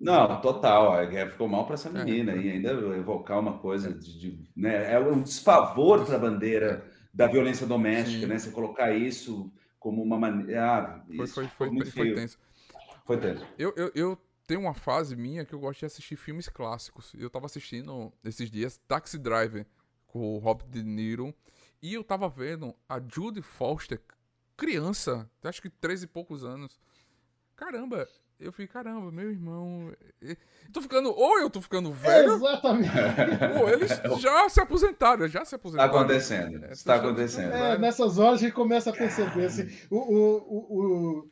Não, 0.00 0.40
total. 0.40 1.00
É, 1.00 1.28
ficou 1.28 1.48
mal 1.48 1.66
para 1.66 1.74
essa 1.74 1.88
é. 1.88 1.92
menina 1.92 2.32
é. 2.32 2.38
e 2.38 2.50
ainda 2.50 2.70
evocar 2.70 3.38
uma 3.38 3.58
coisa 3.58 3.92
de, 3.92 4.18
de 4.18 4.50
né? 4.56 4.92
É 4.92 4.98
um 4.98 5.22
desfavor 5.22 6.04
para 6.06 6.16
a 6.16 6.20
bandeira 6.20 6.84
da 7.12 7.26
violência 7.26 7.66
doméstica, 7.66 8.20
Sim. 8.20 8.26
né? 8.26 8.38
Você 8.38 8.50
colocar 8.50 8.92
isso 8.92 9.52
como 9.78 10.02
uma 10.02 10.18
maneira. 10.18 10.64
Ah, 10.64 11.04
foi, 11.06 11.26
foi, 11.26 11.48
foi, 11.48 11.68
foi, 11.68 11.86
foi 11.90 12.14
tenso. 12.14 12.38
Foi 13.04 13.16
tenso. 13.18 13.46
Eu, 13.58 13.74
eu, 13.76 13.90
eu 13.94 14.18
tem 14.48 14.56
uma 14.56 14.72
fase 14.72 15.14
minha 15.14 15.44
que 15.44 15.54
eu 15.54 15.60
gosto 15.60 15.80
de 15.80 15.86
assistir 15.86 16.16
filmes 16.16 16.48
clássicos. 16.48 17.12
Eu 17.18 17.28
tava 17.28 17.44
assistindo 17.44 18.10
esses 18.24 18.50
dias 18.50 18.80
Taxi 18.88 19.18
Driver 19.18 19.66
com 20.06 20.34
o 20.34 20.38
Robert 20.38 20.66
De 20.68 20.82
Niro 20.82 21.34
e 21.82 21.92
eu 21.92 22.02
tava 22.02 22.30
vendo 22.30 22.74
a 22.88 22.98
Judy 22.98 23.42
Foster 23.42 24.00
criança, 24.56 25.30
acho 25.44 25.60
que 25.60 25.68
13 25.68 26.06
e 26.06 26.08
poucos 26.08 26.44
anos. 26.44 26.80
Caramba, 27.54 28.08
eu 28.40 28.50
fiquei, 28.50 28.66
caramba, 28.66 29.12
meu 29.12 29.30
irmão. 29.30 29.92
Eu 30.20 30.36
tô 30.72 30.80
ficando. 30.80 31.10
Ou 31.10 31.38
eu 31.38 31.50
tô 31.50 31.60
ficando 31.60 31.92
velho. 31.92 32.32
Exatamente. 32.32 32.90
Ou 33.60 33.68
eles 33.68 33.90
já 34.18 34.48
se 34.48 34.60
aposentaram, 34.60 35.28
já 35.28 35.44
se 35.44 35.54
aposentaram. 35.54 35.90
Está 35.90 36.00
acontecendo. 36.00 36.64
É, 36.64 36.72
está 36.72 36.94
acontecendo. 36.94 37.52
É, 37.52 37.78
nessas 37.78 38.18
horas 38.18 38.40
a 38.40 38.44
gente 38.44 38.54
começa 38.54 38.90
a 38.90 38.92
perceber 38.92 39.44
assim, 39.44 39.68
o, 39.90 39.98
o, 39.98 40.36
o, 40.48 41.30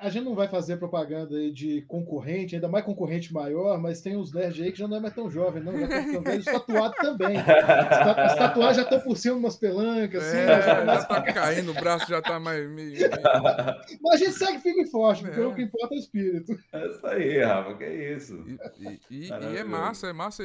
a, 0.00 0.08
gente 0.08 0.24
não 0.24 0.34
vai 0.34 0.48
fazer 0.48 0.76
propaganda 0.76 1.36
aí 1.36 1.50
de 1.50 1.82
concorrente, 1.82 2.54
ainda 2.54 2.68
mais 2.68 2.84
concorrente 2.84 3.32
maior, 3.32 3.78
mas 3.78 4.00
tem 4.00 4.16
uns 4.16 4.32
nerds 4.32 4.64
aí 4.64 4.72
que 4.72 4.78
já 4.78 4.88
não 4.88 4.96
é 4.96 5.00
mais 5.00 5.14
tão 5.14 5.30
jovem, 5.30 5.62
não, 5.62 5.78
já 5.78 5.84
estão 5.84 6.04
ficando 6.04 6.24
velhos, 6.24 6.44
tatuado 6.44 6.94
também. 6.96 7.36
As 7.38 8.34
tatuagens 8.36 8.76
já 8.76 8.82
estão 8.82 9.00
por 9.00 9.16
cima 9.16 9.36
umas 9.36 9.56
pelancas, 9.56 10.22
assim. 10.22 10.38
É, 10.38 10.62
já, 10.62 10.84
já 10.84 11.04
tá 11.04 11.22
caindo, 11.22 11.70
o 11.70 11.74
braço 11.74 12.08
já 12.08 12.20
tá 12.20 12.40
mais. 12.40 12.68
Mas 14.02 14.14
a 14.14 14.16
gente 14.16 14.32
segue 14.32 14.58
firme 14.58 14.82
e 14.82 14.86
forte, 14.86 15.22
porque 15.22 15.40
é. 15.40 15.46
o 15.46 15.54
que 15.54 15.62
importa 15.62 15.94
é 15.94 15.96
o 15.96 16.00
espírito. 16.00 16.58
É 16.72 16.86
isso 16.86 17.06
aí, 17.06 17.42
Rafa, 17.42 17.74
que 17.76 17.84
é 17.84 18.16
isso. 18.16 18.44
E, 18.46 18.58
e, 18.78 19.00
e, 19.10 19.28
e 19.28 19.56
é 19.56 19.64
massa, 19.64 20.08
é 20.08 20.12
massa 20.12 20.42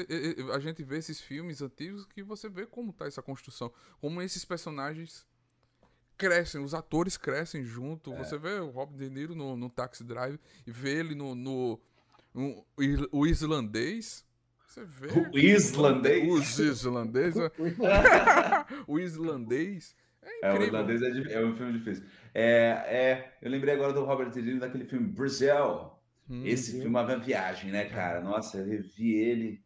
a 0.53 0.59
gente 0.59 0.84
ver 0.84 0.99
esses 0.99 1.19
filmes 1.19 1.61
antigos 1.61 2.05
que 2.05 2.21
você 2.21 2.47
vê 2.49 2.65
como 2.65 2.93
tá 2.93 3.05
essa 3.05 3.21
construção, 3.21 3.71
como 3.99 4.21
esses 4.21 4.45
personagens 4.45 5.26
crescem, 6.18 6.61
os 6.61 6.74
atores 6.74 7.18
crescem 7.18 7.63
junto. 7.63 8.13
É. 8.13 8.18
Você 8.18 8.38
vê 8.38 8.59
o 8.59 8.70
Robin 8.70 8.97
De 8.97 9.09
Niro 9.09 9.36
no, 9.36 9.55
no 9.55 9.70
Taxi 9.70 10.03
Drive 10.03 10.39
e 10.66 10.72
vê 10.72 10.99
ele 10.99 11.16
no, 11.16 11.36
no, 11.36 11.80
no 12.34 12.66
o 13.11 13.26
islandês. 13.26 14.26
Você 14.68 14.84
vê. 14.84 15.07
O 15.34 15.38
islandês? 15.38 16.32
Os 16.32 16.59
islandês. 16.59 17.36
o 18.88 18.99
islandês. 18.99 19.95
É, 20.22 20.47
é, 20.47 20.53
o 20.53 20.61
irlandês 20.63 21.01
é, 21.01 21.34
é, 21.34 21.45
um 21.45 21.55
filme 21.55 21.74
difícil. 21.74 22.03
É, 22.34 22.43
é, 22.43 23.38
eu 23.41 23.49
lembrei 23.49 23.74
agora 23.74 23.93
do 23.93 24.03
Robert 24.03 24.32
De 24.32 24.41
Niro 24.41 24.59
daquele 24.59 24.86
filme 24.86 25.07
Brazil. 25.07 25.91
Hum, 26.30 26.43
Esse 26.45 26.72
sim. 26.72 26.82
filme 26.82 26.97
é 26.97 27.01
uma 27.01 27.18
viagem, 27.18 27.72
né, 27.72 27.86
cara? 27.86 28.22
Nossa, 28.22 28.57
eu 28.57 28.66
revi 28.66 29.13
ele 29.16 29.64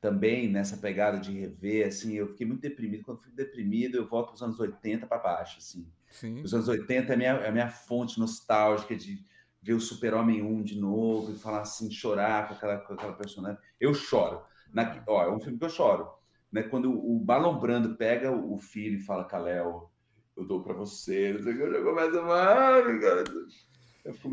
também 0.00 0.48
nessa 0.48 0.76
pegada 0.76 1.18
de 1.18 1.32
rever, 1.32 1.88
assim, 1.88 2.14
eu 2.14 2.28
fiquei 2.28 2.46
muito 2.46 2.60
deprimido. 2.60 3.04
Quando 3.04 3.22
fico 3.22 3.34
deprimido, 3.34 3.96
eu 3.96 4.06
volto 4.06 4.28
para 4.28 4.34
os 4.36 4.42
anos 4.42 4.60
80 4.60 5.06
para 5.06 5.18
baixo, 5.18 5.58
assim. 5.58 5.90
Sim. 6.10 6.40
Os 6.42 6.54
anos 6.54 6.68
80 6.68 7.12
é 7.12 7.14
a 7.14 7.16
minha, 7.16 7.30
é 7.30 7.48
a 7.48 7.52
minha 7.52 7.68
fonte 7.68 8.18
nostálgica 8.18 8.96
de 8.96 9.18
ver 9.60 9.74
o 9.74 9.80
Super-Homem 9.80 10.42
1 10.42 10.62
de 10.62 10.80
novo 10.80 11.32
e 11.32 11.38
falar 11.38 11.62
assim, 11.62 11.90
chorar 11.90 12.48
com 12.48 12.54
aquela, 12.54 12.78
com 12.78 12.94
aquela 12.94 13.12
personagem. 13.12 13.58
Eu 13.80 13.92
choro. 13.92 14.42
Na, 14.72 15.02
ó, 15.06 15.24
é 15.24 15.30
um 15.30 15.40
filme 15.40 15.58
que 15.58 15.64
eu 15.64 15.70
choro. 15.70 16.08
Né? 16.50 16.62
Quando 16.62 16.90
o, 16.90 17.18
Balon 17.18 17.58
Brando 17.58 17.96
pega 17.96 18.30
o 18.30 18.56
filho 18.56 18.98
e 18.98 19.02
fala, 19.02 19.24
Kalel, 19.24 19.90
eu 20.36 20.44
dou 20.44 20.62
para 20.62 20.74
você, 20.74 21.32
não 21.32 21.42
sei 21.42 21.52
o 21.52 21.56
que, 21.56 21.62
eu 21.62 21.72
já 21.72 21.82
começo 21.82 23.00
cara. 23.00 23.24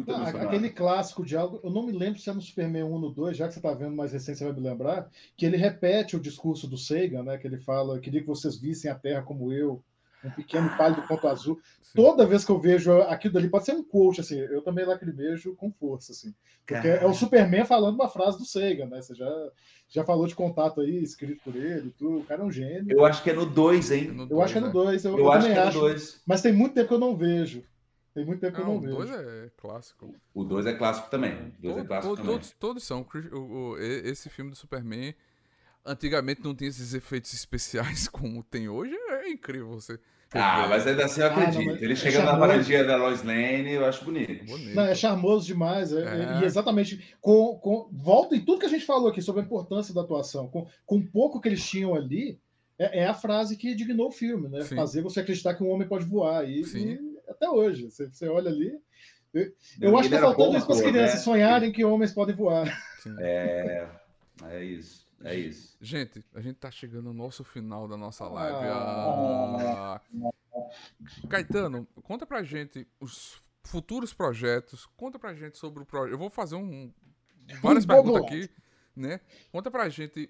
Ah, 0.08 0.44
aquele 0.44 0.70
clássico 0.70 1.26
de 1.26 1.36
algo, 1.36 1.60
eu 1.64 1.70
não 1.70 1.84
me 1.84 1.92
lembro 1.92 2.20
se 2.20 2.30
é 2.30 2.34
no 2.34 2.42
Superman 2.42 2.84
1 2.84 3.00
no 3.00 3.10
2, 3.10 3.36
já 3.36 3.48
que 3.48 3.54
você 3.54 3.60
está 3.60 3.74
vendo 3.74 3.96
mais 3.96 4.12
recente, 4.12 4.38
você 4.38 4.46
vai 4.46 4.54
me 4.54 4.62
lembrar, 4.62 5.10
que 5.36 5.46
ele 5.46 5.58
repete 5.58 6.16
o 6.16 6.20
discurso 6.20 6.68
do 6.68 6.78
Sagan, 6.78 7.24
né? 7.24 7.38
Que 7.38 7.48
ele 7.48 7.58
fala, 7.58 8.00
queria 8.00 8.22
que 8.22 8.28
vocês 8.28 8.58
vissem 8.58 8.90
a 8.90 8.96
Terra 8.96 9.22
como 9.22 9.52
eu, 9.52 9.84
um 10.24 10.32
pequeno 10.32 10.70
pálido 10.78 11.08
ponto 11.08 11.28
azul. 11.28 11.60
Sim. 11.82 11.92
Toda 11.96 12.26
vez 12.26 12.44
que 12.44 12.52
eu 12.52 12.60
vejo 12.60 12.92
aquilo 13.02 13.34
dali, 13.34 13.50
pode 13.50 13.66
ser 13.66 13.74
um 13.74 13.84
quote, 13.84 14.22
assim, 14.22 14.38
eu 14.40 14.62
também 14.62 14.86
lacrimejo 14.86 15.56
com 15.56 15.72
força, 15.72 16.12
assim. 16.12 16.34
Porque 16.66 16.74
Caramba. 16.88 17.06
é 17.06 17.08
o 17.08 17.14
Superman 17.14 17.66
falando 17.66 17.96
uma 17.96 18.10
frase 18.10 18.38
do 18.38 18.46
Sagan, 18.46 18.88
né? 18.88 19.02
Você 19.02 19.14
já, 19.14 19.30
já 19.88 20.04
falou 20.04 20.26
de 20.26 20.36
contato 20.36 20.82
aí, 20.82 21.04
escrito 21.04 21.42
por 21.44 21.56
ele, 21.56 21.94
tudo. 21.98 22.20
o 22.20 22.24
cara 22.24 22.42
é 22.42 22.46
um 22.46 22.52
gênio. 22.52 22.88
Eu 22.90 23.06
acho 23.06 23.22
que 23.22 23.30
é 23.30 23.34
no 23.34 23.46
2, 23.46 23.92
hein? 23.92 24.28
eu 24.30 24.42
acho 24.42 24.54
que 24.54 24.60
é 24.60 24.62
no 24.62 24.72
2, 24.72 25.06
eu, 25.06 25.12
eu, 25.12 25.20
eu, 25.20 25.32
acho 25.32 25.48
que 25.48 25.54
é 25.54 25.66
no 25.66 25.72
2. 25.72 26.22
Mas 26.26 26.42
tem 26.42 26.52
muito 26.52 26.74
tempo 26.74 26.88
que 26.88 26.94
eu 26.94 27.00
não 27.00 27.16
vejo. 27.16 27.64
Tem 28.16 28.26
muito 28.26 28.40
tempo 28.40 28.56
que 28.56 28.62
eu 28.62 28.66
Não, 28.66 28.74
não 28.76 28.80
o 28.80 28.82
vejo. 28.82 28.96
2 28.96 29.12
é 29.12 29.52
clássico. 29.58 30.16
O 30.34 30.44
2 30.44 30.66
é 30.66 30.74
clássico 30.74 31.10
também. 31.12 31.34
O 31.60 31.62
2 31.62 31.78
é 31.78 31.84
clássico 31.84 32.08
todo- 32.16 32.18
também. 32.24 32.34
todos, 32.36 32.52
todos 32.54 32.84
são. 32.84 33.06
O- 33.34 33.38
o- 33.74 33.78
esse 33.78 34.30
filme 34.30 34.50
do 34.50 34.56
Superman, 34.56 35.14
antigamente 35.86 36.42
não 36.44 36.56
tinha 36.56 36.70
esses 36.70 36.94
efeitos 36.94 37.34
especiais 37.34 38.08
como 38.10 38.42
tem 38.44 38.68
hoje. 38.70 38.96
É 39.10 39.30
incrível 39.30 39.68
você. 39.70 40.00
Ah, 40.34 40.68
mas 40.68 40.86
ainda 40.86 41.06
assim 41.06 41.22
eu 41.22 41.28
Ah, 41.28 41.30
não, 41.30 41.38
acredito. 41.44 41.84
Ele 41.84 41.94
é 41.94 41.96
chegando 41.96 42.26
na 42.26 42.38
paradinha 42.38 42.84
da 42.84 42.98
Lois 42.98 43.24
Lane, 43.24 43.72
eu 43.72 43.86
acho 43.86 44.04
bonito. 44.04 44.46
Bonito. 44.46 44.76
Não, 44.76 44.84
é 44.84 44.96
charmoso 44.96 45.46
demais. 45.46 45.94
é- 45.94 46.02
é- 46.02 46.40
É. 46.40 46.42
E 46.42 46.46
exatamente. 46.46 47.16
Com, 47.22 47.58
com, 47.60 47.90
volta 47.94 48.36
em 48.36 48.44
tudo 48.44 48.60
que 48.60 48.66
a 48.66 48.70
gente 48.70 48.86
falou 48.86 49.08
aqui 49.10 49.22
sobre 49.22 49.42
a 49.42 49.46
importância 49.46 49.94
da 49.94 50.02
atuação. 50.02 50.48
Com, 50.48 50.68
com 50.86 50.98
o 50.98 51.06
pouco 51.06 51.40
que 51.40 51.48
eles 51.48 51.64
tinham 51.70 51.94
ali, 51.96 52.38
é, 52.78 53.02
é 53.04 53.08
a 53.08 53.14
frase 53.14 53.56
que 53.56 53.74
dignou 53.76 54.08
o 54.08 54.12
filme, 54.12 54.50
né? 54.50 54.62
Sim. 54.64 54.76
Fazer 54.76 55.02
você 55.02 55.20
acreditar 55.22 55.54
que 55.54 55.64
um 55.64 55.70
homem 55.70 55.88
pode 55.88 56.06
voar. 56.06 56.50
E, 56.50 56.66
Sim. 56.66 56.90
e 56.90 57.15
até 57.30 57.50
hoje, 57.50 57.90
você, 57.90 58.08
você 58.08 58.28
olha 58.28 58.50
ali. 58.50 58.80
Eu, 59.34 59.52
eu 59.82 59.98
acho 59.98 60.08
que 60.10 60.16
era 60.16 60.28
faltando 60.28 60.58
isso 60.58 60.66
para 60.66 60.76
as 60.76 60.82
ator, 60.82 60.92
crianças 60.92 61.16
né? 61.16 61.22
sonharem 61.24 61.72
que 61.72 61.84
homens 61.84 62.14
podem 62.14 62.36
voar. 62.36 62.66
Sim. 63.00 63.16
É, 63.20 63.90
é 64.44 64.64
isso. 64.64 65.06
É 65.24 65.36
isso. 65.36 65.76
Gente, 65.82 66.24
a 66.34 66.40
gente 66.42 66.56
tá 66.58 66.70
chegando 66.72 67.06
no 67.06 67.14
nosso 67.14 67.44
final 67.44 67.88
da 67.88 67.98
nossa 67.98 68.24
Ah. 68.26 68.30
live. 68.30 68.68
Ah. 68.70 70.02
Caetano, 71.30 71.88
conta 72.04 72.26
pra 72.26 72.44
gente 72.44 72.88
os 73.00 73.42
futuros 73.64 74.14
projetos. 74.14 74.86
Conta 74.98 75.18
pra 75.20 75.34
gente 75.34 75.58
sobre 75.58 75.84
o 75.84 75.86
projeto. 75.86 76.14
Eu 76.14 76.18
vou 76.18 76.30
fazer 76.30 76.56
um 76.56 76.92
várias 77.62 77.84
Um 77.86 77.88
perguntas 77.88 78.24
aqui, 78.24 78.50
né? 78.96 79.20
Conta 79.52 79.70
pra 79.70 79.90
gente 79.90 80.30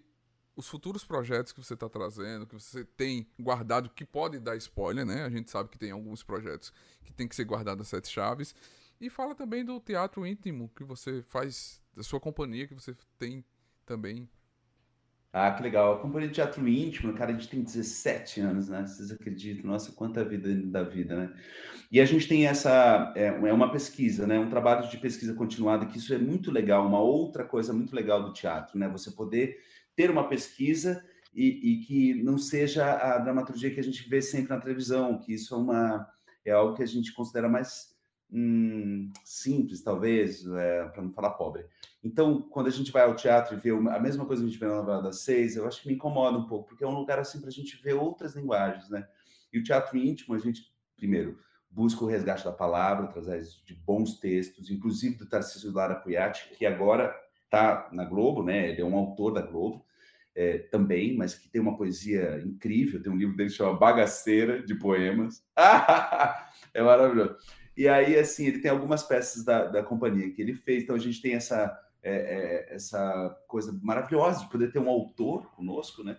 os 0.56 0.68
futuros 0.68 1.04
projetos 1.04 1.52
que 1.52 1.64
você 1.64 1.76
tá 1.76 1.90
trazendo, 1.90 2.48
que 2.48 2.54
você 2.54 2.86
tem 2.86 3.28
guardado, 3.40 3.90
que 3.90 4.06
pode 4.06 4.40
dar 4.40 4.56
spoiler, 4.56 5.06
né? 5.06 5.24
A 5.24 5.30
gente 5.30 5.52
sabe 5.52 5.70
que 5.70 5.78
tem 5.78 5.92
alguns 5.92 6.24
projetos 6.24 6.72
que 7.04 7.12
tem 7.14 7.28
que 7.28 7.36
ser 7.36 7.44
guardado 7.44 7.82
as 7.82 7.88
sete 7.88 8.10
chaves. 8.10 8.56
E 9.00 9.10
fala 9.10 9.36
também 9.36 9.66
do 9.66 9.80
teatro 9.80 10.26
íntimo 10.26 10.72
que 10.76 10.84
você 10.84 11.22
faz, 11.24 11.82
da 11.96 12.04
sua 12.04 12.20
companhia 12.20 12.68
que 12.68 12.74
você 12.74 12.96
tem 13.20 13.44
também. 13.86 14.30
Ah, 15.34 15.52
que 15.52 15.62
legal. 15.62 15.96
A 15.96 16.00
companhia 16.00 16.30
de 16.30 16.36
teatro 16.36 16.66
íntimo, 16.66 17.14
cara, 17.14 17.32
a 17.32 17.34
gente 17.34 17.50
tem 17.50 17.62
17 17.62 18.40
anos, 18.40 18.70
né? 18.70 18.88
Vocês 18.88 19.12
acreditam? 19.12 19.70
Nossa, 19.70 19.92
quanta 19.92 20.24
vida 20.24 20.56
da 20.68 20.82
vida, 20.82 21.14
né? 21.14 21.34
E 21.92 22.00
a 22.00 22.06
gente 22.06 22.26
tem 22.26 22.48
essa, 22.48 23.12
é, 23.18 23.26
é 23.26 23.54
uma 23.54 23.70
pesquisa, 23.70 24.26
né? 24.26 24.40
Um 24.40 24.50
trabalho 24.50 24.88
de 24.90 24.98
pesquisa 24.98 25.34
continuada, 25.34 25.86
que 25.88 25.98
isso 25.98 26.14
é 26.14 26.18
muito 26.18 26.50
legal, 26.50 26.88
uma 26.88 27.02
outra 27.02 27.44
coisa 27.44 27.74
muito 27.74 27.94
legal 27.94 28.24
do 28.24 28.32
teatro, 28.32 28.80
né? 28.80 28.88
Você 28.88 29.12
poder 29.12 29.62
ter 29.96 30.12
uma 30.12 30.28
pesquisa 30.28 31.04
e, 31.34 31.74
e 31.74 31.80
que 31.82 32.24
não 32.24 32.38
seja 32.38 32.94
a 32.94 33.18
dramaturgia 33.18 33.74
que 33.74 33.80
a 33.80 33.84
gente 33.84 34.08
vê 34.08 34.22
sempre 34.22 34.50
na 34.50 34.60
televisão, 34.60 35.18
que 35.20 35.34
isso 35.34 35.54
é 35.54 35.58
uma, 35.58 36.08
é 36.46 36.52
algo 36.52 36.76
que 36.76 36.84
a 36.84 36.88
gente 36.88 37.14
considera 37.14 37.50
mais 37.50 37.94
hum, 38.32 39.12
simples, 39.24 39.82
talvez, 39.82 40.44
para 40.44 41.02
não 41.02 41.12
falar 41.12 41.32
pobre. 41.32 41.66
Então, 42.04 42.42
quando 42.42 42.68
a 42.68 42.72
gente 42.72 42.92
vai 42.92 43.04
ao 43.04 43.16
teatro 43.16 43.56
e 43.56 43.60
vê 43.60 43.72
a 43.72 44.00
mesma 44.00 44.26
coisa 44.26 44.42
que 44.42 44.48
a 44.48 44.52
gente 44.52 44.60
vê 44.60 44.68
na 44.68 44.78
novela 44.78 45.02
das 45.02 45.22
seis, 45.22 45.56
eu 45.56 45.68
acho 45.68 45.82
que 45.82 45.88
me 45.88 45.96
incomoda 45.96 46.38
um 46.38 46.48
pouco, 46.48 46.70
porque 46.70 46.84
é 46.84 46.88
um 46.88 46.98
lugar 46.98 47.20
assim 47.20 47.40
para 47.40 47.50
a 47.50 47.54
gente 47.54 47.82
ver 47.82 47.94
outras 47.94 48.36
linguagens, 48.36 48.90
né? 48.90 49.08
E 49.52 49.60
o 49.60 49.64
teatro 49.64 49.98
íntimo, 49.98 50.36
a 50.36 50.38
gente, 50.38 50.62
primeiro, 50.96 51.40
busca 51.70 52.04
o 52.04 52.08
resgate 52.08 52.46
da 52.46 52.52
palavra 52.52 53.06
através 53.06 53.62
de 53.66 53.74
bons 53.74 54.20
textos, 54.20 54.70
inclusive 54.70 55.16
do 55.16 55.28
Tarcísio 55.28 55.74
Lara 55.74 55.96
Puiati, 55.96 56.50
que 56.58 56.66
agora 56.66 57.14
está 57.56 57.90
na 57.92 58.04
Globo, 58.04 58.44
né? 58.44 58.70
Ele 58.70 58.82
é 58.82 58.86
um 58.86 58.96
autor 58.96 59.34
da 59.34 59.42
Globo 59.42 59.86
é, 60.36 60.58
também, 60.58 61.16
mas 61.16 61.34
que 61.34 61.48
tem 61.48 61.62
uma 61.62 61.78
poesia 61.78 62.42
incrível. 62.46 63.02
Tem 63.02 63.12
um 63.12 63.18
livro 63.18 63.36
dele 63.36 63.50
que 63.50 63.56
chama 63.56 63.80
Bagaceira 63.80 64.62
de 64.62 64.76
Poemas. 64.76 65.42
é 66.74 66.84
maravilhoso. 66.84 67.38
E 67.78 67.88
aí, 67.88 68.18
assim, 68.18 68.48
ele 68.48 68.60
tem 68.60 68.72
algumas 68.72 69.04
peças 69.04 69.44
da, 69.44 69.66
da 69.66 69.84
companhia 69.84 70.32
que 70.32 70.42
ele 70.42 70.54
fez, 70.54 70.84
então 70.84 70.96
a 70.96 71.00
gente 71.00 71.22
tem 71.22 71.34
essa, 71.34 71.78
é, 72.02 72.14
é, 72.14 72.76
essa 72.76 73.38
coisa 73.48 73.78
maravilhosa 73.82 74.42
de 74.42 74.50
poder 74.50 74.72
ter 74.72 74.80
um 74.80 74.90
autor 74.90 75.52
conosco, 75.56 76.04
né? 76.04 76.18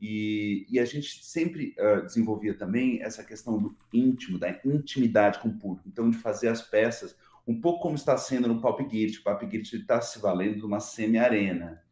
E, 0.00 0.66
e 0.70 0.80
a 0.80 0.84
gente 0.84 1.22
sempre 1.22 1.76
uh, 1.78 2.02
desenvolvia 2.06 2.54
também 2.54 3.02
essa 3.02 3.22
questão 3.22 3.58
do 3.58 3.76
íntimo, 3.92 4.38
da 4.38 4.48
intimidade 4.64 5.38
com 5.40 5.48
o 5.48 5.58
público. 5.58 5.86
Então, 5.86 6.10
de 6.10 6.16
fazer 6.16 6.48
as 6.48 6.62
peças 6.62 7.14
um 7.50 7.60
pouco 7.60 7.82
como 7.82 7.96
está 7.96 8.16
sendo 8.16 8.46
no 8.46 8.60
Pop 8.60 8.80
Git. 8.88 9.18
O 9.18 9.24
Pop 9.24 9.44
Git 9.50 9.76
está 9.76 10.00
se 10.00 10.20
valendo 10.20 10.58
de 10.58 10.64
uma 10.64 10.78
semi-arena. 10.78 11.82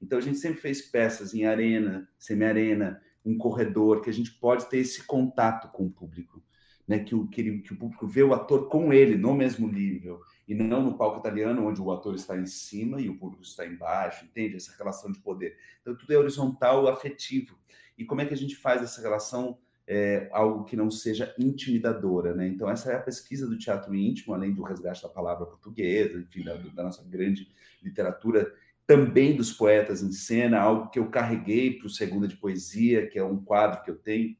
Então, 0.00 0.18
a 0.18 0.20
gente 0.20 0.36
sempre 0.36 0.60
fez 0.60 0.82
peças 0.82 1.32
em 1.32 1.46
arena, 1.46 2.06
semi-arena, 2.18 3.00
em 3.24 3.38
corredor, 3.38 4.02
que 4.02 4.10
a 4.10 4.12
gente 4.12 4.30
pode 4.32 4.68
ter 4.68 4.76
esse 4.76 5.04
contato 5.04 5.72
com 5.72 5.86
o 5.86 5.90
público. 5.90 6.42
Né, 6.86 7.00
que, 7.00 7.16
o, 7.16 7.26
que, 7.26 7.40
ele, 7.40 7.58
que 7.62 7.72
o 7.72 7.76
público 7.76 8.06
vê 8.06 8.22
o 8.22 8.32
ator 8.32 8.68
com 8.68 8.92
ele, 8.92 9.16
no 9.16 9.34
mesmo 9.34 9.66
nível, 9.66 10.20
e 10.46 10.54
não 10.54 10.82
no 10.82 10.96
palco 10.96 11.18
italiano, 11.18 11.66
onde 11.66 11.80
o 11.80 11.90
ator 11.90 12.14
está 12.14 12.36
em 12.36 12.46
cima 12.46 13.00
e 13.00 13.08
o 13.08 13.18
público 13.18 13.42
está 13.42 13.66
embaixo, 13.66 14.24
entende? 14.24 14.54
Essa 14.54 14.76
relação 14.78 15.10
de 15.10 15.18
poder. 15.18 15.56
Então, 15.80 15.96
tudo 15.96 16.12
é 16.12 16.16
horizontal, 16.16 16.86
afetivo. 16.86 17.58
E 17.98 18.04
como 18.04 18.20
é 18.20 18.26
que 18.26 18.34
a 18.34 18.36
gente 18.36 18.54
faz 18.54 18.82
essa 18.82 19.00
relação 19.00 19.58
é, 19.86 20.28
algo 20.32 20.64
que 20.64 20.76
não 20.76 20.90
seja 20.90 21.34
intimidadora, 21.38 22.34
né? 22.34 22.48
Então, 22.48 22.68
essa 22.68 22.90
é 22.90 22.96
a 22.96 23.00
pesquisa 23.00 23.46
do 23.46 23.56
teatro 23.56 23.94
íntimo, 23.94 24.34
além 24.34 24.52
do 24.52 24.62
resgate 24.62 25.02
da 25.02 25.08
palavra 25.08 25.46
portuguesa, 25.46 26.18
enfim, 26.18 26.42
da, 26.42 26.54
da 26.56 26.82
nossa 26.82 27.04
grande 27.04 27.48
literatura, 27.82 28.52
também 28.86 29.36
dos 29.36 29.52
poetas 29.52 30.02
em 30.02 30.12
cena, 30.12 30.60
algo 30.60 30.90
que 30.90 30.98
eu 30.98 31.08
carreguei 31.08 31.78
para 31.78 31.86
o 31.86 31.90
Segunda 31.90 32.26
de 32.26 32.36
Poesia, 32.36 33.06
que 33.06 33.18
é 33.18 33.24
um 33.24 33.42
quadro 33.42 33.82
que 33.82 33.90
eu 33.90 33.96
tenho. 33.96 34.36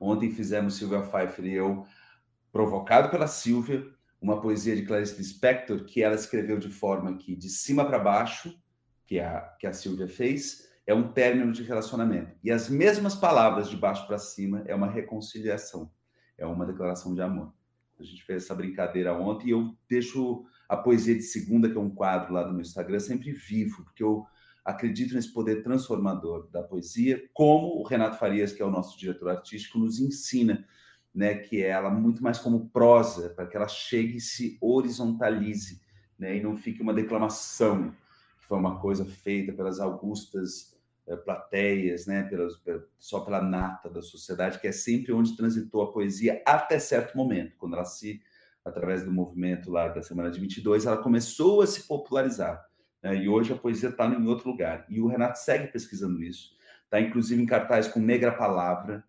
Ontem 0.00 0.30
fizemos 0.30 0.74
Silvia 0.74 1.02
Pfeiffer 1.02 1.44
e 1.44 1.54
eu, 1.54 1.86
provocado 2.52 3.10
pela 3.10 3.26
Silvia, 3.26 3.86
uma 4.20 4.40
poesia 4.40 4.74
de 4.74 4.84
Clarice 4.84 5.16
Lispector 5.16 5.84
que 5.84 6.02
ela 6.02 6.14
escreveu 6.14 6.58
de 6.58 6.68
forma 6.68 7.16
que 7.16 7.36
de 7.36 7.48
cima 7.48 7.84
para 7.84 7.98
baixo, 7.98 8.58
que 9.06 9.18
a, 9.20 9.40
que 9.58 9.66
a 9.66 9.72
Silvia 9.72 10.08
fez, 10.08 10.67
é 10.88 10.94
um 10.94 11.12
término 11.12 11.52
de 11.52 11.62
relacionamento. 11.62 12.34
E 12.42 12.50
as 12.50 12.70
mesmas 12.70 13.14
palavras 13.14 13.68
de 13.68 13.76
baixo 13.76 14.06
para 14.06 14.16
cima 14.16 14.62
é 14.64 14.74
uma 14.74 14.90
reconciliação, 14.90 15.92
é 16.38 16.46
uma 16.46 16.64
declaração 16.64 17.14
de 17.14 17.20
amor. 17.20 17.52
A 18.00 18.02
gente 18.02 18.24
fez 18.24 18.44
essa 18.44 18.54
brincadeira 18.54 19.12
ontem 19.12 19.48
e 19.48 19.50
eu 19.50 19.76
deixo 19.86 20.46
a 20.66 20.78
poesia 20.78 21.14
de 21.14 21.20
segunda, 21.20 21.68
que 21.68 21.76
é 21.76 21.80
um 21.80 21.90
quadro 21.90 22.32
lá 22.32 22.46
no 22.46 22.54
meu 22.54 22.62
Instagram, 22.62 22.98
sempre 23.00 23.32
vivo, 23.32 23.84
porque 23.84 24.02
eu 24.02 24.24
acredito 24.64 25.14
nesse 25.14 25.30
poder 25.30 25.62
transformador 25.62 26.48
da 26.50 26.62
poesia, 26.62 27.22
como 27.34 27.78
o 27.78 27.82
Renato 27.82 28.16
Farias, 28.16 28.54
que 28.54 28.62
é 28.62 28.64
o 28.64 28.70
nosso 28.70 28.98
diretor 28.98 29.28
artístico, 29.28 29.78
nos 29.78 30.00
ensina, 30.00 30.66
né, 31.14 31.34
que 31.34 31.62
é 31.62 31.68
ela 31.68 31.90
muito 31.90 32.22
mais 32.22 32.38
como 32.38 32.70
prosa, 32.70 33.28
para 33.28 33.46
que 33.46 33.58
ela 33.58 33.68
chegue 33.68 34.16
e 34.16 34.20
se 34.22 34.56
horizontalize, 34.58 35.82
né, 36.18 36.38
e 36.38 36.42
não 36.42 36.56
fique 36.56 36.80
uma 36.80 36.94
declamação, 36.94 37.90
que 38.40 38.46
foi 38.46 38.56
uma 38.56 38.80
coisa 38.80 39.04
feita 39.04 39.52
pelas 39.52 39.80
augustas 39.80 40.77
plateias, 41.16 42.06
né, 42.06 42.28
só 42.98 43.20
pela 43.20 43.42
nata 43.42 43.88
da 43.88 44.02
sociedade, 44.02 44.58
que 44.58 44.66
é 44.66 44.72
sempre 44.72 45.12
onde 45.12 45.36
transitou 45.36 45.82
a 45.82 45.92
poesia 45.92 46.42
até 46.46 46.78
certo 46.78 47.16
momento, 47.16 47.56
quando 47.56 47.74
ela 47.74 47.84
se, 47.84 48.20
através 48.64 49.04
do 49.04 49.12
movimento 49.12 49.70
lá 49.70 49.88
da 49.88 50.02
Semana 50.02 50.30
de 50.30 50.38
22, 50.38 50.86
ela 50.86 50.98
começou 50.98 51.62
a 51.62 51.66
se 51.66 51.86
popularizar. 51.86 52.62
Né, 53.02 53.16
e 53.16 53.28
hoje 53.28 53.52
a 53.52 53.56
poesia 53.56 53.88
está 53.88 54.06
em 54.06 54.26
outro 54.26 54.50
lugar. 54.50 54.84
E 54.88 55.00
o 55.00 55.06
Renato 55.06 55.38
segue 55.38 55.68
pesquisando 55.68 56.22
isso. 56.22 56.56
Está, 56.84 57.00
inclusive, 57.00 57.42
em 57.42 57.46
cartaz 57.46 57.86
com 57.86 58.00
Negra 58.00 58.32
Palavra, 58.32 59.04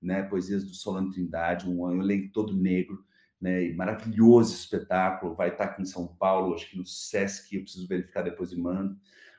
né, 0.00 0.22
poesias 0.22 0.64
do 0.64 0.74
Solano 0.74 1.10
Trindade, 1.10 1.68
um 1.68 2.00
elenco 2.00 2.32
todo 2.32 2.56
negro, 2.56 3.04
né, 3.40 3.70
maravilhoso 3.72 4.54
espetáculo. 4.54 5.34
Vai 5.34 5.50
estar 5.50 5.64
aqui 5.64 5.82
em 5.82 5.86
São 5.86 6.06
Paulo, 6.06 6.54
acho 6.54 6.70
que 6.70 6.76
no 6.76 6.86
Sesc, 6.86 7.54
eu 7.54 7.62
preciso 7.62 7.86
verificar 7.86 8.22
depois 8.22 8.52
e 8.52 8.56
mando. 8.56 8.98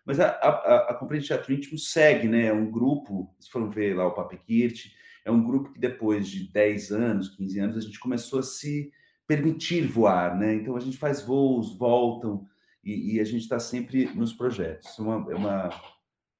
Mas 0.09 0.19
a, 0.19 0.29
a, 0.29 0.89
a 0.89 0.93
Companhia 0.95 1.21
de 1.21 1.27
Teatro 1.27 1.53
Íntimo 1.53 1.77
segue, 1.77 2.27
né? 2.27 2.47
É 2.47 2.51
um 2.53 2.71
grupo, 2.71 3.31
vocês 3.37 3.47
foram 3.47 3.69
ver 3.69 3.95
lá 3.95 4.07
o 4.07 4.15
Papequirt, 4.15 4.87
é 5.23 5.29
um 5.29 5.43
grupo 5.43 5.71
que 5.71 5.79
depois 5.79 6.27
de 6.27 6.51
10 6.51 6.91
anos, 6.91 7.29
15 7.35 7.59
anos, 7.59 7.77
a 7.77 7.81
gente 7.81 7.99
começou 7.99 8.39
a 8.39 8.43
se 8.43 8.91
permitir 9.27 9.85
voar, 9.85 10.35
né? 10.35 10.55
Então 10.55 10.75
a 10.75 10.79
gente 10.79 10.97
faz 10.97 11.21
voos, 11.21 11.77
voltam, 11.77 12.43
e, 12.83 13.17
e 13.17 13.19
a 13.19 13.23
gente 13.23 13.43
está 13.43 13.59
sempre 13.59 14.07
nos 14.15 14.33
projetos. 14.33 14.97
É 14.97 15.01
uma, 15.03 15.31
é 15.31 15.35
uma, 15.35 15.69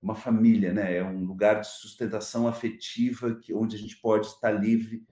uma 0.02 0.16
família, 0.16 0.74
né? 0.74 0.98
É 0.98 1.04
um 1.04 1.24
lugar 1.24 1.62
de 1.62 1.68
sustentação 1.68 2.48
afetiva 2.48 3.36
que, 3.36 3.54
onde 3.54 3.76
a 3.76 3.80
gente 3.80 3.98
pode 3.98 4.26
estar 4.26 4.50
livre, 4.50 5.06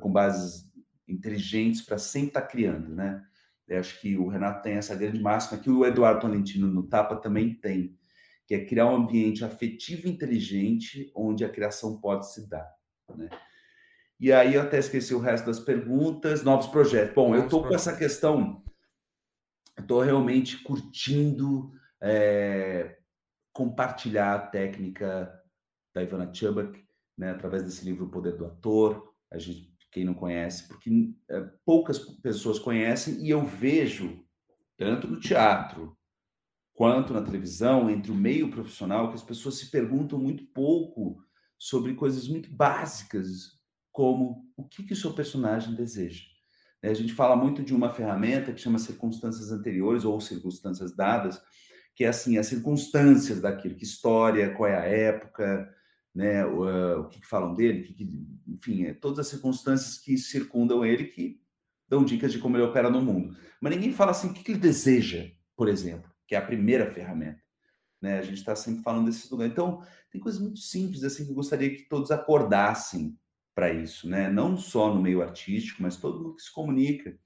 com 0.00 0.10
bases 0.10 0.68
inteligentes, 1.06 1.82
para 1.82 1.98
sempre 1.98 2.30
estar 2.30 2.42
criando, 2.42 2.88
né? 2.88 3.24
Eu 3.68 3.78
acho 3.78 4.00
que 4.00 4.16
o 4.16 4.28
Renato 4.28 4.62
tem 4.62 4.74
essa 4.74 4.94
grande 4.94 5.20
máxima 5.20 5.60
que 5.60 5.70
o 5.70 5.84
Eduardo 5.84 6.20
Tolentino 6.20 6.66
no 6.66 6.88
Tapa 6.88 7.16
também 7.16 7.54
tem, 7.54 7.96
que 8.46 8.54
é 8.54 8.64
criar 8.64 8.86
um 8.86 8.96
ambiente 8.96 9.44
afetivo 9.44 10.06
e 10.06 10.10
inteligente 10.10 11.10
onde 11.14 11.44
a 11.44 11.48
criação 11.48 12.00
pode 12.00 12.32
se 12.32 12.48
dar. 12.48 12.68
Né? 13.16 13.28
E 14.18 14.32
aí 14.32 14.54
eu 14.54 14.62
até 14.62 14.78
esqueci 14.78 15.14
o 15.14 15.18
resto 15.18 15.46
das 15.46 15.58
perguntas, 15.58 16.44
novos 16.44 16.66
projetos. 16.68 17.14
Bom, 17.14 17.34
eu 17.34 17.44
estou 17.44 17.66
com 17.66 17.74
essa 17.74 17.96
questão, 17.96 18.62
estou 19.78 20.00
realmente 20.02 20.62
curtindo 20.62 21.72
é, 22.00 22.98
compartilhar 23.52 24.34
a 24.34 24.38
técnica 24.38 25.32
da 25.94 26.02
Ivana 26.02 26.32
Chubbuck, 26.32 26.80
né, 27.16 27.30
através 27.30 27.62
desse 27.62 27.84
livro 27.84 28.06
O 28.06 28.10
Poder 28.10 28.36
do 28.36 28.46
Ator. 28.46 29.12
A 29.30 29.38
gente 29.38 29.71
quem 29.92 30.04
não 30.04 30.14
conhece, 30.14 30.66
porque 30.66 31.14
é, 31.28 31.40
poucas 31.64 31.98
pessoas 31.98 32.58
conhecem 32.58 33.22
e 33.24 33.28
eu 33.28 33.44
vejo, 33.44 34.24
tanto 34.76 35.06
no 35.06 35.20
teatro 35.20 35.96
quanto 36.72 37.12
na 37.12 37.22
televisão, 37.22 37.90
entre 37.90 38.10
o 38.10 38.14
meio 38.14 38.50
profissional, 38.50 39.10
que 39.10 39.14
as 39.14 39.22
pessoas 39.22 39.56
se 39.56 39.70
perguntam 39.70 40.18
muito 40.18 40.44
pouco 40.46 41.22
sobre 41.58 41.94
coisas 41.94 42.26
muito 42.26 42.50
básicas, 42.50 43.60
como 43.92 44.50
o 44.56 44.64
que, 44.64 44.82
que 44.82 44.94
o 44.94 44.96
seu 44.96 45.12
personagem 45.12 45.74
deseja. 45.74 46.24
Né, 46.82 46.88
a 46.88 46.94
gente 46.94 47.12
fala 47.12 47.36
muito 47.36 47.62
de 47.62 47.74
uma 47.74 47.90
ferramenta 47.90 48.52
que 48.52 48.60
chama 48.60 48.78
circunstâncias 48.78 49.52
anteriores 49.52 50.04
ou 50.04 50.18
circunstâncias 50.20 50.96
dadas, 50.96 51.40
que 51.94 52.04
é 52.04 52.08
assim, 52.08 52.38
as 52.38 52.46
circunstâncias 52.46 53.42
daquilo, 53.42 53.76
que 53.76 53.84
história, 53.84 54.54
qual 54.54 54.68
é 54.68 54.76
a 54.76 54.86
época, 54.86 55.70
né, 56.14 56.44
o, 56.44 56.64
uh, 56.64 57.00
o 57.00 57.08
que, 57.08 57.20
que, 57.20 57.26
falam 57.26 57.54
dele, 57.54 57.82
que, 57.82 57.94
que, 57.94 58.26
enfim, 58.46 58.84
é, 58.84 58.94
todas 58.94 59.20
as 59.20 59.28
circunstâncias 59.28 59.98
que 59.98 60.18
circundam 60.18 60.84
ele 60.84 61.04
que 61.04 61.40
dão 61.88 62.04
dicas 62.04 62.32
de 62.32 62.38
como 62.38 62.56
ele 62.56 62.64
opera 62.64 62.90
no 62.90 63.00
mundo. 63.00 63.36
Mas 63.60 63.74
ninguém 63.74 63.92
fala 63.92 64.10
assim 64.10 64.28
o 64.28 64.32
que, 64.34 64.42
que 64.42 64.52
ele 64.52 64.60
deseja, 64.60 65.30
por 65.56 65.68
exemplo, 65.68 66.10
que 66.26 66.34
é 66.34 66.38
a 66.38 66.44
primeira 66.44 66.90
ferramenta. 66.92 67.40
Né? 68.00 68.18
A 68.18 68.22
gente 68.22 68.38
está 68.38 68.56
sempre 68.56 68.82
falando 68.82 69.06
desses 69.06 69.30
lugares. 69.30 69.52
Então, 69.52 69.82
tem 70.10 70.20
coisas 70.20 70.40
muito 70.40 70.58
simples 70.58 71.04
assim 71.04 71.24
que 71.24 71.30
eu 71.30 71.36
gostaria 71.36 71.70
que 71.70 71.84
todos 71.84 72.10
acordassem 72.10 73.16
para 73.54 73.72
isso, 73.72 74.08
né? 74.08 74.30
Não 74.30 74.56
só 74.56 74.92
no 74.92 75.00
meio 75.00 75.22
artístico, 75.22 75.82
mas 75.82 75.96
todo 75.96 76.22
mundo 76.22 76.36
que 76.36 76.42
se 76.42 76.52
comunica, 76.52 77.16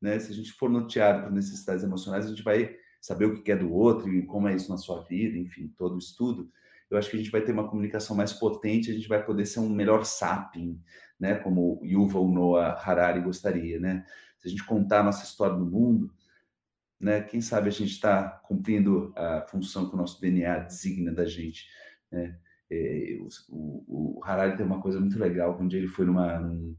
né? 0.00 0.18
Se 0.18 0.30
a 0.30 0.34
gente 0.34 0.52
for 0.52 0.70
norteado 0.70 1.24
por 1.24 1.32
necessidades 1.32 1.84
emocionais, 1.84 2.24
a 2.24 2.28
gente 2.28 2.42
vai 2.42 2.74
saber 3.00 3.26
o 3.26 3.42
que 3.42 3.50
é 3.50 3.56
do 3.56 3.72
outro 3.72 4.12
e 4.12 4.24
como 4.24 4.48
é 4.48 4.54
isso 4.54 4.70
na 4.70 4.76
sua 4.76 5.02
vida, 5.02 5.36
enfim, 5.36 5.74
todo 5.76 5.96
o 5.96 5.98
estudo. 5.98 6.50
Eu 6.92 6.98
acho 6.98 7.10
que 7.10 7.16
a 7.16 7.18
gente 7.18 7.30
vai 7.30 7.40
ter 7.40 7.52
uma 7.52 7.68
comunicação 7.68 8.14
mais 8.14 8.32
potente, 8.32 8.90
a 8.90 8.94
gente 8.94 9.08
vai 9.08 9.24
poder 9.24 9.46
ser 9.46 9.60
um 9.60 9.68
melhor 9.68 10.04
sapien, 10.04 10.78
né? 11.18 11.36
Como 11.36 11.80
Yuval 11.82 12.28
Noah 12.28 12.78
Harari 12.84 13.20
gostaria, 13.20 13.80
né? 13.80 14.04
Se 14.38 14.48
a 14.48 14.50
gente 14.50 14.64
contar 14.64 15.00
a 15.00 15.02
nossa 15.02 15.24
história 15.24 15.56
no 15.56 15.64
mundo, 15.64 16.12
né? 17.00 17.22
Quem 17.22 17.40
sabe 17.40 17.68
a 17.68 17.72
gente 17.72 17.92
está 17.92 18.28
cumprindo 18.44 19.12
a 19.16 19.40
função 19.48 19.88
que 19.88 19.94
o 19.94 19.98
nosso 19.98 20.20
DNA 20.20 20.58
designa 20.60 21.12
da 21.12 21.24
gente, 21.24 21.66
né? 22.10 22.38
É, 22.70 23.18
o, 23.50 24.18
o, 24.18 24.20
Harari 24.24 24.56
tem 24.56 24.64
uma 24.64 24.80
coisa 24.80 24.98
muito 24.98 25.18
legal, 25.18 25.56
quando 25.56 25.74
ele 25.74 25.88
foi 25.88 26.06
numa, 26.06 26.38
num, 26.38 26.74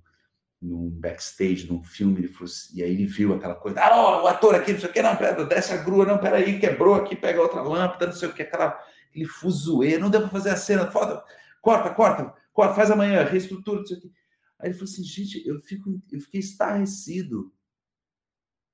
num 0.60 0.90
backstage, 0.90 1.72
num 1.72 1.84
filme, 1.84 2.20
ele 2.20 2.28
falou, 2.28 2.46
assim, 2.46 2.80
e 2.80 2.84
aí 2.84 2.92
ele 2.92 3.06
viu 3.06 3.34
aquela 3.34 3.54
coisa, 3.54 3.80
ah, 3.80 3.90
não, 3.90 4.24
o 4.24 4.28
ator 4.28 4.56
aqui, 4.56 4.74
não 4.74 4.80
sei 4.80 4.90
o 4.90 4.94
que, 4.94 5.02
não, 5.04 5.16
pera, 5.16 5.46
desce 5.46 5.74
a 5.74 5.78
grua, 5.78 6.06
não, 6.06 6.18
peraí, 6.18 6.60
quebrou 6.60 6.96
aqui, 6.96 7.16
pega 7.16 7.42
outra 7.42 7.62
lâmpada, 7.62 8.08
não 8.08 8.14
sei 8.14 8.28
o 8.28 8.34
que, 8.34 8.42
aquela, 8.42 8.80
aquele 9.14 9.26
fuzuê, 9.28 10.00
não 10.00 10.10
deu 10.10 10.22
para 10.22 10.30
fazer 10.30 10.50
a 10.50 10.58
cena, 10.58 10.90
foda, 10.90 11.24
corta, 11.62 11.94
corta, 11.94 12.36
corta, 12.52 12.74
faz 12.74 12.90
amanhã, 12.90 13.24
reestrutura, 13.24 13.80
não 13.80 13.86
sei 13.86 13.98
o 13.98 14.02
que. 14.02 14.12
Aí 14.60 14.70
ele 14.70 14.74
falou 14.74 14.92
assim, 14.92 15.04
gente, 15.04 15.48
eu, 15.48 15.62
fico, 15.62 16.02
eu 16.12 16.20
fiquei 16.20 16.40
estarrecido. 16.40 17.54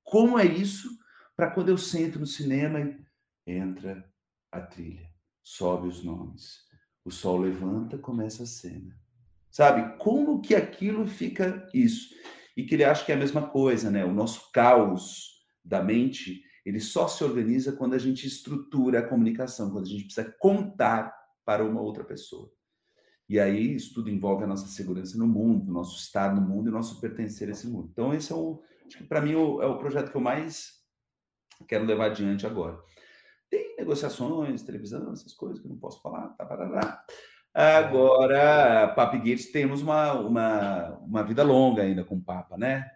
Como 0.02 0.38
é 0.38 0.46
isso 0.46 0.88
para 1.36 1.50
quando 1.50 1.68
eu 1.68 1.76
sento 1.76 2.18
no 2.18 2.26
cinema 2.26 2.80
e 2.80 3.52
entra 3.52 4.10
a 4.50 4.60
trilha, 4.60 5.08
sobe 5.42 5.88
os 5.88 6.02
nomes, 6.02 6.64
o 7.04 7.10
sol 7.10 7.38
levanta, 7.38 7.98
começa 7.98 8.42
a 8.44 8.46
cena. 8.46 8.98
Sabe? 9.50 9.96
Como 9.98 10.40
que 10.40 10.54
aquilo 10.54 11.06
fica 11.06 11.68
isso? 11.74 12.14
E 12.56 12.64
que 12.64 12.74
ele 12.74 12.84
acha 12.84 13.04
que 13.04 13.12
é 13.12 13.14
a 13.14 13.18
mesma 13.18 13.48
coisa, 13.48 13.90
né? 13.90 14.04
O 14.04 14.12
nosso 14.12 14.50
caos 14.52 15.44
da 15.64 15.82
mente, 15.82 16.42
ele 16.64 16.80
só 16.80 17.08
se 17.08 17.22
organiza 17.24 17.72
quando 17.72 17.94
a 17.94 17.98
gente 17.98 18.26
estrutura 18.26 19.00
a 19.00 19.08
comunicação, 19.08 19.70
quando 19.70 19.86
a 19.86 19.88
gente 19.88 20.04
precisa 20.04 20.34
contar 20.38 21.14
para 21.44 21.64
uma 21.64 21.80
outra 21.80 22.04
pessoa. 22.04 22.50
E 23.28 23.38
aí 23.38 23.76
isso 23.76 23.94
tudo 23.94 24.10
envolve 24.10 24.44
a 24.44 24.46
nossa 24.46 24.66
segurança 24.66 25.16
no 25.16 25.26
mundo, 25.26 25.72
nosso 25.72 25.96
estar 25.98 26.34
no 26.34 26.40
mundo 26.40 26.68
e 26.68 26.72
nosso 26.72 27.00
pertencer 27.00 27.48
a 27.48 27.52
esse 27.52 27.68
mundo. 27.68 27.88
Então 27.92 28.12
esse 28.12 28.32
é 28.32 28.34
o, 28.34 28.60
acho 28.86 28.98
que 28.98 29.04
para 29.04 29.20
mim 29.20 29.32
é 29.32 29.36
o 29.36 29.78
projeto 29.78 30.10
que 30.10 30.16
eu 30.16 30.20
mais 30.20 30.80
quero 31.68 31.84
levar 31.84 32.06
adiante 32.06 32.46
agora. 32.46 32.78
Tem 33.48 33.76
negociações, 33.76 34.62
televisão, 34.62 35.12
essas 35.12 35.32
coisas 35.32 35.60
que 35.60 35.66
eu 35.66 35.70
não 35.70 35.78
posso 35.78 36.02
falar. 36.02 36.28
Tá, 36.30 36.44
tá, 36.44 37.04
Agora, 37.52 38.88
Papa 38.94 39.16
Gates, 39.16 39.50
temos 39.50 39.82
uma, 39.82 40.12
uma, 40.12 40.98
uma 40.98 41.22
vida 41.24 41.42
longa 41.42 41.82
ainda 41.82 42.04
com 42.04 42.16
o 42.16 42.22
Papa, 42.22 42.56
né? 42.56 42.88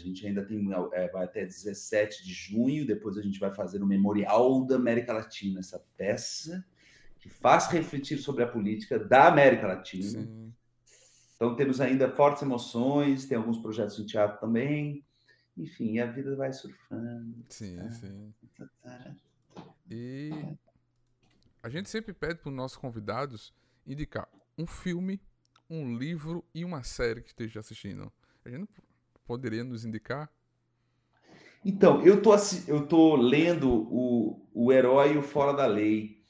A 0.00 0.04
gente 0.04 0.26
ainda 0.26 0.44
tem, 0.44 0.68
é, 0.92 1.08
vai 1.08 1.24
até 1.24 1.44
17 1.44 2.24
de 2.24 2.32
junho, 2.32 2.86
depois 2.86 3.16
a 3.16 3.22
gente 3.22 3.38
vai 3.38 3.54
fazer 3.54 3.82
o 3.82 3.86
Memorial 3.86 4.64
da 4.64 4.76
América 4.76 5.12
Latina, 5.12 5.60
essa 5.60 5.78
peça 5.96 6.64
que 7.18 7.28
faz 7.28 7.66
refletir 7.68 8.18
sobre 8.18 8.44
a 8.44 8.46
política 8.46 8.98
da 8.98 9.28
América 9.28 9.66
Latina. 9.66 10.22
Sim. 10.22 10.54
Então 11.36 11.54
temos 11.54 11.80
ainda 11.80 12.10
fortes 12.10 12.42
emoções, 12.42 13.26
tem 13.26 13.36
alguns 13.36 13.58
projetos 13.58 13.98
em 13.98 14.06
teatro 14.06 14.40
também. 14.40 15.04
Enfim, 15.56 15.98
a 15.98 16.06
vida 16.06 16.36
vai 16.36 16.52
surfando. 16.52 17.44
Sim, 17.48 17.76
tá? 17.76 17.90
sim. 17.90 18.34
E 19.90 20.30
a 21.62 21.68
gente 21.68 21.88
sempre 21.88 22.12
pede 22.12 22.40
para 22.40 22.48
os 22.48 22.54
nossos 22.54 22.76
convidados 22.76 23.52
indicar 23.86 24.28
um 24.56 24.66
filme, 24.66 25.20
um 25.68 25.96
livro 25.96 26.44
e 26.54 26.64
uma 26.64 26.82
série 26.82 27.22
que 27.22 27.28
esteja 27.28 27.60
assistindo. 27.60 28.12
A 28.44 28.50
gente 28.50 28.68
poderia 29.28 29.62
nos 29.62 29.84
indicar? 29.84 30.32
Então, 31.62 32.00
eu 32.00 32.22
tô, 32.22 32.34
eu 32.66 32.86
tô 32.86 33.14
lendo 33.14 33.70
o, 33.70 34.48
o 34.54 34.72
Herói 34.72 35.12
e 35.12 35.18
o 35.18 35.22
Fora 35.22 35.52
da 35.52 35.66
Lei. 35.66 36.22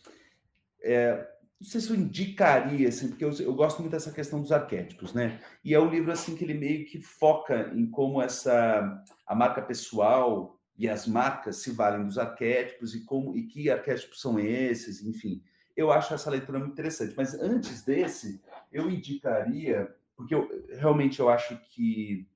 É, 0.82 1.24
não 1.60 1.68
sei 1.68 1.80
se 1.80 1.90
eu 1.90 1.96
indicaria, 1.96 2.88
assim, 2.88 3.08
porque 3.08 3.24
eu, 3.24 3.30
eu, 3.38 3.54
gosto 3.54 3.78
muito 3.78 3.92
dessa 3.92 4.10
questão 4.10 4.40
dos 4.40 4.50
arquétipos, 4.50 5.14
né? 5.14 5.40
E 5.64 5.74
é 5.74 5.80
um 5.80 5.88
livro 5.88 6.10
assim 6.10 6.34
que 6.34 6.42
ele 6.42 6.54
meio 6.54 6.86
que 6.86 7.00
foca 7.00 7.70
em 7.72 7.88
como 7.88 8.20
essa 8.20 9.04
a 9.24 9.34
marca 9.34 9.62
pessoal 9.62 10.58
e 10.76 10.88
as 10.88 11.06
marcas 11.06 11.56
se 11.56 11.70
valem 11.70 12.04
dos 12.04 12.18
arquétipos 12.18 12.94
e 12.94 13.04
como 13.04 13.36
e 13.36 13.44
que 13.44 13.70
arquétipos 13.70 14.20
são 14.20 14.40
esses, 14.40 15.04
enfim. 15.04 15.40
Eu 15.76 15.92
acho 15.92 16.14
essa 16.14 16.30
leitura 16.30 16.58
muito 16.58 16.72
interessante. 16.72 17.14
Mas 17.16 17.34
antes 17.34 17.84
desse, 17.84 18.40
eu 18.72 18.90
indicaria, 18.90 19.88
porque 20.16 20.34
eu, 20.34 20.48
realmente 20.78 21.20
eu 21.20 21.28
acho 21.28 21.56
que 21.70 22.26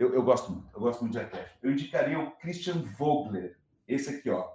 eu, 0.00 0.14
eu 0.14 0.22
gosto 0.22 0.50
muito, 0.50 0.68
eu 0.74 0.80
gosto 0.80 1.00
muito 1.00 1.12
de 1.12 1.18
arquétipo. 1.18 1.58
Eu 1.62 1.70
indicaria 1.70 2.18
o 2.18 2.30
Christian 2.32 2.82
Vogler, 2.98 3.58
esse 3.86 4.10
aqui, 4.10 4.30
ó, 4.30 4.48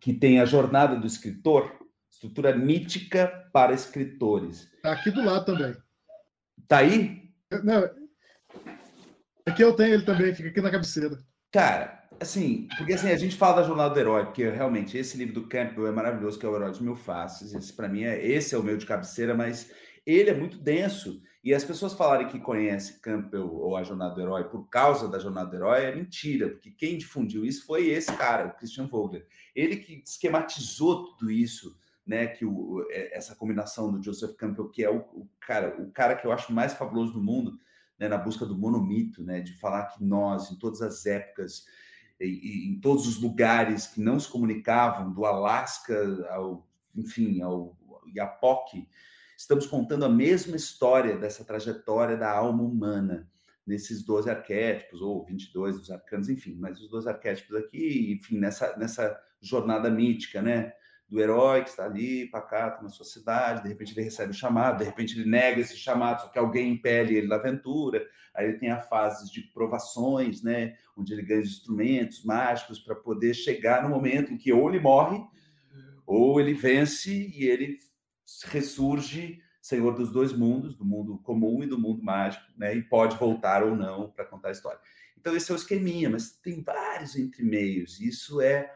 que 0.00 0.12
tem 0.14 0.40
a 0.40 0.44
jornada 0.44 0.96
do 0.96 1.06
escritor, 1.06 1.78
estrutura 2.10 2.56
mítica 2.56 3.48
para 3.52 3.72
escritores. 3.72 4.70
Tá 4.82 4.92
aqui 4.92 5.10
do 5.10 5.22
lado 5.22 5.44
também. 5.44 5.76
Tá 6.66 6.78
aí? 6.78 7.30
Não, 7.62 7.88
Aqui 9.46 9.62
eu 9.62 9.74
tenho 9.74 9.94
ele 9.94 10.04
também, 10.04 10.34
fica 10.34 10.48
aqui 10.48 10.60
na 10.60 10.70
cabeceira. 10.70 11.18
Cara, 11.50 12.08
assim, 12.20 12.68
porque 12.76 12.92
assim, 12.92 13.10
a 13.10 13.16
gente 13.16 13.36
fala 13.36 13.60
da 13.60 13.66
jornada 13.66 13.92
do 13.92 14.00
herói, 14.00 14.24
porque 14.26 14.48
realmente 14.48 14.96
esse 14.96 15.16
livro 15.16 15.34
do 15.34 15.48
Campbell 15.48 15.88
é 15.88 15.90
maravilhoso, 15.90 16.38
que 16.38 16.46
é 16.46 16.48
o 16.48 16.54
Herói 16.54 16.70
de 16.70 16.82
Mil 16.82 16.94
Faces. 16.94 17.52
Esse 17.52 17.72
para 17.72 17.88
mim 17.88 18.04
é 18.04 18.24
esse 18.24 18.54
é 18.54 18.58
o 18.58 18.62
meu 18.62 18.76
de 18.76 18.86
cabeceira, 18.86 19.34
mas 19.34 19.72
ele 20.06 20.30
é 20.30 20.34
muito 20.34 20.58
denso. 20.58 21.20
E 21.42 21.54
as 21.54 21.64
pessoas 21.64 21.94
falarem 21.94 22.28
que 22.28 22.38
conhece 22.38 23.00
Campbell 23.00 23.50
ou 23.50 23.74
a 23.74 23.82
Jornada 23.82 24.14
do 24.14 24.20
Herói 24.20 24.44
por 24.44 24.68
causa 24.68 25.08
da 25.08 25.18
Jornada 25.18 25.48
do 25.48 25.56
Herói 25.56 25.84
é 25.84 25.94
mentira, 25.94 26.50
porque 26.50 26.70
quem 26.70 26.98
difundiu 26.98 27.46
isso 27.46 27.64
foi 27.64 27.88
esse 27.88 28.12
cara, 28.14 28.48
o 28.48 28.54
Christian 28.54 28.86
Vogler. 28.86 29.26
Ele 29.54 29.76
que 29.76 30.02
esquematizou 30.04 31.06
tudo 31.16 31.30
isso, 31.30 31.78
né? 32.06 32.26
Que 32.26 32.44
o, 32.44 32.86
é, 32.90 33.16
essa 33.16 33.34
combinação 33.34 33.90
do 33.90 34.02
Joseph 34.02 34.36
Campbell, 34.36 34.68
que 34.68 34.84
é 34.84 34.90
o, 34.90 34.98
o 34.98 35.28
cara, 35.40 35.80
o 35.80 35.90
cara 35.90 36.14
que 36.14 36.26
eu 36.26 36.32
acho 36.32 36.52
mais 36.52 36.74
fabuloso 36.74 37.14
do 37.14 37.22
mundo, 37.22 37.58
né, 37.98 38.08
na 38.08 38.18
busca 38.18 38.44
do 38.46 38.56
monomito, 38.56 39.22
né, 39.22 39.40
de 39.40 39.52
falar 39.58 39.84
que 39.86 40.02
nós, 40.02 40.50
em 40.50 40.56
todas 40.56 40.80
as 40.80 41.04
épocas, 41.04 41.66
e, 42.18 42.68
em 42.68 42.80
todos 42.80 43.06
os 43.06 43.20
lugares 43.20 43.86
que 43.86 44.00
não 44.00 44.18
se 44.18 44.28
comunicavam, 44.28 45.12
do 45.12 45.24
Alasca 45.24 46.26
ao, 46.30 46.66
enfim, 46.94 47.40
ao 47.42 47.76
Iapoque, 48.14 48.88
estamos 49.40 49.66
contando 49.66 50.04
a 50.04 50.08
mesma 50.08 50.54
história 50.54 51.16
dessa 51.16 51.42
trajetória 51.42 52.14
da 52.14 52.30
alma 52.30 52.62
humana 52.62 53.26
nesses 53.66 54.04
12 54.04 54.28
arquétipos, 54.28 55.00
ou 55.00 55.24
22 55.24 55.78
dos 55.78 55.90
arcanos, 55.90 56.28
enfim, 56.28 56.56
mas 56.60 56.78
os 56.78 56.90
dois 56.90 57.06
arquétipos 57.06 57.56
aqui, 57.56 58.12
enfim, 58.12 58.38
nessa, 58.38 58.76
nessa 58.76 59.18
jornada 59.40 59.88
mítica, 59.88 60.42
né? 60.42 60.74
do 61.08 61.18
herói 61.18 61.64
que 61.64 61.70
está 61.70 61.86
ali, 61.86 62.26
pacato 62.30 62.84
na 62.84 62.90
sua 62.90 63.04
cidade, 63.04 63.62
de 63.62 63.68
repente 63.68 63.92
ele 63.92 64.04
recebe 64.04 64.30
o 64.30 64.34
chamado, 64.34 64.78
de 64.78 64.84
repente 64.84 65.18
ele 65.18 65.28
nega 65.28 65.60
esse 65.60 65.76
chamado, 65.76 66.20
só 66.20 66.28
que 66.28 66.38
alguém 66.38 66.74
impele 66.74 67.16
ele 67.16 67.26
na 67.26 67.34
aventura. 67.34 68.06
Aí 68.32 68.46
ele 68.46 68.58
tem 68.58 68.70
a 68.70 68.80
fase 68.80 69.32
de 69.32 69.40
provações, 69.40 70.40
né, 70.40 70.76
onde 70.96 71.12
ele 71.12 71.22
ganha 71.22 71.40
instrumentos 71.40 72.22
mágicos 72.24 72.78
para 72.78 72.94
poder 72.94 73.34
chegar 73.34 73.82
no 73.82 73.88
momento 73.88 74.32
em 74.32 74.36
que 74.36 74.52
ou 74.52 74.68
ele 74.68 74.78
morre, 74.78 75.20
ou 76.06 76.38
ele 76.38 76.54
vence 76.54 77.10
e 77.10 77.44
ele 77.44 77.78
ressurge 78.46 79.42
senhor 79.60 79.94
dos 79.94 80.10
dois 80.10 80.32
mundos, 80.32 80.74
do 80.74 80.84
mundo 80.84 81.18
comum 81.18 81.62
e 81.62 81.66
do 81.66 81.78
mundo 81.78 82.02
mágico, 82.02 82.44
né, 82.56 82.74
e 82.74 82.82
pode 82.82 83.16
voltar 83.16 83.62
ou 83.62 83.76
não 83.76 84.10
para 84.10 84.24
contar 84.24 84.48
a 84.48 84.52
história. 84.52 84.80
Então 85.18 85.36
esse 85.36 85.50
é 85.50 85.54
o 85.54 85.56
esqueminha, 85.56 86.08
mas 86.08 86.32
tem 86.32 86.62
vários 86.62 87.14
entre 87.16 87.42
meios. 87.42 88.00
Isso 88.00 88.40
é 88.40 88.74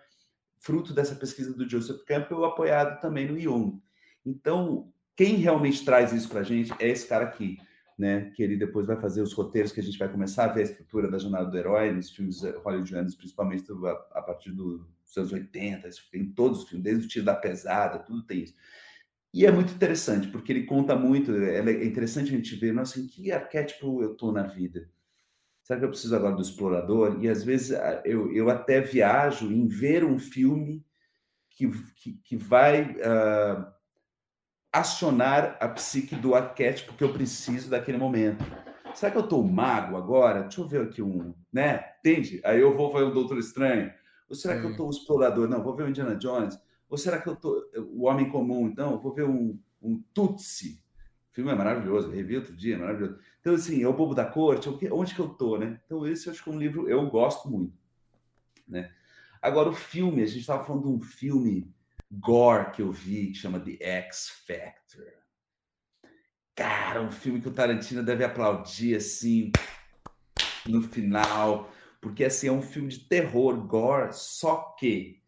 fruto 0.61 0.93
dessa 0.93 1.15
pesquisa 1.15 1.55
do 1.55 1.69
Joseph 1.69 2.05
Campbell, 2.05 2.45
apoiado 2.45 3.01
também 3.01 3.27
no 3.27 3.39
Jung. 3.39 3.81
Então, 4.24 4.93
quem 5.16 5.36
realmente 5.36 5.85
traz 5.85 6.12
isso 6.12 6.28
para 6.28 6.41
a 6.41 6.45
gente 6.45 6.73
é 6.78 6.89
esse 6.89 7.07
cara 7.07 7.24
aqui, 7.24 7.59
né? 7.99 8.31
Que 8.35 8.43
ele 8.43 8.57
depois 8.57 8.86
vai 8.86 8.99
fazer 8.99 9.23
os 9.23 9.32
roteiros 9.32 9.73
que 9.73 9.81
a 9.81 9.82
gente 9.82 9.99
vai 9.99 10.09
começar 10.09 10.45
a 10.45 10.53
ver 10.53 10.61
a 10.61 10.65
estrutura 10.65 11.11
da 11.11 11.19
jornada 11.19 11.51
do 11.51 11.57
herói 11.57 11.93
nos 11.93 12.11
filmes 12.11 12.41
hollywoodianos, 12.43 13.15
principalmente 13.15 13.65
a, 14.12 14.23
partir 14.23 14.53
dos 14.53 14.86
anos 15.16 15.32
80, 15.32 15.89
tem 16.11 16.32
todos 16.32 16.62
os 16.62 16.69
filmes, 16.69 16.85
desde 16.85 17.05
o 17.05 17.09
Tiro 17.09 17.27
da 17.27 17.35
Pesada, 17.35 17.99
tudo 17.99 18.23
tem 18.23 18.43
isso. 18.43 18.55
E 19.35 19.44
é 19.44 19.51
muito 19.51 19.74
interessante, 19.74 20.28
porque 20.28 20.52
ele 20.52 20.62
conta 20.62 20.94
muito, 20.94 21.35
é 21.35 21.85
interessante 21.85 22.32
a 22.32 22.36
gente 22.36 22.55
ver, 22.55 22.73
nossa, 22.73 23.01
em 23.01 23.06
que 23.09 23.32
arquétipo 23.32 24.01
eu 24.01 24.12
estou 24.12 24.31
na 24.31 24.44
vida? 24.44 24.89
Será 25.65 25.81
que 25.81 25.85
eu 25.85 25.89
preciso 25.89 26.15
agora 26.15 26.36
do 26.36 26.43
explorador? 26.43 27.19
E 27.20 27.28
às 27.28 27.43
vezes 27.43 27.77
eu, 28.05 28.32
eu 28.32 28.48
até 28.48 28.81
viajo 28.81 29.51
em 29.51 29.66
ver 29.66 30.05
um 30.05 30.20
filme 30.20 30.86
que, 31.51 31.69
que, 31.97 32.12
que 32.12 32.36
vai 32.36 32.93
uh, 32.93 33.66
acionar 34.73 35.56
a 35.59 35.66
psique 35.66 36.15
do 36.15 36.36
arquétipo 36.36 36.94
que 36.94 37.02
eu 37.02 37.12
preciso 37.12 37.69
daquele 37.69 37.98
momento. 37.98 38.44
Será 38.94 39.11
que 39.11 39.19
eu 39.19 39.24
estou 39.24 39.43
mago 39.43 39.97
agora? 39.97 40.43
Deixa 40.43 40.61
eu 40.61 40.69
ver 40.69 40.82
aqui 40.82 41.02
um, 41.02 41.35
né? 41.52 41.85
Entende? 41.98 42.40
Aí 42.44 42.61
eu 42.61 42.73
vou 42.73 42.93
ver 42.93 43.02
o 43.02 43.11
Doutor 43.11 43.39
Estranho. 43.39 43.93
Ou 44.28 44.36
será 44.36 44.61
que 44.61 44.65
eu 44.65 44.70
estou 44.70 44.86
o 44.86 44.90
explorador? 44.90 45.48
Não, 45.48 45.61
vou 45.61 45.74
ver 45.74 45.82
o 45.82 45.89
Indiana 45.89 46.15
Jones. 46.15 46.56
Ou 46.95 46.99
será 46.99 47.21
que 47.21 47.29
eu 47.29 47.33
estou 47.33 47.61
o 47.91 48.05
homem 48.05 48.31
comum? 48.31 48.73
Não, 48.77 49.01
vou 49.01 49.12
ver 49.12 49.25
um, 49.25 49.59
um 49.83 50.01
Tutsi. 50.15 50.81
O 51.29 51.35
filme 51.35 51.51
é 51.51 51.55
maravilhoso, 51.57 52.09
revi 52.09 52.37
outro 52.37 52.55
dia, 52.55 52.79
maravilhoso. 52.79 53.19
Então, 53.41 53.53
assim, 53.53 53.83
é 53.83 53.89
o 53.89 53.93
bobo 53.93 54.15
da 54.15 54.25
corte, 54.25 54.69
onde 54.93 55.12
que 55.12 55.21
eu 55.21 55.29
tô, 55.29 55.59
né? 55.59 55.81
Então, 55.85 56.07
esse 56.07 56.29
eu 56.29 56.33
acho 56.33 56.45
que 56.45 56.49
é 56.49 56.53
um 56.53 56.59
livro 56.59 56.89
eu 56.89 57.05
gosto 57.11 57.51
muito, 57.51 57.77
né? 58.69 58.93
Agora, 59.43 59.71
o 59.71 59.75
filme, 59.75 60.23
a 60.23 60.27
gente 60.27 60.39
estava 60.39 60.62
falando 60.62 60.85
de 60.85 60.89
um 60.89 61.01
filme 61.01 61.69
gore 62.12 62.71
que 62.71 62.81
eu 62.81 62.93
vi, 62.93 63.33
que 63.33 63.39
chama 63.39 63.59
The 63.59 63.77
X 63.81 64.45
Factor. 64.47 65.12
Cara, 66.55 67.03
um 67.03 67.11
filme 67.11 67.41
que 67.41 67.49
o 67.49 67.53
Tarantino 67.53 68.05
deve 68.05 68.23
aplaudir, 68.23 68.95
assim, 68.95 69.51
no 70.65 70.81
final, 70.81 71.73
porque, 72.01 72.23
assim, 72.23 72.47
é 72.47 72.53
um 72.53 72.62
filme 72.62 72.91
de 72.91 73.01
terror, 73.01 73.57
gore, 73.66 74.12
só 74.12 74.77
que 74.79 75.24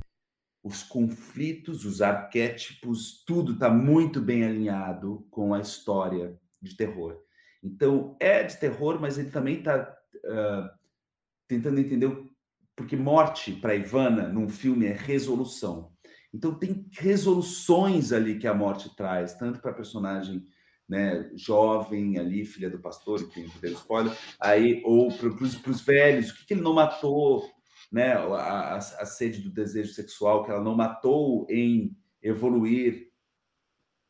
os 0.66 0.82
conflitos, 0.82 1.84
os 1.84 2.02
arquétipos, 2.02 3.22
tudo 3.24 3.52
está 3.52 3.70
muito 3.70 4.20
bem 4.20 4.42
alinhado 4.42 5.24
com 5.30 5.54
a 5.54 5.60
história 5.60 6.36
de 6.60 6.76
terror. 6.76 7.16
Então, 7.62 8.16
é 8.18 8.42
de 8.42 8.56
terror, 8.56 9.00
mas 9.00 9.16
ele 9.16 9.30
também 9.30 9.58
está 9.58 9.96
uh, 10.24 10.68
tentando 11.46 11.78
entender, 11.78 12.10
porque 12.74 12.96
morte 12.96 13.52
para 13.52 13.76
Ivana 13.76 14.28
num 14.28 14.48
filme 14.48 14.86
é 14.86 14.92
resolução. 14.92 15.92
Então, 16.34 16.52
tem 16.52 16.88
resoluções 16.90 18.12
ali 18.12 18.36
que 18.36 18.48
a 18.48 18.54
morte 18.54 18.94
traz, 18.96 19.34
tanto 19.34 19.60
para 19.60 19.70
a 19.70 19.74
personagem 19.74 20.44
né, 20.88 21.30
jovem 21.36 22.18
ali, 22.18 22.44
filha 22.44 22.68
do 22.68 22.80
pastor, 22.80 23.28
que 23.28 23.48
tem 23.60 23.72
spoiler, 23.72 24.12
aí, 24.40 24.82
ou 24.84 25.12
para 25.12 25.28
os 25.28 25.80
velhos, 25.80 26.30
o 26.30 26.36
que, 26.38 26.46
que, 26.46 26.54
ele 26.54 26.62
não 26.62 26.74
matou, 26.74 27.48
né, 27.92 28.12
a, 28.12 28.74
a, 28.74 28.76
a 28.76 29.06
sede 29.06 29.40
do 29.40 29.50
desejo 29.50 29.92
sexual, 29.92 30.44
que 30.44 30.50
ela 30.50 30.62
não 30.62 30.74
matou 30.74 31.46
em 31.48 31.96
evoluir 32.22 33.10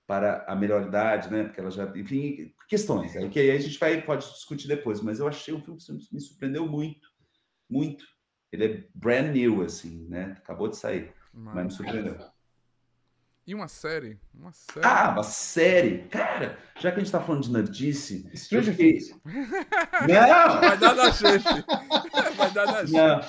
para 0.07 0.45
a 0.47 0.55
melhor 0.55 0.87
idade, 0.87 1.31
né? 1.31 1.45
Porque 1.45 1.61
ela 1.61 1.71
já, 1.71 1.85
enfim, 1.97 2.55
questões. 2.69 3.17
Aí 3.17 3.29
que 3.29 3.41
aí 3.41 3.51
a 3.51 3.59
gente 3.59 3.79
vai 3.79 4.01
pode 4.01 4.25
discutir 4.33 4.69
depois, 4.69 5.01
mas 5.01 5.19
eu 5.19 5.27
achei 5.27 5.53
o 5.53 5.61
filme 5.61 5.81
que 5.81 6.15
me 6.15 6.21
surpreendeu 6.21 6.67
muito, 6.67 7.09
muito. 7.69 8.05
Ele 8.53 8.65
é 8.65 8.85
brand 8.95 9.33
new 9.33 9.63
assim, 9.63 10.07
né? 10.09 10.37
Acabou 10.39 10.69
de 10.69 10.77
sair, 10.77 11.13
mas, 11.33 11.55
mas 11.55 11.65
me 11.65 11.71
surpreendeu. 11.73 12.19
E 13.47 13.55
uma 13.55 13.69
série? 13.69 14.19
Uma 14.35 14.53
série. 14.53 14.85
Ah, 14.87 15.11
uma 15.11 15.23
série. 15.23 16.09
Cara, 16.09 16.59
já 16.81 16.91
que 16.91 16.97
a 16.97 17.03
gente 17.03 17.13
tá 17.13 17.21
falando 17.21 17.45
de 17.45 17.53
nerdice. 17.53 18.29
Stranger 18.35 18.77
Things. 18.77 19.11
Não! 19.25 20.61
Vai 20.61 20.79
dar 20.79 20.97
na 20.97 21.11
gente. 21.11 21.65
Vai 22.37 22.51
dar 22.51 22.67
na 22.67 22.85
gente. 22.85 22.93
Não. 22.93 23.21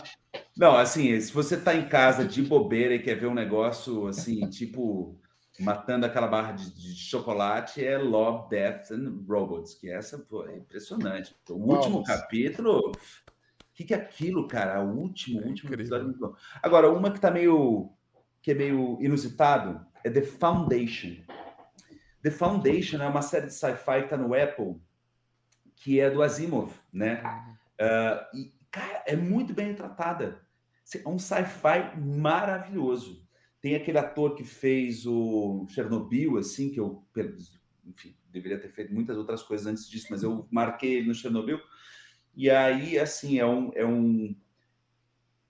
Não, 0.57 0.75
assim, 0.75 1.19
se 1.19 1.31
você 1.31 1.55
tá 1.55 1.75
em 1.75 1.87
casa 1.87 2.25
de 2.25 2.41
bobeira 2.41 2.95
e 2.95 2.99
quer 2.99 3.15
ver 3.15 3.27
um 3.27 3.33
negócio 3.33 4.07
assim, 4.07 4.39
tipo 4.49 5.19
matando 5.59 6.05
aquela 6.05 6.27
barra 6.27 6.51
de, 6.51 6.71
de, 6.71 6.95
chocolate 6.95 7.83
é 7.83 7.97
Love, 7.97 8.49
Death 8.49 8.91
and 8.91 9.23
Robots, 9.27 9.73
que 9.73 9.89
essa 9.89 10.19
pô, 10.19 10.45
é 10.45 10.55
impressionante. 10.55 11.35
O 11.49 11.73
último 11.73 12.03
capítulo, 12.03 12.89
o 12.89 12.93
que, 13.73 13.83
que 13.83 13.93
é 13.93 13.97
aquilo, 13.97 14.47
cara? 14.47 14.83
O 14.83 14.95
último, 14.97 15.41
é 15.41 15.45
último 15.45 15.73
episódio. 15.73 16.35
Agora, 16.61 16.91
uma 16.91 17.11
que 17.11 17.19
tá 17.19 17.31
meio 17.31 17.91
que 18.41 18.51
é 18.51 18.53
meio 18.53 18.97
inusitado 19.01 19.85
é 20.03 20.09
The 20.09 20.21
Foundation. 20.21 21.17
The 22.21 22.31
Foundation 22.31 23.01
é 23.01 23.07
uma 23.07 23.21
série 23.21 23.47
de 23.47 23.53
sci-fi 23.53 24.03
que 24.03 24.09
tá 24.09 24.17
no 24.17 24.33
Apple, 24.33 24.79
que 25.75 25.99
é 25.99 26.09
do 26.09 26.21
Asimov, 26.21 26.71
né? 26.91 27.21
Uh, 27.79 28.37
e, 28.37 28.53
cara, 28.71 29.03
é 29.05 29.15
muito 29.15 29.53
bem 29.53 29.73
tratada. 29.73 30.46
É 30.95 31.09
um 31.09 31.19
sci-fi 31.19 31.97
maravilhoso. 31.99 33.25
Tem 33.61 33.75
aquele 33.75 33.97
ator 33.97 34.35
que 34.35 34.43
fez 34.43 35.05
o 35.05 35.65
Chernobyl, 35.69 36.37
assim, 36.37 36.69
que 36.69 36.79
eu, 36.79 37.03
enfim, 37.85 38.15
deveria 38.29 38.59
ter 38.59 38.69
feito 38.69 38.93
muitas 38.93 39.17
outras 39.17 39.43
coisas 39.43 39.67
antes 39.67 39.89
disso, 39.89 40.07
mas 40.09 40.23
eu 40.23 40.47
marquei 40.51 40.97
ele 40.97 41.07
no 41.07 41.15
Chernobyl. 41.15 41.59
E 42.35 42.49
aí, 42.49 42.97
assim, 42.99 43.39
é 43.39 43.45
um, 43.45 43.71
é 43.73 43.85
um, 43.85 44.35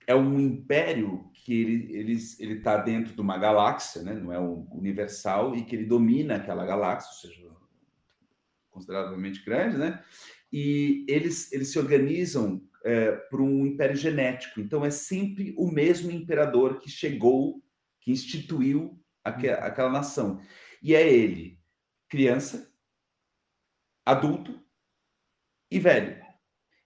é 0.06 0.14
um 0.14 0.40
império 0.40 1.30
que 1.34 1.52
ele 1.52 1.92
ele 1.94 2.18
ele 2.38 2.52
está 2.54 2.78
dentro 2.78 3.14
de 3.14 3.20
uma 3.20 3.36
galáxia, 3.38 4.02
né? 4.02 4.14
Não 4.14 4.32
é 4.32 4.40
um 4.40 4.66
universal 4.72 5.54
e 5.54 5.64
que 5.64 5.76
ele 5.76 5.84
domina 5.84 6.36
aquela 6.36 6.64
galáxia, 6.64 7.10
ou 7.10 7.34
seja, 7.34 7.48
consideravelmente 8.70 9.44
grande, 9.44 9.76
né? 9.76 10.02
E 10.52 11.04
eles 11.08 11.52
eles 11.52 11.70
se 11.70 11.78
organizam 11.78 12.66
é, 12.88 13.12
para 13.12 13.42
um 13.42 13.66
império 13.66 13.96
genético. 13.96 14.60
Então 14.60 14.84
é 14.84 14.90
sempre 14.90 15.54
o 15.56 15.70
mesmo 15.70 16.10
imperador 16.10 16.80
que 16.80 16.90
chegou 16.90 17.62
que 18.00 18.10
instituiu 18.10 18.98
aquela, 19.22 19.58
uhum. 19.58 19.64
aquela 19.64 19.90
nação. 19.90 20.40
E 20.82 20.94
é 20.94 21.06
ele, 21.06 21.60
criança, 22.08 22.72
adulto 24.06 24.58
e 25.70 25.78
velho. 25.78 26.24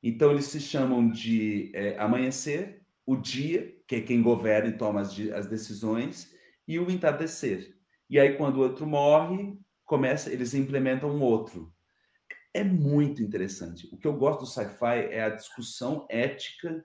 Então 0.03 0.33
eles 0.33 0.47
se 0.47 0.61
chamam 0.61 1.09
de 1.09 1.71
é, 1.75 1.97
amanhecer, 1.99 2.83
o 3.07 3.17
dia, 3.17 3.73
que 3.87 3.97
é 3.97 4.01
quem 4.01 4.23
governa 4.23 4.71
e 4.71 4.77
toma 4.77 5.01
as, 5.01 5.19
as 5.31 5.47
decisões, 5.47 6.35
e 6.67 6.79
o 6.79 6.91
entardecer. 6.91 7.77
E 8.11 8.19
aí 8.19 8.37
quando 8.37 8.57
o 8.57 8.63
outro 8.63 8.87
morre, 8.87 9.57
começa, 9.85 10.33
eles 10.33 10.55
implementam 10.55 11.11
um 11.11 11.23
outro. 11.23 11.73
É 12.55 12.63
muito 12.63 13.23
interessante. 13.23 13.89
O 13.93 13.97
que 13.97 14.07
eu 14.07 14.15
gosto 14.15 14.41
do 14.41 14.47
sci-fi 14.47 15.07
é 15.11 15.23
a 15.23 15.31
discussão 15.31 16.07
ética 16.11 16.85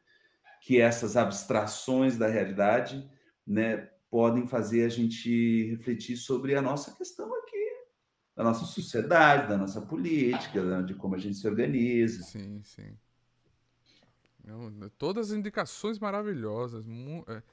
que 0.62 0.80
essas 0.80 1.18
abstrações 1.18 2.18
da 2.18 2.28
realidade, 2.28 3.10
né, 3.46 3.90
podem 4.10 4.48
fazer 4.48 4.86
a 4.86 4.90
gente 4.90 5.70
refletir 5.70 6.18
sobre 6.18 6.56
a 6.56 6.62
nossa 6.62 6.96
questão 6.96 7.34
aqui, 7.36 7.72
da 8.36 8.44
nossa 8.44 8.66
sociedade, 8.66 9.50
da 9.50 9.58
nossa 9.58 9.82
política, 9.82 10.84
de 10.84 10.94
como 10.96 11.16
a 11.16 11.18
gente 11.18 11.38
se 11.38 11.48
organiza. 11.48 12.24
Sim, 12.24 12.62
sim. 12.64 12.98
Todas 14.98 15.32
as 15.32 15.38
indicações 15.38 16.00
maravilhosas. 16.00 16.86
É, 17.28 17.44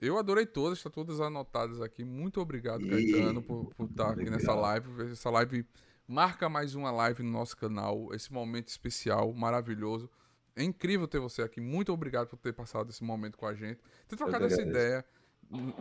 eu 0.00 0.18
adorei 0.18 0.46
todas, 0.46 0.78
estão 0.78 0.90
todas 0.90 1.20
anotadas 1.20 1.80
aqui. 1.80 2.04
Muito 2.04 2.40
obrigado, 2.40 2.86
Caetano, 2.88 3.42
por, 3.42 3.74
por 3.74 3.90
estar 3.90 4.12
aqui 4.12 4.30
nessa 4.30 4.54
live. 4.54 5.10
Essa 5.12 5.30
live 5.30 5.66
marca 6.06 6.48
mais 6.48 6.74
uma 6.74 6.90
live 6.90 7.22
no 7.22 7.30
nosso 7.30 7.56
canal. 7.56 8.12
Esse 8.12 8.32
momento 8.32 8.68
especial, 8.68 9.32
maravilhoso. 9.32 10.10
É 10.56 10.62
incrível 10.62 11.08
ter 11.08 11.18
você 11.18 11.42
aqui. 11.42 11.60
Muito 11.60 11.92
obrigado 11.92 12.28
por 12.28 12.36
ter 12.36 12.52
passado 12.52 12.90
esse 12.90 13.02
momento 13.02 13.36
com 13.36 13.46
a 13.46 13.54
gente. 13.54 13.80
Ter 14.08 14.16
trocado 14.16 14.44
essa 14.46 14.62
ideia 14.62 15.04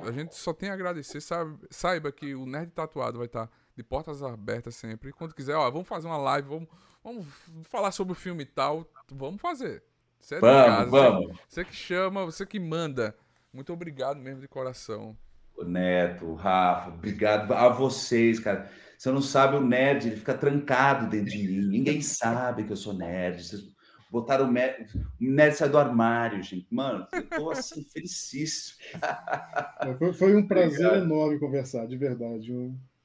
a 0.05 0.11
gente 0.11 0.35
só 0.35 0.53
tem 0.53 0.69
a 0.69 0.73
agradecer. 0.73 1.19
Saiba 1.69 2.11
que 2.11 2.35
o 2.35 2.45
Nerd 2.45 2.71
Tatuado 2.71 3.17
vai 3.17 3.27
estar 3.27 3.49
de 3.75 3.83
portas 3.83 4.21
abertas 4.21 4.75
sempre. 4.75 5.09
E 5.09 5.13
quando 5.13 5.33
quiser, 5.33 5.55
ó, 5.55 5.69
vamos 5.69 5.87
fazer 5.87 6.07
uma 6.07 6.17
live, 6.17 6.47
vamos, 6.47 6.67
vamos 7.03 7.27
falar 7.63 7.91
sobre 7.91 8.13
o 8.13 8.15
filme 8.15 8.43
e 8.43 8.47
tal. 8.47 8.87
Vamos 9.11 9.41
fazer. 9.41 9.83
Você 10.19 10.35
é 10.35 10.39
vamos, 10.39 10.65
casa, 10.65 10.89
vamos. 10.89 11.27
Você, 11.27 11.37
você, 11.47 11.65
que 11.65 11.75
chama, 11.75 12.25
você 12.25 12.45
que 12.45 12.59
manda. 12.59 13.15
Muito 13.51 13.71
obrigado 13.73 14.17
mesmo 14.17 14.41
de 14.41 14.47
coração. 14.47 15.17
O 15.55 15.63
Neto, 15.63 16.25
o 16.25 16.35
Rafa, 16.35 16.89
obrigado 16.89 17.51
a 17.53 17.69
vocês, 17.69 18.39
cara. 18.39 18.71
Você 19.03 19.11
não 19.11 19.21
sabe, 19.21 19.57
o 19.57 19.61
nerd, 19.61 20.07
ele 20.07 20.15
fica 20.15 20.33
trancado 20.33 21.09
dentro 21.09 21.29
de 21.29 21.45
mim. 21.45 21.67
Ninguém 21.67 21.99
sabe 22.01 22.63
que 22.63 22.71
eu 22.71 22.77
sou 22.77 22.93
nerd. 22.93 23.43
Vocês 23.43 23.61
botaram 24.09 24.47
o 24.47 24.51
nerd, 24.51 24.87
o 25.19 25.29
nerd 25.29 25.57
sai 25.57 25.67
do 25.67 25.77
armário, 25.77 26.41
gente. 26.41 26.65
Mano, 26.71 27.05
eu 27.11 27.27
tô 27.27 27.51
assim, 27.51 27.83
felicíssimo. 27.83 28.77
É, 29.81 29.93
foi, 29.95 30.13
foi, 30.13 30.35
um 30.37 30.47
prazer 30.47 30.87
Obrigado. 30.87 31.03
enorme 31.03 31.37
conversar, 31.37 31.85
de 31.85 31.97
verdade. 31.97 32.53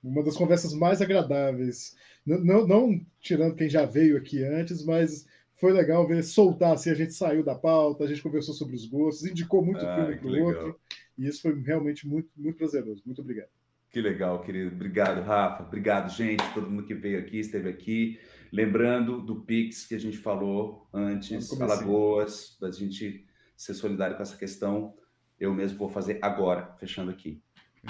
Uma 0.00 0.22
das 0.22 0.36
conversas 0.36 0.72
mais 0.72 1.02
agradáveis. 1.02 1.96
Não, 2.24 2.44
não, 2.44 2.66
não, 2.68 3.06
tirando 3.20 3.56
quem 3.56 3.68
já 3.68 3.84
veio 3.84 4.18
aqui 4.18 4.44
antes, 4.44 4.84
mas 4.84 5.26
foi 5.56 5.72
legal 5.72 6.06
ver 6.06 6.22
soltar 6.22 6.74
assim, 6.74 6.90
a 6.90 6.94
gente 6.94 7.12
saiu 7.12 7.42
da 7.42 7.56
pauta, 7.56 8.04
a 8.04 8.06
gente 8.06 8.22
conversou 8.22 8.54
sobre 8.54 8.76
os 8.76 8.86
gostos, 8.86 9.26
indicou 9.26 9.64
muito 9.64 9.84
ah, 9.84 9.96
filme 9.96 10.16
para 10.16 10.28
o 10.28 10.44
outro. 10.44 10.80
E 11.18 11.26
isso 11.26 11.42
foi 11.42 11.60
realmente 11.60 12.06
muito, 12.06 12.30
muito 12.36 12.56
prazeroso. 12.56 13.02
Muito 13.04 13.20
obrigado. 13.20 13.57
Que 13.90 14.00
legal, 14.00 14.42
querido. 14.42 14.74
Obrigado, 14.74 15.22
Rafa. 15.22 15.62
Obrigado, 15.62 16.10
gente, 16.10 16.42
todo 16.52 16.70
mundo 16.70 16.84
que 16.84 16.94
veio 16.94 17.18
aqui, 17.18 17.38
esteve 17.38 17.68
aqui. 17.68 18.20
Lembrando 18.52 19.20
do 19.22 19.42
Pix 19.42 19.86
que 19.86 19.94
a 19.94 20.00
gente 20.00 20.18
falou 20.18 20.88
antes, 20.92 21.52
Alagoas, 21.60 22.56
da 22.60 22.70
gente 22.70 23.26
ser 23.56 23.74
solidário 23.74 24.16
com 24.16 24.22
essa 24.22 24.36
questão. 24.36 24.94
Eu 25.38 25.54
mesmo 25.54 25.78
vou 25.78 25.88
fazer 25.88 26.18
agora, 26.22 26.74
fechando 26.78 27.10
aqui. 27.10 27.42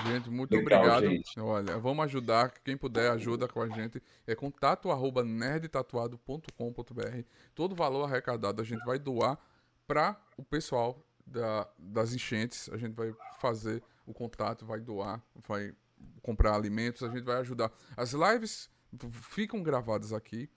Gente, 0.07 0.31
muito 0.31 0.55
Legal, 0.55 0.81
obrigado. 0.81 1.07
Gente. 1.11 1.41
Olha, 1.41 1.79
vamos 1.79 2.05
ajudar. 2.05 2.53
Quem 2.65 2.77
puder, 2.77 3.11
ajuda 3.11 3.49
com 3.49 3.61
a 3.61 3.69
gente. 3.69 4.03
É 4.27 4.35
contato 4.35 4.91
arroba 4.91 5.25
nerdtatuado.com.br. 5.25 7.23
Todo 7.55 7.75
valor 7.75 8.05
arrecadado 8.05 8.63
a 8.63 8.65
gente 8.65 8.85
vai 8.85 8.99
doar 8.99 9.39
para 9.87 10.21
o 10.37 10.45
pessoal 10.45 11.05
da, 11.27 11.69
das 11.79 12.15
enchentes. 12.15 12.69
A 12.71 12.77
gente 12.77 12.95
vai 12.95 13.13
fazer 13.41 13.83
o 14.07 14.13
contato, 14.13 14.67
vai 14.67 14.81
doar, 14.81 15.23
vai 15.47 15.75
comprar 16.23 16.55
alimentos, 16.55 17.03
a 17.03 17.09
gente 17.09 17.23
vai 17.23 17.37
ajudar. 17.39 17.71
As 17.97 18.13
lives 18.13 18.71
ficam 19.11 19.63
gravadas 19.63 20.13
aqui. 20.13 20.49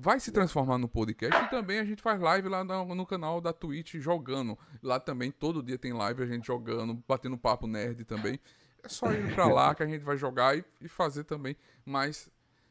Vai 0.00 0.20
se 0.20 0.30
transformar 0.30 0.78
no 0.78 0.88
podcast 0.88 1.36
e 1.44 1.50
também 1.50 1.80
a 1.80 1.84
gente 1.84 2.00
faz 2.00 2.20
live 2.20 2.48
lá 2.48 2.62
no, 2.62 2.94
no 2.94 3.04
canal 3.04 3.40
da 3.40 3.52
Twitch 3.52 3.96
jogando. 3.96 4.56
Lá 4.80 5.00
também 5.00 5.32
todo 5.32 5.60
dia 5.60 5.76
tem 5.76 5.92
live 5.92 6.22
a 6.22 6.26
gente 6.26 6.46
jogando, 6.46 7.02
batendo 7.08 7.36
papo 7.36 7.66
nerd 7.66 8.04
também. 8.04 8.38
É 8.82 8.88
só 8.88 9.12
ir 9.12 9.34
para 9.34 9.46
lá 9.46 9.74
que 9.74 9.82
a 9.82 9.86
gente 9.86 10.04
vai 10.04 10.16
jogar 10.16 10.56
e, 10.56 10.64
e, 10.80 10.88
fazer 10.88 11.24
também, 11.24 11.56
mas 11.84 12.30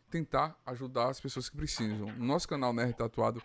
tentar 0.09 0.57
ajudar 0.65 1.09
as 1.09 1.19
pessoas 1.19 1.49
que 1.49 1.57
precisam. 1.57 2.07
O 2.07 2.23
nosso 2.23 2.47
canal 2.47 2.71
Nerd 2.71 2.93
Tatuado 2.93 3.43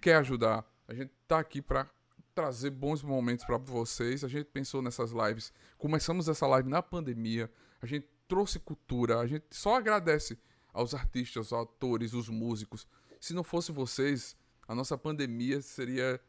quer 0.00 0.16
ajudar. 0.16 0.64
A 0.88 0.94
gente 0.94 1.12
tá 1.28 1.38
aqui 1.38 1.60
para 1.60 1.86
trazer 2.34 2.70
bons 2.70 3.02
momentos 3.02 3.44
para 3.44 3.58
vocês. 3.58 4.24
A 4.24 4.28
gente 4.28 4.46
pensou 4.46 4.80
nessas 4.80 5.12
lives. 5.12 5.52
Começamos 5.76 6.26
essa 6.28 6.46
live 6.46 6.68
na 6.68 6.82
pandemia. 6.82 7.50
A 7.80 7.86
gente 7.86 8.06
trouxe 8.28 8.58
cultura. 8.58 9.18
A 9.18 9.26
gente 9.26 9.44
só 9.50 9.76
agradece 9.76 10.38
aos 10.72 10.94
artistas, 10.94 11.52
aos 11.52 11.66
atores, 11.66 12.12
os 12.12 12.28
músicos. 12.28 12.86
Se 13.20 13.34
não 13.34 13.42
fosse 13.42 13.72
vocês, 13.72 14.36
a 14.68 14.74
nossa 14.74 14.96
pandemia 14.96 15.60
seria 15.60 16.20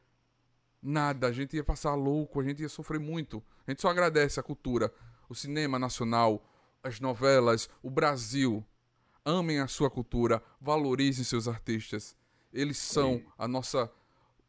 nada. 0.81 1.27
A 1.27 1.31
gente 1.31 1.55
ia 1.55 1.63
passar 1.63 1.93
louco, 1.93 2.39
a 2.39 2.43
gente 2.43 2.61
ia 2.61 2.69
sofrer 2.69 2.99
muito. 2.99 3.43
A 3.67 3.71
gente 3.71 3.81
só 3.81 3.89
agradece 3.89 4.39
a 4.39 4.43
cultura, 4.43 4.91
o 5.29 5.35
cinema 5.35 5.77
nacional, 5.77 6.43
as 6.83 6.99
novelas, 6.99 7.69
o 7.83 7.89
Brasil. 7.89 8.65
Amem 9.23 9.59
a 9.59 9.67
sua 9.67 9.89
cultura, 9.89 10.41
valorizem 10.59 11.23
seus 11.23 11.47
artistas. 11.47 12.15
Eles 12.51 12.77
são 12.77 13.23
a 13.37 13.47
nossa 13.47 13.91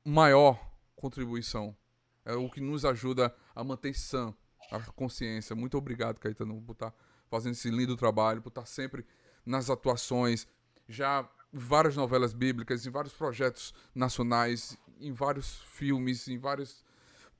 maior 0.03 0.73
contribuição. 0.97 1.77
É 2.25 2.33
o 2.33 2.49
que 2.49 2.61
nos 2.61 2.85
ajuda 2.85 3.35
a 3.55 3.63
manter 3.63 3.95
sã 3.95 4.35
a 4.73 4.81
consciência. 4.93 5.55
Muito 5.55 5.77
obrigado, 5.77 6.19
Caetano, 6.19 6.61
por 6.63 6.73
estar 6.73 6.95
fazendo 7.29 7.53
esse 7.53 7.71
lindo 7.71 7.97
trabalho, 7.97 8.43
por 8.43 8.49
estar 8.49 8.67
sempre 8.67 9.05
nas 9.45 9.71
atuações. 9.71 10.47
Já 10.89 11.29
várias 11.53 11.97
novelas 11.97 12.33
bíblicas, 12.33 12.87
em 12.87 12.91
vários 12.91 13.13
projetos 13.13 13.75
nacionais, 13.95 14.77
em 15.01 15.13
vários 15.13 15.61
filmes, 15.63 16.29
em 16.29 16.39
vários 16.39 16.85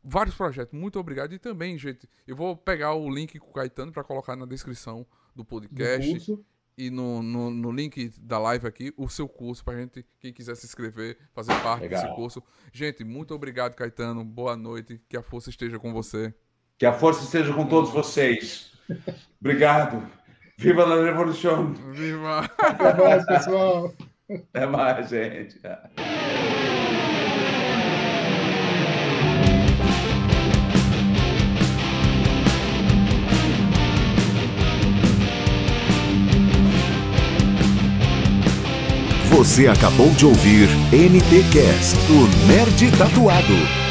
vários 0.05 0.35
projetos. 0.35 0.79
Muito 0.79 0.99
obrigado. 0.99 1.33
E 1.33 1.39
também, 1.39 1.79
gente, 1.79 2.09
eu 2.27 2.35
vou 2.35 2.57
pegar 2.57 2.95
o 2.95 3.09
link 3.09 3.39
com 3.39 3.51
o 3.51 3.53
Caetano 3.53 3.93
para 3.93 4.03
colocar 4.03 4.37
na 4.37 4.45
descrição 4.45 5.07
do 5.35 5.45
podcast. 5.45 6.33
Do 6.33 6.45
e 6.77 6.91
no, 6.91 7.23
no, 7.23 7.51
no, 7.51 7.71
link 7.71 8.09
da 8.19 8.39
live 8.39 8.67
aqui, 8.67 8.95
o 8.97 9.09
seu 9.09 9.29
curso, 9.29 9.63
para 9.63 9.79
gente, 9.79 10.05
quem 10.19 10.33
quiser 10.33 10.57
se 10.57 10.65
inscrever, 10.65 11.19
fazer 11.35 11.53
parte 11.63 11.83
Legal. 11.83 12.03
desse 12.03 12.15
curso. 12.15 12.43
Gente, 12.73 13.05
muito 13.05 13.35
obrigado, 13.35 13.75
Caetano. 13.75 14.25
Boa 14.25 14.57
noite. 14.57 15.01
Que 15.09 15.17
a 15.17 15.23
força 15.23 15.51
esteja 15.51 15.79
com 15.79 15.93
você. 15.93 16.35
Que 16.83 16.87
a 16.87 16.93
força 16.93 17.23
esteja 17.23 17.53
com 17.53 17.65
todos 17.65 17.91
vocês. 17.91 18.73
Obrigado. 19.41 20.03
Viva 20.59 20.83
a 20.83 21.05
Revolução! 21.05 21.73
Viva! 21.93 22.51
Até 22.59 23.05
mais, 23.05 23.25
pessoal! 23.25 23.95
Até 24.53 24.67
mais, 24.67 25.09
gente. 25.09 25.61
Você 39.31 39.69
acabou 39.69 40.11
de 40.11 40.27
ouvir 40.27 40.69
NTcast, 40.91 41.97
o 42.11 42.49
Nerd 42.49 42.99
Tatuado. 42.99 43.82